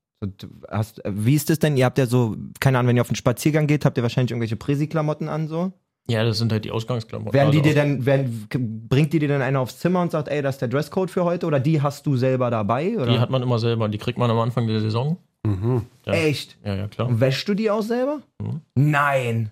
hast, 0.70 1.02
wie 1.07 1.34
ist 1.34 1.50
das 1.50 1.59
denn? 1.59 1.76
Ihr 1.76 1.84
habt 1.84 1.98
ja 1.98 2.07
so, 2.07 2.36
keine 2.61 2.78
Ahnung, 2.78 2.90
wenn 2.90 2.96
ihr 2.96 3.02
auf 3.02 3.09
den 3.09 3.16
Spaziergang 3.16 3.66
geht, 3.66 3.84
habt 3.84 3.96
ihr 3.96 4.02
wahrscheinlich 4.02 4.30
irgendwelche 4.30 4.57
Präsi-Klamotten 4.57 5.28
an 5.28 5.48
so? 5.48 5.72
Ja, 6.07 6.22
das 6.22 6.36
sind 6.38 6.52
halt 6.52 6.64
die 6.66 6.70
Ausgangsklamotten. 6.70 7.32
Werden 7.32 7.50
die 7.50 7.59
Also 7.59 7.70
dir 7.70 7.74
dann, 7.74 8.05
werden, 8.05 8.46
bringt 8.88 9.12
die 9.14 9.18
dir 9.18 9.28
dann 9.28 9.40
einer 9.40 9.61
aufs 9.61 9.78
Zimmer 9.78 10.02
und 10.02 10.11
sagt, 10.11 10.28
ey, 10.28 10.42
das 10.42 10.57
ist 10.57 10.61
der 10.61 10.68
Dresscode 10.68 11.11
für 11.11 11.24
heute? 11.24 11.46
Oder 11.46 11.61
die 11.61 11.80
hast 11.80 12.07
du 12.07 12.16
selber 12.16 12.50
dabei? 12.50 12.96
Oder? 12.96 13.07
Die 13.07 13.18
hat 13.18 13.30
man 13.30 13.42
immer 13.42 13.59
selber. 13.59 13.88
Die 13.88 13.96
kriegt 13.96 14.18
man 14.18 14.30
am 14.30 14.38
Anfang 14.38 14.66
der 14.66 14.80
Saison. 14.80 15.16
Mhm. 15.45 15.86
Ja. 16.07 16.12
Echt? 16.14 16.57
Ja, 16.64 16.74
ja, 16.74 16.88
klar. 16.88 17.09
Und 17.09 17.20
wäschst 17.20 17.49
du 17.49 17.55
die 17.55 17.70
auch 17.70 17.82
selber? 17.82 18.20
Mhm. 18.40 18.61
Nein. 18.74 19.51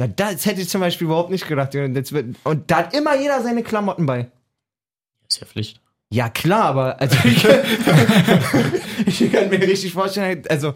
Ja, 0.00 0.06
das 0.06 0.46
hätte 0.46 0.60
ich 0.60 0.68
zum 0.68 0.80
Beispiel 0.80 1.06
überhaupt 1.06 1.30
nicht 1.30 1.46
gedacht. 1.48 1.74
Und, 1.74 1.94
jetzt 1.94 2.12
wird, 2.12 2.36
und 2.44 2.70
da 2.70 2.78
hat 2.78 2.94
immer 2.96 3.16
jeder 3.16 3.40
seine 3.42 3.62
Klamotten 3.62 4.06
bei. 4.06 4.28
Ist 5.28 5.40
ja 5.40 5.46
Pflicht. 5.46 5.80
Ja, 6.10 6.28
klar, 6.28 6.64
aber 6.64 7.00
also 7.00 7.16
ich, 7.24 7.46
ich 9.22 9.32
kann 9.32 9.48
mir 9.48 9.60
richtig 9.62 9.92
vorstellen, 9.94 10.42
also 10.50 10.74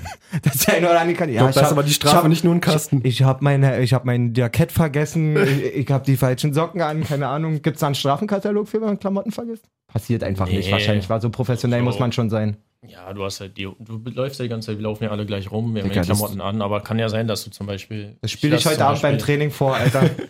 dass 0.42 0.58
der 0.60 0.76
eine 0.76 0.88
oder 0.88 1.00
andere 1.00 1.16
kann. 1.16 1.30
Ja, 1.30 1.42
Doch, 1.42 1.50
ist 1.50 1.56
hab- 1.62 1.72
aber 1.72 1.82
die 1.82 1.90
ich 1.90 1.96
Strafe 1.96 2.16
hab- 2.16 2.28
nicht 2.28 2.42
nur 2.44 2.54
ein 2.54 2.60
Kasten. 2.62 3.00
Ich, 3.04 3.20
ich 3.20 3.22
habe 3.22 3.44
meine, 3.44 3.80
ich 3.82 3.92
habe 3.92 4.06
mein 4.06 4.32
Jackett 4.34 4.72
vergessen, 4.72 5.36
ich, 5.36 5.62
ich 5.76 5.90
habe 5.90 6.04
die 6.06 6.16
falschen 6.16 6.54
Socken 6.54 6.80
an, 6.80 7.04
keine 7.04 7.28
Ahnung. 7.28 7.60
Gibt's 7.60 7.80
da 7.80 7.86
einen 7.86 7.94
Strafenkatalog 7.96 8.66
für, 8.68 8.80
wenn 8.80 8.88
man 8.88 8.98
Klamotten 8.98 9.30
vergisst? 9.30 9.64
Passiert 9.88 10.22
einfach 10.24 10.46
nicht, 10.46 10.66
Nee. 10.66 10.72
wahrscheinlich. 10.72 11.08
War 11.10 11.20
so 11.20 11.28
professionell 11.28 11.80
So. 11.80 11.84
muss 11.84 11.98
man 11.98 12.12
schon 12.12 12.30
sein. 12.30 12.56
Ja, 12.86 13.12
du 13.12 13.24
hast 13.24 13.40
halt 13.40 13.56
die, 13.56 13.64
du 13.64 13.98
läufst 14.10 14.38
ja 14.38 14.44
die 14.44 14.48
ganze 14.48 14.66
Zeit, 14.66 14.76
wir 14.78 14.84
laufen 14.84 15.04
ja 15.04 15.10
alle 15.10 15.26
gleich 15.26 15.50
rum, 15.50 15.74
wir 15.74 15.82
haben 15.82 15.88
Digga, 15.90 16.02
die 16.02 16.08
das- 16.08 16.18
Klamotten 16.18 16.40
an, 16.40 16.62
aber 16.62 16.80
kann 16.80 16.98
ja 16.98 17.08
sein, 17.08 17.26
dass 17.26 17.42
du 17.44 17.50
zum 17.50 17.66
Beispiel. 17.66 18.16
Das 18.20 18.30
spiele 18.30 18.56
ich 18.56 18.64
lass 18.64 18.72
heute 18.74 18.86
Abend 18.86 19.02
beim 19.02 19.18
Training 19.18 19.50
vor, 19.50 19.74
Alter. 19.74 20.08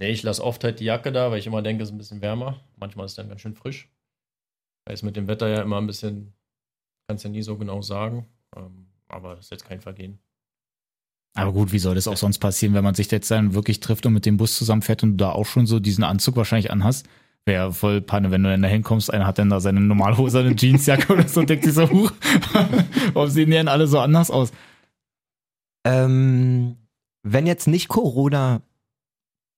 Nee, 0.00 0.12
ich 0.12 0.22
lasse 0.22 0.42
oft 0.42 0.64
halt 0.64 0.80
die 0.80 0.84
Jacke 0.84 1.12
da, 1.12 1.30
weil 1.30 1.38
ich 1.40 1.46
immer 1.46 1.60
denke, 1.60 1.82
es 1.82 1.90
ist 1.90 1.94
ein 1.94 1.98
bisschen 1.98 2.22
wärmer. 2.22 2.58
Manchmal 2.78 3.04
ist 3.04 3.12
es 3.12 3.16
dann 3.16 3.28
ganz 3.28 3.42
schön 3.42 3.54
frisch. 3.54 3.90
Weil 4.86 4.94
es 4.94 5.02
mit 5.02 5.14
dem 5.14 5.28
Wetter 5.28 5.46
ja 5.48 5.60
immer 5.60 5.76
ein 5.76 5.86
bisschen, 5.86 6.32
kannst 7.06 7.24
ja 7.24 7.28
nie 7.28 7.42
so 7.42 7.58
genau 7.58 7.82
sagen. 7.82 8.26
Ähm, 8.56 8.86
aber 9.08 9.38
ist 9.38 9.50
jetzt 9.50 9.66
kein 9.68 9.82
Vergehen. 9.82 10.18
Aber 11.36 11.52
gut, 11.52 11.70
wie 11.72 11.78
soll 11.78 11.94
das 11.96 12.08
auch 12.08 12.16
sonst 12.16 12.38
passieren, 12.38 12.72
wenn 12.72 12.82
man 12.82 12.94
sich 12.94 13.10
jetzt 13.10 13.30
dann 13.30 13.52
wirklich 13.52 13.80
trifft 13.80 14.06
und 14.06 14.14
mit 14.14 14.24
dem 14.24 14.38
Bus 14.38 14.56
zusammenfährt 14.56 15.02
und 15.02 15.10
du 15.10 15.16
da 15.18 15.32
auch 15.32 15.44
schon 15.44 15.66
so 15.66 15.78
diesen 15.80 16.02
Anzug 16.02 16.34
wahrscheinlich 16.36 16.70
anhast? 16.70 17.06
Wäre 17.46 17.72
voll 17.72 18.00
Panne, 18.00 18.30
wenn 18.30 18.42
du 18.42 18.50
dann 18.50 18.62
da 18.62 18.68
hinkommst, 18.68 19.12
einer 19.12 19.26
hat 19.26 19.38
dann 19.38 19.50
da 19.50 19.60
seine 19.60 19.80
Normalhose, 19.80 20.40
eine 20.40 20.54
Jeansjacke 20.54 21.12
oder 21.12 21.26
so 21.26 21.40
und 21.40 21.50
denkt 21.50 21.64
sich 21.64 21.74
so, 21.74 21.88
huch, 21.88 22.12
warum 23.12 23.30
sehen 23.30 23.46
die 23.46 23.56
denn 23.56 23.68
alle 23.68 23.86
so 23.86 23.98
anders 23.98 24.30
aus? 24.30 24.52
ähm, 25.84 26.76
wenn 27.22 27.46
jetzt 27.46 27.66
nicht 27.66 27.88
Corona 27.88 28.62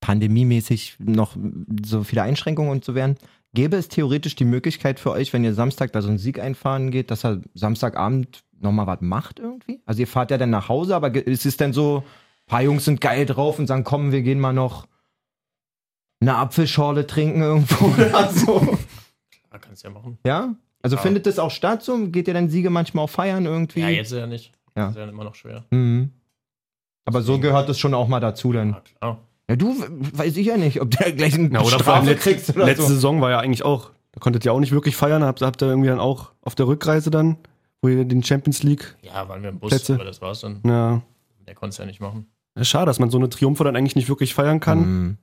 pandemiemäßig 0.00 0.96
noch 0.98 1.36
so 1.84 2.02
viele 2.02 2.22
Einschränkungen 2.22 2.70
und 2.70 2.84
so 2.84 2.94
wären, 2.94 3.16
gäbe 3.54 3.76
es 3.76 3.88
theoretisch 3.88 4.34
die 4.34 4.44
Möglichkeit 4.44 4.98
für 4.98 5.12
euch, 5.12 5.32
wenn 5.32 5.44
ihr 5.44 5.54
Samstag 5.54 5.92
da 5.92 6.02
so 6.02 6.08
einen 6.08 6.18
Sieg 6.18 6.40
einfahren 6.40 6.90
geht, 6.90 7.10
dass 7.10 7.24
er 7.24 7.40
Samstagabend 7.54 8.42
nochmal 8.58 8.86
was 8.86 9.00
macht 9.00 9.38
irgendwie? 9.38 9.80
Also 9.86 10.00
ihr 10.00 10.06
fahrt 10.06 10.30
ja 10.30 10.38
dann 10.38 10.50
nach 10.50 10.68
Hause, 10.68 10.96
aber 10.96 11.14
ist 11.14 11.46
es 11.46 11.56
denn 11.56 11.72
so, 11.72 11.98
ein 11.98 12.46
paar 12.46 12.62
Jungs 12.62 12.84
sind 12.84 13.00
geil 13.00 13.26
drauf 13.26 13.58
und 13.58 13.66
sagen, 13.66 13.84
komm, 13.84 14.12
wir 14.12 14.22
gehen 14.22 14.40
mal 14.40 14.52
noch 14.52 14.86
eine 16.22 16.36
Apfelschorle 16.36 17.06
trinken 17.06 17.42
irgendwo 17.42 17.84
oder 18.02 18.30
so. 18.30 18.78
Ja, 19.52 19.58
kannst 19.58 19.84
ja 19.84 19.90
machen. 19.90 20.18
Ja? 20.26 20.54
Also 20.82 20.96
Ja. 20.96 21.02
findet 21.02 21.26
das 21.26 21.38
auch 21.38 21.50
statt 21.50 21.82
so? 21.82 22.08
Geht 22.08 22.28
ihr 22.28 22.34
dann 22.34 22.48
Siege 22.48 22.70
manchmal 22.70 23.04
auch 23.04 23.10
feiern 23.10 23.44
irgendwie? 23.44 23.80
Ja, 23.80 23.88
jetzt 23.88 24.10
ja 24.12 24.26
nicht. 24.26 24.52
Ja. 24.76 24.86
Das 24.86 24.90
ist 24.92 24.96
ja 24.98 25.04
immer 25.08 25.24
noch 25.24 25.34
schwer. 25.34 25.64
Mhm. 25.70 26.10
Aber 27.04 27.22
so 27.22 27.38
gehört 27.38 27.68
es 27.68 27.78
schon 27.78 27.94
auch 27.94 28.08
mal 28.08 28.20
dazu 28.20 28.52
dann. 28.52 28.70
Ja, 28.70 28.82
klar. 28.98 29.18
Ja, 29.50 29.56
du 29.56 29.74
weiß 30.14 30.36
ich 30.36 30.46
ja 30.46 30.56
nicht, 30.56 30.80
ob 30.80 30.90
der 30.92 31.12
gleich 31.12 31.34
eine 31.34 31.50
Ja, 31.52 31.60
oder 31.60 31.78
vor 31.80 31.94
allem 31.94 32.04
Strafe 32.04 32.10
letzte, 32.10 32.30
kriegst 32.30 32.50
oder 32.56 32.64
letzte 32.64 32.82
so. 32.86 32.94
Saison 32.94 33.20
war 33.20 33.30
ja 33.30 33.40
eigentlich 33.40 33.64
auch, 33.64 33.90
da 34.12 34.20
konntet 34.20 34.44
ihr 34.44 34.52
auch 34.52 34.60
nicht 34.60 34.72
wirklich 34.72 34.96
feiern, 34.96 35.24
habt, 35.24 35.42
habt 35.42 35.60
ihr 35.62 35.68
irgendwie 35.68 35.88
dann 35.88 35.98
auch 36.00 36.32
auf 36.42 36.54
der 36.54 36.66
Rückreise 36.68 37.10
dann, 37.10 37.36
wo 37.82 37.88
ihr 37.88 38.04
den 38.04 38.22
Champions 38.22 38.62
League, 38.62 38.96
Ja, 39.02 39.28
waren 39.28 39.42
wir 39.42 39.50
im 39.50 39.58
Bus, 39.58 39.70
Plätze. 39.70 39.94
aber 39.94 40.04
das 40.04 40.22
war's 40.22 40.40
dann. 40.40 40.60
ja, 40.64 41.02
Der 41.46 41.54
konnte 41.56 41.72
es 41.74 41.78
ja 41.78 41.84
nicht 41.86 42.00
machen. 42.00 42.26
ja, 42.56 42.64
schade, 42.64 42.86
dass 42.86 43.00
man 43.00 43.10
so 43.10 43.18
eine 43.18 43.28
Triumphe 43.28 43.64
dann 43.64 43.74
eigentlich 43.76 43.96
nicht 43.96 44.08
wirklich 44.08 44.32
feiern 44.32 44.60
kann. 44.60 44.78
Mhm. 44.78 45.16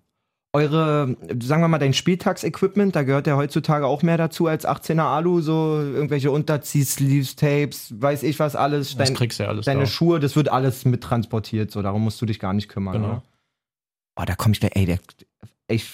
Eure, 0.52 1.16
sagen 1.44 1.62
wir 1.62 1.68
mal, 1.68 1.78
dein 1.78 1.94
Spieltagsequipment, 1.94 2.96
da 2.96 3.04
gehört 3.04 3.28
ja 3.28 3.36
heutzutage 3.38 3.86
auch 3.86 4.02
mehr 4.02 4.18
dazu 4.18 4.48
als 4.48 4.68
18er 4.68 5.02
Alu, 5.04 5.42
so 5.42 5.80
irgendwelche 5.80 6.32
Unterziehsleeves, 6.32 7.36
Tapes, 7.36 7.94
weiß 8.02 8.24
ich 8.24 8.40
was 8.40 8.56
alles. 8.56 8.98
Das 8.98 9.10
Dein, 9.10 9.16
kriegst 9.16 9.38
du 9.40 9.44
ja 9.44 9.50
alles 9.50 9.66
deine 9.66 9.82
da. 9.82 9.86
Schuhe, 9.86 10.20
das 10.20 10.36
wird 10.36 10.50
alles 10.50 10.86
mittransportiert, 10.86 11.70
so 11.70 11.84
darum 11.84 12.04
musst 12.04 12.20
du 12.20 12.26
dich 12.26 12.40
gar 12.40 12.54
nicht 12.54 12.68
kümmern. 12.68 12.94
Genau. 12.94 13.08
Oder? 13.10 13.24
Oh, 14.20 14.24
da 14.26 14.34
komme 14.36 14.54
ich 14.54 14.60
gleich, 14.60 14.72
ey, 14.74 14.86
der, 14.88 14.98
ich, 15.70 15.88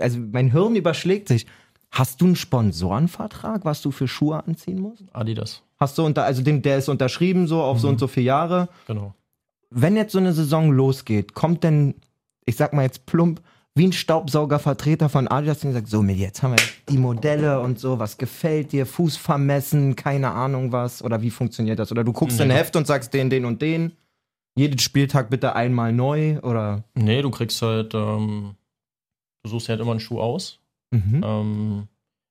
also 0.00 0.18
mein 0.18 0.50
Hirn 0.50 0.74
überschlägt 0.74 1.28
sich. 1.28 1.46
Hast 1.92 2.20
du 2.20 2.26
einen 2.26 2.36
Sponsorenvertrag, 2.36 3.64
was 3.64 3.80
du 3.80 3.90
für 3.92 4.08
Schuhe 4.08 4.42
anziehen 4.44 4.80
musst? 4.80 5.04
Adidas. 5.12 5.62
Hast 5.78 5.96
du 5.98 6.04
unter, 6.04 6.24
also 6.24 6.42
den, 6.42 6.62
der 6.62 6.78
ist 6.78 6.88
unterschrieben 6.88 7.46
so 7.46 7.62
auf 7.62 7.78
so 7.78 7.86
Mhm. 7.86 7.92
und 7.94 7.98
so 8.00 8.06
viele 8.08 8.26
Jahre. 8.26 8.68
Genau. 8.88 9.14
Wenn 9.70 9.94
jetzt 9.96 10.12
so 10.12 10.18
eine 10.18 10.32
Saison 10.32 10.72
losgeht, 10.72 11.34
kommt 11.34 11.62
denn, 11.64 11.94
ich 12.44 12.56
sag 12.56 12.72
mal 12.72 12.82
jetzt 12.82 13.06
plump, 13.06 13.40
wie 13.80 13.86
ein 13.86 13.92
Staubsaugervertreter 13.94 15.08
von 15.08 15.26
Adidas 15.26 15.64
und 15.64 15.72
sagt, 15.72 15.88
so, 15.88 16.02
mit 16.02 16.18
jetzt 16.18 16.42
haben 16.42 16.52
wir 16.52 16.62
die 16.90 16.98
Modelle 16.98 17.60
und 17.60 17.78
so, 17.78 17.98
was 17.98 18.18
gefällt 18.18 18.72
dir, 18.72 18.84
Fuß 18.84 19.16
vermessen, 19.16 19.96
keine 19.96 20.32
Ahnung 20.32 20.70
was, 20.70 21.02
oder 21.02 21.22
wie 21.22 21.30
funktioniert 21.30 21.78
das? 21.78 21.90
Oder 21.90 22.04
du 22.04 22.12
guckst 22.12 22.36
in 22.40 22.42
ein 22.42 22.48
Nee. 22.48 22.54
Heft 22.56 22.76
und 22.76 22.86
sagst 22.86 23.14
den, 23.14 23.30
den 23.30 23.46
und 23.46 23.62
den, 23.62 23.92
jeden 24.54 24.78
Spieltag 24.78 25.30
bitte 25.30 25.56
einmal 25.56 25.94
neu, 25.94 26.38
oder? 26.40 26.84
Nee, 26.94 27.22
du 27.22 27.30
kriegst 27.30 27.62
halt, 27.62 27.94
ähm, 27.94 28.54
du 29.42 29.48
suchst 29.48 29.70
halt 29.70 29.80
immer 29.80 29.92
einen 29.92 30.00
Schuh 30.00 30.20
aus. 30.20 30.60
Mhm. 30.90 31.22
Ähm, 31.24 31.88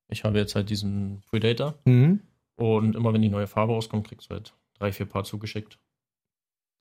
ich 0.08 0.26
habe 0.26 0.38
jetzt 0.38 0.54
halt 0.54 0.70
diesen 0.70 1.24
Predator 1.32 1.74
Mhm. 1.86 2.20
und 2.58 2.96
immer 2.96 3.12
wenn 3.12 3.24
die 3.24 3.30
neue 3.30 3.48
Farbe 3.48 3.74
rauskommt, 3.74 4.08
kriegst 4.08 4.30
du 4.30 4.36
halt 4.36 4.54
drei, 4.78 4.92
vier 4.92 5.08
Paar 5.08 5.24
zugeschickt. 5.24 5.80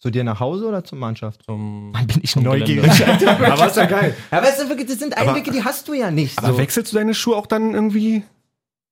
Zu 0.00 0.10
dir 0.10 0.22
nach 0.22 0.38
Hause 0.38 0.66
oder 0.66 0.84
zur 0.84 0.96
Mannschaft? 0.98 1.42
Zum, 1.44 1.90
Mann, 1.90 2.06
bin 2.06 2.20
ich 2.22 2.30
zum 2.30 2.44
neugierig. 2.44 2.88
Aber 3.26 3.66
ist 3.66 3.76
ja 3.76 3.86
geil. 3.86 4.14
Ja, 4.30 4.42
weißt 4.42 4.62
du, 4.62 4.68
wirklich, 4.68 4.86
das 4.88 4.98
sind 5.00 5.16
Einblicke, 5.16 5.50
die 5.50 5.64
hast 5.64 5.88
du 5.88 5.92
ja 5.94 6.10
nicht. 6.12 6.38
Aber 6.38 6.52
So. 6.52 6.58
wechselst 6.58 6.92
du 6.92 6.96
deine 6.96 7.14
Schuhe 7.14 7.36
auch 7.36 7.46
dann 7.46 7.74
irgendwie 7.74 8.22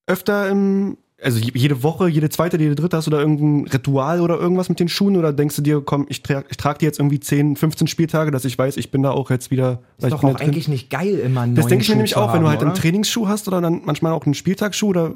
öfter 0.09 0.49
im, 0.49 0.97
also 1.23 1.39
je- 1.39 1.53
jede 1.55 1.83
Woche, 1.85 2.09
jede 2.09 2.29
zweite, 2.29 2.59
jede 2.59 2.75
dritte, 2.75 2.97
hast 2.97 3.07
du 3.07 3.11
da 3.13 3.19
irgendein 3.21 3.69
Ritual 3.69 4.21
oder 4.21 4.37
irgendwas 4.39 4.69
mit 4.69 4.81
den 4.81 4.89
Schuhen 4.89 5.17
oder 5.17 5.33
denkst 5.33 5.55
du 5.57 5.63
dir, 5.63 5.81
komm, 5.81 6.07
ich 6.09 6.23
trage 6.25 6.47
ich 6.51 6.57
trag 6.57 6.79
die 6.81 6.85
jetzt 6.85 6.99
irgendwie 6.99 7.21
10, 7.21 7.55
15 7.57 7.87
Spieltage, 7.87 8.31
dass 8.33 8.45
ich 8.45 8.59
weiß, 8.59 8.77
ich 8.77 8.91
bin 8.91 9.03
da 9.05 9.13
auch 9.13 9.31
jetzt 9.31 9.51
wieder. 9.53 9.83
ist 9.99 10.11
doch 10.11 10.17
ich 10.17 10.21
bin 10.23 10.31
auch 10.31 10.37
drin? 10.39 10.49
eigentlich 10.49 10.67
nicht 10.69 10.91
geil, 10.91 11.19
immer 11.21 11.43
einen 11.43 11.55
Das 11.55 11.67
denke 11.69 11.83
ich 11.83 11.89
mir 11.89 11.97
nämlich 11.97 12.17
auch, 12.17 12.33
wenn 12.33 12.41
du 12.41 12.47
haben, 12.47 12.51
halt 12.51 12.63
einen 12.63 12.71
oder? 12.73 12.81
Trainingsschuh 12.81 13.29
hast 13.29 13.47
oder 13.47 13.61
dann 13.61 13.83
manchmal 13.85 14.13
auch 14.13 14.25
einen 14.25 14.35
Spieltagsschuh 14.35 14.89
oder 14.89 15.15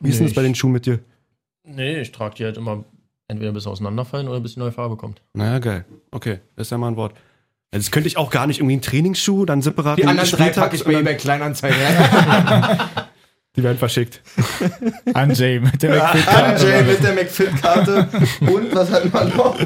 wie 0.00 0.10
ist 0.10 0.18
denn 0.18 0.24
Nee, 0.26 0.30
das 0.30 0.34
bei 0.36 0.42
den 0.42 0.54
Schuhen 0.54 0.72
mit 0.72 0.84
dir? 0.86 0.98
Nee, 1.66 2.00
ich 2.02 2.12
trage 2.12 2.34
die 2.36 2.44
halt 2.44 2.56
immer 2.58 2.84
entweder 3.28 3.52
bis 3.52 3.66
auseinanderfallen 3.66 4.28
oder 4.28 4.40
bis 4.40 4.54
die 4.54 4.60
neue 4.60 4.72
Farbe 4.72 4.96
kommt. 4.96 5.22
Naja, 5.32 5.58
geil. 5.58 5.84
Okay, 6.10 6.40
das 6.56 6.66
ist 6.66 6.70
ja 6.70 6.78
mal 6.78 6.88
ein 6.88 6.96
Wort. 6.96 7.12
Also 7.70 7.84
das 7.86 7.90
könnte 7.90 8.06
ich 8.06 8.16
auch 8.16 8.30
gar 8.30 8.46
nicht 8.46 8.58
irgendwie 8.60 8.74
einen 8.74 8.82
Trainingsschuh, 8.82 9.44
dann 9.46 9.60
separat 9.62 9.98
Die 9.98 10.06
anderen 10.06 10.30
drei 10.30 10.50
packe 10.50 10.76
ich 10.76 10.84
bei 10.84 10.92
eBay 10.94 11.16
Kleinanzeigen. 11.16 11.76
Die 13.56 13.62
werden 13.62 13.78
verschickt. 13.78 14.20
Anjay 15.14 15.60
mit 15.60 15.82
der 15.82 16.04
Anjay 16.04 16.82
mit 16.84 17.02
der 17.02 17.14
McFit-Karte. 17.14 18.08
Und 18.40 18.74
was 18.74 18.90
hatten 18.90 19.12
wir 19.12 19.24
noch? 19.26 19.58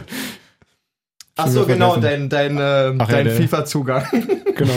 Achso, 1.37 1.65
genau, 1.67 1.97
dein, 1.97 2.29
dein, 2.29 2.59
äh, 2.59 2.95
Ach 2.99 3.09
ja, 3.09 3.17
dein 3.17 3.25
der- 3.27 3.37
FIFA-Zugang. 3.37 4.05
Genau. 4.57 4.75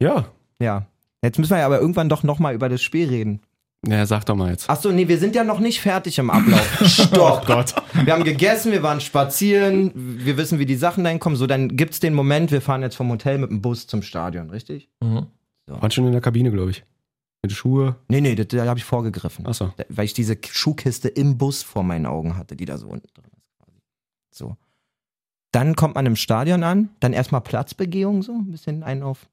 ja. 0.00 0.24
Ja. 0.60 0.86
Jetzt 1.22 1.38
müssen 1.38 1.50
wir 1.52 1.58
ja 1.58 1.66
aber 1.66 1.80
irgendwann 1.80 2.08
doch 2.08 2.22
nochmal 2.24 2.54
über 2.54 2.68
das 2.68 2.82
Spiel 2.82 3.08
reden. 3.08 3.40
Naja, 3.82 4.06
sag 4.06 4.24
doch 4.26 4.34
mal 4.34 4.50
jetzt. 4.50 4.68
Achso, 4.68 4.90
nee, 4.90 5.06
wir 5.06 5.18
sind 5.18 5.36
ja 5.36 5.44
noch 5.44 5.60
nicht 5.60 5.80
fertig 5.80 6.18
im 6.18 6.30
Ablauf. 6.30 6.82
Stopp. 6.84 7.46
Gott. 7.46 7.74
Wir 8.04 8.12
haben 8.12 8.24
gegessen, 8.24 8.72
wir 8.72 8.82
waren 8.82 9.00
spazieren, 9.00 9.92
wir 9.94 10.36
wissen, 10.36 10.58
wie 10.58 10.66
die 10.66 10.74
Sachen 10.76 11.04
dahin 11.04 11.20
kommen. 11.20 11.36
So, 11.36 11.46
dann 11.46 11.76
gibt's 11.76 12.00
den 12.00 12.12
Moment, 12.14 12.50
wir 12.50 12.60
fahren 12.60 12.82
jetzt 12.82 12.96
vom 12.96 13.08
Hotel 13.10 13.38
mit 13.38 13.50
dem 13.50 13.62
Bus 13.62 13.86
zum 13.86 14.02
Stadion, 14.02 14.50
richtig? 14.50 14.88
Mhm. 15.00 15.26
Waren 15.66 15.90
schon 15.92 16.06
in 16.06 16.12
der 16.12 16.20
Kabine, 16.20 16.50
glaube 16.50 16.72
ich. 16.72 16.84
Mit 17.42 17.52
Schuhe. 17.52 17.94
Nee, 18.08 18.20
nee, 18.20 18.34
da 18.34 18.66
habe 18.66 18.78
ich 18.80 18.84
vorgegriffen. 18.84 19.46
Achso. 19.46 19.72
Weil 19.88 20.06
ich 20.06 20.12
diese 20.14 20.36
Schuhkiste 20.50 21.06
im 21.08 21.38
Bus 21.38 21.62
vor 21.62 21.84
meinen 21.84 22.06
Augen 22.06 22.36
hatte, 22.36 22.56
die 22.56 22.64
da 22.64 22.78
so 22.78 22.88
unten 22.88 23.06
drin 23.14 23.30
ist. 23.36 23.46
quasi. 23.58 23.78
So. 24.32 24.56
Dann 25.52 25.76
kommt 25.76 25.94
man 25.94 26.04
im 26.04 26.16
Stadion 26.16 26.64
an, 26.64 26.90
dann 26.98 27.12
erstmal 27.12 27.42
Platzbegehung, 27.42 28.22
so 28.24 28.32
ein 28.32 28.50
bisschen 28.50 28.82
ein 28.82 29.04
auf. 29.04 29.28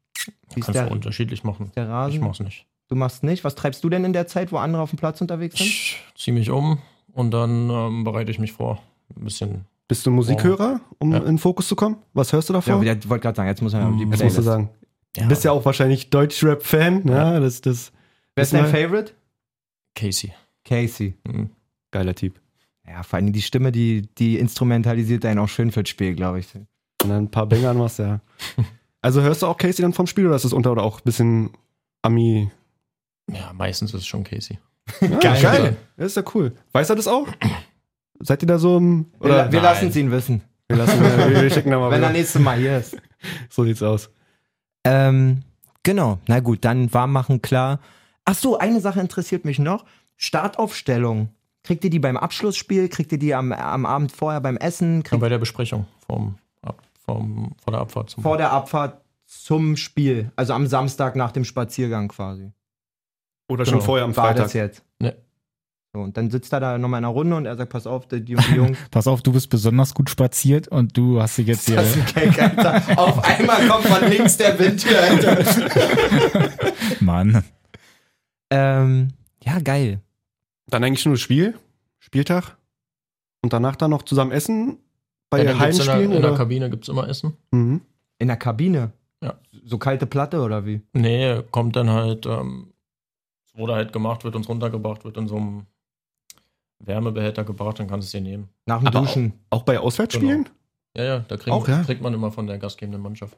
Kannst 0.54 0.70
du 0.80 0.88
unterschiedlich 0.88 1.44
machen. 1.44 1.72
der 1.76 1.86
Ich 1.86 1.90
Rasen? 1.90 2.20
mach's 2.20 2.40
nicht. 2.42 2.68
Du 2.88 2.96
machst 2.96 3.24
nicht. 3.24 3.44
Was 3.44 3.56
treibst 3.56 3.84
du 3.84 3.90
denn 3.90 4.04
in 4.06 4.14
der 4.14 4.28
Zeit, 4.28 4.52
wo 4.52 4.58
andere 4.58 4.82
auf 4.82 4.92
dem 4.92 4.98
Platz 5.00 5.20
unterwegs 5.22 5.58
sind? 5.58 5.68
Ich 5.68 6.02
ziehe 6.16 6.34
mich 6.36 6.50
um 6.52 6.80
und 7.14 7.32
dann 7.32 7.70
ähm, 7.70 8.04
bereite 8.04 8.32
ich 8.32 8.40
mich 8.40 8.52
vor. 8.52 8.82
Ein 9.16 9.24
bisschen. 9.24 9.66
Bist 9.88 10.06
du 10.06 10.12
Musikhörer, 10.12 10.82
um 11.00 11.12
Ja. 11.12 11.20
in 11.20 11.26
den 11.26 11.38
Fokus 11.38 11.68
zu 11.68 11.76
kommen? 11.76 11.98
Was 12.14 12.34
hörst 12.34 12.50
du 12.50 12.54
davor? 12.54 12.84
Ja, 12.84 12.94
ich 12.94 13.08
wollte 13.10 13.24
gerade 13.24 13.36
sagen, 13.36 13.50
jetzt 13.50 13.62
muss 13.62 13.74
er 13.74 13.86
Hm, 13.86 13.98
die 13.98 14.04
Was 14.10 14.18
Playlist. 14.20 14.24
musst 14.24 14.38
du 14.38 14.42
sagen? 14.42 14.70
Du 15.14 15.28
bist 15.28 15.44
ja 15.44 15.52
auch 15.52 15.64
wahrscheinlich 15.64 16.10
Deutschrap-Fan. 16.10 17.08
Ja, 17.08 17.40
das, 17.40 17.62
das 17.62 17.92
Wer 18.36 18.42
ist 18.44 18.54
dein 18.54 18.66
Favorite? 18.68 19.14
Casey. 19.96 20.34
Casey. 20.66 21.14
Mhm. 21.26 21.50
geiler 21.92 22.16
Typ. 22.16 22.40
Ja, 22.88 23.02
vor 23.04 23.18
allem 23.18 23.32
die 23.32 23.42
Stimme, 23.42 23.72
die, 23.72 24.10
die 24.18 24.38
instrumentalisiert 24.38 25.26
einen 25.26 25.40
auch 25.40 25.48
schön 25.50 25.72
fürs 25.72 25.88
Spiel, 25.90 26.14
glaube 26.16 26.40
ich. 26.40 26.48
Und 26.56 27.10
dann 27.10 27.24
ein 27.26 27.32
paar 27.32 27.46
Banger 27.48 27.74
machst, 27.74 28.00
ja. 28.00 28.20
Also 29.02 29.22
hörst 29.22 29.44
du 29.44 29.48
auch 29.48 29.58
Casey 29.58 29.84
dann 29.84 29.94
vom 29.94 30.08
Spiel 30.08 30.26
oder 30.26 30.36
ist 30.36 30.46
das 30.46 30.54
unter 30.54 30.72
oder 30.72 30.82
auch 30.84 30.98
ein 31.00 31.04
bisschen 31.06 31.52
Ami? 32.02 32.50
Ja, 33.32 33.52
meistens 33.54 33.94
ist 33.94 34.02
es 34.02 34.08
schon 34.08 34.24
Casey. 34.24 34.60
Ja, 35.02 35.08
Geil. 35.18 35.42
geil. 35.42 35.78
Das 35.98 36.08
ist 36.08 36.18
ja 36.18 36.24
cool. 36.36 36.54
Weiß 36.72 36.90
er 36.90 36.96
das 36.96 37.08
auch? 37.08 37.28
Seid 38.20 38.44
ihr 38.44 38.48
da 38.48 38.60
so 38.60 38.78
im. 38.78 39.08
Wir, 39.20 39.26
Oder 39.26 39.52
wir 39.52 39.62
Nein. 39.62 39.64
lassen 39.64 39.88
es 39.90 39.96
ihn 39.96 40.12
wissen, 40.12 40.42
wir, 40.68 40.78
lassen, 40.78 41.02
wir, 41.02 41.42
wir 41.42 41.50
schicken 41.50 41.72
da 41.72 41.80
mal 41.80 41.90
wenn 41.92 42.04
er 42.04 42.12
nächstes 42.12 42.42
Mal 42.42 42.58
hier 42.58 42.78
ist. 42.78 42.98
So 43.50 43.64
sieht's 43.64 43.82
aus. 43.82 44.12
Ähm, 44.84 45.42
genau, 45.82 46.20
na 46.28 46.42
gut, 46.42 46.64
dann 46.64 46.94
warm 46.94 47.12
machen, 47.12 47.42
klar. 47.42 47.80
Ach 48.24 48.36
so, 48.36 48.60
eine 48.60 48.80
Sache 48.82 49.00
interessiert 49.00 49.46
mich 49.46 49.58
noch. 49.58 49.84
Startaufstellung. 50.18 51.30
Kriegt 51.64 51.84
ihr 51.84 51.90
die 51.90 51.98
beim 51.98 52.18
Abschlussspiel? 52.18 52.88
Kriegt 52.90 53.12
ihr 53.12 53.18
die 53.18 53.34
am, 53.34 53.52
am 53.52 53.88
Abend 53.88 54.12
vorher 54.12 54.42
beim 54.42 54.58
Essen? 54.58 54.98
Ja, 54.98 55.02
Kriegt 55.02 55.22
bei 55.22 55.30
der 55.30 55.40
Besprechung 55.40 55.88
vom, 56.06 56.36
vom, 57.04 57.56
vor 57.64 57.72
der 57.72 57.82
Abfahrt 57.82 58.12
zum 58.12 58.22
vor 58.22 58.38
der 58.38 58.52
Abfahrt 58.52 59.02
zum 59.26 59.76
Spiel? 59.76 60.32
Also 60.36 60.54
am 60.54 60.68
Samstag 60.68 61.16
nach 61.16 61.32
dem 61.32 61.46
Spaziergang 61.46 62.08
quasi. 62.10 62.52
Oder 63.48 63.66
schon 63.66 63.76
Genau. 63.76 63.86
vorher 63.86 64.06
am 64.06 64.16
War 64.16 64.26
Freitag. 64.28 64.44
das 64.46 64.54
jetzt? 64.54 64.84
Nee. 65.00 65.14
So, 65.94 66.02
und 66.02 66.18
dann 66.18 66.30
sitzt 66.30 66.52
er 66.52 66.60
da 66.60 66.78
nochmal 66.78 66.98
in 67.00 67.06
einer 67.06 67.14
Runde 67.14 67.36
und 67.38 67.46
er 67.46 67.56
sagt, 67.56 67.72
pass 67.72 67.88
auf, 67.88 68.06
die, 68.08 68.20
die 68.22 68.34
Jungs. 68.34 68.78
Pass 68.92 69.08
auf, 69.08 69.22
du 69.22 69.32
bist 69.32 69.50
besonders 69.50 69.94
gut 69.94 70.10
spaziert 70.10 70.68
und 70.68 70.98
du 70.98 71.22
hast 71.22 71.38
dich 71.38 71.48
jetzt 71.48 71.66
hier. 71.68 71.78
Das 71.78 71.96
ist 71.96 72.18
ein 72.18 72.32
Gag, 72.32 72.42
Alter. 72.42 73.00
Auf 73.00 73.24
einmal 73.24 73.66
kommt 73.68 73.86
von 73.86 74.10
links 74.10 74.36
der 74.36 74.60
Wind 74.60 74.82
hier, 74.86 75.02
Alter. 75.02 75.38
Mann. 77.00 77.44
ähm, 78.50 79.10
ja, 79.44 79.60
geil. 79.60 80.02
Dann 80.68 80.84
eigentlich 80.84 81.06
nur 81.06 81.18
Spiel, 81.18 81.56
Spieltag. 82.00 82.58
Und 83.44 83.54
danach 83.54 83.76
dann 83.76 83.92
noch 83.92 84.02
zusammen 84.04 84.32
essen 84.32 84.80
bei 85.30 85.44
Ja, 85.44 85.54
gibt's 85.54 85.80
in, 85.80 85.86
der, 85.86 85.94
Heimspielen? 85.94 86.12
in 86.14 86.22
der? 86.24 86.34
Kabine 86.34 86.70
gibt 86.70 86.84
es 86.84 86.90
immer 86.90 87.08
Essen. 87.08 87.38
Mhm. 87.52 87.82
In 88.18 88.28
der 88.28 88.38
Kabine? 88.38 88.92
Ja. 89.24 89.36
So 89.64 89.78
kalte 89.78 90.08
Platte 90.08 90.42
oder 90.42 90.66
wie? 90.66 90.82
Nee, 90.94 91.42
kommt 91.52 91.76
dann 91.76 91.90
halt, 91.90 92.26
ähm, 92.26 92.72
es 93.56 93.60
wurde 93.60 93.76
halt 93.76 93.94
gemacht, 93.94 94.24
wird 94.24 94.36
uns 94.36 94.50
runtergebracht, 94.50 95.06
wird 95.06 95.18
in 95.18 95.28
so 95.28 95.38
einem 95.38 95.66
Wärmebehälter 96.80 97.46
gebracht, 97.46 97.80
dann 97.80 97.88
kannst 97.88 98.14
du 98.14 98.18
es 98.18 98.24
dir 98.24 98.30
nehmen. 98.30 98.50
Nach 98.66 98.80
dem 98.80 98.88
Aber 98.88 99.00
Duschen. 99.00 99.34
Auch 99.50 99.64
bei 99.64 99.80
Auswärtsspielen? 99.80 100.50
Ja, 100.96 101.04
ja, 101.04 101.20
da 101.20 101.38
kriegen, 101.38 101.56
Auch, 101.56 101.68
ja? 101.68 101.84
kriegt 101.84 102.02
man 102.02 102.14
immer 102.14 102.32
von 102.32 102.48
der 102.48 102.58
gastgebenden 102.58 103.02
Mannschaft. 103.02 103.38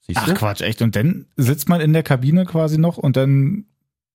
Siehst 0.00 0.20
Ach 0.20 0.34
Quatsch, 0.34 0.60
echt. 0.60 0.82
Und 0.82 0.96
dann 0.96 1.26
sitzt 1.36 1.68
man 1.68 1.80
in 1.80 1.92
der 1.92 2.02
Kabine 2.02 2.44
quasi 2.46 2.78
noch 2.78 2.98
und 2.98 3.16
dann 3.16 3.66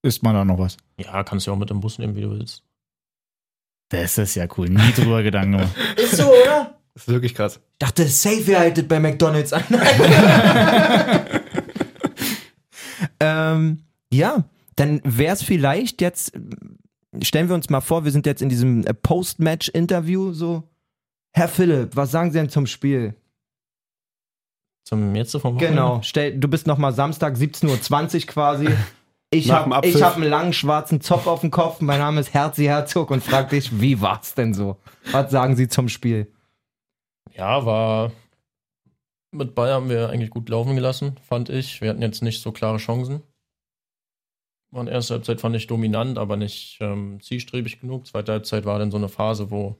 isst 0.01 0.23
man 0.23 0.33
da 0.33 0.45
noch 0.45 0.59
was. 0.59 0.77
Ja, 0.97 1.23
kannst 1.23 1.47
du 1.47 1.51
auch 1.51 1.57
mit 1.57 1.69
dem 1.69 1.79
Bus 1.79 1.97
nehmen, 1.97 2.15
wie 2.15 2.21
du 2.21 2.31
willst. 2.31 2.63
Das 3.89 4.17
ist 4.17 4.35
ja 4.35 4.47
cool. 4.57 4.69
Nie 4.69 4.91
drüber 4.93 5.23
Gedanken 5.23 5.53
gemacht. 5.53 5.75
Ist 5.97 6.17
so, 6.17 6.27
oder? 6.27 6.77
Das 6.93 7.03
ist 7.03 7.09
wirklich 7.09 7.33
krass. 7.33 7.55
Ich 7.55 7.79
dachte, 7.79 8.05
safe 8.07 8.51
ihr 8.51 8.59
haltet 8.59 8.89
bei 8.89 8.99
McDonalds 8.99 9.53
an. 9.53 9.63
ähm, 13.19 13.83
ja, 14.11 14.43
dann 14.75 15.01
wäre 15.03 15.33
es 15.33 15.43
vielleicht 15.43 16.01
jetzt, 16.01 16.33
stellen 17.21 17.49
wir 17.49 17.55
uns 17.55 17.69
mal 17.69 17.81
vor, 17.81 18.05
wir 18.05 18.11
sind 18.11 18.25
jetzt 18.25 18.41
in 18.41 18.49
diesem 18.49 18.85
äh, 18.85 18.93
Post-Match-Interview 18.93 20.33
so. 20.33 20.63
Herr 21.33 21.47
Philipp, 21.47 21.95
was 21.95 22.11
sagen 22.11 22.31
Sie 22.31 22.37
denn 22.39 22.49
zum 22.49 22.67
Spiel? 22.67 23.15
Zum 24.83 25.15
jetzt 25.15 25.31
vom 25.31 25.55
Wochenende? 25.55 25.67
Genau, 25.67 26.01
stell, 26.03 26.37
du 26.37 26.47
bist 26.47 26.67
nochmal 26.67 26.93
Samstag 26.93 27.35
17.20 27.35 28.15
Uhr 28.15 28.27
quasi. 28.27 28.67
Ich 29.33 29.49
habe 29.49 29.73
hab 29.73 30.15
einen 30.17 30.29
langen 30.29 30.51
schwarzen 30.51 30.99
Zopf 30.99 31.25
auf 31.25 31.39
dem 31.39 31.51
Kopf. 31.51 31.79
Mein 31.79 31.99
Name 31.99 32.19
ist 32.19 32.33
Herzi 32.33 32.65
Herzog 32.65 33.11
und 33.11 33.23
frag 33.23 33.49
dich, 33.49 33.79
wie 33.79 34.01
war's 34.01 34.35
denn 34.35 34.53
so? 34.53 34.75
Was 35.11 35.31
sagen 35.31 35.55
Sie 35.55 35.69
zum 35.69 35.87
Spiel? 35.87 36.27
Ja, 37.33 37.65
war. 37.65 38.11
Mit 39.31 39.55
Ball 39.55 39.71
haben 39.71 39.87
wir 39.87 40.09
eigentlich 40.09 40.31
gut 40.31 40.49
laufen 40.49 40.75
gelassen, 40.75 41.15
fand 41.25 41.47
ich. 41.47 41.79
Wir 41.79 41.91
hatten 41.91 42.01
jetzt 42.01 42.21
nicht 42.21 42.41
so 42.41 42.51
klare 42.51 42.75
Chancen. 42.75 43.21
War 44.71 44.81
in 44.81 44.87
erster 44.87 45.15
Halbzeit 45.15 45.41
fand 45.41 45.55
ich 45.55 45.67
dominant, 45.67 46.17
aber 46.17 46.37
nicht 46.37 46.77
ähm, 46.81 47.19
zielstrebig 47.21 47.81
genug. 47.81 48.07
Zweite 48.07 48.31
Halbzeit 48.31 48.65
war 48.65 48.79
dann 48.79 48.91
so 48.91 48.97
eine 48.97 49.09
Phase, 49.09 49.51
wo 49.51 49.77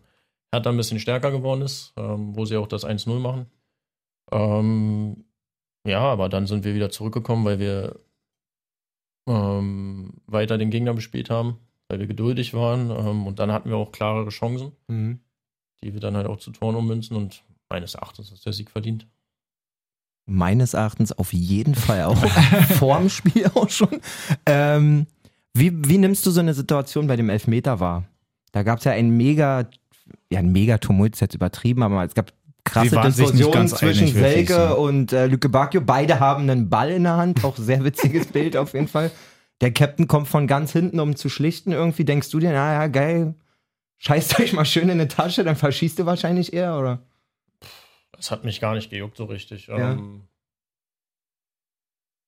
Hertha 0.54 0.70
ein 0.70 0.78
bisschen 0.78 1.00
stärker 1.00 1.32
geworden 1.32 1.62
ist, 1.62 1.94
ähm, 1.98 2.36
wo 2.36 2.46
sie 2.46 2.58
auch 2.58 2.68
das 2.68 2.86
1-0 2.86 3.20
machen. 3.20 3.46
Ähm, 4.32 5.26
ja, 5.86 6.02
aber 6.02 6.30
dann 6.30 6.48
sind 6.48 6.66
wir 6.66 6.76
wieder 6.76 6.90
zurückgekommen, 6.90 7.46
weil 7.46 7.60
wir 7.60 8.00
ähm, 9.28 10.22
weiter 10.28 10.58
den 10.58 10.72
Gegner 10.72 10.94
bespielt 10.94 11.30
haben, 11.30 11.60
weil 11.88 12.00
wir 12.00 12.08
geduldig 12.08 12.54
waren. 12.54 12.92
Ähm, 12.92 13.28
und 13.28 13.40
dann 13.40 13.52
hatten 13.52 13.70
wir 13.70 13.78
auch 13.78 13.92
klarere 13.92 14.30
Chancen 14.30 14.74
die 15.84 15.94
wir 15.94 16.00
dann 16.00 16.16
halt 16.16 16.28
auch 16.28 16.38
zu 16.38 16.52
Toren 16.52 16.76
ummünzen 16.76 17.18
und 17.18 17.44
meines 17.70 17.96
Erachtens 17.96 18.32
ist 18.32 18.46
der 18.46 18.54
Sieg 18.54 18.70
verdient. 18.70 19.08
Meines 20.32 20.74
Erachtens 20.74 21.12
auf 21.12 21.34
jeden 21.34 21.76
Fall 21.76 22.04
auch 22.04 22.18
vorm 22.80 23.10
Spiel 23.10 23.52
auch 23.54 23.70
schon. 23.70 24.00
Ähm, 24.46 25.06
wie, 25.54 25.74
wie 25.88 25.98
nimmst 25.98 26.26
du 26.26 26.32
so 26.32 26.40
eine 26.40 26.54
Situation 26.54 27.08
bei 27.08 27.18
dem 27.18 27.30
Elfmeter 27.30 27.80
wahr? 27.80 28.06
Da 28.54 28.64
gab 28.64 28.80
es 28.80 28.86
ja 28.86 28.94
ein 28.94 29.10
mega, 29.10 29.68
ja 30.32 30.40
ein 30.40 30.52
mega 30.52 30.78
Tumult, 30.78 31.16
ist 31.16 31.20
jetzt 31.20 31.36
übertrieben, 31.36 31.84
aber 31.84 32.06
es 32.06 32.14
gab 32.14 32.32
krasse 32.64 33.00
Diskussionen 33.02 33.68
zwischen 33.68 34.04
einig, 34.04 34.16
wirklich, 34.16 34.48
Selke 34.48 34.70
so. 34.70 34.78
und 34.78 35.14
äh, 35.14 35.28
Lücke 35.28 35.50
Bacchio. 35.50 35.82
Beide 35.82 36.20
haben 36.20 36.50
einen 36.50 36.70
Ball 36.70 36.92
in 36.92 37.04
der 37.04 37.18
Hand, 37.18 37.44
auch 37.44 37.58
sehr 37.58 37.84
witziges 37.84 38.28
Bild 38.32 38.56
auf 38.56 38.74
jeden 38.74 38.88
Fall. 38.88 39.12
Der 39.60 39.72
Captain 39.72 40.08
kommt 40.08 40.28
von 40.28 40.48
ganz 40.48 40.72
hinten, 40.72 41.00
um 41.00 41.16
zu 41.16 41.30
schlichten. 41.30 41.72
Irgendwie 41.72 42.06
denkst 42.06 42.30
du 42.30 42.40
dir, 42.40 42.52
naja, 42.52 42.88
geil, 42.88 43.36
scheißt 44.00 44.40
euch 44.40 44.54
mal 44.54 44.66
schön 44.66 44.84
in 44.84 44.92
eine 44.92 45.08
Tasche, 45.08 45.44
dann 45.44 45.56
verschießt 45.56 46.00
du 46.00 46.06
wahrscheinlich 46.06 46.54
eher, 46.54 46.78
oder? 46.78 47.00
Das 48.12 48.32
hat 48.32 48.44
mich 48.44 48.60
gar 48.60 48.76
nicht 48.76 48.90
gejuckt 48.90 49.18
so 49.18 49.26
richtig. 49.26 49.68
Ja. 49.68 49.94
Ähm, 49.94 50.28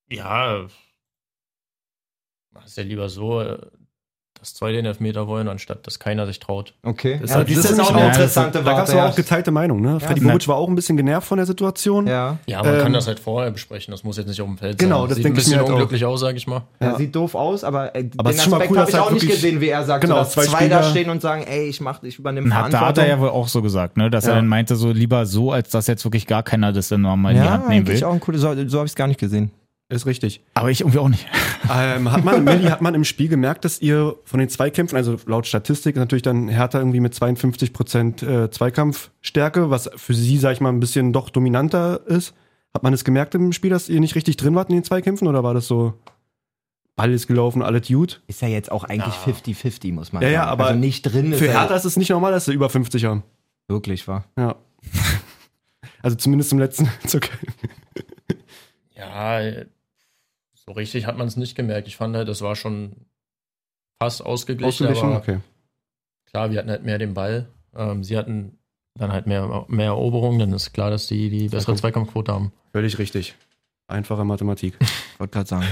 ja, 0.09 0.67
ist 2.65 2.77
ja 2.77 2.84
lieber 2.84 3.09
so, 3.09 3.41
äh, 3.41 3.69
dass 4.43 4.53
zwei 4.55 4.73
den 4.73 4.85
Elfmeter 4.85 5.25
wollen, 5.27 5.47
anstatt 5.47 5.87
dass 5.87 5.99
keiner 5.99 6.25
sich 6.25 6.37
traut. 6.39 6.73
Okay. 6.83 7.17
Das, 7.21 7.31
ja, 7.31 7.43
das, 7.45 7.55
das 7.55 7.71
ist 7.71 7.79
auch 7.79 7.93
eine 7.95 8.07
interessante 8.07 8.61
Da 8.61 8.73
gab 8.73 8.83
es 8.83 8.89
Warte, 8.89 8.97
ja. 8.97 9.07
auch 9.09 9.15
geteilte 9.15 9.51
Meinung. 9.51 9.79
Ne? 9.81 10.01
Freddy 10.01 10.19
Bobic 10.19 10.45
war 10.49 10.57
auch 10.57 10.67
ein 10.67 10.75
bisschen 10.75 10.97
genervt 10.97 11.25
von 11.25 11.37
der 11.37 11.45
Situation. 11.47 12.05
Ja. 12.07 12.37
Ja, 12.45 12.61
man 12.61 12.77
kann 12.77 12.87
Ähm, 12.87 12.93
das 12.93 13.07
halt 13.07 13.19
vorher 13.21 13.51
besprechen, 13.51 13.91
das 13.93 14.03
muss 14.03 14.17
jetzt 14.17 14.27
nicht 14.27 14.41
auf 14.41 14.47
dem 14.47 14.57
Feld 14.57 14.77
Genau, 14.77 14.99
sein. 15.01 15.07
das 15.09 15.15
Sieht 15.15 15.25
denke 15.25 15.39
ein 15.39 15.41
ich 15.41 15.47
mir 15.47 15.51
bisschen 15.51 15.59
halt 15.59 15.69
auch. 15.69 15.73
unglücklich 15.75 16.03
aus, 16.05 16.19
sag 16.19 16.35
ich 16.35 16.45
mal. 16.45 16.63
Ja. 16.81 16.87
Ja. 16.91 16.97
Sieht 16.97 17.15
doof 17.15 17.35
aus, 17.35 17.63
aber, 17.63 17.95
äh, 17.95 18.09
Aber 18.17 18.29
es 18.31 18.35
den 18.35 18.39
ist 18.39 18.43
schon 18.43 18.51
mal 18.51 18.57
Aspekt 18.57 18.71
cool, 18.71 18.77
habe 18.79 18.85
dass 18.85 18.93
ich 18.93 18.99
halt 18.99 19.07
auch 19.09 19.13
nicht 19.13 19.27
gesehen, 19.29 19.61
wie 19.61 19.69
er 19.69 19.83
sagt, 19.85 20.01
Genau, 20.01 20.15
so, 20.15 20.19
dass 20.21 20.31
zwei 20.33 20.45
zwei, 20.45 20.67
da 20.67 20.83
stehen 20.83 21.09
und 21.09 21.21
sagen, 21.21 21.43
ey, 21.43 21.69
ich 21.69 21.79
mach, 21.79 22.03
ich 22.03 22.19
übernehme 22.19 22.47
Hat, 22.53 22.53
da 22.53 22.63
hat 22.63 22.71
Verantwortung. 22.71 23.03
er 23.05 23.09
ja 23.15 23.21
wohl 23.21 23.29
auch 23.29 23.47
so 23.47 23.61
gesagt, 23.61 23.95
ne? 23.97 24.09
dass 24.09 24.25
er 24.25 24.31
Ja. 24.31 24.35
dann 24.35 24.47
meinte, 24.47 24.75
so 24.75 24.91
lieber 24.91 25.25
so, 25.25 25.51
als 25.53 25.69
dass 25.69 25.87
jetzt 25.87 26.03
wirklich 26.03 26.27
gar 26.27 26.43
keiner 26.43 26.73
das 26.73 26.89
dann 26.89 26.99
nochmal 27.01 27.31
in 27.33 27.39
die 27.39 27.45
ja, 27.45 27.51
Hand 27.53 27.69
nehmen 27.69 27.85
eigentlich 27.87 28.01
will. 28.01 28.07
auch 28.09 28.13
ein 28.13 28.19
cooles, 28.19 28.41
so 28.41 28.49
habe 28.49 28.57
ich 28.65 28.73
es 28.91 28.95
gar 28.95 29.07
nicht 29.07 29.19
gesehen. 29.21 29.51
Ist 29.93 30.05
richtig. 30.05 30.41
Aber 30.55 30.71
ich 30.71 30.81
irgendwie 30.81 30.97
auch 30.99 31.07
nicht. 31.09 31.25
Ähm, 31.71 32.11
hat 32.11 32.23
man, 32.25 32.43
Milli, 32.43 32.65
hat 32.69 32.81
man 32.81 32.95
im 32.95 33.03
Spiel 33.03 33.27
gemerkt, 33.29 33.63
dass 33.63 33.79
ihr 33.81 34.15
von 34.25 34.39
den 34.39 34.49
Zweikämpfen, 34.49 34.95
also 34.97 35.17
laut 35.27 35.45
Statistik 35.45 35.95
ist 35.95 35.99
natürlich 35.99 36.23
dann 36.23 36.47
Hertha 36.49 36.79
irgendwie 36.79 36.99
mit 36.99 37.13
52 37.13 37.73
Prozent 37.73 38.23
äh, 38.23 38.49
Zweikampfstärke, 38.49 39.69
was 39.69 39.89
für 39.95 40.13
sie, 40.13 40.37
sag 40.37 40.53
ich 40.53 40.61
mal, 40.61 40.69
ein 40.69 40.79
bisschen 40.79 41.13
doch 41.13 41.29
dominanter 41.29 42.01
ist. 42.07 42.33
Hat 42.73 42.81
man 42.83 42.91
es 42.93 43.03
gemerkt 43.03 43.35
im 43.35 43.53
Spiel, 43.53 43.69
dass 43.69 43.87
ihr 43.87 43.99
nicht 43.99 44.15
richtig 44.15 44.35
drin 44.37 44.55
wart 44.55 44.69
in 44.69 44.75
den 44.77 44.83
Zweikämpfen 44.83 45.27
oder 45.27 45.43
war 45.43 45.53
das 45.53 45.67
so, 45.67 45.93
Ball 46.95 47.11
ist 47.11 47.27
gelaufen, 47.27 47.61
alles 47.61 47.87
gut? 47.87 48.21
Ist 48.27 48.41
ja 48.41 48.47
jetzt 48.47 48.71
auch 48.71 48.83
eigentlich 48.83 49.13
Ja. 49.27 49.33
50-50, 49.33 49.93
muss 49.93 50.11
man 50.11 50.21
Ja, 50.23 50.27
sagen. 50.27 50.33
ja, 50.33 50.45
aber 50.45 50.65
also 50.67 50.79
nicht 50.79 51.03
drin 51.03 51.31
ist 51.33 51.39
Für 51.39 51.47
er 51.47 51.59
Hertha 51.61 51.75
ist 51.75 51.85
es 51.85 51.97
nicht 51.97 52.09
normal, 52.09 52.31
dass 52.31 52.45
sie 52.45 52.53
über 52.53 52.69
50 52.69 53.05
haben. 53.05 53.23
wirklich 53.67 54.07
wahr. 54.07 54.25
Ja. 54.37 54.55
Also 56.01 56.17
zumindest 56.17 56.51
im 56.51 56.59
letzten 56.59 56.89
Zug. 57.07 57.29
Ja, 58.93 59.39
so 60.66 60.72
richtig 60.74 61.05
hat 61.05 61.18
man 61.18 61.28
es 61.28 61.38
nicht 61.38 61.55
gemerkt. 61.55 61.88
Ich 61.88 61.97
fand 61.97 62.16
halt, 62.16 62.28
das 62.28 62.41
war 62.41 62.55
schon 62.55 62.95
fast 64.01 64.26
ausgeglichen, 64.26 64.68
Ausgeglichen? 64.88 65.05
aber 65.09 65.18
Okay. 65.18 65.39
klar, 66.30 66.51
wir 66.51 66.59
hatten 66.59 66.70
halt 66.70 66.84
mehr 66.84 66.97
den 66.97 67.14
Ball. 67.14 67.47
Ähm, 67.76 68.03
sie 68.03 68.18
hatten 68.18 68.57
dann 68.99 69.11
halt 69.11 69.26
mehr, 69.28 69.66
mehr 69.70 69.88
Eroberungen, 69.88 70.39
dann 70.39 70.53
ist 70.53 70.72
klar, 70.74 70.91
dass 70.91 71.07
die 71.07 71.30
die 71.30 71.49
bessere 71.49 71.76
Zweikampfquote 71.76 72.32
haben. 72.32 72.51
Völlig 72.72 72.99
richtig. 72.99 73.36
Einfache 73.88 74.24
Mathematik. 74.26 74.78
Ich 75.14 75.20
wollte 75.20 75.34
gerade 75.34 75.47
sagen. 75.49 75.68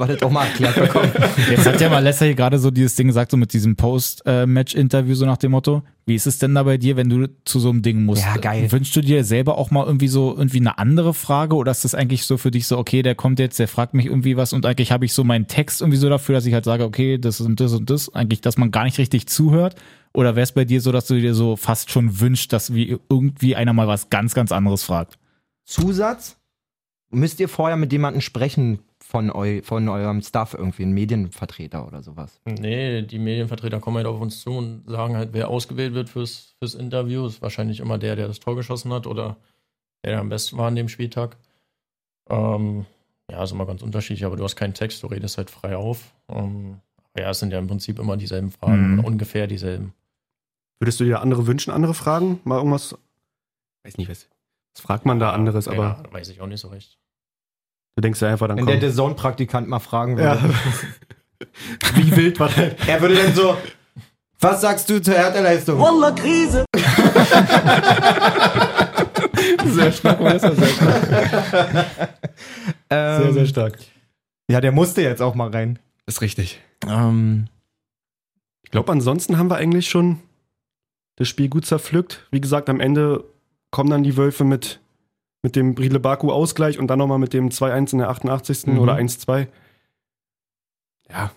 Wir 0.00 0.06
das 0.06 0.22
auch 0.22 0.30
mal 0.30 0.46
erklärt 0.46 0.74
bekommen. 0.74 1.12
Jetzt 1.50 1.66
hat 1.66 1.80
ja 1.80 1.88
Malessa 1.88 2.24
hier 2.24 2.34
gerade 2.34 2.58
so 2.58 2.70
dieses 2.70 2.94
Ding 2.94 3.08
gesagt, 3.08 3.30
so 3.30 3.36
mit 3.36 3.52
diesem 3.52 3.76
Post-Match-Interview, 3.76 5.14
so 5.14 5.26
nach 5.26 5.36
dem 5.36 5.52
Motto, 5.52 5.82
wie 6.06 6.14
ist 6.14 6.26
es 6.26 6.38
denn 6.38 6.54
da 6.54 6.62
bei 6.62 6.78
dir, 6.78 6.96
wenn 6.96 7.08
du 7.08 7.28
zu 7.44 7.60
so 7.60 7.70
einem 7.70 7.82
Ding 7.82 8.04
musst? 8.04 8.22
Ja, 8.24 8.36
geil. 8.36 8.72
Wünschst 8.72 8.96
du 8.96 9.00
dir 9.00 9.22
selber 9.24 9.58
auch 9.58 9.70
mal 9.70 9.86
irgendwie 9.86 10.08
so 10.08 10.34
irgendwie 10.36 10.58
eine 10.58 10.78
andere 10.78 11.14
Frage 11.14 11.54
oder 11.54 11.70
ist 11.70 11.84
das 11.84 11.94
eigentlich 11.94 12.24
so 12.24 12.36
für 12.36 12.50
dich 12.50 12.66
so, 12.66 12.78
okay, 12.78 13.02
der 13.02 13.14
kommt 13.14 13.38
jetzt, 13.38 13.58
der 13.58 13.68
fragt 13.68 13.94
mich 13.94 14.06
irgendwie 14.06 14.36
was 14.36 14.52
und 14.52 14.66
eigentlich 14.66 14.90
habe 14.90 15.04
ich 15.04 15.12
so 15.12 15.22
meinen 15.22 15.46
Text 15.46 15.82
irgendwie 15.82 15.98
so 15.98 16.08
dafür, 16.08 16.34
dass 16.34 16.46
ich 16.46 16.54
halt 16.54 16.64
sage, 16.64 16.84
okay, 16.84 17.18
das 17.18 17.40
und 17.40 17.60
das 17.60 17.72
und 17.74 17.90
das, 17.90 18.12
eigentlich, 18.14 18.40
dass 18.40 18.56
man 18.56 18.70
gar 18.70 18.84
nicht 18.84 18.98
richtig 18.98 19.26
zuhört? 19.28 19.76
Oder 20.12 20.34
wäre 20.34 20.42
es 20.42 20.52
bei 20.52 20.64
dir 20.64 20.80
so, 20.80 20.90
dass 20.90 21.06
du 21.06 21.20
dir 21.20 21.34
so 21.34 21.54
fast 21.56 21.90
schon 21.90 22.18
wünschst, 22.18 22.52
dass 22.52 22.74
wie 22.74 22.98
irgendwie 23.08 23.54
einer 23.54 23.72
mal 23.72 23.86
was 23.86 24.10
ganz, 24.10 24.34
ganz 24.34 24.50
anderes 24.50 24.82
fragt? 24.82 25.18
Zusatz, 25.64 26.39
müsst 27.10 27.40
ihr 27.40 27.48
vorher 27.48 27.76
mit 27.76 27.92
jemandem 27.92 28.20
sprechen 28.20 28.80
von, 29.00 29.30
eu 29.30 29.62
von 29.62 29.88
eurem 29.88 30.22
Staff, 30.22 30.54
irgendwie 30.54 30.84
ein 30.84 30.92
Medienvertreter 30.92 31.86
oder 31.86 32.02
sowas. 32.02 32.40
Nee, 32.44 33.02
die 33.02 33.18
Medienvertreter 33.18 33.80
kommen 33.80 33.96
halt 33.96 34.06
auf 34.06 34.20
uns 34.20 34.40
zu 34.40 34.50
und 34.52 34.84
sagen 34.86 35.16
halt, 35.16 35.30
wer 35.32 35.48
ausgewählt 35.48 35.94
wird 35.94 36.08
fürs, 36.08 36.54
fürs 36.60 36.74
Interview. 36.74 37.26
Ist 37.26 37.42
wahrscheinlich 37.42 37.80
immer 37.80 37.98
der, 37.98 38.14
der 38.16 38.28
das 38.28 38.38
Tor 38.40 38.54
geschossen 38.56 38.92
hat 38.92 39.06
oder 39.06 39.36
der, 40.04 40.12
der 40.12 40.20
am 40.20 40.28
besten 40.28 40.56
war 40.58 40.68
an 40.68 40.76
dem 40.76 40.88
Spieltag. 40.88 41.36
Ähm, 42.28 42.86
ja, 43.30 43.42
ist 43.42 43.52
immer 43.52 43.66
ganz 43.66 43.82
unterschiedlich, 43.82 44.24
aber 44.24 44.36
du 44.36 44.44
hast 44.44 44.56
keinen 44.56 44.74
Text, 44.74 45.02
du 45.02 45.08
redest 45.08 45.36
halt 45.38 45.50
frei 45.50 45.76
auf. 45.76 46.14
Ähm, 46.28 46.80
aber 47.12 47.22
ja, 47.24 47.30
es 47.30 47.40
sind 47.40 47.52
ja 47.52 47.58
im 47.58 47.66
Prinzip 47.66 47.98
immer 47.98 48.16
dieselben 48.16 48.50
Fragen, 48.52 48.92
Mhm. 48.92 48.98
oder 49.00 49.08
ungefähr 49.08 49.46
dieselben. 49.48 49.92
Würdest 50.78 51.00
du 51.00 51.04
dir 51.04 51.20
andere 51.20 51.46
wünschen, 51.48 51.72
andere 51.72 51.94
Fragen? 51.94 52.40
Mal 52.44 52.58
irgendwas? 52.58 52.96
Weiß 53.84 53.98
nicht, 53.98 54.08
was, 54.08 54.28
was 54.74 54.82
fragt 54.82 55.04
man 55.06 55.18
da 55.18 55.32
anderes, 55.32 55.66
ja, 55.66 55.72
aber 55.72 56.02
weiß 56.12 56.28
ich 56.28 56.40
auch 56.40 56.46
nicht 56.46 56.60
so 56.60 56.68
recht. 56.68 56.98
Du 57.96 58.02
denkst 58.02 58.20
ja 58.20 58.28
einfach 58.28 58.46
dann 58.48 58.58
Wenn 58.58 58.66
komm. 58.66 58.80
der 58.80 58.92
Zone-Praktikant 58.92 59.68
mal 59.68 59.78
fragen 59.80 60.16
ja. 60.18 60.40
würde. 60.40 60.54
Wie 61.94 62.14
wild 62.16 62.38
war 62.40 62.48
der? 62.50 62.78
Er 62.86 63.00
würde 63.00 63.14
dann 63.16 63.34
so, 63.34 63.56
was 64.40 64.60
sagst 64.60 64.88
du 64.90 65.00
zur 65.02 65.14
Härteleistung? 65.14 65.80
Sehr 69.66 69.92
stark, 69.92 70.20
Vanessa, 70.20 70.54
sehr 70.54 70.68
stark. 70.68 72.08
Ähm, 72.92 73.22
Sehr, 73.22 73.32
sehr 73.34 73.46
stark. 73.46 73.78
Ja, 74.50 74.60
der 74.60 74.72
musste 74.72 75.00
jetzt 75.02 75.22
auch 75.22 75.36
mal 75.36 75.48
rein. 75.50 75.78
Ist 76.06 76.22
richtig. 76.22 76.60
Ähm, 76.88 77.46
Ich 78.64 78.70
glaube, 78.72 78.90
ansonsten 78.90 79.38
haben 79.38 79.48
wir 79.48 79.56
eigentlich 79.56 79.88
schon 79.88 80.18
das 81.16 81.28
Spiel 81.28 81.48
gut 81.48 81.66
zerpflückt. 81.66 82.26
Wie 82.32 82.40
gesagt, 82.40 82.68
am 82.68 82.80
Ende 82.80 83.22
kommen 83.70 83.90
dann 83.90 84.02
die 84.02 84.16
Wölfe 84.16 84.42
mit, 84.44 84.80
mit 85.42 85.56
dem 85.56 85.74
Brile 85.74 86.00
Baku 86.00 86.30
Ausgleich 86.30 86.78
und 86.78 86.88
dann 86.88 86.98
nochmal 86.98 87.18
mit 87.18 87.32
dem 87.32 87.48
2-1 87.48 87.92
in 87.92 87.98
der 87.98 88.10
88. 88.10 88.66
Mhm. 88.66 88.78
oder 88.78 88.96
1-2. 88.96 89.46
Ja, 91.08 91.30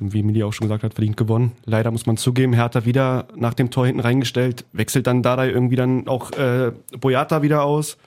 und 0.00 0.12
wie 0.12 0.22
Mili 0.22 0.42
auch 0.44 0.52
schon 0.52 0.66
gesagt 0.66 0.84
hat, 0.84 0.94
verdient 0.94 1.16
gewonnen. 1.16 1.52
Leider 1.64 1.90
muss 1.90 2.06
man 2.06 2.16
zugeben, 2.16 2.52
Hertha 2.52 2.84
wieder 2.84 3.26
nach 3.34 3.54
dem 3.54 3.70
Tor 3.70 3.86
hinten 3.86 4.00
reingestellt, 4.00 4.64
wechselt 4.72 5.06
dann 5.06 5.22
Dardai 5.22 5.50
irgendwie 5.50 5.76
dann 5.76 6.06
auch 6.06 6.30
äh, 6.32 6.72
Boyata 6.98 7.42
wieder 7.42 7.64
aus. 7.64 7.98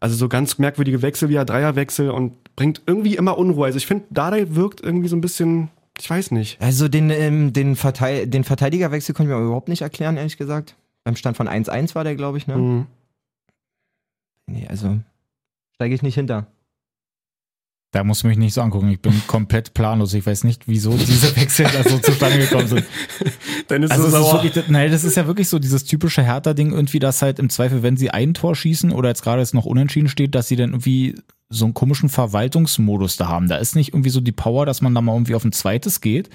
Also 0.00 0.16
so 0.16 0.28
ganz 0.28 0.58
merkwürdige 0.58 1.02
Wechsel, 1.02 1.28
wie 1.28 1.34
Dreierwechsel 1.34 2.10
und 2.10 2.32
bringt 2.56 2.82
irgendwie 2.86 3.14
immer 3.16 3.38
Unruhe. 3.38 3.66
Also 3.66 3.76
ich 3.76 3.86
finde, 3.86 4.04
Dardai 4.10 4.46
wirkt 4.50 4.80
irgendwie 4.80 5.08
so 5.08 5.16
ein 5.16 5.20
bisschen, 5.20 5.70
ich 6.00 6.10
weiß 6.10 6.32
nicht. 6.32 6.60
also 6.60 6.88
den, 6.88 7.10
ähm, 7.10 7.52
den, 7.52 7.76
Verteil 7.76 8.26
den 8.26 8.42
Verteidigerwechsel 8.42 9.14
konnte 9.14 9.32
ich 9.32 9.38
mir 9.38 9.44
überhaupt 9.44 9.68
nicht 9.68 9.82
erklären, 9.82 10.16
ehrlich 10.16 10.36
gesagt. 10.36 10.74
Beim 11.04 11.16
Stand 11.16 11.36
von 11.36 11.48
1-1 11.48 11.94
war 11.94 12.02
der, 12.02 12.16
glaube 12.16 12.38
ich, 12.38 12.46
ne? 12.46 12.56
Mhm. 12.56 12.86
Nee, 14.46 14.66
also 14.68 14.98
steige 15.74 15.94
ich 15.94 16.02
nicht 16.02 16.14
hinter. 16.14 16.46
Da 17.92 18.02
musst 18.02 18.24
du 18.24 18.26
mich 18.26 18.36
nicht 18.36 18.54
so 18.54 18.60
angucken. 18.60 18.88
Ich 18.88 19.00
bin 19.00 19.12
komplett 19.28 19.72
planlos. 19.72 20.14
Ich 20.14 20.26
weiß 20.26 20.42
nicht, 20.42 20.66
wieso 20.66 20.96
diese 20.96 21.34
Wechsel 21.40 21.66
da 21.72 21.88
so 21.88 21.96
zustande 21.98 22.38
gekommen 22.38 22.66
sind. 22.66 22.84
Dann 23.68 23.84
ist 23.84 23.92
Also 23.92 24.08
es 24.08 24.12
es 24.14 24.18
ist 24.18 24.26
sauer. 24.26 24.42
wirklich, 24.42 24.68
nein, 24.68 24.90
das 24.90 25.04
ist 25.04 25.16
ja 25.16 25.28
wirklich 25.28 25.48
so 25.48 25.60
dieses 25.60 25.84
typische 25.84 26.24
Hertha-Ding 26.24 26.72
irgendwie, 26.72 26.98
dass 26.98 27.22
halt 27.22 27.38
im 27.38 27.50
Zweifel, 27.50 27.84
wenn 27.84 27.96
sie 27.96 28.10
ein 28.10 28.34
Tor 28.34 28.56
schießen 28.56 28.90
oder 28.90 29.10
jetzt 29.10 29.22
gerade 29.22 29.40
jetzt 29.40 29.54
noch 29.54 29.64
unentschieden 29.64 30.08
steht, 30.08 30.34
dass 30.34 30.48
sie 30.48 30.56
dann 30.56 30.70
irgendwie 30.70 31.14
so 31.50 31.66
einen 31.66 31.74
komischen 31.74 32.08
Verwaltungsmodus 32.08 33.16
da 33.16 33.28
haben. 33.28 33.46
Da 33.46 33.58
ist 33.58 33.76
nicht 33.76 33.90
irgendwie 33.90 34.10
so 34.10 34.20
die 34.20 34.32
Power, 34.32 34.66
dass 34.66 34.82
man 34.82 34.92
da 34.92 35.00
mal 35.00 35.12
irgendwie 35.12 35.36
auf 35.36 35.44
ein 35.44 35.52
zweites 35.52 36.00
geht, 36.00 36.30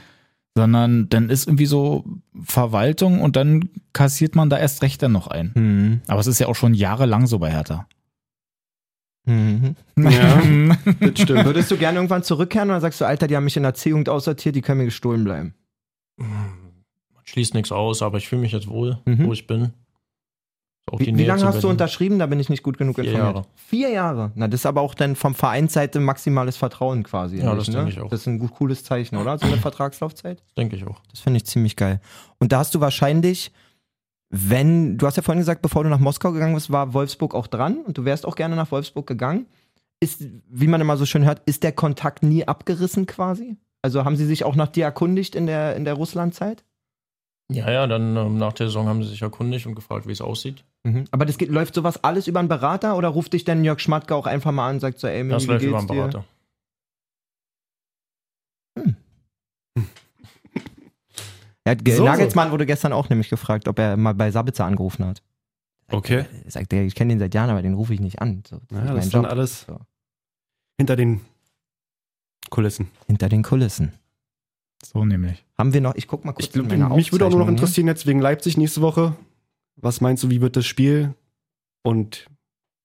sondern 0.56 1.10
dann 1.10 1.30
ist 1.30 1.45
irgendwie 1.48 1.65
so 1.65 2.06
Verwaltung 2.41 3.19
und 3.19 3.36
dann 3.36 3.68
kassiert 3.91 4.34
man 4.34 4.49
da 4.49 4.57
erst 4.57 4.81
recht 4.81 5.03
dann 5.03 5.11
noch 5.11 5.27
ein. 5.27 5.52
Mhm. 5.56 6.02
Aber 6.07 6.22
es 6.22 6.27
ist 6.27 6.40
ja 6.40 6.48
auch 6.48 6.56
schon 6.56 6.73
jahrelang 6.73 7.27
so 7.27 7.38
bei 7.38 7.52
Hertha. 7.52 7.86
Mhm. 9.30 9.76
Ja. 9.97 10.41
Das 10.99 11.22
stimmt. 11.22 11.45
Würdest 11.45 11.69
du 11.72 11.77
gerne 11.77 11.97
irgendwann 11.97 12.23
zurückkehren 12.23 12.69
oder 12.69 12.81
sagst 12.81 12.99
du, 13.01 13.06
Alter, 13.06 13.27
die 13.27 13.35
haben 13.35 13.43
mich 13.43 13.57
in 13.57 13.64
der 13.64 13.73
C-Jugend 13.73 14.10
aussortiert, 14.10 14.56
die 14.56 14.61
können 14.61 14.80
mir 14.80 14.85
gestohlen 14.85 15.23
bleiben? 15.23 15.53
Man 16.18 16.49
schließt 17.26 17.53
nichts 17.53 17.72
aus, 17.72 18.01
aber 18.01 18.18
ich 18.18 18.27
fühle 18.27 18.41
mich 18.41 18.51
jetzt 18.51 18.68
wohl, 18.68 18.97
Mhm. 19.06 19.27
wo 19.27 19.34
ich 19.34 19.45
bin. 19.47 19.73
Auch 20.91 20.97
die 20.97 21.06
Wie, 21.06 21.18
wie 21.19 21.26
lange 21.26 21.43
hast 21.43 21.57
du 21.57 21.61
Berlin. 21.61 21.72
unterschrieben? 21.73 22.18
Da 22.19 22.26
bin 22.26 22.39
ich 22.39 22.49
nicht 22.49 22.64
gut 22.64 22.80
genug 22.80 22.95
Vier 22.95 23.06
informiert. 23.06 23.35
Jahre. 23.35 23.45
Vier 23.56 23.89
Jahre. 23.89 24.31
Na, 24.34 24.47
das 24.47 24.61
ist 24.61 24.65
aber 24.65 24.81
auch 24.81 24.95
dann 24.95 25.15
vom 25.15 25.35
Vereinsseite 25.35 25.99
maximales 25.99 26.57
Vertrauen 26.57 27.03
quasi. 27.03 27.38
Ja, 27.38 27.53
das 27.53 27.68
denke 27.68 27.91
ich 27.91 27.99
auch. 27.99 28.10
Das 28.10 28.22
ist 28.22 28.27
ein 28.27 28.39
gut 28.39 28.53
cooles 28.56 28.84
Zeichen, 28.84 29.15
oder? 29.18 29.38
So 29.38 29.45
eine 29.45 29.57
Vertragslaufzeit. 29.61 30.41
Denke 30.57 30.76
ich 30.76 30.88
auch. 30.88 30.99
Das 31.11 31.19
finde 31.19 31.38
ich 31.38 31.45
ziemlich 31.45 31.76
geil. 31.76 32.01
Und 32.39 32.51
da 32.51 32.57
hast 32.60 32.73
du 32.73 32.80
wahrscheinlich, 32.81 33.51
wenn, 34.30 34.97
du 34.97 35.07
hast 35.07 35.18
ja 35.18 35.23
vorhin 35.23 35.41
gesagt, 35.41 35.61
bevor 35.61 35.84
du 35.84 35.89
nach 35.89 35.99
Moskau 35.99 36.31
gegangen 36.31 36.53
bist, 36.53 36.72
war 36.72 36.93
Wolfsburg 36.93 37.34
auch 37.34 37.47
dran 37.47 37.77
und 37.77 37.97
du 37.97 38.06
wärst 38.06 38.26
auch 38.26 38.35
gerne 38.35 38.56
nach 38.56 38.72
Wolfsburg 38.72 39.07
gegangen. 39.07 39.47
Ist, 39.99 40.23
wie 40.47 40.68
man 40.68 40.80
immer 40.80 40.97
so 40.97 41.06
schön 41.06 41.26
hört, 41.26 41.41
ist 41.45 41.64
der 41.64 41.72
Kontakt 41.72 42.23
nie 42.23 42.47
abgerissen 42.47 43.06
quasi? 43.06 43.57
Also 43.81 44.06
haben 44.06 44.15
sie 44.15 44.26
sich 44.26 44.43
auch 44.43 44.56
nach 44.56 44.68
dir 44.68 44.85
erkundigt 44.85 45.35
in 45.35 45.45
der, 45.45 45.76
in 45.76 45.84
der 45.84 45.95
Russlandzeit? 45.95 46.64
Ja, 47.51 47.72
ja, 47.72 47.88
dann 47.88 48.15
ähm, 48.15 48.38
nach 48.38 48.53
der 48.53 48.68
Saison 48.68 48.88
haben 48.88 49.01
sie 49.03 49.10
sich 49.10 49.23
erkundigt 49.23 49.65
und 49.65 49.73
gefragt, 49.73 50.06
wie 50.07 50.11
es 50.11 50.22
aussieht. 50.22 50.64
Mhm. 50.84 51.06
Aber 51.10 51.26
das 51.26 51.38
geht, 51.38 51.49
läuft 51.49 51.73
sowas 51.73 52.03
alles 52.03 52.27
über 52.27 52.39
einen 52.39 52.47
Berater 52.47 52.95
oder 52.95 53.07
ruft 53.07 53.34
dich 53.34 53.43
dann 53.43 53.64
Jörg 53.64 53.80
Schmatke 53.80 54.15
auch 54.15 54.27
einfach 54.27 54.51
mal 54.51 54.68
an 54.68 54.76
und 54.76 54.80
sagt 54.81 54.99
so, 54.99 55.07
ey, 55.07 55.23
Mini, 55.23 55.34
Das 55.34 55.47
läuft 55.47 55.65
über 55.65 55.80
einen 55.80 55.88
dir? 55.88 56.23
Ja, 61.68 61.76
So, 61.88 61.94
so. 61.98 62.03
Nagelsmann 62.06 62.52
wurde 62.52 62.65
gestern 62.65 62.94
auch 62.94 63.10
nämlich 63.10 63.30
gefragt, 63.30 63.68
ob 63.68 63.77
er 63.80 63.98
mal 63.98 64.14
bei 64.14 64.31
Sabitzer 64.31 64.65
angerufen 64.65 65.06
hat. 65.06 65.22
Okay. 65.91 66.26
Er 66.45 66.52
sagt, 66.52 66.72
der, 66.72 66.84
ich 66.84 66.95
kenne 66.95 67.14
den 67.14 67.19
seit 67.19 67.34
Jahren, 67.34 67.49
aber 67.49 67.61
den 67.61 67.73
rufe 67.73 67.94
ich 67.94 67.99
nicht 67.99 68.22
an. 68.22 68.44
So, 68.48 68.60
das 68.68 68.77
Ja, 68.77 68.77
ist 68.77 68.86
das 68.86 68.94
mein 68.95 69.03
ist 69.03 69.14
dann 69.14 69.23
Job. 69.23 69.31
alles 69.31 69.61
So. 69.68 69.80
hinter 70.77 70.95
den 70.95 71.22
Kulissen. 72.49 72.90
Hinter 73.07 73.30
den 73.30 73.44
Kulissen. 73.44 73.94
So 74.84 75.03
nämlich. 75.06 75.45
Haben 75.57 75.73
wir 75.73 75.81
noch, 75.81 75.95
ich 75.95 76.07
guck 76.07 76.23
mal 76.26 76.31
kurz 76.31 76.45
Ich 76.45 76.52
glaub, 76.53 76.72
in 76.72 76.88
mich 76.95 77.11
würde 77.11 77.26
auch 77.26 77.30
nur 77.31 77.40
noch 77.40 77.48
interessieren, 77.49 77.88
jetzt 77.88 78.06
wegen 78.07 78.19
Leipzig 78.22 78.56
nächste 78.57 78.81
Woche. 78.81 79.15
Was 79.76 79.99
meinst 80.02 80.23
du, 80.23 80.30
wie 80.30 80.41
wird 80.41 80.56
das 80.56 80.65
Spiel? 80.65 81.14
Und 81.84 82.27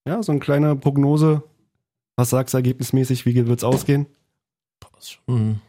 ja, 0.07 0.21
so 0.21 0.31
eine 0.31 0.39
kleine 0.41 0.75
Prognose. 0.75 1.43
Was 2.17 2.29
sagst 2.31 2.53
du 2.53 2.57
ergebnismäßig? 2.57 3.25
Wie 3.25 3.35
wird 3.47 3.59
es 3.59 3.63
ausgehen? 3.63 4.07
Das 4.79 5.03
ist 5.03 5.11
schon, 5.11 5.61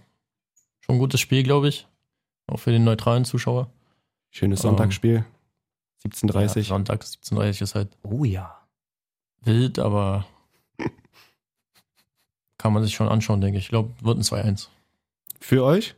schon 0.81 0.97
ein 0.97 0.99
gutes 0.99 1.21
Spiel, 1.21 1.43
glaube 1.43 1.69
ich. 1.69 1.87
Auch 2.47 2.59
für 2.59 2.71
den 2.73 2.85
neutralen 2.85 3.25
Zuschauer. 3.25 3.71
Schönes 4.31 4.61
Oh. 4.61 4.63
Sonntagsspiel. 4.69 5.25
Ja, 6.05 6.11
17.30 6.11 6.63
Sonntag 6.65 7.03
17.30 7.03 7.63
ist 7.63 7.75
halt 7.75 7.97
Oh 8.03 8.25
ja. 8.25 8.57
wild, 9.43 9.79
aber 9.79 10.27
kann 12.59 12.73
man 12.73 12.83
sich 12.85 12.95
schon 12.95 13.09
anschauen, 13.09 13.41
denke 13.41 13.59
ich. 13.59 13.65
Ich 13.65 13.71
glaube, 13.71 13.91
wird 14.01 14.19
ein 14.19 14.23
2-1. 14.23 14.69
Für 15.41 15.65
euch? 15.65 15.95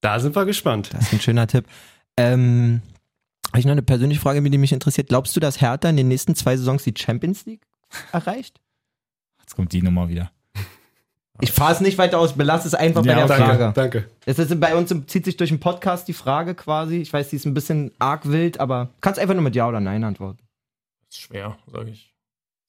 Da 0.00 0.18
sind 0.20 0.34
wir 0.34 0.44
gespannt. 0.46 0.90
Das 0.94 1.02
ist 1.02 1.12
ein 1.14 1.20
schöner 1.20 1.46
Tipp. 1.46 1.66
Ähm, 2.16 2.80
habe 3.48 3.58
ich 3.58 3.64
noch 3.66 3.72
eine 3.72 3.82
persönliche 3.82 4.20
Frage, 4.20 4.42
die 4.48 4.58
mich 4.58 4.72
interessiert. 4.72 5.08
Glaubst 5.08 5.34
du, 5.36 5.40
dass 5.40 5.60
Hertha 5.60 5.88
in 5.88 5.96
den 5.96 6.08
nächsten 6.08 6.34
zwei 6.34 6.56
Saisons 6.56 6.84
die 6.84 6.94
Champions 6.96 7.44
League 7.46 7.66
erreicht? 8.12 8.60
Jetzt 9.40 9.56
kommt 9.56 9.72
die 9.72 9.82
Nummer 9.82 10.08
wieder. 10.08 10.30
Ich 11.40 11.52
fahre 11.52 11.72
es 11.72 11.80
nicht 11.80 11.98
weiter 11.98 12.18
aus, 12.18 12.34
belass 12.34 12.64
es 12.64 12.74
einfach 12.74 13.04
Ja, 13.04 13.14
bei 13.14 13.18
der 13.20 13.28
danke, 13.28 13.44
Frage. 13.44 13.72
danke. 13.74 14.10
Es 14.26 14.38
ist 14.38 14.60
bei 14.60 14.74
uns 14.76 14.94
zieht 15.06 15.24
sich 15.24 15.36
durch 15.36 15.50
den 15.50 15.60
Podcast 15.60 16.08
die 16.08 16.12
Frage 16.12 16.54
quasi. 16.54 16.96
Ich 16.96 17.12
weiß, 17.12 17.30
die 17.30 17.36
ist 17.36 17.46
ein 17.46 17.54
bisschen 17.54 17.92
arg 17.98 18.28
wild, 18.30 18.60
aber 18.60 18.90
kannst 19.00 19.18
einfach 19.20 19.34
nur 19.34 19.42
mit 19.42 19.54
Ja 19.56 19.68
oder 19.68 19.80
Nein 19.80 20.04
antworten. 20.04 20.38
Das 21.06 21.16
ist 21.16 21.20
schwer, 21.22 21.56
sage 21.66 21.90
ich. 21.90 22.14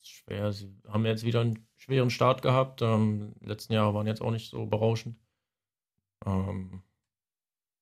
Das 0.02 0.10
ist 0.10 0.16
schwer. 0.16 0.52
Sie 0.52 0.74
haben 0.88 1.06
jetzt 1.06 1.24
wieder 1.24 1.42
einen 1.42 1.68
schweren 1.78 2.10
Start 2.10 2.42
gehabt. 2.42 2.82
Ähm, 2.82 3.34
die 3.42 3.48
letzten 3.48 3.74
Jahre 3.74 3.94
waren 3.94 4.08
jetzt 4.08 4.22
auch 4.22 4.32
nicht 4.32 4.50
so 4.50 4.66
berauschend. 4.66 5.16
Ähm, 6.26 6.82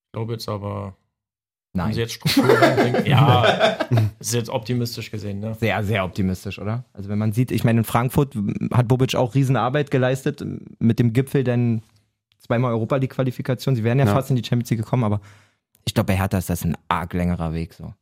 ich 0.08 0.12
glaube 0.14 0.34
jetzt 0.34 0.50
aber, 0.50 0.96
haben 1.78 1.94
sie 1.94 2.00
jetzt 2.02 2.14
Struktur 2.14 2.46
reinbringen? 2.60 3.06
Ja, 3.06 3.78
ist 4.20 4.34
jetzt 4.34 4.50
optimistisch 4.50 5.12
gesehen, 5.12 5.40
ne? 5.40 5.56
Sehr, 5.60 5.84
sehr 5.84 6.04
optimistisch, 6.04 6.60
oder? 6.60 6.84
Also 6.94 7.10
wenn 7.10 7.18
man 7.20 7.32
sieht, 7.32 7.52
ich 7.52 7.64
meine, 7.64 7.80
in 7.80 7.84
Frankfurt 7.86 8.36
hat 8.74 8.88
Bobic 8.88 9.16
auch 9.16 9.36
Riesenarbeit 9.36 9.92
geleistet 9.92 10.44
mit 10.80 11.00
dem 11.00 11.14
Gipfel, 11.14 11.44
denn 11.44 11.82
zweimal 12.40 12.72
Europa 12.72 12.96
League 12.98 13.12
Qualifikation. 13.12 13.76
Sie 13.76 13.84
wären 13.84 14.00
ja, 14.00 14.06
Ja. 14.06 14.14
fast 14.14 14.30
in 14.30 14.36
die 14.36 14.44
Champions 14.44 14.70
League 14.72 14.80
gekommen, 14.80 15.04
aber 15.04 15.22
ich 15.86 15.94
glaube, 15.94 16.08
bei 16.08 16.18
Hertha 16.18 16.38
ist 16.38 16.50
das 16.50 16.64
ein 16.66 16.76
arg 16.88 17.14
längerer 17.14 17.54
Weg, 17.54 17.74
so. 17.74 17.94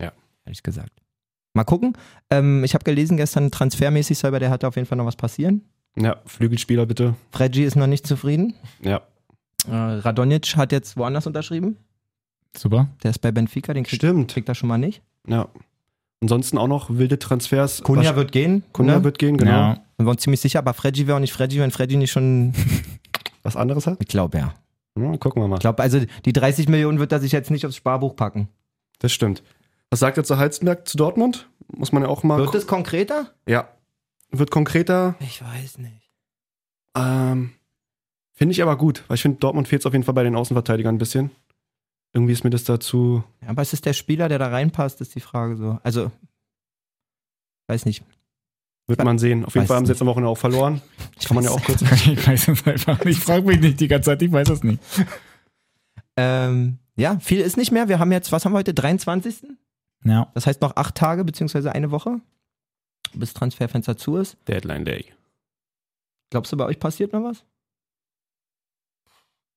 Ja. 0.00 0.12
Ehrlich 0.44 0.62
gesagt. 0.62 0.92
Mal 1.54 1.64
gucken. 1.64 1.94
Ähm, 2.30 2.62
ich 2.62 2.74
habe 2.74 2.84
gelesen, 2.84 3.16
gestern 3.16 3.50
transfermäßig 3.50 4.18
soll 4.18 4.30
bei 4.30 4.38
der 4.38 4.48
Hertha 4.50 4.68
auf 4.68 4.76
jeden 4.76 4.86
Fall 4.86 4.98
noch 4.98 5.06
was 5.06 5.16
passieren. 5.16 5.62
Ja, 5.96 6.16
Flügelspieler 6.26 6.86
bitte. 6.86 7.14
Fredji 7.32 7.64
ist 7.64 7.74
noch 7.74 7.86
nicht 7.88 8.06
zufrieden. 8.06 8.54
Ja, 8.82 9.02
Äh, 9.68 9.74
Radonjic 9.74 10.56
hat 10.56 10.70
jetzt 10.70 10.96
woanders 10.96 11.26
unterschrieben. 11.26 11.76
Super. 12.60 12.88
Der 13.02 13.10
ist 13.10 13.20
bei 13.20 13.30
Benfica, 13.30 13.72
den 13.74 13.84
kriegt, 13.84 14.02
stimmt. 14.02 14.32
kriegt 14.32 14.48
er 14.48 14.54
schon 14.54 14.68
mal 14.68 14.78
nicht. 14.78 15.02
Ja. 15.26 15.48
Ansonsten 16.20 16.58
auch 16.58 16.66
noch 16.66 16.90
wilde 16.90 17.18
Transfers. 17.18 17.82
Kunja 17.82 18.16
wird 18.16 18.32
gehen. 18.32 18.64
Kunja 18.72 18.98
ne? 18.98 19.04
wird 19.04 19.18
gehen, 19.18 19.36
genau. 19.36 19.50
Ja. 19.50 19.74
Sind 19.96 20.06
wir 20.06 20.10
uns 20.10 20.22
ziemlich 20.22 20.40
sicher, 20.40 20.58
aber 20.58 20.74
Fredji 20.74 21.06
wäre 21.06 21.16
auch 21.16 21.20
nicht 21.20 21.32
Fredji, 21.32 21.60
wenn 21.60 21.70
Fredji 21.70 21.96
nicht 21.96 22.10
schon. 22.10 22.52
Was 23.42 23.56
anderes 23.56 23.86
hat? 23.86 23.98
Ich 24.00 24.08
glaube, 24.08 24.38
ja. 24.38 24.54
Ja, 24.98 25.16
gucken 25.16 25.40
wir 25.42 25.48
mal. 25.48 25.56
Ich 25.56 25.60
glaube, 25.60 25.80
also 25.82 26.00
die 26.24 26.32
30 26.32 26.68
Millionen 26.68 26.98
wird 26.98 27.12
er 27.12 27.20
sich 27.20 27.30
jetzt 27.30 27.50
nicht 27.50 27.64
aufs 27.64 27.76
Sparbuch 27.76 28.16
packen. 28.16 28.48
Das 28.98 29.12
stimmt. 29.12 29.44
Was 29.90 30.00
sagt 30.00 30.18
er 30.18 30.24
zu 30.24 30.38
Halstenberg 30.38 30.88
zu 30.88 30.96
Dortmund? 30.96 31.48
Muss 31.68 31.92
man 31.92 32.02
ja 32.02 32.08
auch 32.08 32.24
mal. 32.24 32.38
Wird 32.38 32.54
es 32.54 32.66
konkreter? 32.66 33.32
ja. 33.46 33.68
Wird 34.30 34.50
konkreter. 34.50 35.14
Ich 35.20 35.42
weiß 35.42 35.78
nicht. 35.78 36.10
Ähm, 36.94 37.52
finde 38.34 38.52
ich 38.52 38.62
aber 38.62 38.76
gut, 38.76 39.02
weil 39.08 39.14
ich 39.14 39.22
finde, 39.22 39.38
Dortmund 39.38 39.68
fehlt 39.68 39.80
es 39.80 39.86
auf 39.86 39.94
jeden 39.94 40.04
Fall 40.04 40.12
bei 40.12 40.22
den 40.22 40.36
Außenverteidigern 40.36 40.96
ein 40.96 40.98
bisschen. 40.98 41.30
Irgendwie 42.12 42.32
ist 42.32 42.44
mir 42.44 42.50
das 42.50 42.64
dazu. 42.64 43.22
Ja, 43.42 43.48
aber 43.48 43.62
es 43.62 43.72
ist 43.72 43.86
der 43.86 43.92
Spieler, 43.92 44.28
der 44.28 44.38
da 44.38 44.48
reinpasst, 44.48 45.00
ist 45.00 45.14
die 45.14 45.20
Frage 45.20 45.56
so. 45.56 45.78
Also, 45.82 46.10
weiß 47.68 47.84
nicht. 47.84 48.04
Wird 48.86 49.04
man 49.04 49.18
sehen. 49.18 49.44
Auf 49.44 49.54
jeden 49.54 49.64
Weiß 49.64 49.68
Fall 49.68 49.76
haben 49.76 49.86
sie 49.86 49.92
jetzt 49.92 50.00
am 50.00 50.08
Wochenende 50.08 50.30
auch 50.30 50.38
verloren. 50.38 50.80
Kann 51.24 51.34
man 51.34 51.44
ja 51.44 51.50
auch 51.50 51.62
kurz. 51.62 51.82
Ich 52.06 52.26
weiß 52.26 52.48
es 52.48 52.66
einfach 52.66 53.04
nicht. 53.04 53.18
Ich 53.18 53.24
frage 53.24 53.46
mich 53.46 53.60
nicht 53.60 53.80
die 53.80 53.88
ganze 53.88 54.10
Zeit, 54.10 54.22
ich 54.22 54.32
weiß 54.32 54.48
es 54.48 54.62
nicht. 54.62 54.82
Ähm, 56.20 56.80
ja, 56.96 57.20
viel 57.20 57.38
ist 57.38 57.56
nicht 57.56 57.70
mehr. 57.70 57.88
Wir 57.88 58.00
haben 58.00 58.10
jetzt, 58.10 58.32
was 58.32 58.44
haben 58.44 58.52
wir 58.52 58.58
heute? 58.58 58.74
23. 58.74 59.46
Ja. 60.02 60.32
Das 60.34 60.48
heißt 60.48 60.60
noch 60.60 60.74
acht 60.74 60.96
Tage 60.96 61.24
beziehungsweise 61.24 61.70
eine 61.70 61.92
Woche, 61.92 62.20
bis 63.14 63.34
Transferfenster 63.34 63.96
zu 63.96 64.16
ist. 64.16 64.36
Deadline 64.48 64.84
Day. 64.84 65.04
Glaubst 66.30 66.50
du, 66.50 66.56
bei 66.56 66.64
euch 66.64 66.80
passiert 66.80 67.12
noch 67.12 67.22
was? 67.22 67.44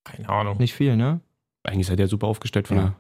Keine 0.04 0.30
Ahnung. 0.30 0.60
Nicht 0.60 0.76
viel, 0.76 0.96
ne? 0.96 1.20
Eigentlich 1.64 1.88
seid 1.88 2.00
ihr 2.00 2.08
super 2.08 2.28
aufgestellt 2.28 2.68
von 2.68 2.78
Ja. 2.78 2.96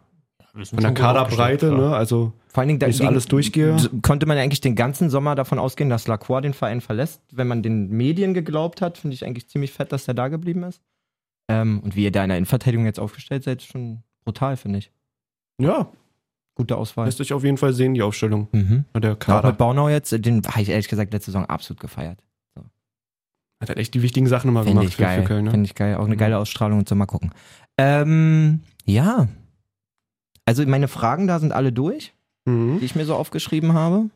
der, 0.55 0.65
von 0.65 0.79
der 0.81 0.93
Kaderbreite, 0.93 1.71
ne? 1.71 1.95
Also, 1.95 2.33
Vor 2.47 2.61
allen 2.61 2.67
Dingen, 2.67 2.79
da 2.79 2.85
wenn 2.87 2.91
ich 2.93 3.05
alles 3.07 3.25
durchgehe. 3.25 3.75
konnte 4.01 4.25
man 4.25 4.37
ja 4.37 4.43
eigentlich 4.43 4.61
den 4.61 4.75
ganzen 4.75 5.09
Sommer 5.09 5.35
davon 5.35 5.57
ausgehen, 5.59 5.89
dass 5.89 6.07
Lacroix 6.07 6.41
den 6.41 6.53
Verein 6.53 6.81
verlässt. 6.81 7.21
Wenn 7.31 7.47
man 7.47 7.63
den 7.63 7.89
Medien 7.89 8.33
geglaubt 8.33 8.81
hat, 8.81 8.97
finde 8.97 9.15
ich 9.15 9.25
eigentlich 9.25 9.47
ziemlich 9.47 9.71
fett, 9.71 9.91
dass 9.91 10.05
der 10.05 10.13
da 10.13 10.27
geblieben 10.27 10.63
ist. 10.63 10.81
Ähm, 11.49 11.79
und 11.83 11.95
wie 11.95 12.03
ihr 12.03 12.11
da 12.11 12.23
in 12.23 12.29
der 12.29 12.37
Innenverteidigung 12.37 12.85
jetzt 12.85 12.99
aufgestellt 12.99 13.43
seid, 13.43 13.61
ist 13.61 13.67
schon 13.71 14.03
brutal, 14.23 14.57
finde 14.57 14.79
ich. 14.79 14.91
Ja, 15.59 15.89
Gute 16.53 16.75
Auswahl. 16.75 17.05
lässt 17.05 17.17
sich 17.17 17.33
auf 17.33 17.43
jeden 17.45 17.57
Fall 17.57 17.71
sehen, 17.73 17.93
die 17.93 18.01
Aufstellung. 18.01 18.47
Mhm. 18.51 18.85
Der 18.93 19.11
Ja, 19.11 19.15
auch 19.15 19.19
Kader 19.19 19.47
mit 19.49 19.57
Baunau 19.57 19.87
jetzt, 19.89 20.11
den 20.11 20.43
habe 20.45 20.61
ich 20.61 20.69
ehrlich 20.69 20.89
gesagt 20.89 21.13
letzte 21.13 21.31
Saison 21.31 21.45
absolut 21.45 21.79
gefeiert. 21.79 22.19
Hat 23.61 23.69
halt 23.69 23.79
echt 23.79 23.93
die 23.93 24.01
wichtigen 24.01 24.27
Sachen 24.27 24.49
immer 24.49 24.63
Finde 24.63 24.79
gemacht 24.81 24.89
ich 24.89 24.95
für, 24.97 25.03
geil. 25.03 25.21
für 25.21 25.27
Köln. 25.27 25.45
Ne? 25.45 25.51
Finde 25.51 25.65
ich 25.65 25.75
geil. 25.75 25.95
Auch 25.95 26.05
eine 26.05 26.17
geile 26.17 26.37
Ausstrahlung 26.37 26.79
und 26.79 26.89
so. 26.89 26.95
Mal 26.95 27.05
gucken. 27.05 27.31
Ähm, 27.77 28.61
ja. 28.85 29.27
Also 30.45 30.65
meine 30.65 30.87
Fragen 30.87 31.27
da 31.27 31.39
sind 31.39 31.53
alle 31.53 31.71
durch, 31.71 32.13
Mhm. 32.45 32.79
die 32.79 32.85
ich 32.85 32.95
mir 32.95 33.05
so 33.05 33.15
aufgeschrieben 33.15 33.73
habe. 33.73 34.09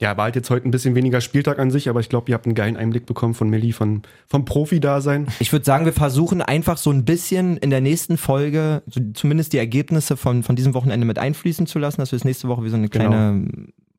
Ja, 0.00 0.16
war 0.16 0.24
halt 0.26 0.36
jetzt 0.36 0.48
heute 0.48 0.66
ein 0.66 0.70
bisschen 0.70 0.94
weniger 0.94 1.20
Spieltag 1.20 1.58
an 1.58 1.72
sich, 1.72 1.88
aber 1.88 1.98
ich 1.98 2.08
glaube, 2.08 2.30
ihr 2.30 2.34
habt 2.34 2.46
einen 2.46 2.54
geilen 2.54 2.76
Einblick 2.76 3.04
bekommen 3.04 3.34
von 3.34 3.50
Milli, 3.50 3.72
von, 3.72 4.02
vom 4.28 4.44
Profi-Dasein. 4.44 5.26
Ich 5.40 5.50
würde 5.52 5.64
sagen, 5.64 5.86
wir 5.86 5.92
versuchen 5.92 6.40
einfach 6.40 6.78
so 6.78 6.90
ein 6.92 7.04
bisschen 7.04 7.56
in 7.56 7.70
der 7.70 7.80
nächsten 7.80 8.16
Folge 8.16 8.82
so 8.86 9.00
zumindest 9.14 9.52
die 9.52 9.58
Ergebnisse 9.58 10.16
von, 10.16 10.44
von 10.44 10.54
diesem 10.54 10.72
Wochenende 10.74 11.04
mit 11.04 11.18
einfließen 11.18 11.66
zu 11.66 11.80
lassen, 11.80 12.00
dass 12.00 12.12
wir 12.12 12.16
es 12.16 12.24
nächste 12.24 12.46
Woche 12.48 12.62
wie 12.62 12.68
so 12.68 12.76
eine 12.76 12.88
Genau. 12.88 13.06
kleine 13.08 13.48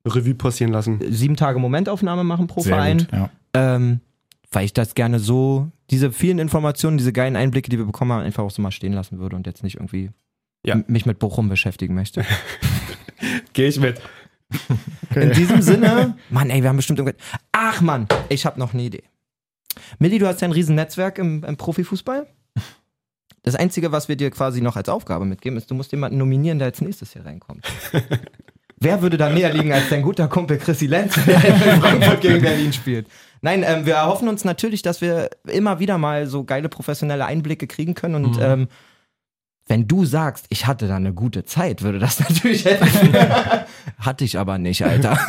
Revue 0.08 0.36
passieren 0.36 0.72
lassen. 0.72 1.00
sieben 1.10 1.36
Tage 1.36 1.60
Momentaufnahme 1.60 2.24
machen 2.24 2.48
pro 2.48 2.62
Sehr 2.62 2.76
Verein. 2.76 2.98
gut, 3.00 3.12
ja. 3.12 3.30
Ähm, 3.54 4.00
weil 4.52 4.66
ich 4.66 4.74
das 4.74 4.96
gerne 4.96 5.20
so, 5.20 5.72
diese 5.90 6.12
vielen 6.12 6.40
Informationen, 6.40 6.98
diese 6.98 7.14
geilen 7.14 7.36
Einblicke, 7.36 7.70
die 7.70 7.78
wir 7.78 7.86
bekommen 7.86 8.12
haben, 8.12 8.24
einfach 8.24 8.44
auch 8.44 8.52
so 8.52 8.62
mal 8.62 8.72
stehen 8.72 8.94
lassen 8.94 9.20
würde 9.20 9.36
und 9.36 9.46
jetzt 9.48 9.64
nicht 9.64 9.76
irgendwie 9.76 10.12
Ja. 10.66 10.82
mich 10.88 11.06
mit 11.06 11.20
Bochum 11.20 11.50
beschäftigen 11.50 11.94
möchte. 11.96 12.26
Gehe 13.54 13.68
ich 13.68 13.80
mit. 13.80 14.02
In 15.16 15.32
diesem 15.32 15.62
Sinne, 15.62 16.18
Mann, 16.30 16.50
ey, 16.50 16.62
wir 16.64 16.70
haben 16.70 16.78
bestimmt 16.78 17.00
irgendwas. 17.00 17.22
Ach 17.52 17.82
Mann, 17.82 18.08
ich 18.30 18.46
habe 18.46 18.60
noch 18.60 18.74
eine 18.74 18.84
Idee. 18.84 19.04
Milli, 20.00 20.18
du 20.18 20.28
hast 20.28 20.42
ja 20.42 20.48
ein 20.48 20.52
riesen 20.52 20.76
Netzwerk 20.76 21.20
im, 21.20 21.44
im 21.44 21.58
Profifußball. 21.58 22.26
Das 23.44 23.56
Einzige, 23.56 23.92
was 23.92 24.10
wir 24.10 24.16
dir 24.16 24.32
quasi 24.32 24.62
noch 24.62 24.76
als 24.76 24.90
Aufgabe 24.90 25.26
mitgeben, 25.26 25.58
ist, 25.58 25.70
du 25.72 25.76
musst 25.76 25.92
jemanden 25.92 26.18
nominieren, 26.18 26.60
der 26.60 26.68
als 26.68 26.82
nächstes 26.82 27.14
hier 27.14 27.26
reinkommt. 27.26 27.66
Wer 28.82 29.02
würde 29.02 29.18
da 29.18 29.30
näher 29.30 29.54
liegen 29.54 29.72
als 29.74 29.90
dein 29.90 30.02
guter 30.02 30.28
Kumpel 30.28 30.58
Chrissy 30.58 30.88
Lenz, 30.88 31.14
der 31.26 31.44
in 31.44 31.82
Frankfurt 31.82 32.22
gegen 32.22 32.42
Berlin 32.42 32.72
spielt? 32.74 33.08
Nein, 33.42 33.64
ähm, 33.66 33.86
wir 33.86 33.96
erhoffen 33.96 34.28
uns 34.28 34.44
natürlich, 34.44 34.82
dass 34.82 35.02
wir 35.02 35.30
immer 35.48 35.80
wieder 35.80 35.98
mal 35.98 36.28
so 36.28 36.44
geile 36.44 36.70
professionelle 36.70 37.26
Einblicke 37.26 37.68
kriegen 37.68 37.94
können 37.94 38.16
und 38.26 38.36
Mhm. 38.38 38.42
ähm, 38.44 38.68
wenn 39.68 39.88
du 39.88 40.04
sagst, 40.04 40.48
ich 40.50 40.66
hatte 40.66 40.88
da 40.88 40.96
eine 40.96 41.14
gute 41.14 41.46
Zeit, 41.46 41.84
würde 41.84 42.00
das 42.00 42.20
natürlich 42.28 42.66
helfen. 42.66 43.14
Hatte 44.00 44.24
ich 44.24 44.38
aber 44.40 44.58
nicht, 44.58 44.84
Alter. 44.84 45.20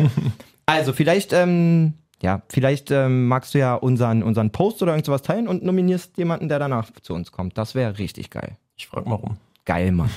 also 0.66 0.92
vielleicht, 0.92 1.32
ähm, 1.32 1.94
ja, 2.22 2.42
vielleicht 2.48 2.90
ähm, 2.92 3.26
magst 3.26 3.52
du 3.54 3.58
ja 3.58 3.74
unseren, 3.74 4.22
unseren 4.22 4.50
Post 4.52 4.80
oder 4.82 4.92
irgend 4.92 5.06
sowas 5.06 5.22
teilen 5.22 5.48
und 5.48 5.64
nominierst 5.64 6.16
jemanden, 6.18 6.48
der 6.48 6.58
danach 6.60 6.90
zu 7.02 7.14
uns 7.14 7.32
kommt. 7.32 7.58
Das 7.58 7.74
wäre 7.74 7.98
richtig 7.98 8.30
geil. 8.30 8.56
Ich 8.76 8.86
frag 8.86 9.06
mal 9.06 9.16
rum. 9.16 9.38
Geil, 9.64 9.90
Mann. 9.90 10.10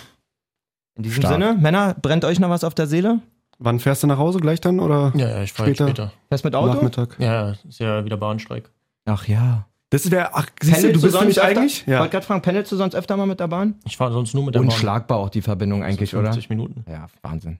In 0.95 1.03
diesem 1.03 1.23
Stark. 1.23 1.33
Sinne, 1.33 1.55
Männer, 1.59 1.95
brennt 1.99 2.25
euch 2.25 2.39
noch 2.39 2.49
was 2.49 2.63
auf 2.63 2.75
der 2.75 2.85
Seele? 2.85 3.21
Wann 3.63 3.79
fährst 3.79 4.03
du 4.03 4.07
nach 4.07 4.17
Hause? 4.17 4.39
Gleich 4.39 4.59
dann? 4.59 4.79
Oder 4.79 5.13
Ja, 5.15 5.29
ja, 5.29 5.43
ich 5.43 5.53
fahr 5.53 5.67
jetzt 5.67 5.77
Später. 5.77 5.87
später. 5.89 6.13
Fährst 6.27 6.43
mit 6.43 6.53
Auto? 6.55 6.73
Nachmittag? 6.73 7.15
Ja, 7.19 7.51
ist 7.67 7.79
ja 7.79 8.03
wieder 8.03 8.17
Bahnstreik. 8.17 8.69
Ach 9.05 9.25
ja. 9.27 9.67
Das 9.89 10.09
wäre, 10.11 10.33
ach, 10.33 10.47
siehst 10.61 10.77
du, 10.79 10.81
Pendelst 10.87 11.03
du 11.03 11.07
bist 11.07 11.19
nämlich 11.19 11.39
öfter? 11.41 11.59
eigentlich? 11.61 11.85
Ja. 11.85 11.99
Wollte 11.99 12.11
gerade 12.11 12.25
fragen, 12.25 12.41
pendelst 12.41 12.71
du 12.71 12.75
sonst 12.75 12.95
öfter 12.95 13.15
mal 13.15 13.25
mit 13.27 13.39
der 13.39 13.47
Bahn? 13.47 13.75
Ich 13.85 13.95
fahre 13.95 14.11
sonst 14.11 14.33
nur 14.33 14.43
mit 14.43 14.55
der 14.55 14.61
Unschlagbar 14.63 15.19
auch 15.19 15.29
die 15.29 15.41
Verbindung 15.41 15.79
Bahn. 15.81 15.89
eigentlich, 15.89 16.09
So 16.11 16.17
oder? 16.17 16.33
50 16.33 16.49
Minuten. 16.49 16.83
Ja, 16.89 17.07
Wahnsinn. 17.21 17.59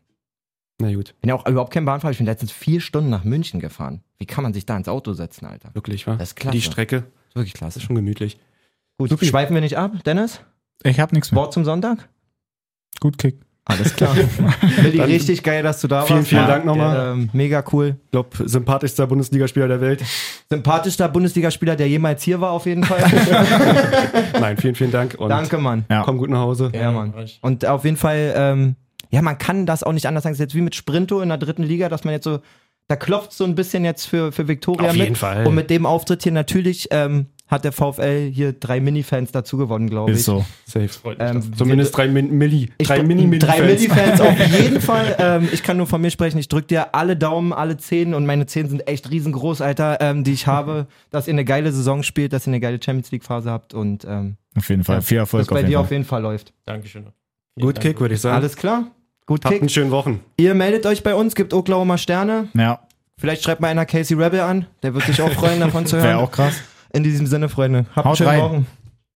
Na 0.81 0.91
gut, 0.93 1.13
bin 1.21 1.29
ja 1.29 1.35
auch 1.35 1.45
überhaupt 1.47 1.71
kein 1.71 1.85
Bahnfahrer. 1.85 2.11
Ich 2.11 2.17
bin 2.17 2.25
letztens 2.25 2.51
vier 2.51 2.81
Stunden 2.81 3.09
nach 3.09 3.23
München 3.23 3.59
gefahren. 3.59 4.01
Wie 4.17 4.25
kann 4.25 4.43
man 4.43 4.53
sich 4.53 4.65
da 4.65 4.75
ins 4.75 4.89
Auto 4.89 5.13
setzen, 5.13 5.45
Alter? 5.45 5.69
wirklich, 5.73 6.07
wa? 6.07 6.15
Das 6.15 6.29
ist 6.29 6.35
klasse. 6.35 6.57
Die 6.57 6.61
Strecke 6.63 7.01
Das 7.01 7.05
ist 7.29 7.35
wirklich 7.35 7.53
das 7.53 7.59
klasse. 7.59 7.79
ist 7.79 7.85
schon 7.85 7.95
gemütlich. 7.95 8.39
Gut, 8.97 9.09
Supi. 9.11 9.25
schweifen 9.27 9.53
wir 9.53 9.61
nicht 9.61 9.77
ab. 9.77 9.91
Dennis, 10.03 10.41
Ich 10.83 10.99
hab 10.99 11.13
nichts 11.13 11.31
mehr. 11.31 11.39
Wort 11.41 11.53
zum 11.53 11.63
Sonntag? 11.63 12.09
Gut 12.99 13.17
Kick. 13.19 13.39
Alles 13.65 13.95
klar. 13.95 14.13
Willi, 14.81 15.01
richtig 15.01 15.41
geil, 15.41 15.63
dass 15.63 15.79
du 15.79 15.87
da 15.87 16.01
vielen, 16.03 16.19
warst. 16.19 16.29
vielen 16.29 16.41
Ja, 16.41 16.47
Dank 16.47 16.65
nochmal. 16.65 17.13
Ähm, 17.13 17.29
mega 17.31 17.63
cool. 17.71 17.95
Ich 18.05 18.11
glaube, 18.11 18.29
sympathischster 18.45 19.07
Bundesligaspieler 19.07 19.69
der 19.69 19.79
Welt. 19.79 20.03
Sympathischster 20.49 21.07
Bundesligaspieler, 21.07 21.75
der 21.77 21.87
jemals 21.87 22.23
hier 22.23 22.41
war, 22.41 22.51
auf 22.51 22.65
jeden 22.65 22.83
Fall. 22.83 23.01
Nein, 24.39 24.57
vielen, 24.57 24.75
vielen 24.75 24.91
Dank 24.91 25.15
und 25.17 25.29
Danke, 25.29 25.57
Mann. 25.57 25.85
Ja. 25.89 26.03
komm 26.03 26.17
gut 26.17 26.29
nach 26.29 26.39
Hause. 26.39 26.71
Ja, 26.73 26.91
Mann. 26.91 27.13
Und 27.41 27.65
auf 27.65 27.85
jeden 27.85 27.97
Fall, 27.97 28.33
ähm, 28.35 28.75
ja, 29.11 29.21
man 29.21 29.37
kann 29.37 29.65
das 29.65 29.83
auch 29.83 29.93
nicht 29.93 30.07
anders 30.07 30.23
sagen. 30.23 30.33
Es 30.33 30.39
ist 30.39 30.43
jetzt 30.43 30.55
wie 30.55 30.61
mit 30.61 30.75
Sprinto 30.75 31.21
in 31.21 31.29
der 31.29 31.37
dritten 31.37 31.63
Liga, 31.63 31.87
dass 31.87 32.03
man 32.03 32.13
jetzt 32.13 32.25
so, 32.25 32.39
da 32.89 32.97
klopft 32.97 33.31
so 33.31 33.45
ein 33.45 33.55
bisschen 33.55 33.85
jetzt 33.85 34.05
für, 34.07 34.31
für 34.33 34.47
Viktoria 34.49 34.87
Auf 34.89 34.93
mit. 34.93 35.03
jeden 35.03 35.15
Fall. 35.15 35.47
Und 35.47 35.55
mit 35.55 35.69
dem 35.69 35.85
Auftritt 35.85 36.23
hier 36.23 36.31
natürlich 36.33 36.87
ähm, 36.91 37.27
hat 37.47 37.65
der 37.65 37.71
VfL 37.71 38.31
hier 38.33 38.53
drei 38.53 38.79
Mini-Fans 38.79 39.31
dazu 39.31 39.57
gewonnen, 39.57 39.89
glaube 39.89 40.11
ich. 40.11 40.17
Ist 40.19 40.25
so. 40.25 40.45
Safe. 40.65 40.87
Freut 40.87 41.19
mich, 41.19 41.27
Ähm, 41.29 41.35
dass- 41.49 41.57
Zumindest 41.57 41.95
drei 41.95 42.07
Min 42.07 42.35
Milli. 42.37 42.71
Drei 42.79 43.03
Mini-Milli-Fans. 43.03 43.57
Drei 43.57 43.61
Milli-Fans 43.65 44.21
auf 44.21 44.39
jeden 44.61 44.81
Fall. 44.81 45.15
Ähm, 45.19 45.49
ich 45.51 45.61
kann 45.61 45.77
nur 45.77 45.85
von 45.85 46.01
mir 46.01 46.09
sprechen. 46.09 46.37
Ich 46.39 46.47
drück 46.47 46.67
dir 46.67 46.95
alle 46.95 47.15
Daumen, 47.15 47.53
alle 47.53 47.77
Zehen 47.77 48.13
und 48.13 48.25
meine 48.25 48.45
Zehen 48.47 48.69
sind 48.69 48.87
echt 48.87 49.11
riesengroß, 49.11 49.61
Alter, 49.61 49.97
ähm, 50.01 50.23
die 50.23 50.33
ich 50.33 50.47
habe, 50.47 50.87
dass 51.11 51.27
ihr 51.27 51.33
eine 51.33 51.45
geile 51.45 51.71
Saison 51.71 52.01
spielt, 52.01 52.33
dass 52.33 52.47
ihr 52.47 52.51
eine 52.51 52.59
geile 52.59 52.79
Champions 52.83 53.11
League-Phase 53.11 53.51
habt 53.51 53.73
und 53.73 54.05
ähm, 54.05 54.37
Auf 54.57 54.69
jeden 54.69 54.83
Fall. 54.83 55.01
Viel 55.01 55.17
dass 55.17 55.27
Erfolg 55.27 55.47
bei 55.49 55.55
auf 55.55 55.61
dir 55.61 55.67
jeden 55.69 55.75
auf 55.79 55.87
Fall. 55.87 55.93
jeden 55.97 56.05
Fall 56.05 56.21
läuft. 56.21 56.53
Dankeschön. 56.65 57.05
Gut 57.59 57.79
Kick, 57.79 57.99
würde 57.99 58.15
ich 58.15 58.21
sagen. 58.21 58.35
Alles 58.37 58.55
klar? 58.55 58.87
Gut 59.27 59.45
Habt 59.45 59.53
einen 59.53 59.61
Kick. 59.61 59.71
schönen 59.71 59.91
Wochen. 59.91 60.21
Ihr 60.37 60.53
meldet 60.55 60.85
euch 60.85 61.03
bei 61.03 61.13
uns, 61.13 61.35
gibt 61.35 61.53
Oklahoma 61.53 61.97
Sterne. 61.97 62.47
Ja, 62.55 62.79
Vielleicht 63.19 63.43
schreibt 63.43 63.61
mal 63.61 63.67
einer 63.67 63.85
Casey 63.85 64.17
Rebel 64.17 64.39
an. 64.39 64.65
Der 64.81 64.93
wird 64.95 65.05
sich 65.05 65.21
auch 65.21 65.31
freuen, 65.31 65.59
davon 65.59 65.85
zu 65.85 65.95
wäre 65.97 66.07
hören. 66.07 66.17
auch 66.17 66.31
krass. 66.31 66.55
In 66.93 67.03
diesem 67.03 67.25
Sinne, 67.25 67.49
Freunde. 67.49 67.85
Habt 67.95 68.05
Haut 68.05 68.05
einen 68.05 68.15
schönen 68.15 68.29
rein. 68.29 68.41
Wochen. 68.41 68.67